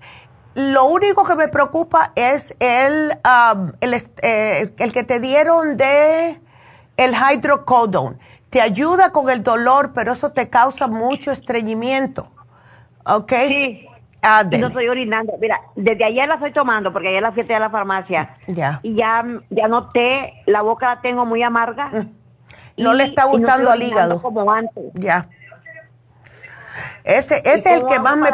lo 0.55 0.85
único 0.85 1.23
que 1.23 1.35
me 1.35 1.47
preocupa 1.47 2.11
es 2.15 2.55
el, 2.59 3.11
um, 3.25 3.71
el, 3.79 3.93
eh, 4.21 4.73
el, 4.77 4.93
que 4.93 5.03
te 5.03 5.19
dieron 5.19 5.77
de 5.77 6.39
el 6.97 7.13
hydrocodone. 7.13 8.17
Te 8.49 8.61
ayuda 8.61 9.11
con 9.11 9.29
el 9.29 9.43
dolor, 9.43 9.91
pero 9.93 10.11
eso 10.11 10.31
te 10.31 10.49
causa 10.49 10.87
mucho 10.87 11.31
estreñimiento. 11.31 12.27
¿Ok? 13.05 13.33
Sí. 13.47 13.87
No 14.23 14.67
estoy 14.67 14.87
orinando. 14.87 15.33
Mira, 15.39 15.59
desde 15.75 16.03
ayer 16.05 16.27
la 16.27 16.35
estoy 16.35 16.53
tomando 16.53 16.93
porque 16.93 17.07
ayer 17.07 17.23
la 17.23 17.31
fui 17.31 17.43
a 17.43 17.59
la 17.59 17.69
farmacia. 17.69 18.35
Ya. 18.47 18.79
Y 18.83 18.93
ya, 18.95 19.25
ya 19.49 19.67
noté, 19.67 20.33
la 20.45 20.61
boca 20.61 20.95
la 20.95 21.01
tengo 21.01 21.25
muy 21.25 21.41
amarga. 21.41 21.87
Mm. 21.87 22.09
No 22.77 22.93
le 22.93 23.05
está 23.05 23.25
gustando 23.25 23.71
al 23.71 23.81
hígado. 23.81 24.21
Como 24.21 24.51
antes. 24.51 24.83
Ya. 24.93 25.27
Ese, 27.03 27.41
ese 27.45 27.53
es 27.53 27.65
el 27.65 27.85
que 27.87 27.99
más 27.99 28.17
me... 28.17 28.29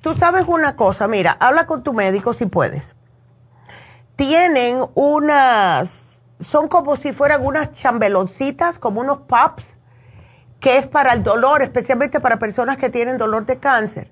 Tú 0.00 0.14
sabes 0.14 0.44
una 0.46 0.76
cosa, 0.76 1.08
mira, 1.08 1.36
habla 1.40 1.66
con 1.66 1.82
tu 1.82 1.94
médico 1.94 2.32
si 2.32 2.46
puedes. 2.46 2.94
Tienen 4.16 4.84
unas, 4.94 6.20
son 6.40 6.68
como 6.68 6.96
si 6.96 7.12
fueran 7.12 7.44
unas 7.44 7.72
chambeloncitas, 7.72 8.78
como 8.78 9.00
unos 9.00 9.20
pups, 9.20 9.74
que 10.60 10.78
es 10.78 10.86
para 10.86 11.12
el 11.12 11.22
dolor, 11.22 11.62
especialmente 11.62 12.20
para 12.20 12.38
personas 12.38 12.76
que 12.76 12.90
tienen 12.90 13.18
dolor 13.18 13.46
de 13.46 13.58
cáncer. 13.58 14.10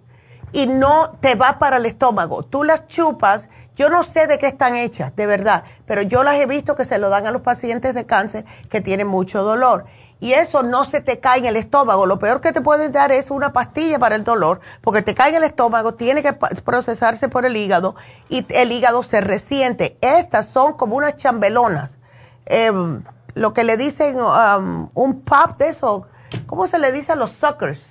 Y 0.53 0.67
no 0.67 1.19
te 1.21 1.35
va 1.35 1.59
para 1.59 1.79
el 1.79 1.87
estómago. 1.87 2.43
Tú 2.43 2.63
las 2.63 2.87
chupas, 2.87 3.49
yo 3.75 3.89
no 3.89 4.05
sé 4.05 4.27
de 4.27 4.39
qué 4.39 4.49
están 4.49 4.77
hechas, 4.77 5.17
de 5.17 5.27
verdad, 5.27 5.65
pero 5.87 6.03
yo 6.03 6.23
las 6.23 6.35
he 6.37 6.47
visto 6.47 6.75
que 6.75 6.85
se 6.85 6.99
lo 6.99 7.09
dan 7.09 7.27
a 7.27 7.31
los 7.31 7.41
pacientes 7.41 7.95
de 7.95 8.05
cáncer 8.05 8.45
que 8.69 8.83
tienen 8.83 9.07
mucho 9.07 9.43
dolor 9.43 9.87
y 10.23 10.35
eso 10.35 10.62
no 10.62 10.85
se 10.85 11.01
te 11.01 11.19
cae 11.19 11.40
en 11.40 11.47
el 11.47 11.57
estómago. 11.57 12.07
Lo 12.07 12.20
peor 12.20 12.40
que 12.40 12.53
te 12.53 12.61
pueden 12.61 12.93
dar 12.93 13.11
es 13.11 13.28
una 13.32 13.53
pastilla 13.53 13.99
para 13.99 14.15
el 14.15 14.23
dolor, 14.23 14.61
porque 14.81 15.03
te 15.03 15.16
cae 15.16 15.31
en 15.31 15.35
el 15.35 15.43
estómago, 15.43 15.94
tiene 15.94 16.23
que 16.23 16.32
procesarse 16.32 17.28
por 17.28 17.44
el 17.44 17.57
hígado 17.57 17.97
y 18.28 18.47
el 18.51 18.70
hígado 18.70 19.03
se 19.03 19.20
resiente. 19.20 19.99
Estas 20.01 20.47
son 20.47 20.74
como 20.74 20.94
unas 20.94 21.16
chambelonas. 21.16 21.99
Em, 22.47 23.03
lo 23.35 23.53
que 23.53 23.65
le 23.65 23.77
dicen 23.77 24.16
um, 24.20 24.90
un 24.94 25.23
pop 25.23 25.59
de 25.59 25.70
eso, 25.70 26.07
¿cómo 26.47 26.69
se 26.69 26.78
le 26.78 26.93
dice 26.93 27.11
a 27.11 27.16
los 27.16 27.32
suckers? 27.32 27.85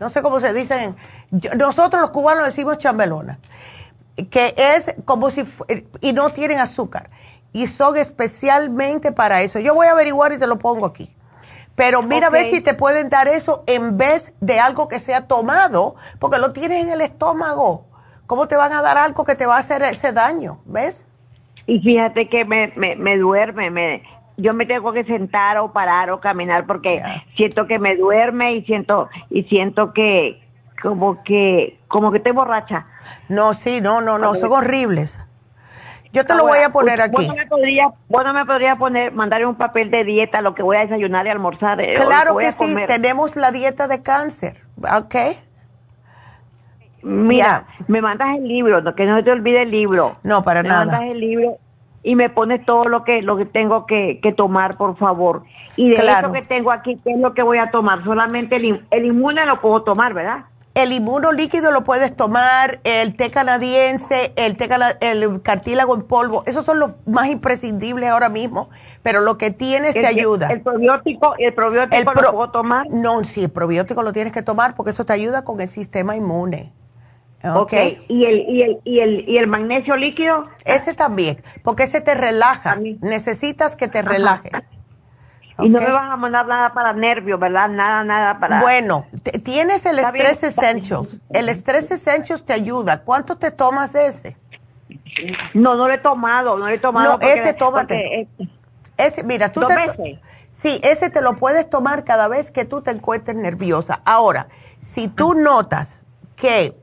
No 0.00 0.10
sé 0.10 0.22
cómo 0.22 0.40
se 0.40 0.52
dicen. 0.52 0.96
Nosotros 1.56 2.00
los 2.00 2.10
cubanos 2.10 2.46
decimos 2.46 2.78
chambelona, 2.78 3.38
que 4.28 4.56
es 4.56 4.96
como 5.04 5.30
si, 5.30 5.44
y 6.00 6.14
no 6.14 6.30
tienen 6.30 6.58
azúcar 6.58 7.10
y 7.52 7.66
son 7.66 7.96
especialmente 7.96 9.12
para 9.12 9.42
eso. 9.42 9.58
Yo 9.58 9.74
voy 9.74 9.86
a 9.86 9.92
averiguar 9.92 10.32
y 10.32 10.38
te 10.38 10.46
lo 10.46 10.58
pongo 10.58 10.86
aquí. 10.86 11.14
Pero 11.74 12.02
mira 12.02 12.26
a 12.26 12.30
ver 12.30 12.50
si 12.50 12.60
te 12.60 12.74
pueden 12.74 13.08
dar 13.08 13.28
eso 13.28 13.64
en 13.66 13.96
vez 13.96 14.34
de 14.40 14.60
algo 14.60 14.88
que 14.88 14.98
sea 14.98 15.26
tomado, 15.26 15.96
porque 16.18 16.38
lo 16.38 16.52
tienes 16.52 16.84
en 16.84 16.90
el 16.90 17.00
estómago. 17.00 17.86
¿Cómo 18.26 18.46
te 18.46 18.56
van 18.56 18.72
a 18.72 18.82
dar 18.82 18.98
algo 18.98 19.24
que 19.24 19.34
te 19.34 19.46
va 19.46 19.56
a 19.56 19.60
hacer 19.60 19.82
ese 19.82 20.12
daño? 20.12 20.60
¿Ves? 20.64 21.06
Y 21.66 21.80
fíjate 21.80 22.28
que 22.28 22.44
me, 22.44 22.72
me, 22.76 23.16
duerme, 23.16 23.70
me, 23.70 24.02
yo 24.36 24.52
me 24.52 24.66
tengo 24.66 24.92
que 24.92 25.04
sentar 25.04 25.58
o 25.58 25.72
parar 25.72 26.10
o 26.10 26.20
caminar 26.20 26.66
porque 26.66 27.02
siento 27.36 27.66
que 27.66 27.78
me 27.78 27.96
duerme 27.96 28.54
y 28.54 28.64
siento 28.64 29.08
y 29.30 29.44
siento 29.44 29.92
que 29.92 30.42
como 30.82 31.22
que 31.22 31.78
como 31.88 32.10
que 32.10 32.18
estoy 32.18 32.32
borracha. 32.32 32.86
No, 33.28 33.54
sí, 33.54 33.80
no, 33.80 34.00
no, 34.00 34.18
no, 34.18 34.34
son 34.34 34.52
horribles. 34.52 35.18
Yo 36.12 36.24
te 36.26 36.34
lo 36.34 36.46
voy 36.46 36.58
a 36.58 36.68
poner 36.68 37.00
aquí. 37.00 37.14
Bueno, 37.14 37.34
me 37.34 37.46
podría, 37.46 37.88
bueno, 38.08 38.32
me 38.34 38.44
podría 38.44 38.74
poner, 38.74 39.12
mandar 39.12 39.46
un 39.46 39.54
papel 39.54 39.90
de 39.90 40.04
dieta, 40.04 40.42
lo 40.42 40.54
que 40.54 40.62
voy 40.62 40.76
a 40.76 40.80
desayunar 40.80 41.26
y 41.26 41.30
almorzar. 41.30 41.80
Eh, 41.80 41.94
claro 41.94 42.36
que, 42.36 42.52
sí, 42.52 42.74
tenemos 42.86 43.34
la 43.34 43.50
dieta 43.50 43.88
de 43.88 44.02
cáncer, 44.02 44.58
¿ok? 44.76 45.14
Mira, 47.02 47.66
me 47.88 48.02
mandas 48.02 48.36
el 48.36 48.46
libro, 48.46 48.94
que 48.94 49.06
no 49.06 49.16
se 49.16 49.22
te 49.22 49.30
olvide 49.30 49.62
el 49.62 49.70
libro. 49.70 50.16
No, 50.22 50.44
para 50.44 50.62
nada. 50.62 50.84
Me 50.84 50.90
mandas 50.92 51.10
el 51.10 51.20
libro 51.20 51.56
y 52.02 52.14
me 52.14 52.28
pones 52.28 52.64
todo 52.64 52.84
lo 52.84 53.04
que 53.04 53.22
lo 53.22 53.36
que 53.36 53.46
tengo 53.46 53.86
que, 53.86 54.20
tomar, 54.36 54.76
por 54.76 54.96
favor. 54.96 55.42
Y 55.76 55.90
de 55.90 55.94
eso 55.94 56.30
que 56.30 56.42
tengo 56.42 56.70
aquí, 56.70 56.96
¿qué 57.02 57.12
es 57.12 57.18
lo 57.18 57.32
que 57.32 57.42
voy 57.42 57.58
a 57.58 57.70
tomar? 57.70 58.04
Solamente 58.04 58.56
el, 58.56 58.84
el 58.90 59.06
inmune 59.06 59.46
lo 59.46 59.60
puedo 59.62 59.82
tomar, 59.82 60.12
¿verdad? 60.12 60.44
El 60.74 60.88
líquido 61.36 61.70
lo 61.70 61.84
puedes 61.84 62.16
tomar, 62.16 62.80
el 62.84 63.14
té 63.14 63.30
canadiense, 63.30 64.32
el, 64.36 64.56
té 64.56 64.68
el 65.00 65.42
cartílago 65.42 65.94
en 65.94 66.02
polvo, 66.02 66.44
esos 66.46 66.64
son 66.64 66.78
los 66.78 66.92
más 67.06 67.28
imprescindibles 67.28 68.08
ahora 68.08 68.30
mismo, 68.30 68.70
pero 69.02 69.20
lo 69.20 69.36
que 69.36 69.50
tienes 69.50 69.92
te 69.92 70.06
ayuda. 70.06 70.48
¿El 70.50 70.62
probiótico, 70.62 71.34
el 71.38 71.52
probiótico 71.52 72.12
lo 72.14 72.32
puedo 72.32 72.50
tomar? 72.50 72.86
No, 72.88 73.22
sí, 73.24 73.44
el 73.44 73.50
probiótico 73.50 74.02
lo 74.02 74.12
tienes 74.12 74.32
que 74.32 74.42
tomar 74.42 74.74
porque 74.74 74.92
eso 74.92 75.04
te 75.04 75.12
ayuda 75.12 75.44
con 75.44 75.60
el 75.60 75.68
sistema 75.68 76.16
inmune. 76.16 76.72
Ok, 77.44 77.72
¿Y, 78.08 78.24
el, 78.24 78.48
y, 78.48 78.62
el, 78.62 78.78
y, 78.84 79.00
el, 79.00 79.28
¿y 79.28 79.36
el 79.36 79.48
magnesio 79.48 79.96
líquido? 79.96 80.44
Ese 80.64 80.94
también, 80.94 81.42
porque 81.64 81.82
ese 81.82 82.00
te 82.00 82.14
relaja, 82.14 82.76
necesitas 83.00 83.74
que 83.74 83.88
te 83.88 84.00
relajes. 84.00 84.52
Y 85.58 85.68
no 85.68 85.80
me 85.80 85.90
vas 85.90 86.10
a 86.10 86.16
mandar 86.16 86.46
nada 86.46 86.72
para 86.72 86.92
nervios, 86.92 87.38
¿verdad? 87.38 87.68
Nada, 87.68 88.04
nada 88.04 88.38
para... 88.38 88.60
Bueno, 88.60 89.06
tienes 89.44 89.84
el 89.86 89.98
Stress 89.98 90.42
Essentials. 90.42 91.20
El 91.30 91.48
Stress 91.50 91.90
Essentials 91.90 92.44
te 92.44 92.52
ayuda. 92.52 93.02
¿Cuánto 93.02 93.36
te 93.36 93.50
tomas 93.50 93.92
de 93.92 94.06
ese? 94.06 94.36
No, 95.54 95.76
no 95.76 95.88
lo 95.88 95.94
he 95.94 95.98
tomado, 95.98 96.56
no 96.56 96.66
lo 96.66 96.74
he 96.74 96.78
tomado. 96.78 97.18
No, 97.18 97.26
ese 97.26 97.52
tómate. 97.52 98.28
ese, 98.96 99.22
mira, 99.22 99.52
tú 99.52 99.60
te... 99.66 100.20
Sí, 100.52 100.80
ese 100.84 101.10
te 101.10 101.22
lo 101.22 101.36
puedes 101.36 101.68
tomar 101.68 102.04
cada 102.04 102.28
vez 102.28 102.50
que 102.50 102.64
tú 102.64 102.82
te 102.82 102.90
encuentres 102.90 103.36
nerviosa. 103.36 104.00
Ahora, 104.04 104.48
si 104.80 105.08
tú 105.08 105.34
notas 105.34 106.04
que 106.36 106.76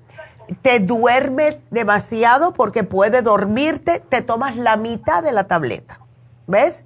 te 0.61 0.79
duermes 0.79 1.57
demasiado 1.69 2.53
porque 2.53 2.83
puedes 2.83 3.23
dormirte, 3.23 3.99
te 3.99 4.21
tomas 4.21 4.55
la 4.55 4.75
mitad 4.75 5.23
de 5.23 5.31
la 5.31 5.45
tableta. 5.45 5.99
¿Ves? 6.47 6.83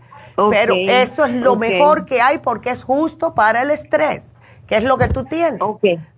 Pero 0.50 0.76
eso 0.76 1.26
es 1.26 1.34
lo 1.34 1.56
mejor 1.56 2.06
que 2.06 2.22
hay 2.22 2.40
porque 2.40 2.70
es 2.72 2.84
justo 2.84 3.34
para 3.36 3.62
el 3.62 3.72
estrés, 3.72 4.34
que 4.68 4.78
es 4.78 4.84
lo 4.84 4.98
que 4.98 5.08
tú 5.08 5.26
tienes. 5.26 5.60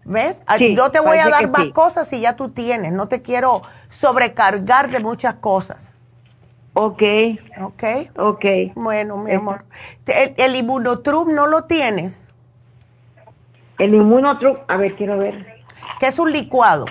¿Ves? 0.04 0.42
Yo 0.76 0.92
te 0.92 1.00
voy 1.00 1.18
a 1.18 1.30
dar 1.30 1.50
más 1.50 1.68
cosas 1.74 2.08
si 2.08 2.22
ya 2.22 2.36
tú 2.36 2.50
tienes. 2.50 2.94
No 2.94 3.08
te 3.08 3.22
quiero 3.22 3.62
sobrecargar 3.90 4.90
de 4.90 5.00
muchas 5.00 5.36
cosas. 5.36 5.94
Ok. 6.74 7.04
Ok. 7.62 7.84
Ok. 8.18 8.46
Bueno, 8.76 9.18
mi 9.18 9.32
amor. 9.32 9.64
¿El, 10.06 10.34
el 10.38 10.56
inmunotrum 10.56 11.34
no 11.34 11.48
lo 11.48 11.64
tienes? 11.64 12.28
El 13.78 13.94
inmunotrum, 13.94 14.58
a 14.68 14.78
ver, 14.78 14.96
quiero 14.96 15.18
ver. 15.18 15.64
¿Qué 16.00 16.08
es 16.08 16.20
un 16.20 16.32
licuado? 16.32 16.86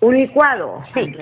¿Un 0.00 0.14
licuado? 0.14 0.82
Sí. 0.92 1.14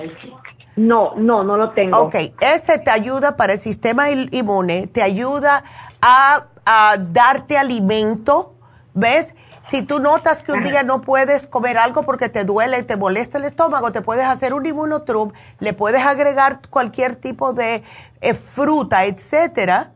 No, 0.77 1.15
no, 1.17 1.45
no 1.45 1.57
lo 1.57 1.71
tengo. 1.71 1.99
Ok, 1.99 2.15
ese 2.41 2.79
te 2.79 2.91
ayuda 2.91 3.37
para 3.37 3.55
el 3.55 3.59
sistema 3.59 4.11
inmune, 4.11 4.87
te 4.87 5.03
ayuda 5.03 5.65
a, 6.01 6.47
a 6.65 6.97
darte 6.99 7.59
alimento, 7.59 8.55
¿ves? 8.95 9.35
Si 9.69 9.83
tú 9.83 10.01
notas 10.01 10.43
que 10.43 10.53
un 10.53 10.63
día 10.63 10.83
no 10.83 11.03
puedes 11.03 11.47
comer 11.47 11.79
algo 11.79 12.03
porque 12.03 12.29
te 12.29 12.45
duele 12.45 12.81
y 12.81 12.83
te 12.83 12.97
molesta 12.97 13.39
el 13.39 13.45
estómago, 13.45 13.93
te 13.93 14.03
puedes 14.03 14.27
hacer 14.27 14.55
un 14.55 14.67
inmunotrum, 14.67 15.33
le 15.61 15.73
puedes 15.73 16.05
agregar 16.05 16.61
cualquier 16.69 17.17
tipo 17.17 17.53
de 17.53 17.83
eh, 18.21 18.35
fruta, 18.35 19.05
etcétera, 19.05 19.93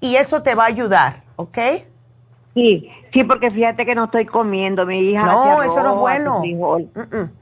y 0.00 0.16
eso 0.16 0.42
te 0.42 0.54
va 0.54 0.64
a 0.64 0.68
ayudar, 0.68 1.22
¿ok? 1.36 1.58
Sí, 2.54 2.90
sí, 3.12 3.22
porque 3.22 3.48
fíjate 3.50 3.86
que 3.86 3.94
no 3.94 4.04
estoy 4.04 4.26
comiendo. 4.26 4.84
Mi 4.84 4.98
hija 4.98 5.22
no, 5.22 5.62
eso 5.62 5.82
no 5.84 5.90
es 5.90 5.96
bueno. 5.96 6.78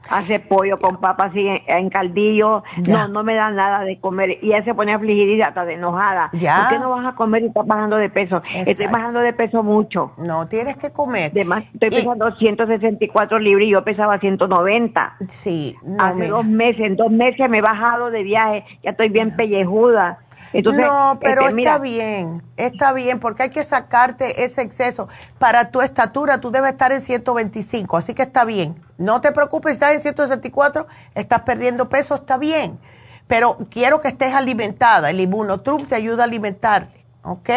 Hace, 0.07 0.39
pollo 0.39 0.79
con 0.79 0.97
papas 0.97 1.31
así 1.31 1.47
en, 1.65 1.89
caldillo. 1.89 2.63
No, 2.87 3.07
no 3.07 3.23
me 3.23 3.33
da 3.33 3.49
nada 3.49 3.81
de 3.81 3.99
comer. 3.99 4.37
Y 4.43 4.47
ella 4.47 4.63
se 4.63 4.75
pone 4.75 4.93
afligida 4.93 5.47
hasta 5.47 5.65
de 5.65 5.73
enojada. 5.73 6.29
Ya. 6.33 6.59
¿Por 6.59 6.77
qué 6.77 6.83
no 6.83 6.91
vas 6.91 7.05
a 7.07 7.15
comer 7.15 7.43
y 7.43 7.47
estás 7.47 7.65
bajando 7.65 7.97
de 7.97 8.09
peso? 8.09 8.43
Estoy 8.53 8.87
bajando 8.87 9.19
de 9.19 9.33
peso 9.33 9.63
mucho. 9.63 10.11
No, 10.17 10.47
tienes 10.47 10.77
que 10.77 10.91
comer. 10.91 11.31
Además, 11.31 11.63
estoy 11.73 11.89
pesando 11.89 12.35
164 12.35 13.39
libras 13.39 13.65
y 13.65 13.71
yo 13.71 13.83
pesaba 13.83 14.19
190. 14.19 15.17
Sí. 15.29 15.75
Hace 15.97 16.27
dos 16.27 16.45
meses, 16.45 16.81
en 16.81 16.95
dos 16.95 17.11
meses 17.11 17.49
me 17.49 17.57
he 17.59 17.61
bajado 17.61 18.11
de 18.11 18.21
viaje. 18.21 18.63
Ya 18.83 18.91
estoy 18.91 19.09
bien 19.09 19.35
pellejuda 19.35 20.19
no, 20.53 21.19
pero 21.21 21.47
este, 21.47 21.61
está 21.61 21.77
bien, 21.77 22.43
está 22.57 22.93
bien, 22.93 23.19
porque 23.19 23.43
hay 23.43 23.49
que 23.49 23.63
sacarte 23.63 24.43
ese 24.43 24.61
exceso. 24.61 25.07
Para 25.37 25.71
tu 25.71 25.81
estatura, 25.81 26.39
tú 26.39 26.51
debes 26.51 26.71
estar 26.71 26.91
en 26.91 27.01
125, 27.01 27.97
así 27.97 28.13
que 28.13 28.23
está 28.23 28.45
bien. 28.45 28.75
No 28.97 29.21
te 29.21 29.31
preocupes, 29.31 29.73
estás 29.73 29.93
en 29.93 30.01
164, 30.01 30.87
estás 31.15 31.41
perdiendo 31.41 31.89
peso, 31.89 32.15
está 32.15 32.37
bien. 32.37 32.79
Pero 33.27 33.57
quiero 33.69 34.01
que 34.01 34.07
estés 34.07 34.33
alimentada. 34.33 35.11
El 35.11 35.19
Immunotrum 35.19 35.85
te 35.85 35.95
ayuda 35.95 36.23
a 36.23 36.25
alimentarte, 36.25 37.05
¿ok? 37.21 37.49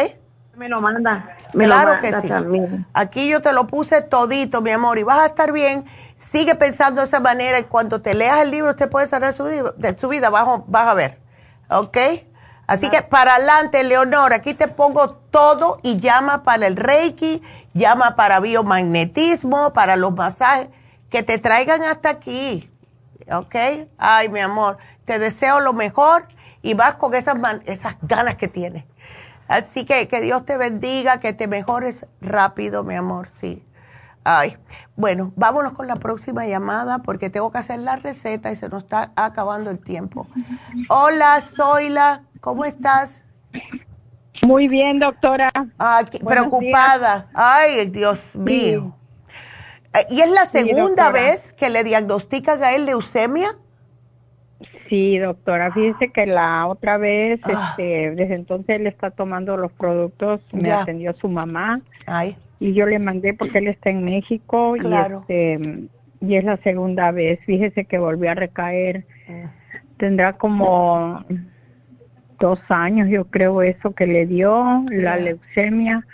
Me 0.57 0.69
lo 0.69 0.83
manda. 0.83 1.35
claro 1.53 1.99
que 1.99 2.13
sí. 2.13 2.29
Aquí 2.93 3.31
yo 3.31 3.41
te 3.41 3.55
lo 3.55 3.67
puse 3.67 4.03
todito, 4.03 4.61
mi 4.61 4.71
amor, 4.71 4.99
y 4.99 5.03
vas 5.03 5.21
a 5.21 5.27
estar 5.27 5.51
bien. 5.51 5.85
Sigue 6.19 6.55
pensando 6.55 7.01
de 7.01 7.07
esa 7.07 7.21
manera 7.21 7.59
y 7.59 7.65
cuando 7.65 8.03
te 8.03 8.15
leas 8.15 8.43
el 8.43 8.51
libro 8.51 8.77
te 8.77 8.87
puedes 8.87 9.11
sanar 9.11 9.33
su, 9.33 9.45
de 9.45 9.99
su 9.99 10.09
vida, 10.09 10.29
vas, 10.29 10.47
vas 10.67 10.87
a 10.87 10.95
ver. 10.95 11.19
¿Ok? 11.71 11.97
Así 12.73 12.89
que 12.89 13.03
para 13.03 13.35
adelante, 13.35 13.85
Leonor, 13.85 14.33
aquí 14.33 14.55
te 14.55 14.67
pongo 14.67 15.11
todo 15.11 15.79
y 15.83 15.99
llama 15.99 16.43
para 16.43 16.67
el 16.67 16.77
Reiki, 16.77 17.43
llama 17.75 18.15
para 18.15 18.41
biomagnetismo, 18.41 19.75
para 19.75 19.97
los 19.97 20.15
masajes, 20.15 20.69
que 21.11 21.23
te 21.23 21.37
traigan 21.37 21.83
hasta 21.85 22.09
aquí. 22.09 22.71
¿Ok? 23.31 23.55
Ay, 23.99 24.31
mi 24.31 24.41
amor, 24.41 24.79
te 25.05 25.19
deseo 25.19 25.61
lo 25.61 25.75
mejor 25.75 26.27
y 26.63 26.73
vas 26.73 26.95
con 26.95 27.15
esas, 27.15 27.37
esas 27.67 27.97
ganas 28.01 28.37
que 28.37 28.49
tienes. 28.49 28.87
Así 29.49 29.85
que 29.85 30.09
que 30.09 30.23
Dios 30.23 30.47
te 30.47 30.57
bendiga, 30.57 31.21
que 31.21 31.35
te 31.35 31.49
mejores 31.49 32.07
rápido, 32.23 32.85
mi 32.85 32.95
amor, 32.95 33.29
sí. 33.39 33.63
Ay, 34.25 34.57
bueno, 34.97 35.33
vámonos 35.37 35.73
con 35.73 35.89
la 35.89 35.97
próxima 35.97 36.47
llamada 36.47 37.01
porque 37.01 37.29
tengo 37.29 37.53
que 37.53 37.59
hacer 37.59 37.81
la 37.81 37.97
receta 37.97 38.51
y 38.51 38.57
se 38.57 38.71
nos 38.71 38.85
está 38.85 39.13
acabando 39.15 39.71
el 39.71 39.79
tiempo. 39.79 40.27
Hola, 40.89 41.43
Zoila, 41.43 42.23
¿cómo 42.43 42.67
estás? 42.67 43.25
Muy 44.47 44.69
bien, 44.69 44.99
doctora. 44.99 45.49
Preocupada. 46.23 47.31
Ay, 47.33 47.87
Dios 47.87 48.37
mío. 48.37 48.95
Eh, 49.95 50.07
¿Y 50.11 50.21
es 50.21 50.31
la 50.31 50.45
segunda 50.45 51.11
vez 51.11 51.55
que 51.55 51.71
le 51.71 51.85
diagnostican 51.85 52.63
a 52.63 52.73
él 52.73 52.85
leucemia? 52.85 53.49
Sí, 54.91 55.17
doctora, 55.17 55.73
fíjese 55.73 56.13
que 56.13 56.27
la 56.27 56.67
otra 56.67 56.99
vez, 56.99 57.41
ah. 57.45 57.71
este, 57.71 58.11
desde 58.11 58.35
entonces 58.35 58.77
él 58.77 58.87
está 58.87 59.11
tomando 59.11 59.57
los 59.57 59.73
productos, 59.73 60.43
me 60.53 60.71
atendió 60.71 61.15
su 61.15 61.29
mamá. 61.29 61.81
Ay 62.05 62.37
y 62.63 62.75
yo 62.75 62.87
le 62.87 63.01
mandé 63.01 63.35
porque 63.35 63.59
él 63.59 63.67
está 63.67 63.91
en 63.91 64.05
México 64.05 64.77
y 64.77 64.95
este 64.95 65.89
y 66.21 66.37
es 66.37 66.45
la 66.45 66.57
segunda 66.59 67.11
vez. 67.11 67.41
Fíjese 67.45 67.85
que 67.87 67.99
volvió 67.99 68.31
a 68.31 68.35
recaer. 68.35 69.05
Ah. 69.29 69.51
Tendrá 69.97 70.35
como 70.35 71.25
dos 72.43 72.61
años, 72.69 73.09
yo 73.09 73.25
creo, 73.27 73.63
eso 73.63 73.95
que 73.95 74.07
le 74.07 74.27
dio, 74.27 74.85
la 74.91 75.17
leucemia, 75.17 76.05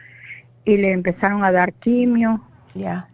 y 0.64 0.76
le 0.76 0.92
empezaron 0.92 1.42
a 1.42 1.50
dar 1.50 1.72
quimio. 1.72 2.42
Ya. 2.74 3.08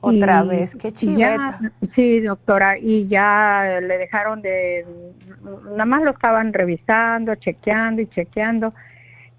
Otra 0.00 0.44
vez, 0.44 0.76
qué 0.76 0.92
chiveta. 0.92 1.58
sí, 1.94 2.20
doctora, 2.20 2.78
y 2.78 3.08
ya 3.08 3.80
le 3.82 3.98
dejaron 3.98 4.42
de, 4.42 4.86
nada 5.64 5.84
más 5.86 6.02
lo 6.02 6.12
estaban 6.12 6.52
revisando, 6.52 7.34
chequeando 7.34 8.02
y 8.02 8.06
chequeando, 8.06 8.72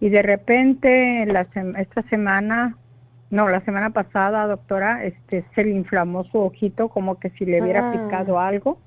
y 0.01 0.09
de 0.09 0.21
repente 0.21 1.25
la, 1.27 1.47
esta 1.77 2.01
semana 2.09 2.75
no, 3.29 3.47
la 3.47 3.61
semana 3.61 3.91
pasada, 3.91 4.47
doctora, 4.47 5.05
este, 5.05 5.45
se 5.55 5.63
le 5.63 5.71
inflamó 5.71 6.25
su 6.25 6.39
ojito 6.39 6.89
como 6.89 7.19
que 7.19 7.29
si 7.31 7.45
le 7.45 7.61
hubiera 7.61 7.89
ah. 7.89 7.93
picado 7.93 8.39
algo. 8.39 8.79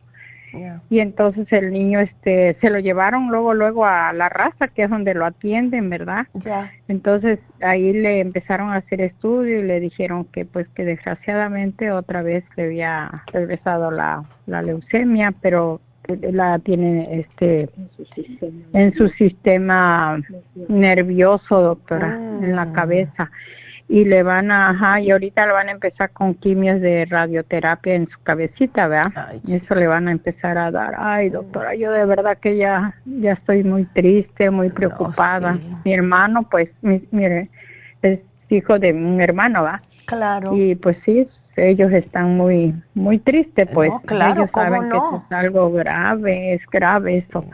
Y 0.91 1.01
entonces 1.01 1.47
el 1.53 1.73
niño, 1.73 2.01
este, 2.01 2.57
se 2.61 2.71
lo 2.71 2.79
llevaron 2.79 3.29
luego, 3.29 3.55
luego 3.55 3.87
a 3.87 4.13
la 4.13 4.29
raza, 4.29 4.69
que 4.69 4.85
es 4.85 4.91
donde 4.91 5.15
lo 5.15 5.25
atienden, 5.27 5.91
¿verdad? 5.91 6.27
Entonces 6.89 7.39
ahí 7.61 7.93
le 7.93 8.21
empezaron 8.21 8.71
a 8.71 8.77
hacer 8.77 9.01
estudio 9.01 9.61
y 9.61 9.63
le 9.63 9.81
dijeron 9.81 10.25
que, 10.25 10.45
pues, 10.45 10.69
que 10.69 10.85
desgraciadamente 10.85 11.91
otra 11.91 12.23
vez 12.23 12.45
le 12.57 12.65
había 12.65 13.23
regresado 13.33 13.91
la, 13.91 14.25
la 14.47 14.63
leucemia, 14.63 15.33
pero 15.41 15.81
la 16.33 16.59
tiene 16.59 17.03
este 17.11 17.69
en 18.73 18.95
su 18.95 19.09
sistema 19.11 20.19
nervioso, 20.69 21.61
doctora, 21.61 22.17
en 22.17 22.57
la 22.57 22.63
ah. 22.63 22.73
cabeza 22.73 23.31
y 23.89 24.05
le 24.05 24.23
van 24.23 24.51
a, 24.51 24.71
ajá, 24.71 25.01
y 25.01 25.11
ahorita 25.11 25.47
le 25.47 25.53
van 25.53 25.69
a 25.69 25.73
empezar 25.73 26.11
con 26.11 26.35
quimios 26.35 26.81
de 26.81 27.07
radioterapia 27.07 27.95
en 27.95 28.09
su 28.09 28.23
cabecita, 28.23 28.87
¿verdad? 28.87 29.35
y 29.47 29.55
eso 29.55 29.75
le 29.75 29.87
van 29.87 30.09
a 30.09 30.13
empezar 30.13 30.59
a 30.59 30.71
dar. 30.71 30.95
Ay, 30.99 31.31
doctora, 31.31 31.75
yo 31.75 31.91
de 31.93 32.05
verdad 32.05 32.37
que 32.37 32.59
ya, 32.59 32.95
ya 33.07 33.33
estoy 33.33 33.65
muy 33.65 33.87
triste, 33.87 34.51
muy 34.51 34.69
preocupada. 34.69 35.59
Mi 35.85 35.95
hermano, 35.95 36.43
pues, 36.51 36.69
mire, 36.83 37.49
es 38.03 38.21
hijo 38.51 38.79
de 38.79 38.93
mi 38.93 39.23
hermano, 39.23 39.63
¿va? 39.63 39.81
Claro. 40.05 40.55
Y 40.55 40.75
pues 40.75 40.99
sí, 41.05 41.27
ellos 41.57 41.91
están 41.93 42.37
muy, 42.37 42.75
muy 42.95 43.19
tristes, 43.19 43.69
pues. 43.73 43.91
claro, 44.05 44.43
ellos 44.43 44.51
saben 44.55 44.91
que 44.91 44.97
es 44.97 45.33
algo 45.33 45.73
grave, 45.73 46.55
es 46.55 46.63
grave 46.71 47.19
eso. 47.19 47.45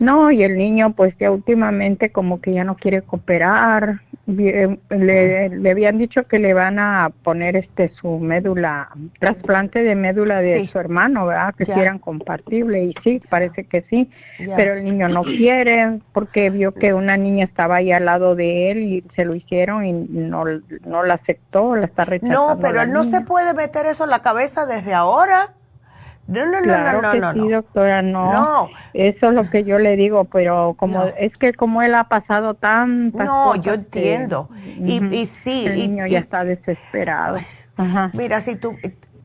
No, 0.00 0.30
y 0.30 0.42
el 0.42 0.56
niño 0.56 0.94
pues 0.94 1.14
ya 1.20 1.30
últimamente 1.30 2.10
como 2.10 2.40
que 2.40 2.54
ya 2.54 2.64
no 2.64 2.74
quiere 2.74 3.02
cooperar. 3.02 4.00
Eh, 4.26 4.78
le, 4.88 5.50
le 5.50 5.70
habían 5.70 5.98
dicho 5.98 6.26
que 6.26 6.38
le 6.38 6.54
van 6.54 6.78
a 6.78 7.10
poner 7.22 7.54
este 7.56 7.90
su 7.90 8.18
médula, 8.18 8.88
trasplante 9.18 9.82
de 9.82 9.94
médula 9.94 10.40
de 10.40 10.66
su 10.66 10.78
hermano, 10.78 11.26
¿verdad? 11.26 11.54
Que 11.54 11.66
si 11.66 11.72
eran 11.72 11.98
compatibles 11.98 12.82
y 12.82 12.94
sí, 13.04 13.22
parece 13.28 13.64
que 13.64 13.82
sí, 13.90 14.10
pero 14.56 14.72
el 14.72 14.84
niño 14.84 15.08
no 15.10 15.22
quiere 15.22 16.00
porque 16.14 16.48
vio 16.48 16.72
que 16.72 16.94
una 16.94 17.18
niña 17.18 17.44
estaba 17.44 17.76
ahí 17.76 17.92
al 17.92 18.06
lado 18.06 18.34
de 18.34 18.70
él 18.70 18.78
y 18.78 19.04
se 19.14 19.26
lo 19.26 19.34
hicieron 19.34 19.84
y 19.84 19.92
no, 19.92 20.44
no 20.86 21.02
la 21.02 21.14
aceptó, 21.14 21.76
la 21.76 21.84
está 21.84 22.06
rechazando. 22.06 22.54
No, 22.54 22.60
pero 22.60 22.86
no 22.86 23.04
se 23.04 23.20
puede 23.20 23.52
meter 23.52 23.84
eso 23.84 24.04
en 24.04 24.10
la 24.10 24.22
cabeza 24.22 24.64
desde 24.64 24.94
ahora 24.94 25.54
No, 26.30 26.46
no, 26.46 26.60
no, 26.60 27.02
no, 27.02 27.14
no, 27.14 27.32
Sí, 27.32 27.50
doctora, 27.50 28.02
no. 28.02 28.32
No. 28.32 28.68
Eso 28.94 29.28
es 29.30 29.34
lo 29.34 29.50
que 29.50 29.64
yo 29.64 29.80
le 29.80 29.96
digo, 29.96 30.26
pero 30.26 30.74
como 30.78 31.06
es 31.18 31.36
que 31.36 31.52
como 31.54 31.82
él 31.82 31.92
ha 31.96 32.04
pasado 32.04 32.54
tantas 32.54 33.26
No, 33.26 33.56
yo 33.56 33.74
entiendo. 33.74 34.48
y, 34.64 35.04
y, 35.12 35.26
sí. 35.26 35.66
El 35.66 35.74
niño 35.74 36.06
ya 36.06 36.20
está 36.20 36.44
desesperado. 36.44 37.38
Ajá. 37.76 38.12
Mira, 38.14 38.40
si 38.40 38.54
tú... 38.54 38.76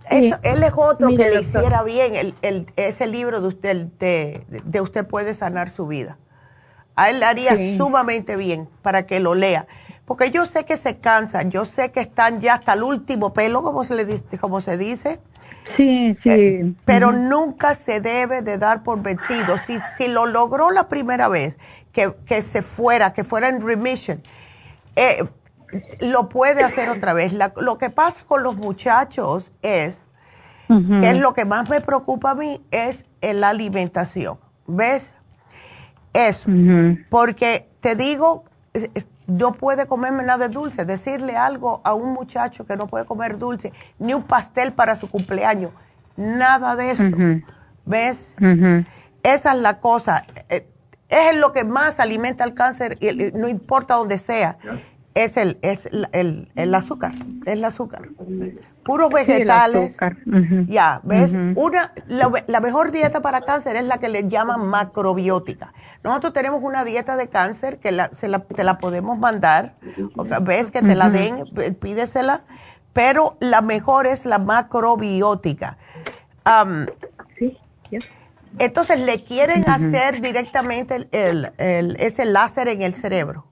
él 0.10 0.64
es 0.64 0.73
otro 0.76 1.10
que 1.10 1.30
le 1.30 1.41
hiciera 1.41 1.84
bien 1.84 2.15
el, 2.15 2.34
el, 2.41 2.65
ese 2.76 3.06
libro 3.06 3.40
de 3.40 3.48
usted, 3.49 3.76
de, 3.99 4.44
de, 4.48 4.82
Usted 4.82 5.06
puede 5.06 5.36
sanar 5.36 5.69
su 5.69 5.86
vida. 5.86 6.18
A 6.95 7.11
él 7.11 7.19
le 7.19 7.26
haría 7.26 7.56
sumamente 7.77 8.36
bien 8.36 8.68
para 8.82 9.06
que 9.06 9.19
lo 9.19 9.36
lea. 9.36 9.68
Porque 10.06 10.32
yo 10.32 10.48
sé 10.48 10.65
que 10.65 10.77
se 10.77 10.98
cansan, 10.98 11.52
yo 11.52 11.65
sé 11.65 11.91
que 11.91 11.99
están 11.99 12.40
ya 12.40 12.56
hasta 12.56 12.73
el 12.73 12.84
último 12.84 13.34
pelo, 13.34 13.61
como 13.61 13.84
se, 13.84 13.95
le, 13.95 14.22
como 14.40 14.61
se 14.61 14.77
dice 14.77 15.19
Sí, 15.76 16.18
sí. 16.24 16.30
Eh, 16.30 16.74
pero 16.86 17.12
nunca 17.12 17.76
se 17.76 18.00
debe 18.00 18.42
de 18.42 18.58
dar 18.58 18.84
por 18.84 19.02
vencido. 19.02 19.58
Si, 19.66 19.78
si 19.98 20.08
lo 20.08 20.26
logró 20.26 20.72
la 20.72 20.88
primera 20.88 21.28
vez, 21.28 21.58
que, 21.92 22.14
que 22.26 22.42
se 22.42 22.62
fuera, 22.62 23.14
que 23.14 23.24
fuera 23.24 23.50
en 23.50 23.62
remission, 23.62 24.22
eh, 24.96 25.26
lo 26.00 26.30
puede 26.30 26.64
hacer 26.64 26.90
otra 26.90 27.14
vez. 27.14 27.34
lo 27.34 27.78
que 27.78 27.90
pasa 27.90 28.22
con 28.28 28.44
los 28.44 28.56
muchachos 28.56 29.52
es, 29.62 30.04
que 30.68 31.10
es 31.10 31.20
lo 31.20 31.34
que 31.34 31.46
más 31.46 31.70
me 31.70 31.82
preocupa 31.82 32.32
a 32.32 32.36
mí, 32.36 32.62
es 32.72 33.06
la 33.22 33.50
alimentación. 33.50 34.40
¿Ves? 34.68 35.14
Eso. 36.14 36.50
Porque 37.10 37.68
te 37.82 37.96
digo, 37.96 38.46
no 39.27 39.53
puede 39.53 39.88
comerme 39.88 40.23
nada 40.23 40.47
de 40.47 40.53
dulce. 40.53 40.85
Decirle 40.85 41.35
algo 41.35 41.81
a 41.84 41.93
un 41.93 42.14
muchacho 42.14 42.65
que 42.65 42.77
no 42.77 42.88
puede 42.88 43.06
comer 43.06 43.38
dulce, 43.38 43.73
ni 43.99 44.14
un 44.14 44.23
pastel 44.23 44.73
para 44.73 44.95
su 44.95 45.10
cumpleaños, 45.10 45.72
nada 46.15 46.76
de 46.76 46.91
eso. 46.91 47.03
¿Ves? 47.85 48.35
Esa 49.23 49.53
es 49.53 49.60
la 49.60 49.80
cosa. 49.80 50.26
Eh, 50.49 50.68
es 51.10 51.35
lo 51.35 51.53
que 51.53 51.64
más 51.64 51.99
alimenta 51.99 52.43
el 52.43 52.53
cáncer, 52.53 52.97
y 52.99 53.31
no 53.38 53.47
importa 53.47 53.95
dónde 53.95 54.18
sea 54.18 54.57
es 55.16 55.38
el, 55.38 55.58
es 55.62 55.88
el, 56.12 56.50
el, 56.56 56.76
azúcar, 56.76 57.14
es 57.46 57.54
el 57.54 57.64
azúcar. 57.64 58.10
Puros 58.84 59.10
vegetales. 59.10 59.96
Ya, 60.68 61.00
¿ves? 61.04 61.34
una, 61.56 61.94
la, 62.08 62.60
mejor 62.60 62.92
dieta 62.92 63.22
para 63.22 63.42
cáncer 63.42 63.78
es 63.78 63.86
la 63.86 63.98
que 63.98 64.10
le 64.10 64.28
llaman 64.28 64.68
macrobiótica. 64.68 65.74
Nosotros 66.04 66.34
tenemos 66.34 66.62
una 66.62 66.84
dieta 66.84 67.16
de 67.16 67.30
cáncer 67.30 67.80
que 67.80 67.94
la, 67.94 68.10
se 68.14 68.28
la, 68.28 68.40
te 68.40 68.64
la 68.66 68.78
podemos 68.78 69.18
mandar, 69.18 69.76
ves 70.42 70.70
que 70.70 70.82
te 70.82 70.96
la 70.96 71.10
den, 71.10 71.46
pídesela, 71.80 72.42
pero 72.92 73.38
la 73.40 73.62
mejor 73.62 74.08
es 74.08 74.26
la 74.26 74.38
macrobiótica. 74.38 75.78
sí, 77.40 77.58
Entonces 78.60 79.00
le 79.00 79.24
quieren 79.24 79.64
hacer 79.70 80.20
directamente 80.20 81.08
el, 81.12 81.54
el, 81.58 81.96
ese 82.02 82.26
láser 82.26 82.68
en 82.68 82.82
el 82.82 82.94
cerebro. 82.94 83.46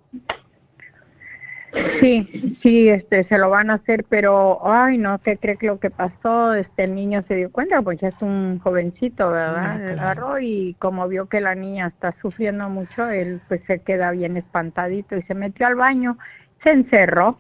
Sí, 1.99 2.57
sí, 2.61 2.89
este, 2.89 3.23
se 3.23 3.37
lo 3.37 3.49
van 3.49 3.71
a 3.71 3.75
hacer, 3.75 4.05
pero, 4.07 4.59
ay, 4.63 4.97
no, 4.97 5.19
¿qué 5.19 5.37
cree 5.37 5.57
que 5.57 5.67
lo 5.67 5.79
que 5.79 5.89
pasó? 5.89 6.53
Este 6.53 6.87
niño 6.87 7.23
se 7.27 7.35
dio 7.35 7.51
cuenta, 7.51 7.81
pues 7.81 7.99
ya 7.99 8.09
es 8.09 8.21
un 8.21 8.59
jovencito, 8.59 9.31
¿verdad? 9.31 9.81
Ah, 9.87 9.91
agarró 9.93 10.39
y 10.39 10.75
como 10.79 11.07
vio 11.07 11.27
que 11.27 11.41
la 11.41 11.55
niña 11.55 11.87
está 11.87 12.13
sufriendo 12.21 12.69
mucho, 12.69 13.09
él 13.09 13.41
pues 13.47 13.61
se 13.65 13.79
queda 13.79 14.11
bien 14.11 14.37
espantadito 14.37 15.17
y 15.17 15.23
se 15.23 15.33
metió 15.33 15.65
al 15.65 15.75
baño, 15.75 16.17
se 16.63 16.71
encerró 16.71 17.39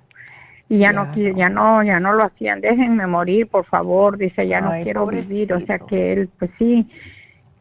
y 0.67 0.79
ya, 0.79 0.93
no, 0.93 1.13
ya 1.15 1.49
no, 1.49 1.83
ya 1.83 1.99
no 1.99 2.13
lo 2.13 2.23
hacían, 2.23 2.61
déjenme 2.61 3.05
morir, 3.05 3.47
por 3.47 3.65
favor, 3.65 4.17
dice, 4.17 4.47
ya 4.47 4.61
no 4.61 4.71
quiero 4.81 5.05
vivir, 5.05 5.53
o 5.53 5.59
sea 5.59 5.77
que 5.77 6.13
él, 6.13 6.29
pues 6.39 6.49
sí, 6.57 6.89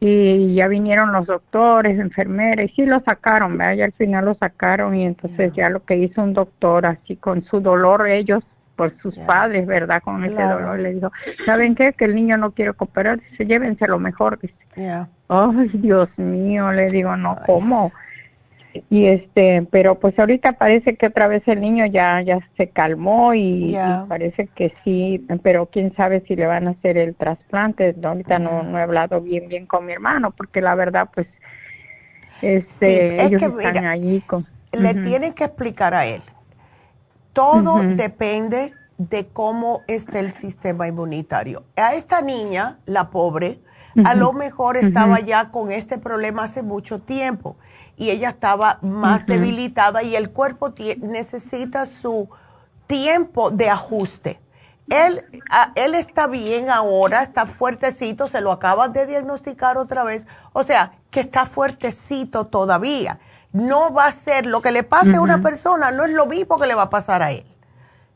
y 0.05 0.55
ya 0.55 0.67
vinieron 0.67 1.11
los 1.11 1.27
doctores, 1.27 1.99
enfermeras, 1.99 2.65
y 2.65 2.69
sí 2.69 2.85
lo 2.85 2.99
sacaron, 3.01 3.57
¿verdad? 3.57 3.73
Y 3.75 3.81
al 3.81 3.91
final 3.93 4.25
lo 4.25 4.33
sacaron 4.33 4.95
y 4.95 5.05
entonces 5.05 5.53
ya 5.53 5.69
lo 5.69 5.83
que 5.83 5.97
hizo 5.97 6.21
un 6.21 6.33
doctor 6.33 6.85
así 6.85 7.15
con 7.15 7.43
su 7.43 7.61
dolor 7.61 8.07
ellos 8.07 8.43
por 8.75 8.97
sus 9.01 9.17
padres, 9.19 9.67
¿verdad? 9.67 10.01
Con 10.03 10.23
ese 10.23 10.41
dolor 10.41 10.79
le 10.79 10.95
dijo, 10.95 11.11
¿saben 11.45 11.75
qué? 11.75 11.93
Que 11.93 12.05
el 12.05 12.15
niño 12.15 12.37
no 12.37 12.51
quiere 12.51 12.73
cooperar, 12.73 13.19
dice, 13.19 13.45
llévense 13.45 13.87
lo 13.87 13.99
mejor, 13.99 14.39
dice. 14.39 14.55
Ay, 15.29 15.69
Dios 15.73 16.09
mío, 16.17 16.71
le 16.71 16.89
digo, 16.89 17.15
no, 17.15 17.37
¿cómo? 17.45 17.91
Y 18.89 19.05
este 19.05 19.67
pero 19.69 19.99
pues 19.99 20.17
ahorita 20.17 20.53
parece 20.53 20.95
que 20.95 21.07
otra 21.07 21.27
vez 21.27 21.43
el 21.47 21.61
niño 21.61 21.85
ya 21.85 22.21
ya 22.21 22.39
se 22.57 22.69
calmó 22.69 23.33
y, 23.33 23.75
parece 24.07 24.47
que 24.47 24.73
sí 24.83 25.25
pero 25.43 25.67
quién 25.67 25.95
sabe 25.95 26.23
si 26.27 26.35
le 26.35 26.47
van 26.47 26.67
a 26.67 26.71
hacer 26.71 26.97
el 26.97 27.15
trasplante 27.15 27.95
ahorita 28.03 28.39
no, 28.39 28.63
no 28.63 28.79
he 28.79 28.81
hablado 28.81 29.21
bien 29.21 29.47
bien 29.47 29.67
con 29.67 29.85
mi 29.85 29.93
hermano 29.93 30.31
porque 30.31 30.61
la 30.61 30.73
verdad 30.73 31.09
pues 31.13 31.27
este 32.41 33.23
ellos 33.23 33.41
están 33.41 33.85
allí 33.85 34.21
con 34.21 34.47
le 34.73 34.93
tienen 34.95 35.33
que 35.33 35.45
explicar 35.45 35.93
a 35.93 36.05
él. 36.05 36.21
Todo 37.31 37.81
depende 37.83 38.73
de 38.97 39.27
cómo 39.27 39.81
esté 39.87 40.19
el 40.19 40.31
sistema 40.31 40.87
inmunitario. 40.87 41.63
A 41.75 41.95
esta 41.95 42.21
niña 42.21 42.77
la 42.85 43.09
pobre 43.09 43.59
a 44.05 44.15
lo 44.15 44.33
mejor 44.33 44.75
estaba 44.77 45.19
ya 45.19 45.51
con 45.51 45.71
este 45.71 45.99
problema 45.99 46.45
hace 46.45 46.63
mucho 46.63 46.99
tiempo 46.99 47.57
y 47.95 48.09
ella 48.09 48.29
estaba 48.29 48.79
más 48.81 49.25
debilitada 49.25 50.03
y 50.03 50.15
el 50.15 50.31
cuerpo 50.31 50.73
necesita 51.01 51.85
su 51.85 52.29
tiempo 52.87 53.51
de 53.51 53.69
ajuste. 53.69 54.39
Él, 54.89 55.23
él 55.75 55.95
está 55.95 56.27
bien 56.27 56.69
ahora, 56.69 57.23
está 57.23 57.45
fuertecito, 57.45 58.27
se 58.27 58.41
lo 58.41 58.51
acaban 58.51 58.91
de 58.91 59.05
diagnosticar 59.05 59.77
otra 59.77 60.03
vez, 60.03 60.27
o 60.51 60.63
sea, 60.63 60.93
que 61.09 61.21
está 61.21 61.45
fuertecito 61.45 62.47
todavía. 62.47 63.19
No 63.53 63.93
va 63.93 64.07
a 64.07 64.11
ser 64.11 64.45
lo 64.45 64.61
que 64.61 64.71
le 64.71 64.83
pase 64.83 65.15
a 65.15 65.21
una 65.21 65.41
persona, 65.41 65.91
no 65.91 66.05
es 66.05 66.11
lo 66.11 66.25
mismo 66.25 66.59
que 66.59 66.67
le 66.67 66.75
va 66.75 66.83
a 66.83 66.89
pasar 66.89 67.21
a 67.21 67.31
él. 67.31 67.45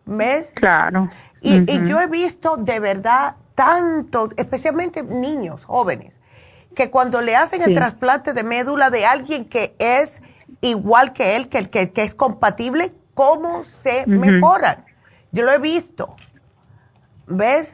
¿Ves? 0.06 0.52
Claro. 0.56 1.10
Y, 1.41 1.72
y 1.72 1.88
yo 1.88 2.02
he 2.02 2.08
visto 2.08 2.58
de 2.58 2.80
verdad 2.80 3.36
tanto, 3.54 4.30
especialmente 4.36 5.04
niños, 5.04 5.64
jóvenes, 5.66 6.20
que 6.78 6.91
cuando 6.91 7.22
le 7.22 7.36
hacen 7.36 7.64
el 7.64 7.74
trasplante 7.74 8.34
de 8.34 8.44
médula 8.44 8.91
de 8.91 9.04
alguien 9.04 9.45
que 9.45 9.76
es 9.80 10.22
igual 10.62 11.12
que 11.12 11.36
él, 11.36 11.49
que, 11.49 11.68
que, 11.72 11.91
que 11.91 12.04
es 12.04 12.14
compatible, 12.14 12.94
¿cómo 13.16 13.66
se 13.66 14.06
mejoran? 14.06 14.86
Yo 15.32 15.44
lo 15.44 15.52
he 15.54 15.58
visto. 15.58 16.16
¿Ves? 17.26 17.74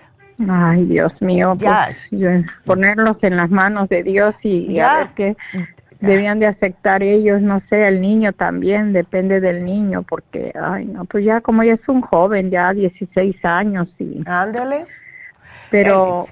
Ay, 0.50 0.86
Dios 0.86 1.12
mío, 1.22 1.58
pues, 1.60 2.08
ponerlos 2.66 3.18
en 3.24 3.36
las 3.36 3.50
manos 3.50 3.90
de 3.90 4.04
Dios 4.04 4.36
y, 4.42 4.80
a 4.80 5.00
ver 5.00 5.08
qué 5.16 5.36
debían 6.00 6.40
de 6.40 6.48
aceptar 6.48 7.04
ellos, 7.04 7.42
no 7.42 7.62
sé, 7.70 7.88
el 7.88 8.00
niño 8.00 8.32
también, 8.32 8.94
depende 8.94 9.42
del 9.42 9.66
niño, 9.66 10.04
porque, 10.04 10.54
ay, 10.62 10.86
no, 10.86 11.06
pues 11.06 11.26
ya 11.26 11.42
como 11.42 11.64
ya 11.64 11.74
es 11.74 11.88
un 11.90 12.02
joven, 12.02 12.50
ya 12.52 12.74
16 12.74 13.36
años 13.44 13.94
y... 14.00 14.22
Ándale. 14.26 14.86
Pero... 15.72 16.28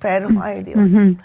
pero, 0.00 0.28
ay 0.40 0.62
Dios. 0.62 1.16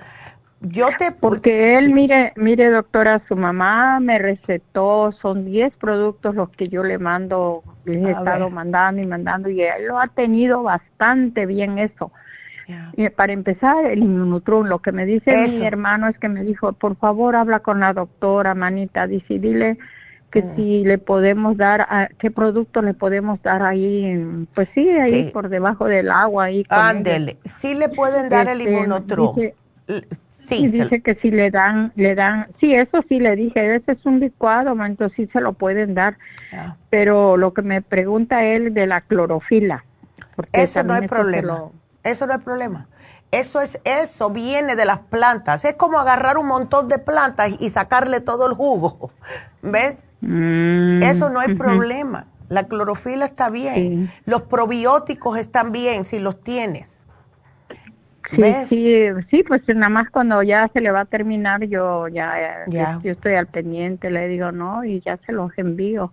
Yo 0.61 0.89
te... 0.97 1.11
Porque 1.11 1.77
él, 1.77 1.93
mire, 1.93 2.33
mire 2.35 2.69
doctora, 2.69 3.21
su 3.27 3.35
mamá 3.35 3.99
me 3.99 4.19
recetó, 4.19 5.11
son 5.13 5.45
10 5.45 5.73
productos 5.77 6.35
los 6.35 6.49
que 6.49 6.67
yo 6.67 6.83
le 6.83 6.97
mando, 6.97 7.63
le 7.85 8.01
he 8.01 8.11
estado 8.11 8.49
mandando 8.49 9.01
y 9.01 9.05
mandando 9.05 9.49
y 9.49 9.61
él 9.61 9.87
lo 9.87 9.99
ha 9.99 10.07
tenido 10.07 10.63
bastante 10.63 11.45
bien 11.45 11.79
eso. 11.79 12.11
Para 13.15 13.33
empezar, 13.33 13.85
el 13.85 13.99
inmunotrum, 13.99 14.67
lo 14.67 14.79
que 14.79 14.91
me 14.91 15.05
dice 15.05 15.47
mi 15.47 15.65
hermano 15.65 16.07
es 16.07 16.19
que 16.19 16.29
me 16.29 16.43
dijo, 16.43 16.73
por 16.73 16.97
favor, 16.97 17.35
habla 17.35 17.61
con 17.61 17.79
la 17.79 17.93
doctora, 17.93 18.53
manita, 18.53 19.07
dice, 19.07 19.39
dile 19.39 19.77
que 20.29 20.43
mm. 20.43 20.55
si 20.55 20.83
le 20.83 20.97
podemos 20.99 21.57
dar, 21.57 22.11
qué 22.19 22.29
producto 22.29 22.83
le 22.83 22.93
podemos 22.93 23.41
dar 23.41 23.63
ahí, 23.63 24.45
pues 24.53 24.69
sí, 24.75 24.87
ahí 24.89 25.31
por 25.31 25.49
debajo 25.49 25.85
del 25.85 26.11
agua. 26.11 26.45
ahí. 26.45 26.63
Ándele, 26.69 27.37
sí 27.45 27.73
le 27.73 27.89
pueden 27.89 28.29
dar 28.29 28.47
el 28.49 28.61
este, 28.61 28.73
inmunotrum. 28.73 29.35
Sí, 30.49 30.67
dice 30.67 31.01
que 31.01 31.15
si 31.15 31.31
le 31.31 31.51
dan, 31.51 31.91
le 31.95 32.15
dan, 32.15 32.47
sí, 32.59 32.73
eso 32.73 33.03
sí 33.07 33.19
le 33.19 33.35
dije, 33.35 33.75
ese 33.75 33.91
es 33.93 34.05
un 34.05 34.19
licuado, 34.19 34.71
entonces 34.85 35.15
sí 35.15 35.29
se 35.31 35.41
lo 35.41 35.53
pueden 35.53 35.93
dar. 35.93 36.17
Pero 36.89 37.37
lo 37.37 37.53
que 37.53 37.61
me 37.61 37.81
pregunta 37.81 38.43
él 38.43 38.73
de 38.73 38.87
la 38.87 39.01
clorofila. 39.01 39.85
Porque 40.35 40.63
eso 40.63 40.83
no 40.83 40.93
hay 40.93 41.07
problema. 41.07 41.69
Eso 42.03 42.25
no 42.25 42.33
hay 42.33 42.39
problema. 42.39 42.87
Eso 43.31 43.61
es, 43.61 43.79
eso 43.83 44.31
viene 44.31 44.75
de 44.75 44.85
las 44.85 44.99
plantas. 44.99 45.63
Es 45.63 45.75
como 45.75 45.99
agarrar 45.99 46.37
un 46.37 46.47
montón 46.47 46.87
de 46.87 46.97
plantas 46.97 47.55
y 47.59 47.69
sacarle 47.69 48.21
todo 48.21 48.47
el 48.47 48.53
jugo. 48.53 49.11
¿Ves? 49.61 50.03
Mm, 50.21 51.03
eso 51.03 51.29
no 51.29 51.39
hay 51.39 51.53
problema. 51.53 52.25
La 52.49 52.63
clorofila 52.67 53.25
está 53.25 53.51
bien. 53.51 54.11
Los 54.25 54.43
probióticos 54.43 55.37
están 55.37 55.71
bien 55.71 56.05
si 56.05 56.17
los 56.17 56.41
tienes. 56.41 56.98
Sí, 58.35 58.53
sí, 58.67 59.07
sí, 59.29 59.43
pues 59.43 59.67
nada 59.69 59.89
más 59.89 60.09
cuando 60.09 60.43
ya 60.43 60.69
se 60.71 60.81
le 60.81 60.91
va 60.91 61.01
a 61.01 61.05
terminar, 61.05 61.63
yo 61.65 62.07
ya, 62.07 62.65
Yo, 62.67 63.11
estoy 63.11 63.33
al 63.33 63.47
pendiente, 63.47 64.11
le 64.11 64.27
digo 64.27 64.51
no 64.51 64.83
y 64.83 65.01
ya 65.01 65.17
se 65.25 65.31
los 65.31 65.51
envío. 65.57 66.11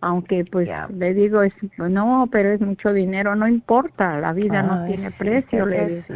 Aunque 0.00 0.44
pues 0.44 0.68
le 0.90 1.14
digo, 1.14 1.42
es, 1.42 1.54
no, 1.78 2.28
pero 2.32 2.50
es 2.50 2.60
mucho 2.60 2.92
dinero, 2.92 3.36
no 3.36 3.46
importa, 3.46 4.18
la 4.18 4.32
vida 4.32 4.62
no 4.62 4.84
tiene 4.86 5.12
precio, 5.12 5.64
le 5.64 5.86
digo. 5.86 6.06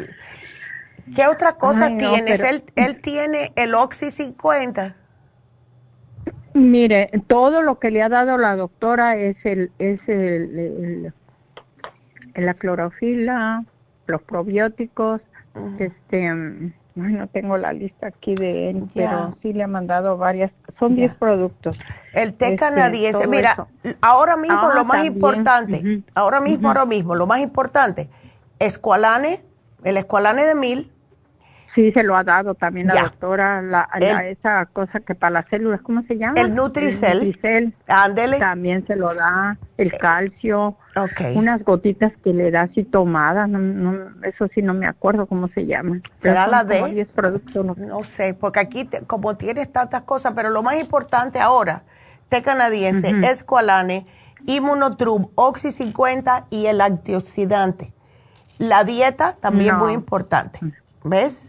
¿Qué 1.14 1.26
otra 1.28 1.52
cosa 1.52 1.96
tienes? 1.96 2.40
¿Él, 2.40 2.64
¿Él 2.74 3.00
tiene 3.00 3.52
el 3.54 3.74
Oxy 3.74 4.10
50? 4.10 4.96
Mire, 6.54 7.10
todo 7.28 7.62
lo 7.62 7.78
que 7.78 7.90
le 7.90 8.02
ha 8.02 8.08
dado 8.08 8.38
la 8.38 8.56
doctora 8.56 9.16
es 9.16 9.36
el, 9.44 9.70
es 9.78 10.00
el, 10.08 11.12
la 12.34 12.54
clorofila, 12.54 13.62
los 14.06 14.22
probióticos, 14.22 15.20
este, 15.78 16.32
no 16.94 17.26
tengo 17.28 17.58
la 17.58 17.72
lista 17.72 18.08
aquí 18.08 18.34
de 18.34 18.70
él, 18.70 18.88
pero 18.94 19.36
sí 19.42 19.52
le 19.52 19.64
ha 19.64 19.68
mandado 19.68 20.16
varias, 20.16 20.50
son 20.78 20.96
10 20.96 21.14
productos. 21.16 21.78
El 22.12 22.34
té 22.34 22.46
este, 22.46 22.56
canadiense, 22.56 23.28
mira, 23.28 23.68
ahora 24.00 24.36
mismo 24.36 24.70
lo 24.72 24.80
ah, 24.80 24.84
más 24.84 25.04
importante, 25.04 26.02
ahora 26.14 26.40
mismo, 26.40 26.68
ahora 26.68 26.86
mismo, 26.86 27.14
lo 27.14 27.26
más 27.26 27.40
importante, 27.40 28.08
escualane, 28.58 29.42
el 29.84 29.98
escualane 29.98 30.44
de 30.44 30.54
mil, 30.54 30.92
Sí, 31.76 31.92
se 31.92 32.02
lo 32.02 32.16
ha 32.16 32.24
dado 32.24 32.54
también 32.54 32.86
la 32.86 33.02
doctora, 33.02 33.60
la, 33.60 33.86
esa 34.24 34.64
cosa 34.64 35.00
que 35.00 35.14
para 35.14 35.30
las 35.30 35.48
células, 35.50 35.82
¿cómo 35.82 36.02
se 36.04 36.16
llama? 36.16 36.40
El 36.40 36.54
Nutricel. 36.54 37.18
El 37.18 37.26
Nutricel. 37.26 37.74
Ándele. 37.86 38.38
También 38.38 38.86
se 38.86 38.96
lo 38.96 39.14
da, 39.14 39.58
el 39.76 39.88
eh, 39.88 39.98
calcio. 39.98 40.78
Okay. 40.96 41.36
Unas 41.36 41.62
gotitas 41.64 42.14
que 42.24 42.32
le 42.32 42.50
da 42.50 42.62
así 42.62 42.82
tomadas, 42.82 43.46
no, 43.50 43.94
eso 44.22 44.48
sí 44.54 44.62
no 44.62 44.72
me 44.72 44.86
acuerdo 44.86 45.26
cómo 45.26 45.48
se 45.48 45.66
llama. 45.66 46.00
¿Será 46.18 46.46
la 46.46 46.64
productos, 47.14 47.76
no. 47.76 48.04
sé, 48.04 48.32
porque 48.32 48.60
aquí 48.60 48.88
como 49.06 49.36
tienes 49.36 49.70
tantas 49.70 50.00
cosas, 50.04 50.32
pero 50.34 50.48
lo 50.48 50.62
más 50.62 50.80
importante 50.80 51.40
ahora, 51.40 51.82
té 52.30 52.40
canadiense, 52.40 53.10
Esqualane, 53.22 54.06
Immunotrum, 54.46 55.26
Oxy 55.34 55.72
50 55.72 56.46
y 56.48 56.68
el 56.68 56.80
antioxidante. 56.80 57.92
La 58.56 58.84
dieta 58.84 59.36
también 59.38 59.76
muy 59.76 59.92
importante. 59.92 60.58
¿Ves? 61.04 61.45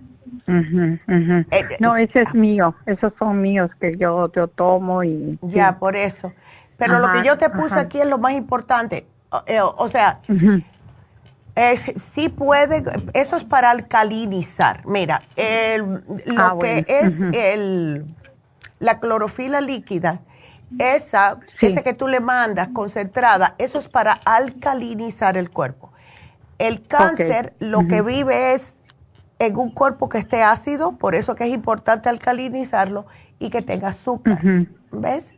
Eh, 0.47 1.63
no, 1.79 1.95
ese 1.95 2.21
es 2.21 2.33
mío, 2.33 2.75
esos 2.85 3.13
son 3.19 3.41
míos 3.41 3.71
que 3.79 3.97
yo, 3.97 4.31
yo 4.31 4.47
tomo 4.47 5.03
y... 5.03 5.37
Ya, 5.41 5.77
por 5.77 5.95
eso. 5.95 6.33
Pero 6.77 6.99
lo 6.99 7.11
que 7.11 7.23
yo 7.23 7.37
te 7.37 7.49
puse 7.49 7.79
aquí 7.79 7.99
es 7.99 8.07
lo 8.07 8.17
más 8.17 8.33
importante. 8.33 9.07
O, 9.29 9.43
eh, 9.45 9.89
sea, 9.89 10.19
sí 11.97 12.29
puede, 12.29 12.83
eso 13.13 13.35
es 13.35 13.43
para 13.43 13.71
alcalinizar. 13.71 14.85
Mira, 14.85 15.21
el, 15.35 16.03
lo 16.25 16.41
ah, 16.41 16.57
que 16.61 16.85
es 16.87 17.19
el, 17.19 18.05
la 18.79 18.99
clorofila 18.99 19.59
líquida, 19.59 20.21
esa, 20.77 21.39
esa 21.61 21.81
que 21.81 21.93
tú 21.93 22.07
le 22.07 22.19
mandas 22.19 22.69
concentrada, 22.69 23.55
eso 23.57 23.79
es 23.79 23.87
para 23.87 24.13
alcalinizar 24.25 25.35
el 25.35 25.49
cuerpo. 25.49 25.91
El 26.59 26.85
cáncer 26.87 27.53
lo 27.59 27.87
que 27.87 28.01
vive 28.01 28.53
es 28.53 28.76
en 29.39 29.57
un 29.57 29.71
cuerpo 29.71 30.09
que 30.09 30.17
esté 30.17 30.43
ácido, 30.43 30.97
por 30.97 31.15
eso 31.15 31.35
que 31.35 31.45
es 31.45 31.51
importante 31.51 32.09
alcalinizarlo 32.09 33.05
y 33.39 33.49
que 33.49 33.61
tenga 33.61 33.89
azúcar. 33.89 34.41
¿Ves? 34.91 35.35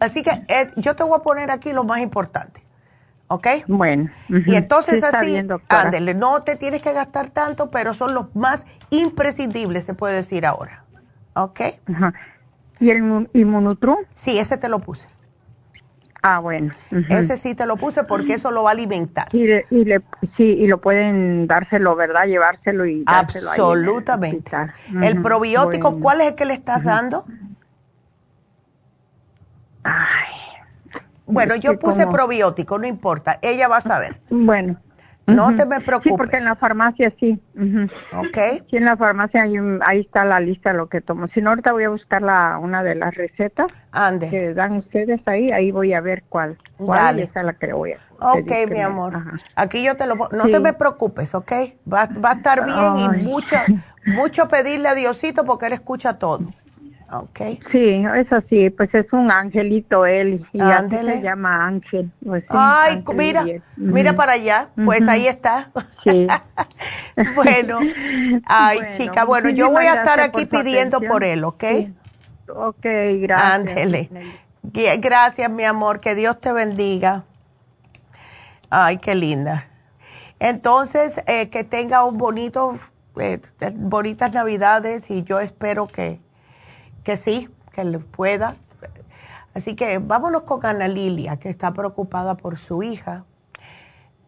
Así 0.00 0.22
que 0.22 0.30
eh, 0.48 0.68
yo 0.76 0.96
te 0.96 1.04
voy 1.04 1.18
a 1.18 1.22
poner 1.22 1.50
aquí 1.50 1.72
lo 1.72 1.84
más 1.84 2.00
importante. 2.00 2.62
¿Ok? 3.28 3.46
Bueno. 3.66 4.10
Y 4.28 4.54
entonces 4.54 5.02
así, 5.02 5.36
ándele, 5.68 6.14
no 6.14 6.42
te 6.42 6.56
tienes 6.56 6.82
que 6.82 6.92
gastar 6.92 7.30
tanto, 7.30 7.70
pero 7.70 7.94
son 7.94 8.14
los 8.14 8.34
más 8.36 8.66
imprescindibles, 8.90 9.84
se 9.84 9.94
puede 9.94 10.14
decir 10.14 10.46
ahora. 10.46 10.84
¿Ok? 11.34 11.60
¿Y 12.80 12.90
el 12.90 13.28
inmunotrum? 13.32 13.98
Sí, 14.14 14.38
ese 14.38 14.56
te 14.56 14.68
lo 14.68 14.80
puse. 14.80 15.08
Ah, 16.26 16.38
bueno. 16.38 16.72
Ese 17.10 17.36
sí 17.36 17.54
te 17.54 17.66
lo 17.66 17.76
puse 17.76 18.02
porque 18.04 18.32
eso 18.32 18.50
lo 18.50 18.62
va 18.62 18.70
a 18.70 18.72
alimentar. 18.72 19.28
Y, 19.30 19.42
y 19.42 19.84
le, 19.84 20.00
sí, 20.38 20.42
y 20.42 20.66
lo 20.66 20.80
pueden 20.80 21.46
dárselo, 21.46 21.94
¿verdad? 21.96 22.24
Llevárselo 22.24 22.86
y 22.86 23.04
dárselo 23.04 23.50
Absolutamente. 23.50 24.50
el, 25.02 25.20
probiótico, 25.20 26.00
¿cuál 26.00 26.22
es 26.22 26.28
el 26.28 26.34
que 26.34 26.46
le 26.46 26.54
estás 26.54 26.82
dando? 26.82 27.26
Ay. 29.82 30.32
Bueno, 31.26 31.56
yo 31.56 31.78
puse 31.78 32.06
probiótico, 32.06 32.78
no 32.78 32.86
importa, 32.86 33.38
ella 33.42 33.68
va 33.68 33.76
a 33.76 33.82
saber. 33.82 34.18
Bueno. 34.30 34.80
No 35.26 35.54
te 35.54 35.64
me 35.64 35.80
preocupes. 35.80 36.12
Sí, 36.12 36.16
porque 36.16 36.36
en 36.36 36.44
la 36.44 36.54
farmacia 36.54 37.12
sí. 37.18 37.40
Ok. 38.12 38.38
Sí, 38.70 38.76
en 38.76 38.84
la 38.84 38.96
farmacia 38.96 39.42
ahí, 39.42 40.00
está 40.00 40.24
la 40.24 40.40
lista 40.40 40.72
de 40.72 40.76
lo 40.76 40.88
que 40.88 41.00
tomo. 41.00 41.28
Si 41.28 41.40
no, 41.40 41.50
ahorita 41.50 41.72
voy 41.72 41.84
a 41.84 41.88
buscar 41.88 42.22
la, 42.22 42.58
una 42.60 42.82
de 42.82 42.94
las 42.94 43.14
recetas 43.14 43.68
Ande. 43.92 44.28
que 44.28 44.52
dan 44.52 44.72
ustedes 44.72 45.20
ahí. 45.26 45.50
Ahí 45.50 45.70
voy 45.70 45.94
a 45.94 46.00
ver 46.00 46.24
cuál. 46.28 46.58
cuál 46.76 47.20
es 47.20 47.30
la 47.34 47.54
que 47.54 47.72
voy 47.72 47.92
a 47.92 47.98
Ok, 48.20 48.70
mi 48.70 48.80
amor. 48.80 49.14
Aquí 49.54 49.84
yo 49.84 49.96
te 49.96 50.06
lo... 50.06 50.16
No 50.30 50.44
te 50.44 50.60
me 50.60 50.72
preocupes, 50.72 51.34
¿ok? 51.34 51.52
Va, 51.90 52.08
va 52.24 52.30
a 52.30 52.34
estar 52.34 52.64
bien 52.64 53.20
y 53.20 53.24
mucho, 53.24 53.56
mucho 54.06 54.48
pedirle 54.48 54.88
a 54.88 54.94
Diosito 54.94 55.44
porque 55.44 55.66
Él 55.66 55.72
escucha 55.74 56.18
todo. 56.18 56.52
Okay. 57.22 57.60
Sí, 57.70 58.04
eso 58.16 58.42
sí, 58.48 58.70
pues 58.70 58.92
es 58.92 59.12
un 59.12 59.30
angelito 59.30 60.04
él 60.04 60.44
y 60.52 60.60
así 60.60 60.96
se 60.96 61.22
llama 61.22 61.66
Ángel. 61.66 62.10
Pues 62.24 62.44
Ay, 62.48 63.04
mira, 63.14 63.44
mira 63.76 64.14
para 64.14 64.32
allá, 64.32 64.70
pues 64.84 65.06
ahí 65.06 65.28
está. 65.28 65.70
Sí. 66.02 66.26
bueno, 67.36 67.78
ay 68.46 68.80
chica, 68.96 69.24
bueno, 69.24 69.50
yo 69.50 69.70
voy 69.70 69.84
a 69.84 69.94
estar 69.94 70.18
aquí 70.18 70.44
pidiendo 70.46 71.00
por 71.00 71.22
él, 71.22 71.44
¿ok? 71.44 71.64
Ok, 72.48 72.84
gracias. 73.20 73.52
Ándele. 73.52 74.10
Gracias, 74.98 75.50
mi 75.50 75.64
amor, 75.64 76.00
que 76.00 76.14
Dios 76.14 76.40
te 76.40 76.52
bendiga. 76.52 77.24
Ay, 78.70 78.96
qué 78.98 79.14
linda. 79.14 79.68
Entonces, 80.40 81.22
eh, 81.26 81.48
que 81.48 81.62
tenga 81.62 82.04
un 82.04 82.18
bonito, 82.18 82.76
eh, 83.20 83.40
bonitas 83.74 84.32
navidades 84.32 85.10
y 85.10 85.22
yo 85.22 85.38
espero 85.38 85.86
que 85.86 86.23
que 87.04 87.16
sí, 87.16 87.48
que 87.72 87.84
le 87.84 87.98
pueda. 87.98 88.56
Así 89.54 89.76
que 89.76 89.98
vámonos 89.98 90.42
con 90.42 90.66
Ana 90.66 90.88
Lilia, 90.88 91.36
que 91.36 91.48
está 91.48 91.72
preocupada 91.72 92.34
por 92.34 92.58
su 92.58 92.82
hija. 92.82 93.24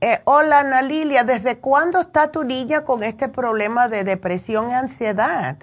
Eh, 0.01 0.21
hola 0.25 0.61
Ana 0.61 0.83
Lilia, 0.83 1.25
¿desde 1.25 1.59
cuándo 1.59 2.01
está 2.01 2.31
tu 2.31 2.45
niña 2.45 2.85
con 2.85 3.03
este 3.03 3.29
problema 3.29 3.89
de 3.89 4.05
depresión 4.05 4.71
y 4.71 4.75
ansiedad? 4.75 5.57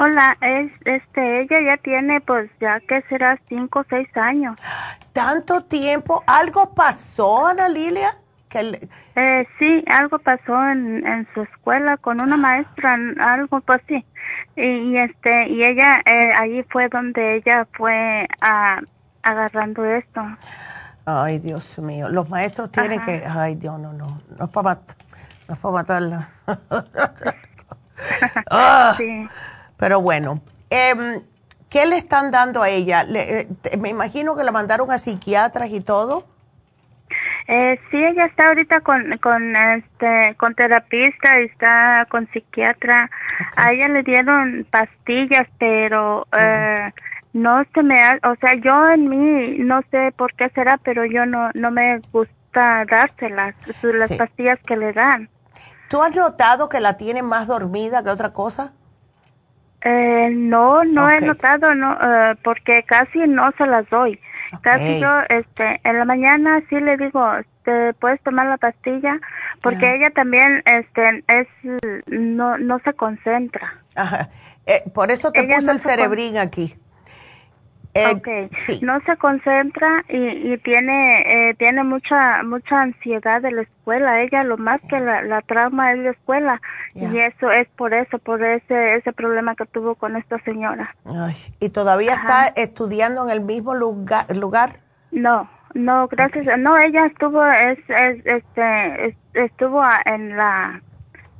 Hola, 0.00 0.36
es, 0.40 0.72
este, 0.84 1.42
ella 1.42 1.60
ya 1.60 1.76
tiene, 1.76 2.20
pues, 2.20 2.50
ya 2.60 2.80
que 2.80 3.02
será 3.08 3.38
cinco 3.48 3.80
o 3.80 3.84
seis 3.90 4.08
años. 4.16 4.56
¿Tanto 5.12 5.64
tiempo? 5.64 6.22
¿Algo 6.26 6.72
pasó, 6.72 7.48
Ana 7.48 7.68
Lilia? 7.68 8.10
Que 8.48 8.88
eh, 9.14 9.46
sí, 9.58 9.84
algo 9.88 10.18
pasó 10.18 10.68
en, 10.68 11.06
en 11.06 11.28
su 11.34 11.42
escuela 11.42 11.96
con 11.98 12.20
una 12.20 12.36
maestra, 12.36 12.98
algo 13.20 13.60
pues 13.60 13.82
sí. 13.86 14.04
Y, 14.56 14.96
este 14.96 15.48
y 15.48 15.64
ella 15.64 16.00
eh, 16.06 16.32
allí 16.32 16.62
fue 16.70 16.88
donde 16.88 17.36
ella 17.36 17.66
fue 17.72 18.26
a, 18.40 18.80
agarrando 19.22 19.84
esto. 19.84 20.22
Ay 21.04 21.38
Dios 21.38 21.78
mío 21.78 22.08
los 22.08 22.28
maestros 22.28 22.70
tienen 22.72 23.04
que 23.04 23.24
ay 23.26 23.54
Dios 23.54 23.78
no 23.78 23.92
no 23.92 24.20
no 24.38 24.44
es 24.44 24.50
para 24.50 24.80
no 25.46 25.54
es 25.54 25.60
para 25.60 25.74
matarla. 25.74 26.28
Ah, 28.48 28.94
sí. 28.96 29.28
pero 29.76 30.00
bueno 30.00 30.40
eh, 30.70 31.20
¿qué 31.68 31.84
le 31.84 31.96
están 31.96 32.30
dando 32.30 32.62
a 32.62 32.68
ella? 32.68 33.02
Le, 33.02 33.40
eh, 33.40 33.76
me 33.76 33.88
imagino 33.88 34.36
que 34.36 34.44
la 34.44 34.52
mandaron 34.52 34.92
a 34.92 34.98
psiquiatras 34.98 35.70
y 35.70 35.80
todo 35.80 36.24
eh, 37.50 37.80
sí, 37.90 37.96
ella 37.96 38.26
está 38.26 38.48
ahorita 38.48 38.82
con, 38.82 39.16
con, 39.18 39.56
este, 39.56 40.34
con 40.36 40.54
terapista, 40.54 41.38
está 41.38 42.06
con 42.10 42.28
psiquiatra. 42.30 43.10
A 43.56 43.72
ella 43.72 43.88
le 43.88 44.02
dieron 44.02 44.66
pastillas, 44.70 45.48
pero 45.58 46.26
eh, 46.38 46.92
no 47.32 47.64
se 47.72 47.82
me, 47.82 47.98
o 48.22 48.36
sea, 48.38 48.52
yo 48.54 48.90
en 48.90 49.08
mí 49.08 49.58
no 49.60 49.80
sé 49.90 50.12
por 50.14 50.34
qué 50.34 50.50
será, 50.50 50.76
pero 50.76 51.06
yo 51.06 51.24
no, 51.24 51.48
no 51.54 51.70
me 51.70 52.00
gusta 52.12 52.84
dárselas, 52.84 53.54
las 53.82 54.12
pastillas 54.12 54.58
que 54.66 54.76
le 54.76 54.92
dan. 54.92 55.30
¿Tú 55.88 56.02
has 56.02 56.14
notado 56.14 56.68
que 56.68 56.80
la 56.80 56.98
tiene 56.98 57.22
más 57.22 57.46
dormida 57.46 58.04
que 58.04 58.10
otra 58.10 58.34
cosa? 58.34 58.74
Eh, 59.80 60.28
no, 60.34 60.84
no 60.84 61.08
he 61.08 61.20
notado, 61.22 61.74
no, 61.74 61.94
eh, 61.94 62.36
porque 62.42 62.82
casi 62.82 63.20
no 63.20 63.50
se 63.56 63.64
las 63.64 63.88
doy. 63.88 64.20
Casi 64.62 65.00
yo, 65.00 65.20
este, 65.28 65.80
en 65.84 65.98
la 65.98 66.04
mañana 66.04 66.62
sí 66.68 66.80
le 66.80 66.96
digo, 66.96 67.22
te 67.64 67.92
puedes 67.94 68.20
tomar 68.22 68.46
la 68.46 68.56
pastilla, 68.56 69.18
porque 69.60 69.94
ella 69.94 70.10
también, 70.10 70.62
este, 70.64 71.24
es, 71.28 71.46
no, 72.06 72.58
no 72.58 72.78
se 72.80 72.92
concentra. 72.94 73.74
Ajá. 73.94 74.30
Eh, 74.66 74.84
por 74.94 75.10
eso 75.10 75.32
te 75.32 75.44
puse 75.44 75.70
el 75.70 75.80
cerebrín 75.80 76.36
aquí. 76.38 76.76
Eh, 77.98 78.50
no 78.82 79.00
se 79.00 79.16
concentra 79.16 80.04
y, 80.08 80.52
y 80.52 80.58
tiene 80.58 81.50
eh, 81.50 81.54
tiene 81.54 81.84
mucha 81.84 82.42
mucha 82.42 82.82
ansiedad 82.82 83.42
de 83.42 83.50
la 83.50 83.62
escuela. 83.62 84.20
Ella 84.20 84.44
lo 84.44 84.56
más 84.56 84.80
que 84.88 85.00
la, 85.00 85.22
la 85.22 85.42
trauma 85.42 85.92
es 85.92 85.98
la 85.98 86.10
escuela 86.10 86.60
y 86.94 87.18
eso 87.18 87.50
es 87.50 87.68
por 87.76 87.94
eso, 87.94 88.18
por 88.18 88.42
ese 88.42 88.94
ese 88.94 89.12
problema 89.12 89.54
que 89.54 89.66
tuvo 89.66 89.94
con 89.94 90.16
esta 90.16 90.38
señora. 90.40 90.94
¿Y 91.60 91.70
todavía 91.70 92.14
está 92.14 92.46
estudiando 92.48 93.24
en 93.24 93.30
el 93.30 93.40
mismo 93.40 93.74
lugar? 93.74 94.26
lugar? 94.36 94.76
No, 95.10 95.48
no, 95.74 96.08
gracias. 96.08 96.58
No, 96.58 96.76
ella 96.78 97.06
estuvo 97.06 97.44
es, 97.46 97.78
es 97.88 98.24
este 98.24 99.16
estuvo 99.34 99.82
en 100.04 100.36
la 100.36 100.82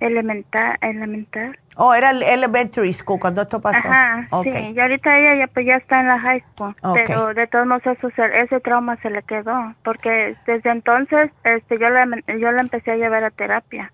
elemental, 0.01 0.77
elemental. 0.81 1.59
Oh, 1.77 1.95
era 1.95 2.11
el 2.11 2.23
elementary 2.23 2.93
school 2.93 3.21
cuando 3.21 3.43
esto 3.43 3.61
pasó. 3.61 3.79
Ajá, 3.79 4.29
sí. 4.43 4.51
Y 4.51 4.81
ahorita 4.81 5.19
ella 5.19 5.35
ya, 5.37 5.47
pues, 5.47 5.67
ya 5.67 5.77
está 5.77 6.01
en 6.01 6.09
la 6.09 6.19
high 6.19 6.45
school. 6.53 6.75
Pero 6.95 7.35
de 7.35 7.47
todos 7.47 7.67
modos 7.67 7.87
eso, 7.87 8.09
ese 8.09 8.61
trauma 8.61 8.97
se 8.97 9.11
le 9.11 9.23
quedó. 9.23 9.75
Porque 9.85 10.37
desde 10.47 10.71
entonces 10.71 11.31
este, 11.45 11.79
yo, 11.79 11.91
la, 11.91 12.07
yo 12.27 12.51
la 12.51 12.61
empecé 12.61 12.93
a 12.93 12.97
llevar 12.97 13.25
a 13.25 13.31
terapia. 13.31 13.93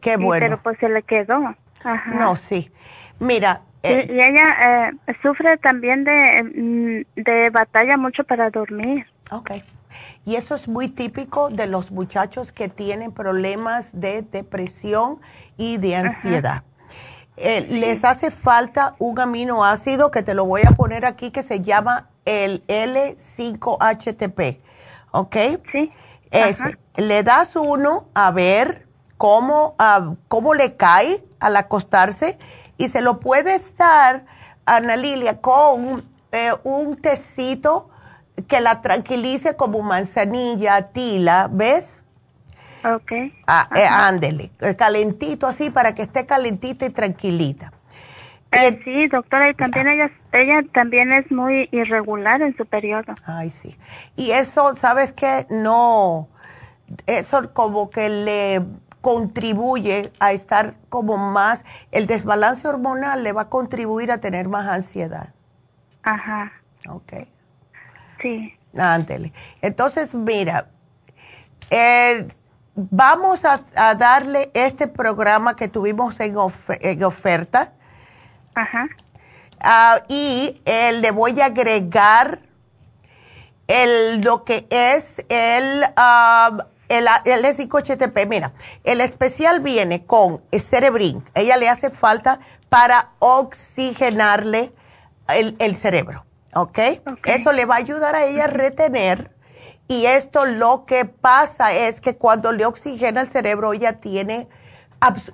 qué 0.00 0.16
bueno. 0.16 0.46
pero 0.46 0.62
pues 0.62 0.78
se 0.78 0.88
le 0.88 1.02
quedó. 1.02 1.54
Ajá. 1.82 2.10
No, 2.14 2.36
sí. 2.36 2.70
Mira. 3.18 3.62
Eh, 3.82 4.06
y, 4.08 4.20
ella 4.20 4.88
eh, 5.08 5.14
sufre 5.20 5.58
también 5.58 6.04
de, 6.04 6.42
mm, 6.42 7.20
de 7.20 7.50
batalla 7.50 7.96
mucho 7.96 8.24
para 8.24 8.50
dormir. 8.50 9.06
Ok. 9.30 9.50
Y 10.24 10.36
eso 10.36 10.54
es 10.54 10.68
muy 10.68 10.88
típico 10.88 11.50
de 11.50 11.66
los 11.66 11.90
muchachos 11.90 12.52
que 12.52 12.68
tienen 12.68 13.12
problemas 13.12 13.90
de 13.92 14.22
depresión 14.22 15.20
y 15.56 15.76
de 15.78 15.96
ansiedad. 15.96 16.62
Eh, 17.36 17.66
les 17.68 18.04
hace 18.04 18.30
falta 18.30 18.94
un 18.98 19.18
aminoácido 19.18 20.12
que 20.12 20.22
te 20.22 20.34
lo 20.34 20.44
voy 20.44 20.62
a 20.66 20.70
poner 20.70 21.04
aquí 21.04 21.32
que 21.32 21.42
se 21.42 21.60
llama 21.60 22.08
el 22.24 22.64
L5HTP, 22.68 24.60
¿ok? 25.10 25.36
Sí. 25.72 25.90
Ese. 26.30 26.78
Le 26.96 27.24
das 27.24 27.56
uno 27.56 28.06
a 28.14 28.30
ver 28.30 28.86
cómo, 29.16 29.74
cómo 30.28 30.54
le 30.54 30.76
cae 30.76 31.24
al 31.40 31.56
acostarse 31.56 32.38
y 32.76 32.88
se 32.88 33.00
lo 33.00 33.20
puedes 33.20 33.76
dar, 33.76 34.26
Ana 34.64 34.96
Lilia, 34.96 35.40
con 35.40 36.08
eh, 36.32 36.52
un 36.62 36.96
tecito 36.96 37.90
que 38.48 38.60
la 38.60 38.80
tranquilice 38.80 39.56
como 39.56 39.82
manzanilla, 39.82 40.88
tila, 40.88 41.48
¿ves? 41.50 42.02
Ok. 42.84 43.12
Ah, 43.46 43.68
eh, 43.74 43.86
ándele, 43.88 44.50
eh, 44.60 44.76
calentito 44.76 45.46
así 45.46 45.70
para 45.70 45.94
que 45.94 46.02
esté 46.02 46.26
calentita 46.26 46.84
y 46.84 46.90
tranquilita. 46.90 47.72
Eh, 48.52 48.80
sí, 48.84 49.08
doctora, 49.08 49.48
y 49.48 49.54
también 49.54 49.88
ella, 49.88 50.10
ella 50.32 50.62
también 50.72 51.12
es 51.12 51.30
muy 51.32 51.68
irregular 51.72 52.40
en 52.42 52.56
su 52.56 52.66
periodo. 52.66 53.14
Ay, 53.24 53.50
sí. 53.50 53.76
Y 54.16 54.30
eso, 54.30 54.76
¿sabes 54.76 55.12
qué? 55.12 55.46
No, 55.50 56.28
eso 57.06 57.52
como 57.52 57.90
que 57.90 58.08
le 58.08 58.62
contribuye 59.00 60.12
a 60.20 60.32
estar 60.32 60.76
como 60.88 61.16
más, 61.16 61.64
el 61.90 62.06
desbalance 62.06 62.66
hormonal 62.66 63.22
le 63.22 63.32
va 63.32 63.42
a 63.42 63.48
contribuir 63.48 64.12
a 64.12 64.18
tener 64.18 64.48
más 64.48 64.66
ansiedad. 64.66 65.34
Ajá. 66.02 66.52
Ok. 66.88 67.12
Sí. 68.24 68.54
Ándele. 68.78 69.34
Entonces, 69.60 70.14
mira, 70.14 70.68
eh, 71.68 72.26
vamos 72.74 73.44
a, 73.44 73.60
darle 73.94 74.50
este 74.54 74.88
programa 74.88 75.56
que 75.56 75.68
tuvimos 75.68 76.18
en, 76.20 76.36
oferta. 77.04 77.74
Ajá. 78.54 78.86
Ah, 79.60 80.00
y 80.08 80.58
le 80.64 81.10
voy 81.10 81.38
a 81.42 81.46
agregar 81.46 82.40
el, 83.66 84.22
lo 84.22 84.44
que 84.44 84.66
es 84.70 85.22
el, 85.28 85.84
uh, 85.84 86.62
el, 86.88 87.06
el 87.26 87.44
HTP. 87.44 88.26
Mira, 88.26 88.52
el 88.84 89.02
especial 89.02 89.60
viene 89.60 90.06
con 90.06 90.42
Cerebrin. 90.50 91.22
Ella 91.34 91.58
le 91.58 91.68
hace 91.68 91.90
falta 91.90 92.40
para 92.70 93.10
oxigenarle 93.18 94.72
el, 95.28 95.56
el 95.58 95.76
cerebro. 95.76 96.24
¿Ok? 96.54 96.78
Eso 97.24 97.52
le 97.52 97.64
va 97.64 97.74
a 97.74 97.78
ayudar 97.78 98.14
a 98.14 98.24
ella 98.24 98.44
a 98.44 98.48
retener 98.48 99.34
y 99.86 100.06
esto 100.06 100.46
lo 100.46 100.86
que 100.86 101.04
pasa 101.04 101.74
es 101.74 102.00
que 102.00 102.16
cuando 102.16 102.52
le 102.52 102.64
oxigena 102.64 103.20
el 103.20 103.28
cerebro, 103.28 103.74
ella 103.74 104.00
tiene 104.00 104.48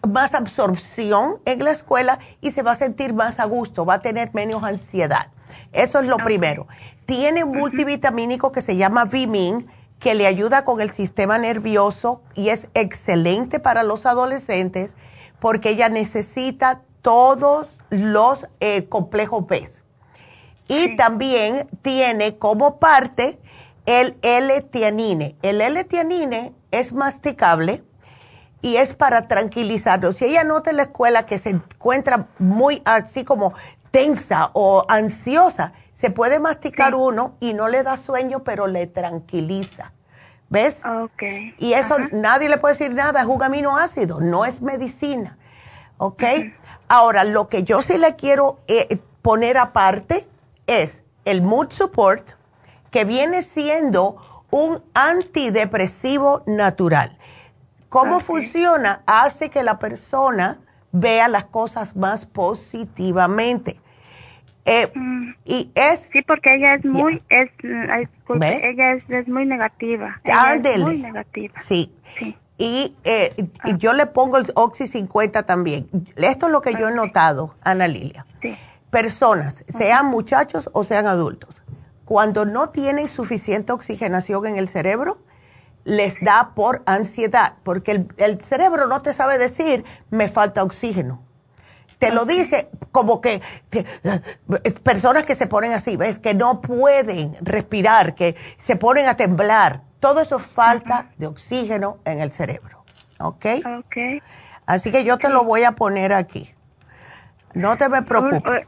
más 0.08 0.34
absorción 0.34 1.38
en 1.44 1.62
la 1.62 1.70
escuela 1.70 2.18
y 2.40 2.50
se 2.50 2.62
va 2.62 2.72
a 2.72 2.74
sentir 2.74 3.14
más 3.14 3.38
a 3.38 3.44
gusto, 3.44 3.86
va 3.86 3.94
a 3.94 4.02
tener 4.02 4.34
menos 4.34 4.64
ansiedad. 4.64 5.28
Eso 5.72 6.00
es 6.00 6.06
lo 6.06 6.16
primero. 6.16 6.66
Tiene 7.06 7.44
un 7.44 7.56
multivitamínico 7.56 8.50
que 8.50 8.60
se 8.60 8.76
llama 8.76 9.04
Vimin, 9.04 9.68
que 10.00 10.14
le 10.14 10.26
ayuda 10.26 10.64
con 10.64 10.80
el 10.80 10.90
sistema 10.90 11.38
nervioso 11.38 12.22
y 12.34 12.48
es 12.48 12.68
excelente 12.74 13.60
para 13.60 13.84
los 13.84 14.06
adolescentes 14.06 14.96
porque 15.38 15.70
ella 15.70 15.88
necesita 15.88 16.80
todos 17.02 17.68
los 17.90 18.46
eh, 18.58 18.88
complejos 18.88 19.46
B. 19.46 19.68
Y 20.70 20.94
también 20.94 21.68
tiene 21.82 22.38
como 22.38 22.78
parte 22.78 23.40
el 23.86 24.16
L-tianine. 24.22 25.34
El 25.42 25.60
L-tianine 25.60 26.54
es 26.70 26.92
masticable 26.92 27.82
y 28.62 28.76
es 28.76 28.94
para 28.94 29.26
tranquilizarlo. 29.26 30.12
Si 30.12 30.26
ella 30.26 30.44
nota 30.44 30.70
en 30.70 30.76
la 30.76 30.84
escuela 30.84 31.26
que 31.26 31.38
se 31.38 31.50
encuentra 31.50 32.28
muy 32.38 32.82
así 32.84 33.24
como 33.24 33.52
tensa 33.90 34.50
o 34.52 34.84
ansiosa, 34.88 35.72
se 35.92 36.10
puede 36.10 36.38
masticar 36.38 36.94
uno 36.94 37.34
y 37.40 37.52
no 37.52 37.66
le 37.66 37.82
da 37.82 37.96
sueño, 37.96 38.44
pero 38.44 38.68
le 38.68 38.86
tranquiliza. 38.86 39.92
¿Ves? 40.50 40.82
Okay. 40.86 41.52
Y 41.58 41.72
eso 41.72 41.96
nadie 42.12 42.48
le 42.48 42.58
puede 42.58 42.74
decir 42.74 42.94
nada, 42.94 43.22
es 43.22 43.26
un 43.26 43.42
aminoácido, 43.42 44.20
no 44.20 44.44
es 44.44 44.62
medicina. 44.62 45.36
¿Ok? 45.96 46.22
Ahora, 46.86 47.24
lo 47.24 47.48
que 47.48 47.64
yo 47.64 47.82
sí 47.82 47.98
le 47.98 48.14
quiero 48.14 48.60
eh, 48.68 49.00
poner 49.20 49.58
aparte 49.58 50.28
es 50.70 51.02
el 51.24 51.42
Mood 51.42 51.70
Support, 51.70 52.30
que 52.90 53.04
viene 53.04 53.42
siendo 53.42 54.44
un 54.50 54.82
antidepresivo 54.94 56.42
natural. 56.46 57.18
¿Cómo 57.88 58.20
funciona? 58.20 59.02
Hace 59.06 59.50
que 59.50 59.64
la 59.64 59.78
persona 59.78 60.60
vea 60.92 61.28
las 61.28 61.44
cosas 61.44 61.96
más 61.96 62.24
positivamente. 62.24 63.80
Eh, 64.64 64.90
mm. 64.94 65.34
Y 65.44 65.70
es... 65.74 66.10
Sí, 66.12 66.22
porque 66.22 66.54
ella 66.54 66.74
es 66.74 66.84
muy, 66.84 67.22
es, 67.28 67.50
ella 67.62 68.92
es, 68.92 69.28
muy 69.28 69.46
negativa. 69.46 70.20
es 70.22 70.78
muy 70.78 70.98
negativa. 70.98 71.60
Sí. 71.60 71.92
Y, 72.58 72.94
eh, 73.04 73.48
ah. 73.60 73.70
yo 73.78 73.92
le 73.92 74.06
pongo 74.06 74.36
el 74.36 74.46
Oxy 74.54 74.86
50 74.86 75.44
también. 75.44 75.88
Esto 76.14 76.46
es 76.46 76.52
lo 76.52 76.60
que 76.60 76.74
yo 76.74 76.88
he 76.88 76.94
notado, 76.94 77.56
Ana 77.62 77.88
Lilia. 77.88 78.26
Sí. 78.42 78.56
Personas, 78.90 79.64
sean 79.68 80.06
muchachos 80.06 80.68
o 80.72 80.84
sean 80.84 81.06
adultos, 81.06 81.62
cuando 82.04 82.44
no 82.44 82.70
tienen 82.70 83.08
suficiente 83.08 83.72
oxigenación 83.72 84.46
en 84.46 84.56
el 84.56 84.68
cerebro, 84.68 85.18
les 85.84 86.20
da 86.20 86.52
por 86.54 86.82
ansiedad, 86.86 87.54
porque 87.62 88.06
el, 88.16 88.40
cerebro 88.40 88.86
no 88.86 89.00
te 89.02 89.12
sabe 89.12 89.38
decir, 89.38 89.84
me 90.10 90.28
falta 90.28 90.62
oxígeno. 90.62 91.22
Te 91.98 92.10
lo 92.10 92.24
dice 92.24 92.70
como 92.92 93.20
que, 93.20 93.42
eh, 93.70 94.72
personas 94.82 95.24
que 95.24 95.34
se 95.34 95.46
ponen 95.46 95.72
así, 95.72 95.96
ves, 95.96 96.18
que 96.18 96.34
no 96.34 96.60
pueden 96.62 97.36
respirar, 97.42 98.14
que 98.14 98.36
se 98.58 98.76
ponen 98.76 99.06
a 99.06 99.16
temblar. 99.16 99.82
Todo 100.00 100.20
eso 100.20 100.38
es 100.38 100.46
falta 100.46 101.10
de 101.18 101.26
oxígeno 101.26 101.98
en 102.04 102.20
el 102.20 102.32
cerebro. 102.32 102.84
¿Ok? 103.20 103.46
Ok. 103.78 103.96
Así 104.64 104.90
que 104.90 105.04
yo 105.04 105.18
te 105.18 105.28
lo 105.28 105.44
voy 105.44 105.64
a 105.64 105.72
poner 105.72 106.14
aquí. 106.14 106.54
No 107.52 107.76
te 107.76 107.88
me 107.88 108.02
preocupes. 108.02 108.66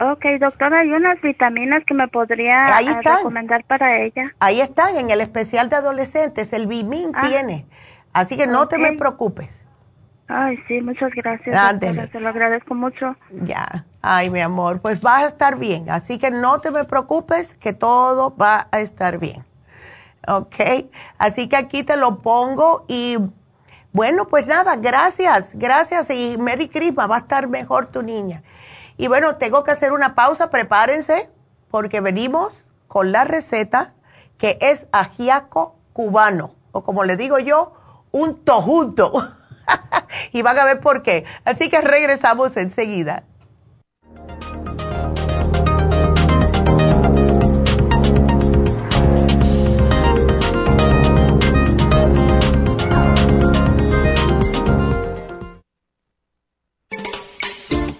Ok, 0.00 0.24
doctora, 0.38 0.80
hay 0.80 0.92
unas 0.92 1.20
vitaminas 1.20 1.84
que 1.84 1.94
me 1.94 2.06
podría 2.08 2.76
Ahí 2.76 2.86
eh, 2.86 3.00
recomendar 3.02 3.64
para 3.64 3.98
ella. 3.98 4.34
Ahí 4.38 4.60
están, 4.60 4.96
en 4.96 5.10
el 5.10 5.20
especial 5.20 5.68
de 5.68 5.76
adolescentes, 5.76 6.52
el 6.52 6.66
Bimin 6.66 7.12
ah. 7.14 7.28
tiene. 7.28 7.66
Así 8.12 8.36
que 8.36 8.46
no 8.46 8.68
te 8.68 8.78
me 8.78 8.92
preocupes. 8.92 9.64
Ay, 10.28 10.58
sí, 10.68 10.80
muchas 10.82 11.10
gracias. 11.12 11.80
Te 11.80 12.20
lo 12.20 12.28
agradezco 12.28 12.74
mucho. 12.74 13.16
Ya, 13.30 13.86
ay, 14.02 14.30
mi 14.30 14.40
amor, 14.40 14.80
pues 14.80 15.00
vas 15.00 15.22
a 15.22 15.26
estar 15.28 15.56
bien. 15.58 15.90
Así 15.90 16.18
que 16.18 16.30
no 16.30 16.60
te 16.60 16.70
me 16.70 16.84
preocupes, 16.84 17.54
que 17.54 17.72
todo 17.72 18.36
va 18.36 18.68
a 18.70 18.80
estar 18.80 19.18
bien. 19.18 19.44
Ok, 20.26 20.56
así 21.16 21.48
que 21.48 21.56
aquí 21.56 21.82
te 21.82 21.96
lo 21.96 22.18
pongo 22.18 22.84
y 22.86 23.16
bueno, 23.92 24.28
pues 24.28 24.46
nada, 24.46 24.76
gracias, 24.76 25.52
gracias 25.54 26.10
y 26.10 26.36
Merry 26.38 26.68
Christmas, 26.68 27.10
va 27.10 27.16
a 27.16 27.20
estar 27.20 27.48
mejor 27.48 27.86
tu 27.86 28.02
niña. 28.02 28.42
Y 28.98 29.06
bueno, 29.06 29.36
tengo 29.36 29.62
que 29.62 29.70
hacer 29.70 29.92
una 29.92 30.16
pausa, 30.16 30.50
prepárense, 30.50 31.30
porque 31.70 32.00
venimos 32.00 32.64
con 32.88 33.12
la 33.12 33.24
receta 33.24 33.94
que 34.38 34.58
es 34.60 34.86
ajiaco 34.90 35.76
cubano, 35.92 36.54
o 36.72 36.82
como 36.82 37.04
le 37.04 37.16
digo 37.16 37.38
yo, 37.38 37.72
un 38.10 38.44
tojuto. 38.44 39.12
y 40.32 40.42
van 40.42 40.58
a 40.58 40.64
ver 40.64 40.80
por 40.80 41.02
qué. 41.02 41.24
Así 41.44 41.70
que 41.70 41.80
regresamos 41.80 42.56
enseguida. 42.56 43.22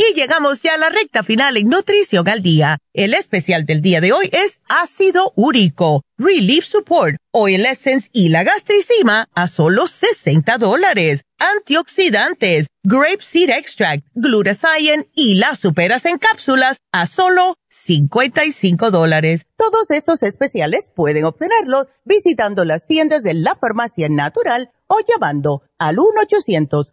Y 0.00 0.14
llegamos 0.14 0.62
ya 0.62 0.74
a 0.74 0.78
la 0.78 0.90
recta 0.90 1.24
final 1.24 1.56
en 1.56 1.66
Nutrición 1.66 2.28
al 2.28 2.40
Día. 2.40 2.78
El 2.92 3.14
especial 3.14 3.66
del 3.66 3.82
día 3.82 4.00
de 4.00 4.12
hoy 4.12 4.30
es 4.32 4.60
ácido 4.68 5.32
úrico, 5.34 6.04
Relief 6.16 6.64
Support, 6.66 7.16
Oil 7.32 7.66
Essence 7.66 8.08
y 8.12 8.28
la 8.28 8.44
gastricima 8.44 9.26
a 9.34 9.48
solo 9.48 9.88
60 9.88 10.56
dólares. 10.58 11.24
Antioxidantes, 11.40 12.68
Grape 12.84 13.22
Seed 13.22 13.50
Extract, 13.50 14.06
Glutathione 14.14 15.08
y 15.16 15.34
las 15.34 15.58
superas 15.58 16.04
en 16.04 16.18
cápsulas 16.18 16.76
a 16.92 17.06
solo 17.06 17.56
55 17.68 18.92
dólares. 18.92 19.46
Todos 19.56 19.90
estos 19.90 20.22
especiales 20.22 20.90
pueden 20.94 21.24
obtenerlos 21.24 21.86
visitando 22.04 22.64
las 22.64 22.86
tiendas 22.86 23.24
de 23.24 23.34
la 23.34 23.56
farmacia 23.56 24.08
natural 24.08 24.70
o 24.86 25.00
llamando 25.00 25.62
al 25.76 25.98
1 25.98 26.08
800 26.22 26.92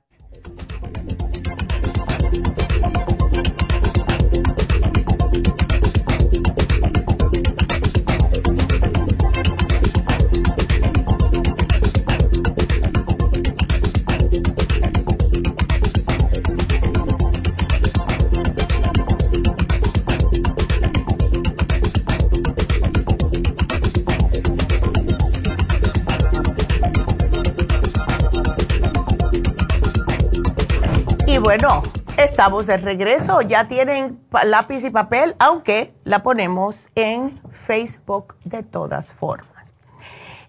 Bueno, 31.51 31.83
estamos 32.15 32.67
de 32.67 32.77
regreso. 32.77 33.41
Ya 33.41 33.67
tienen 33.67 34.25
lápiz 34.45 34.85
y 34.85 34.89
papel, 34.89 35.35
aunque 35.37 35.93
la 36.05 36.23
ponemos 36.23 36.87
en 36.95 37.41
Facebook 37.51 38.37
de 38.45 38.63
todas 38.63 39.11
formas. 39.11 39.73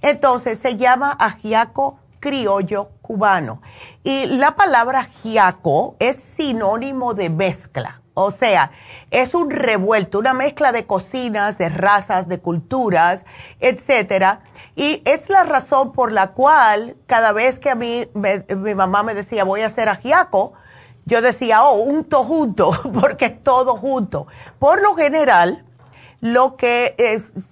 Entonces, 0.01 0.61
se 0.61 0.77
llama 0.77 1.11
ajiaco 1.11 1.99
criollo 2.21 2.91
cubano. 3.03 3.61
Y 4.05 4.27
la 4.27 4.55
palabra 4.55 5.01
ajiaco 5.01 5.97
es 5.99 6.15
sinónimo 6.23 7.15
de 7.15 7.31
mezcla. 7.31 8.01
O 8.15 8.31
sea, 8.31 8.71
es 9.11 9.35
un 9.35 9.51
revuelto, 9.51 10.21
una 10.21 10.35
mezcla 10.35 10.71
de 10.71 10.87
cocinas, 10.87 11.59
de 11.59 11.69
razas, 11.69 12.29
de 12.29 12.39
culturas, 12.39 13.27
etcétera. 13.59 14.43
Y 14.77 15.03
es 15.05 15.29
la 15.29 15.43
razón 15.43 15.91
por 15.91 16.13
la 16.13 16.29
cual 16.29 16.95
cada 17.09 17.33
vez 17.33 17.59
que 17.59 17.71
a 17.71 17.75
mí 17.75 18.07
mi 18.15 18.75
mamá 18.77 19.03
me 19.03 19.15
decía 19.15 19.43
voy 19.43 19.63
a 19.63 19.67
hacer 19.67 19.89
ajiaco, 19.89 20.53
yo 21.05 21.21
decía, 21.21 21.65
oh, 21.65 21.83
un 21.83 22.07
junto, 22.11 22.71
porque 23.01 23.27
es 23.27 23.43
todo 23.43 23.77
junto. 23.77 24.27
Por 24.59 24.83
lo 24.83 24.95
general, 24.95 25.65
lo 26.21 26.57
que 26.57 26.95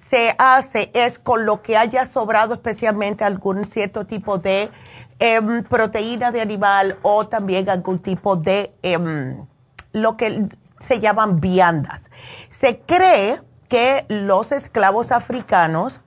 se 0.09 0.35
hace 0.39 0.91
es 0.95 1.19
con 1.19 1.45
lo 1.45 1.61
que 1.61 1.77
haya 1.77 2.07
sobrado 2.07 2.55
especialmente 2.55 3.25
algún 3.25 3.65
cierto 3.65 4.07
tipo 4.07 4.39
de 4.39 4.71
em, 5.19 5.65
proteína 5.65 6.31
de 6.31 6.41
animal 6.41 6.99
o 7.03 7.27
también 7.27 7.69
algún 7.69 7.99
tipo 7.99 8.37
de 8.37 8.73
em, 8.83 9.45
lo 9.93 10.17
que 10.17 10.49
se 10.79 11.01
llaman 11.01 11.41
viandas. 11.41 12.11
Se 12.49 12.81
cree 12.81 13.41
que 13.69 14.05
los 14.09 14.53
esclavos 14.53 15.11
africanos 15.11 16.01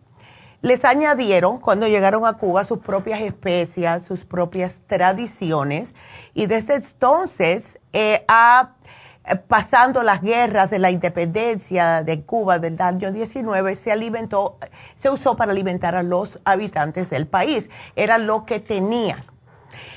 les 0.63 0.85
añadieron 0.85 1.59
cuando 1.59 1.87
llegaron 1.89 2.25
a 2.25 2.37
Cuba 2.37 2.63
sus 2.63 2.79
propias 2.79 3.19
especias, 3.19 4.03
sus 4.03 4.23
propias 4.23 4.79
tradiciones 4.87 5.93
y 6.33 6.45
desde 6.47 6.75
entonces 6.75 7.79
eh, 7.91 8.25
eh, 8.25 9.35
pasando 9.49 10.03
las 10.03 10.21
guerras 10.21 10.69
de 10.69 10.79
la 10.79 10.89
independencia 10.89 12.01
de 12.03 12.23
Cuba 12.23 12.59
del 12.59 12.81
año 12.81 13.11
19 13.11 13.75
se 13.75 13.91
alimentó, 13.91 14.57
se 14.95 15.09
usó 15.09 15.35
para 15.35 15.51
alimentar 15.51 15.95
a 15.95 16.03
los 16.03 16.39
habitantes 16.45 17.09
del 17.09 17.27
país, 17.27 17.69
era 17.97 18.17
lo 18.17 18.45
que 18.45 18.61
tenían. 18.61 19.21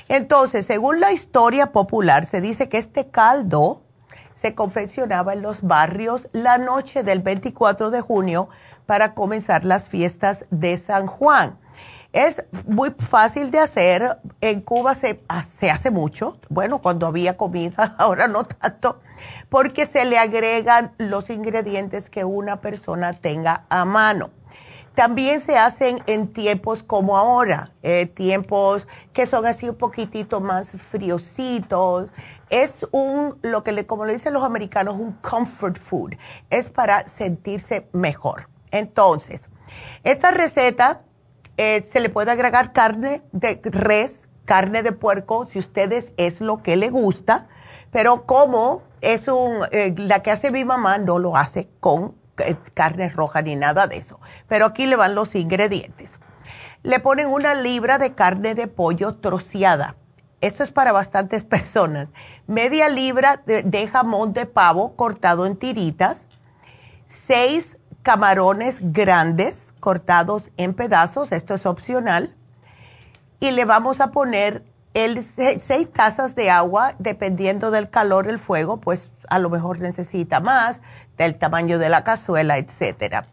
Entonces, 0.09 0.65
según 0.65 0.99
la 0.99 1.13
historia 1.13 1.71
popular, 1.71 2.25
se 2.25 2.41
dice 2.41 2.67
que 2.67 2.77
este 2.77 3.09
caldo 3.09 3.83
se 4.37 4.53
confeccionaba 4.53 5.33
en 5.33 5.41
los 5.41 5.63
barrios 5.63 6.27
la 6.31 6.59
noche 6.59 7.01
del 7.01 7.21
24 7.21 7.89
de 7.89 8.01
junio 8.01 8.49
para 8.87 9.13
comenzar 9.13 9.63
las 9.65 9.89
fiestas 9.89 10.45
de 10.49 10.75
San 10.77 11.05
Juan. 11.05 11.59
Es 12.13 12.43
muy 12.65 12.95
fácil 12.97 13.51
de 13.51 13.59
hacer. 13.59 14.17
En 14.41 14.61
Cuba 14.61 14.95
se, 14.95 15.21
hace 15.29 15.91
mucho, 15.91 16.39
bueno, 16.49 16.81
cuando 16.81 17.05
había 17.05 17.37
comida, 17.37 17.95
ahora 17.99 18.27
no 18.27 18.45
tanto, 18.45 19.01
porque 19.49 19.85
se 19.85 20.05
le 20.05 20.17
agregan 20.17 20.93
los 20.97 21.29
ingredientes 21.29 22.09
que 22.09 22.23
una 22.23 22.61
persona 22.61 23.13
tenga 23.13 23.65
a 23.69 23.85
mano. 23.85 24.31
También 24.95 25.41
se 25.41 25.59
hacen 25.59 25.99
en 26.07 26.33
tiempos 26.33 26.81
como 26.81 27.17
ahora, 27.17 27.71
eh, 27.83 28.07
tiempos 28.07 28.87
que 29.13 29.27
son 29.27 29.45
así 29.45 29.69
un 29.69 29.75
poquitito 29.75 30.41
más 30.41 30.71
friositos. 30.71 32.09
Es 32.49 32.87
un, 32.91 33.37
lo 33.43 33.63
que 33.63 33.73
le, 33.73 33.85
como 33.85 34.05
le 34.05 34.13
dicen 34.13 34.33
los 34.33 34.43
americanos, 34.43 34.95
un 34.95 35.11
comfort 35.11 35.77
food. 35.77 36.15
Es 36.49 36.71
para 36.71 37.07
sentirse 37.07 37.87
mejor. 37.93 38.47
Entonces, 38.71 39.49
esta 40.03 40.31
receta 40.31 41.01
eh, 41.57 41.87
se 41.91 41.99
le 41.99 42.09
puede 42.09 42.31
agregar 42.31 42.71
carne 42.71 43.23
de 43.31 43.59
res, 43.63 44.29
carne 44.45 44.83
de 44.83 44.91
puerco, 44.91 45.47
si 45.47 45.59
ustedes 45.59 46.13
es 46.17 46.39
lo 46.39 46.61
que 46.61 46.75
le 46.75 46.89
gusta, 46.89 47.47
pero 47.91 48.25
como 48.25 48.83
es 49.01 49.27
un, 49.27 49.65
eh, 49.71 49.93
la 49.97 50.21
que 50.21 50.31
hace 50.31 50.51
mi 50.51 50.65
mamá 50.65 50.97
no 50.97 51.19
lo 51.19 51.35
hace 51.35 51.69
con 51.79 52.15
eh, 52.37 52.55
carne 52.73 53.09
roja 53.09 53.41
ni 53.41 53.55
nada 53.55 53.87
de 53.87 53.97
eso. 53.97 54.19
Pero 54.47 54.65
aquí 54.65 54.85
le 54.85 54.95
van 54.95 55.15
los 55.15 55.35
ingredientes. 55.35 56.19
Le 56.83 56.99
ponen 56.99 57.27
una 57.27 57.55
libra 57.55 57.97
de 57.97 58.13
carne 58.13 58.55
de 58.55 58.67
pollo 58.67 59.15
troceada. 59.15 59.95
Esto 60.41 60.63
es 60.63 60.71
para 60.71 60.91
bastantes 60.91 61.43
personas. 61.43 62.09
Media 62.45 62.89
libra 62.89 63.41
de, 63.45 63.63
de 63.63 63.87
jamón 63.87 64.33
de 64.33 64.45
pavo 64.45 64.95
cortado 64.95 65.45
en 65.45 65.55
tiritas. 65.55 66.27
Seis 67.05 67.76
camarones 68.07 68.79
grandes 68.93 69.73
cortados 69.81 70.49
en 70.55 70.73
pedazos, 70.73 71.33
esto 71.33 71.55
es 71.55 71.65
opcional, 71.65 72.33
y 73.41 73.51
le 73.51 73.65
vamos 73.65 73.99
a 73.99 74.11
poner 74.11 74.63
el 74.93 75.21
seis 75.21 75.91
tazas 75.91 76.33
de 76.33 76.49
agua, 76.49 76.95
dependiendo 76.99 77.69
del 77.69 77.89
calor 77.89 78.27
del 78.27 78.39
fuego, 78.39 78.77
pues 78.77 79.09
a 79.27 79.39
lo 79.39 79.49
mejor 79.49 79.81
necesita 79.81 80.39
más, 80.39 80.79
del 81.17 81.37
tamaño 81.37 81.79
de 81.79 81.89
la 81.89 82.05
cazuela, 82.05 82.57
etcétera. 82.57 83.25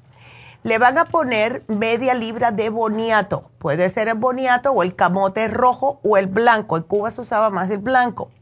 le 0.64 0.78
van 0.78 0.98
a 0.98 1.04
poner 1.04 1.62
media 1.68 2.14
libra 2.14 2.50
de 2.50 2.68
boniato. 2.68 3.52
Puede 3.58 3.88
ser 3.90 4.08
el 4.08 4.16
boniato 4.16 4.72
o 4.72 4.82
el 4.82 4.96
camote 4.96 5.46
rojo 5.46 6.00
o 6.02 6.16
el 6.16 6.26
blanco. 6.26 6.76
En 6.76 6.82
Cuba 6.82 7.12
se 7.12 7.20
usaba 7.20 7.48
más 7.50 7.70
el 7.70 7.78
blanco. 7.78 8.32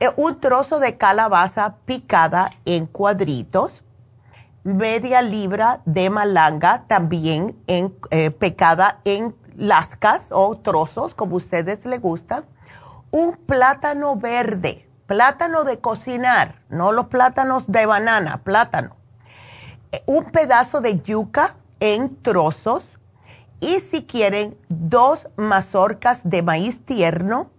Eh, 0.00 0.10
un 0.16 0.40
trozo 0.40 0.80
de 0.80 0.96
calabaza 0.96 1.76
picada 1.84 2.50
en 2.64 2.86
cuadritos. 2.86 3.83
Media 4.64 5.22
libra 5.22 5.80
de 5.84 6.10
malanga 6.10 6.84
también 6.88 7.56
en, 7.66 7.94
eh, 8.10 8.30
picada 8.30 9.00
en 9.04 9.36
lascas 9.56 10.28
o 10.32 10.56
trozos, 10.58 11.14
como 11.14 11.36
ustedes 11.36 11.84
les 11.84 12.00
gustan. 12.00 12.44
Un 13.10 13.36
plátano 13.36 14.16
verde, 14.16 14.88
plátano 15.06 15.64
de 15.64 15.78
cocinar, 15.78 16.62
no 16.68 16.90
los 16.90 17.06
plátanos 17.06 17.70
de 17.70 17.86
banana, 17.86 18.42
plátano 18.42 18.96
un 20.06 20.24
pedazo 20.24 20.80
de 20.80 21.00
yuca 21.00 21.56
en 21.80 22.20
trozos 22.22 22.92
y 23.60 23.80
si 23.80 24.04
quieren 24.04 24.56
dos 24.68 25.28
mazorcas 25.36 26.22
de 26.24 26.42
maíz 26.42 26.84
tierno, 26.84 27.50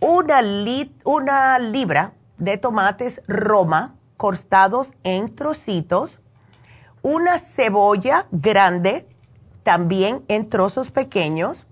una, 0.00 0.40
una 1.04 1.58
libra 1.58 2.12
de 2.38 2.58
tomates 2.58 3.22
roma 3.26 3.94
cortados 4.18 4.92
en 5.04 5.34
trocitos, 5.34 6.20
una 7.00 7.38
cebolla 7.38 8.26
grande 8.30 9.08
también 9.62 10.22
en 10.28 10.50
trozos 10.50 10.90
pequeños, 10.90 11.64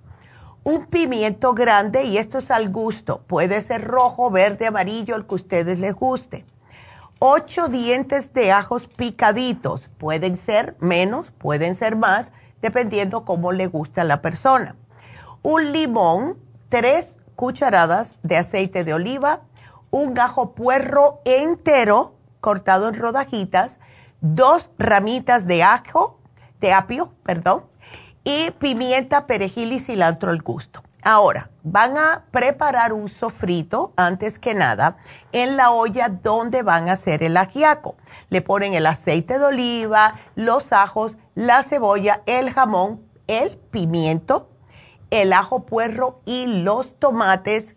un 0.64 0.86
pimiento 0.86 1.52
grande 1.52 2.04
y 2.04 2.16
esto 2.16 2.38
es 2.38 2.50
al 2.50 2.70
gusto, 2.70 3.20
puede 3.26 3.60
ser 3.60 3.84
rojo, 3.84 4.30
verde, 4.30 4.66
amarillo, 4.66 5.14
el 5.16 5.26
que 5.26 5.34
ustedes 5.34 5.78
les 5.80 5.94
guste 5.94 6.46
ocho 7.18 7.68
dientes 7.68 8.32
de 8.32 8.52
ajos 8.52 8.88
picaditos. 8.88 9.88
Pueden 9.98 10.36
ser 10.36 10.76
menos, 10.80 11.30
pueden 11.30 11.74
ser 11.74 11.96
más, 11.96 12.32
dependiendo 12.60 13.24
cómo 13.24 13.52
le 13.52 13.66
gusta 13.66 14.02
a 14.02 14.04
la 14.04 14.22
persona. 14.22 14.76
Un 15.42 15.72
limón, 15.72 16.38
tres 16.68 17.16
cucharadas 17.34 18.14
de 18.22 18.36
aceite 18.36 18.84
de 18.84 18.94
oliva, 18.94 19.42
un 19.90 20.18
ajo 20.18 20.52
puerro 20.52 21.20
entero 21.24 22.15
cortado 22.46 22.88
en 22.88 22.94
rodajitas, 22.94 23.80
dos 24.20 24.70
ramitas 24.78 25.48
de 25.48 25.64
ajo, 25.64 26.20
de 26.60 26.72
apio, 26.72 27.12
perdón, 27.24 27.64
y 28.22 28.52
pimienta, 28.52 29.26
perejil 29.26 29.72
y 29.72 29.80
cilantro 29.80 30.30
al 30.30 30.42
gusto. 30.42 30.84
Ahora, 31.02 31.50
van 31.64 31.98
a 31.98 32.26
preparar 32.30 32.92
un 32.92 33.08
sofrito 33.08 33.92
antes 33.96 34.38
que 34.38 34.54
nada 34.54 34.96
en 35.32 35.56
la 35.56 35.72
olla 35.72 36.08
donde 36.08 36.62
van 36.62 36.88
a 36.88 36.92
hacer 36.92 37.24
el 37.24 37.36
ajiaco. 37.36 37.96
Le 38.28 38.42
ponen 38.42 38.74
el 38.74 38.86
aceite 38.86 39.40
de 39.40 39.44
oliva, 39.46 40.14
los 40.36 40.72
ajos, 40.72 41.16
la 41.34 41.64
cebolla, 41.64 42.22
el 42.26 42.52
jamón, 42.52 43.02
el 43.26 43.58
pimiento, 43.58 44.50
el 45.10 45.32
ajo 45.32 45.66
puerro 45.66 46.20
y 46.24 46.46
los 46.46 46.96
tomates. 47.00 47.74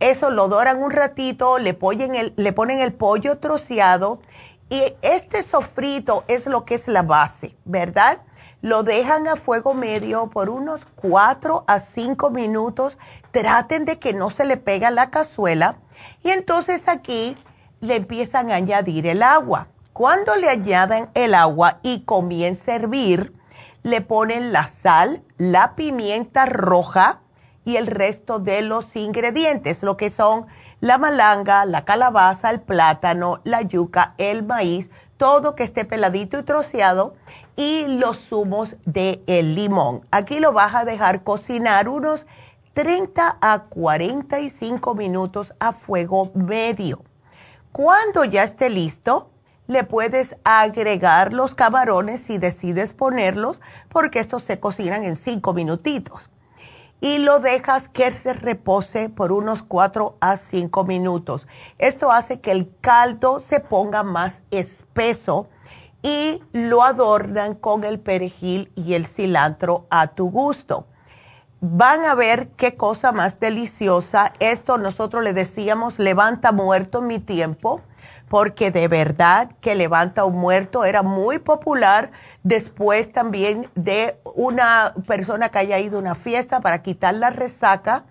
Eso 0.00 0.30
lo 0.30 0.48
doran 0.48 0.82
un 0.82 0.90
ratito, 0.90 1.58
le 1.58 1.72
ponen 1.72 2.14
el, 2.14 2.92
pollo 2.92 3.38
troceado 3.38 4.20
y 4.68 4.82
este 5.00 5.42
sofrito 5.42 6.24
es 6.28 6.46
lo 6.46 6.66
que 6.66 6.74
es 6.74 6.86
la 6.86 7.02
base, 7.02 7.56
¿verdad? 7.64 8.18
Lo 8.60 8.82
dejan 8.82 9.26
a 9.26 9.36
fuego 9.36 9.72
medio 9.72 10.28
por 10.28 10.50
unos 10.50 10.86
4 10.96 11.64
a 11.66 11.80
5 11.80 12.30
minutos. 12.30 12.98
Traten 13.30 13.84
de 13.84 13.98
que 13.98 14.12
no 14.12 14.30
se 14.30 14.44
le 14.44 14.56
pega 14.56 14.90
la 14.90 15.10
cazuela. 15.10 15.78
Y 16.22 16.30
entonces 16.30 16.88
aquí 16.88 17.36
le 17.80 17.96
empiezan 17.96 18.50
a 18.50 18.56
añadir 18.56 19.06
el 19.06 19.22
agua. 19.22 19.68
Cuando 19.92 20.36
le 20.36 20.50
añadan 20.50 21.10
el 21.14 21.34
agua 21.34 21.78
y 21.82 22.00
comienza 22.00 22.72
a 22.72 22.76
hervir, 22.76 23.34
le 23.82 24.00
ponen 24.00 24.52
la 24.52 24.66
sal, 24.66 25.22
la 25.38 25.76
pimienta 25.76 26.44
roja 26.44 27.20
y 27.66 27.76
el 27.76 27.88
resto 27.88 28.38
de 28.38 28.62
los 28.62 28.94
ingredientes, 28.94 29.82
lo 29.82 29.96
que 29.96 30.08
son 30.08 30.46
la 30.80 30.98
malanga, 30.98 31.66
la 31.66 31.84
calabaza, 31.84 32.48
el 32.50 32.60
plátano, 32.60 33.40
la 33.42 33.60
yuca, 33.60 34.14
el 34.18 34.44
maíz, 34.44 34.88
todo 35.16 35.56
que 35.56 35.64
esté 35.64 35.84
peladito 35.84 36.38
y 36.38 36.44
troceado 36.44 37.16
y 37.56 37.86
los 37.88 38.18
zumos 38.28 38.76
de 38.84 39.20
el 39.26 39.56
limón. 39.56 40.06
Aquí 40.12 40.38
lo 40.38 40.52
vas 40.52 40.76
a 40.76 40.84
dejar 40.84 41.24
cocinar 41.24 41.88
unos 41.88 42.24
30 42.74 43.38
a 43.40 43.64
45 43.64 44.94
minutos 44.94 45.52
a 45.58 45.72
fuego 45.72 46.30
medio. 46.34 47.02
Cuando 47.72 48.24
ya 48.24 48.44
esté 48.44 48.70
listo, 48.70 49.30
le 49.66 49.82
puedes 49.82 50.36
agregar 50.44 51.32
los 51.32 51.56
camarones 51.56 52.20
si 52.20 52.38
decides 52.38 52.92
ponerlos, 52.92 53.60
porque 53.88 54.20
estos 54.20 54.44
se 54.44 54.60
cocinan 54.60 55.02
en 55.02 55.16
5 55.16 55.52
minutitos. 55.52 56.30
Y 57.00 57.18
lo 57.18 57.40
dejas 57.40 57.88
que 57.88 58.10
se 58.12 58.32
repose 58.32 59.08
por 59.08 59.32
unos 59.32 59.62
4 59.62 60.16
a 60.20 60.36
5 60.36 60.84
minutos. 60.84 61.46
Esto 61.78 62.10
hace 62.10 62.40
que 62.40 62.50
el 62.50 62.72
caldo 62.80 63.40
se 63.40 63.60
ponga 63.60 64.02
más 64.02 64.42
espeso 64.50 65.48
y 66.02 66.40
lo 66.52 66.82
adornan 66.82 67.54
con 67.54 67.84
el 67.84 67.98
perejil 67.98 68.70
y 68.76 68.94
el 68.94 69.06
cilantro 69.06 69.86
a 69.90 70.08
tu 70.08 70.30
gusto. 70.30 70.86
Van 71.60 72.04
a 72.04 72.14
ver 72.14 72.50
qué 72.50 72.76
cosa 72.76 73.12
más 73.12 73.40
deliciosa. 73.40 74.32
Esto 74.38 74.78
nosotros 74.78 75.24
le 75.24 75.32
decíamos 75.32 75.98
levanta 75.98 76.52
muerto 76.52 77.02
mi 77.02 77.18
tiempo, 77.18 77.80
porque 78.28 78.70
de 78.70 78.88
verdad 78.88 79.50
que 79.60 79.74
levanta 79.74 80.24
un 80.24 80.36
muerto 80.36 80.84
era 80.84 81.02
muy 81.02 81.38
popular 81.38 82.10
después 82.42 83.12
también 83.12 83.68
de 83.74 84.18
una 84.34 84.94
persona 85.06 85.48
que 85.50 85.58
haya 85.58 85.78
ido 85.78 85.98
a 85.98 86.00
una 86.00 86.14
fiesta 86.14 86.60
para 86.60 86.82
quitar 86.82 87.14
la 87.14 87.30
resaca 87.30 88.04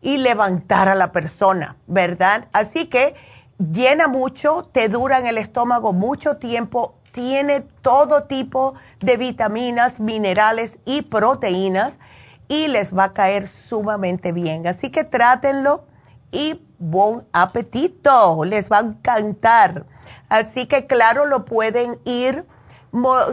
y 0.00 0.18
levantar 0.18 0.88
a 0.88 0.94
la 0.94 1.12
persona, 1.12 1.76
¿verdad? 1.86 2.48
Así 2.52 2.86
que 2.86 3.14
llena 3.58 4.08
mucho, 4.08 4.68
te 4.72 4.88
dura 4.88 5.18
en 5.18 5.26
el 5.26 5.38
estómago 5.38 5.92
mucho 5.92 6.36
tiempo 6.36 6.96
tiene 7.16 7.62
todo 7.80 8.24
tipo 8.24 8.74
de 9.00 9.16
vitaminas, 9.16 10.00
minerales 10.00 10.78
y 10.84 11.00
proteínas 11.00 11.98
y 12.46 12.68
les 12.68 12.94
va 12.94 13.04
a 13.04 13.12
caer 13.14 13.48
sumamente 13.48 14.32
bien. 14.32 14.66
Así 14.66 14.90
que 14.90 15.02
trátenlo 15.02 15.86
y 16.30 16.60
buen 16.78 17.26
apetito, 17.32 18.44
les 18.44 18.70
va 18.70 18.78
a 18.78 18.80
encantar. 18.80 19.86
Así 20.28 20.66
que 20.66 20.86
claro, 20.86 21.26
lo 21.26 21.44
pueden 21.44 21.98
ir 22.04 22.46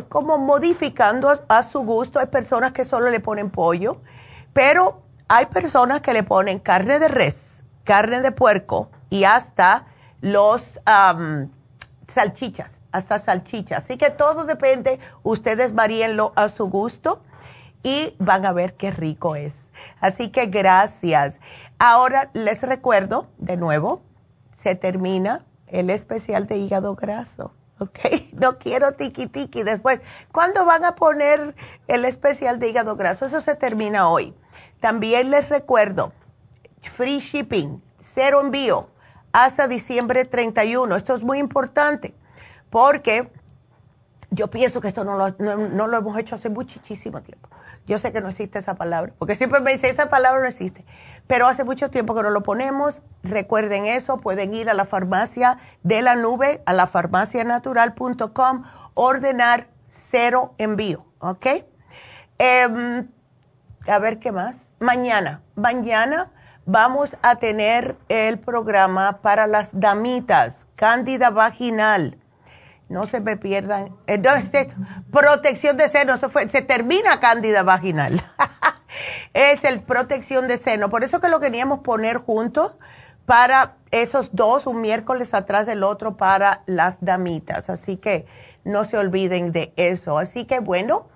como 0.09 0.37
modificando 0.37 1.29
a, 1.29 1.41
a, 1.47 1.63
su 1.63 1.81
gusto. 1.81 2.19
Hay 2.19 2.27
personas 2.27 2.71
que 2.71 2.85
solo 2.85 3.09
le 3.09 3.19
ponen 3.19 3.49
pollo, 3.49 4.01
pero 4.53 5.01
hay 5.27 5.45
personas 5.47 6.01
que 6.01 6.13
le 6.13 6.23
ponen 6.23 6.59
carne 6.59 6.99
de 6.99 7.07
res, 7.07 7.63
carne 7.83 8.21
de 8.21 8.31
puerco 8.31 8.89
y 9.09 9.23
hasta 9.23 9.85
los 10.21 10.79
salchichas 12.07 12.83
hasta 12.93 13.19
salchicha. 13.19 13.77
Así 13.77 13.97
que 13.97 14.09
todo 14.09 14.45
depende, 14.45 14.99
ustedes 15.23 15.75
varíenlo 15.75 16.31
a 16.37 16.47
su 16.47 16.69
gusto 16.69 17.21
y 17.81 18.15
van 18.19 18.45
a 18.45 18.53
ver 18.53 18.75
qué 18.75 18.91
rico 18.91 19.35
es. 19.35 19.62
Así 19.99 20.30
que 20.30 20.47
gracias. 20.47 21.39
Ahora 21.80 22.30
les 22.34 22.61
recuerdo 22.61 23.27
de 23.38 23.57
nuevo, 23.57 24.01
se 24.55 24.76
termina 24.76 25.45
el 25.68 25.89
especial 25.89 26.47
de 26.47 26.57
hígado 26.57 26.95
graso. 26.95 27.53
¿ok? 27.80 27.99
No 28.34 28.57
quiero 28.57 28.93
tiki 28.93 29.27
tiki 29.27 29.64
después. 29.64 30.01
¿Cuándo 30.31 30.65
van 30.65 30.85
a 30.85 30.95
poner 30.95 31.55
el 31.88 32.05
especial 32.05 32.60
de 32.60 32.69
hígado 32.69 32.95
graso? 32.95 33.26
Eso 33.26 33.41
se 33.41 33.55
termina 33.55 34.10
hoy. 34.10 34.34
También 34.80 35.31
les 35.31 35.49
recuerdo, 35.49 36.11
free 36.81 37.19
shipping, 37.19 37.81
cero 38.01 38.41
envío, 38.41 38.89
hasta 39.31 39.68
diciembre 39.68 40.26
31. 40.26 40.95
Esto 40.95 41.15
es 41.15 41.23
muy 41.23 41.39
importante 41.39 42.14
porque 42.69 43.31
yo 44.30 44.49
pienso 44.49 44.81
que 44.81 44.88
esto 44.88 45.03
no 45.03 45.15
lo, 45.15 45.30
no, 45.39 45.88
lo, 45.88 45.97
hemos 45.97 46.18
hecho 46.18 46.35
hace 46.35 46.49
muchísimo 46.49 47.22
tiempo. 47.22 47.49
Yo 47.85 47.97
sé 47.97 48.14
que 48.14 48.22
no 48.22 48.30
existe 48.30 48.60
esa 48.60 48.76
palabra, 48.76 49.14
porque 49.19 49.35
siempre 49.35 49.60
me 49.60 49.72
dice, 49.72 49.89
esa 49.89 50.10
palabra 50.10 50.41
no 50.41 50.47
existe, 50.47 50.85
pero 51.27 51.47
hace 51.47 51.65
mucho 51.65 51.89
tiempo 51.89 52.15
que 52.15 52.23
no 52.23 52.30
lo 52.30 52.41
ponemos. 52.41 53.01
Recuerden 53.23 53.85
eso, 53.85 54.18
pueden 54.18 54.53
ir 54.53 54.69
a 54.69 54.73
la 54.73 54.85
farmacia 54.85 55.57
de 55.84 56.01
la 56.01 56.15
nube, 56.15 56.61
a 56.65 56.73
la 56.73 56.88
farmacianatural.com, 56.88 58.64
ordenar 58.93 59.68
cero 59.89 60.53
envío, 60.57 61.05
¿ok? 61.19 61.45
Em, 62.38 63.07
a 63.88 63.99
ver 63.99 64.19
qué 64.19 64.31
más. 64.31 64.72
Mañana, 64.80 65.41
mañana 65.55 66.31
vamos 66.65 67.18
a 67.22 67.35
tener 67.35 67.97
el 68.07 68.39
programa 68.39 69.22
para 69.22 69.45
las 69.45 69.77
damitas, 69.77 70.68
cándida 70.76 71.31
vaginal 71.31 72.18
no 72.93 73.07
se 73.07 73.19
me 73.19 73.35
pierdan. 73.35 73.93
Entonces, 74.07 74.67
protección 75.11 75.75
de 75.75 75.89
seno, 75.89 76.15
se, 76.17 76.29
fue, 76.29 76.47
se 76.47 76.61
termina 76.61 77.19
cándida 77.19 77.63
vaginal. 77.63 78.21
es 79.33 79.63
el 79.63 79.81
protección 79.81 80.47
de 80.47 80.57
seno. 80.57 80.89
Por 80.89 81.03
eso 81.03 81.19
que 81.19 81.27
lo 81.27 81.39
queríamos 81.39 81.79
poner 81.79 82.17
juntos 82.17 82.75
para 83.25 83.77
esos 83.91 84.29
dos, 84.33 84.67
un 84.67 84.79
miércoles 84.81 85.33
atrás 85.33 85.65
del 85.65 85.83
otro 85.83 86.17
para 86.17 86.61
las 86.67 87.03
damitas. 87.03 87.69
Así 87.69 87.97
que 87.97 88.27
no 88.63 88.85
se 88.85 88.97
olviden 88.97 89.51
de 89.51 89.73
eso. 89.75 90.19
Así 90.19 90.45
que 90.45 90.59
bueno, 90.59 91.09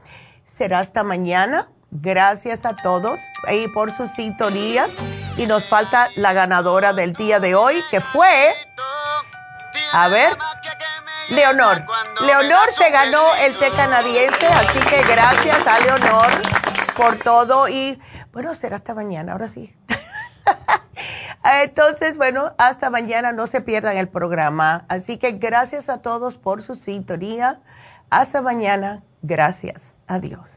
será 0.45 0.79
hasta 0.79 1.03
mañana. 1.03 1.69
Gracias 1.91 2.65
a 2.65 2.75
todos 2.75 3.19
y 3.49 3.67
por 3.69 3.95
su 3.95 4.07
sintonía. 4.07 4.87
Y 5.37 5.45
nos 5.45 5.69
falta 5.69 6.09
la 6.15 6.33
ganadora 6.33 6.91
del 6.93 7.13
día 7.13 7.39
de 7.39 7.53
hoy, 7.53 7.83
que 7.91 8.01
fue, 8.01 8.51
a 9.93 10.07
ver, 10.09 10.35
Leonor. 11.29 11.83
Leonor 12.25 12.71
se 12.77 12.89
ganó 12.89 13.21
el 13.41 13.57
té 13.57 13.69
canadiense, 13.71 14.47
así 14.47 14.79
que 14.87 15.03
gracias 15.03 15.67
a 15.67 15.79
Leonor 15.79 16.31
por 16.95 17.17
todo. 17.17 17.67
Y 17.67 17.99
bueno, 18.31 18.55
será 18.55 18.77
hasta 18.77 18.93
mañana, 18.93 19.33
ahora 19.33 19.49
sí. 19.49 19.75
Entonces, 21.63 22.17
bueno, 22.17 22.53
hasta 22.57 22.89
mañana 22.89 23.31
no 23.31 23.47
se 23.47 23.61
pierdan 23.61 23.97
el 23.97 24.07
programa. 24.07 24.85
Así 24.89 25.17
que 25.17 25.33
gracias 25.33 25.89
a 25.89 26.01
todos 26.01 26.35
por 26.35 26.63
su 26.63 26.75
sintonía. 26.75 27.61
Hasta 28.09 28.41
mañana. 28.41 29.03
Gracias. 29.21 30.01
Adiós. 30.07 30.56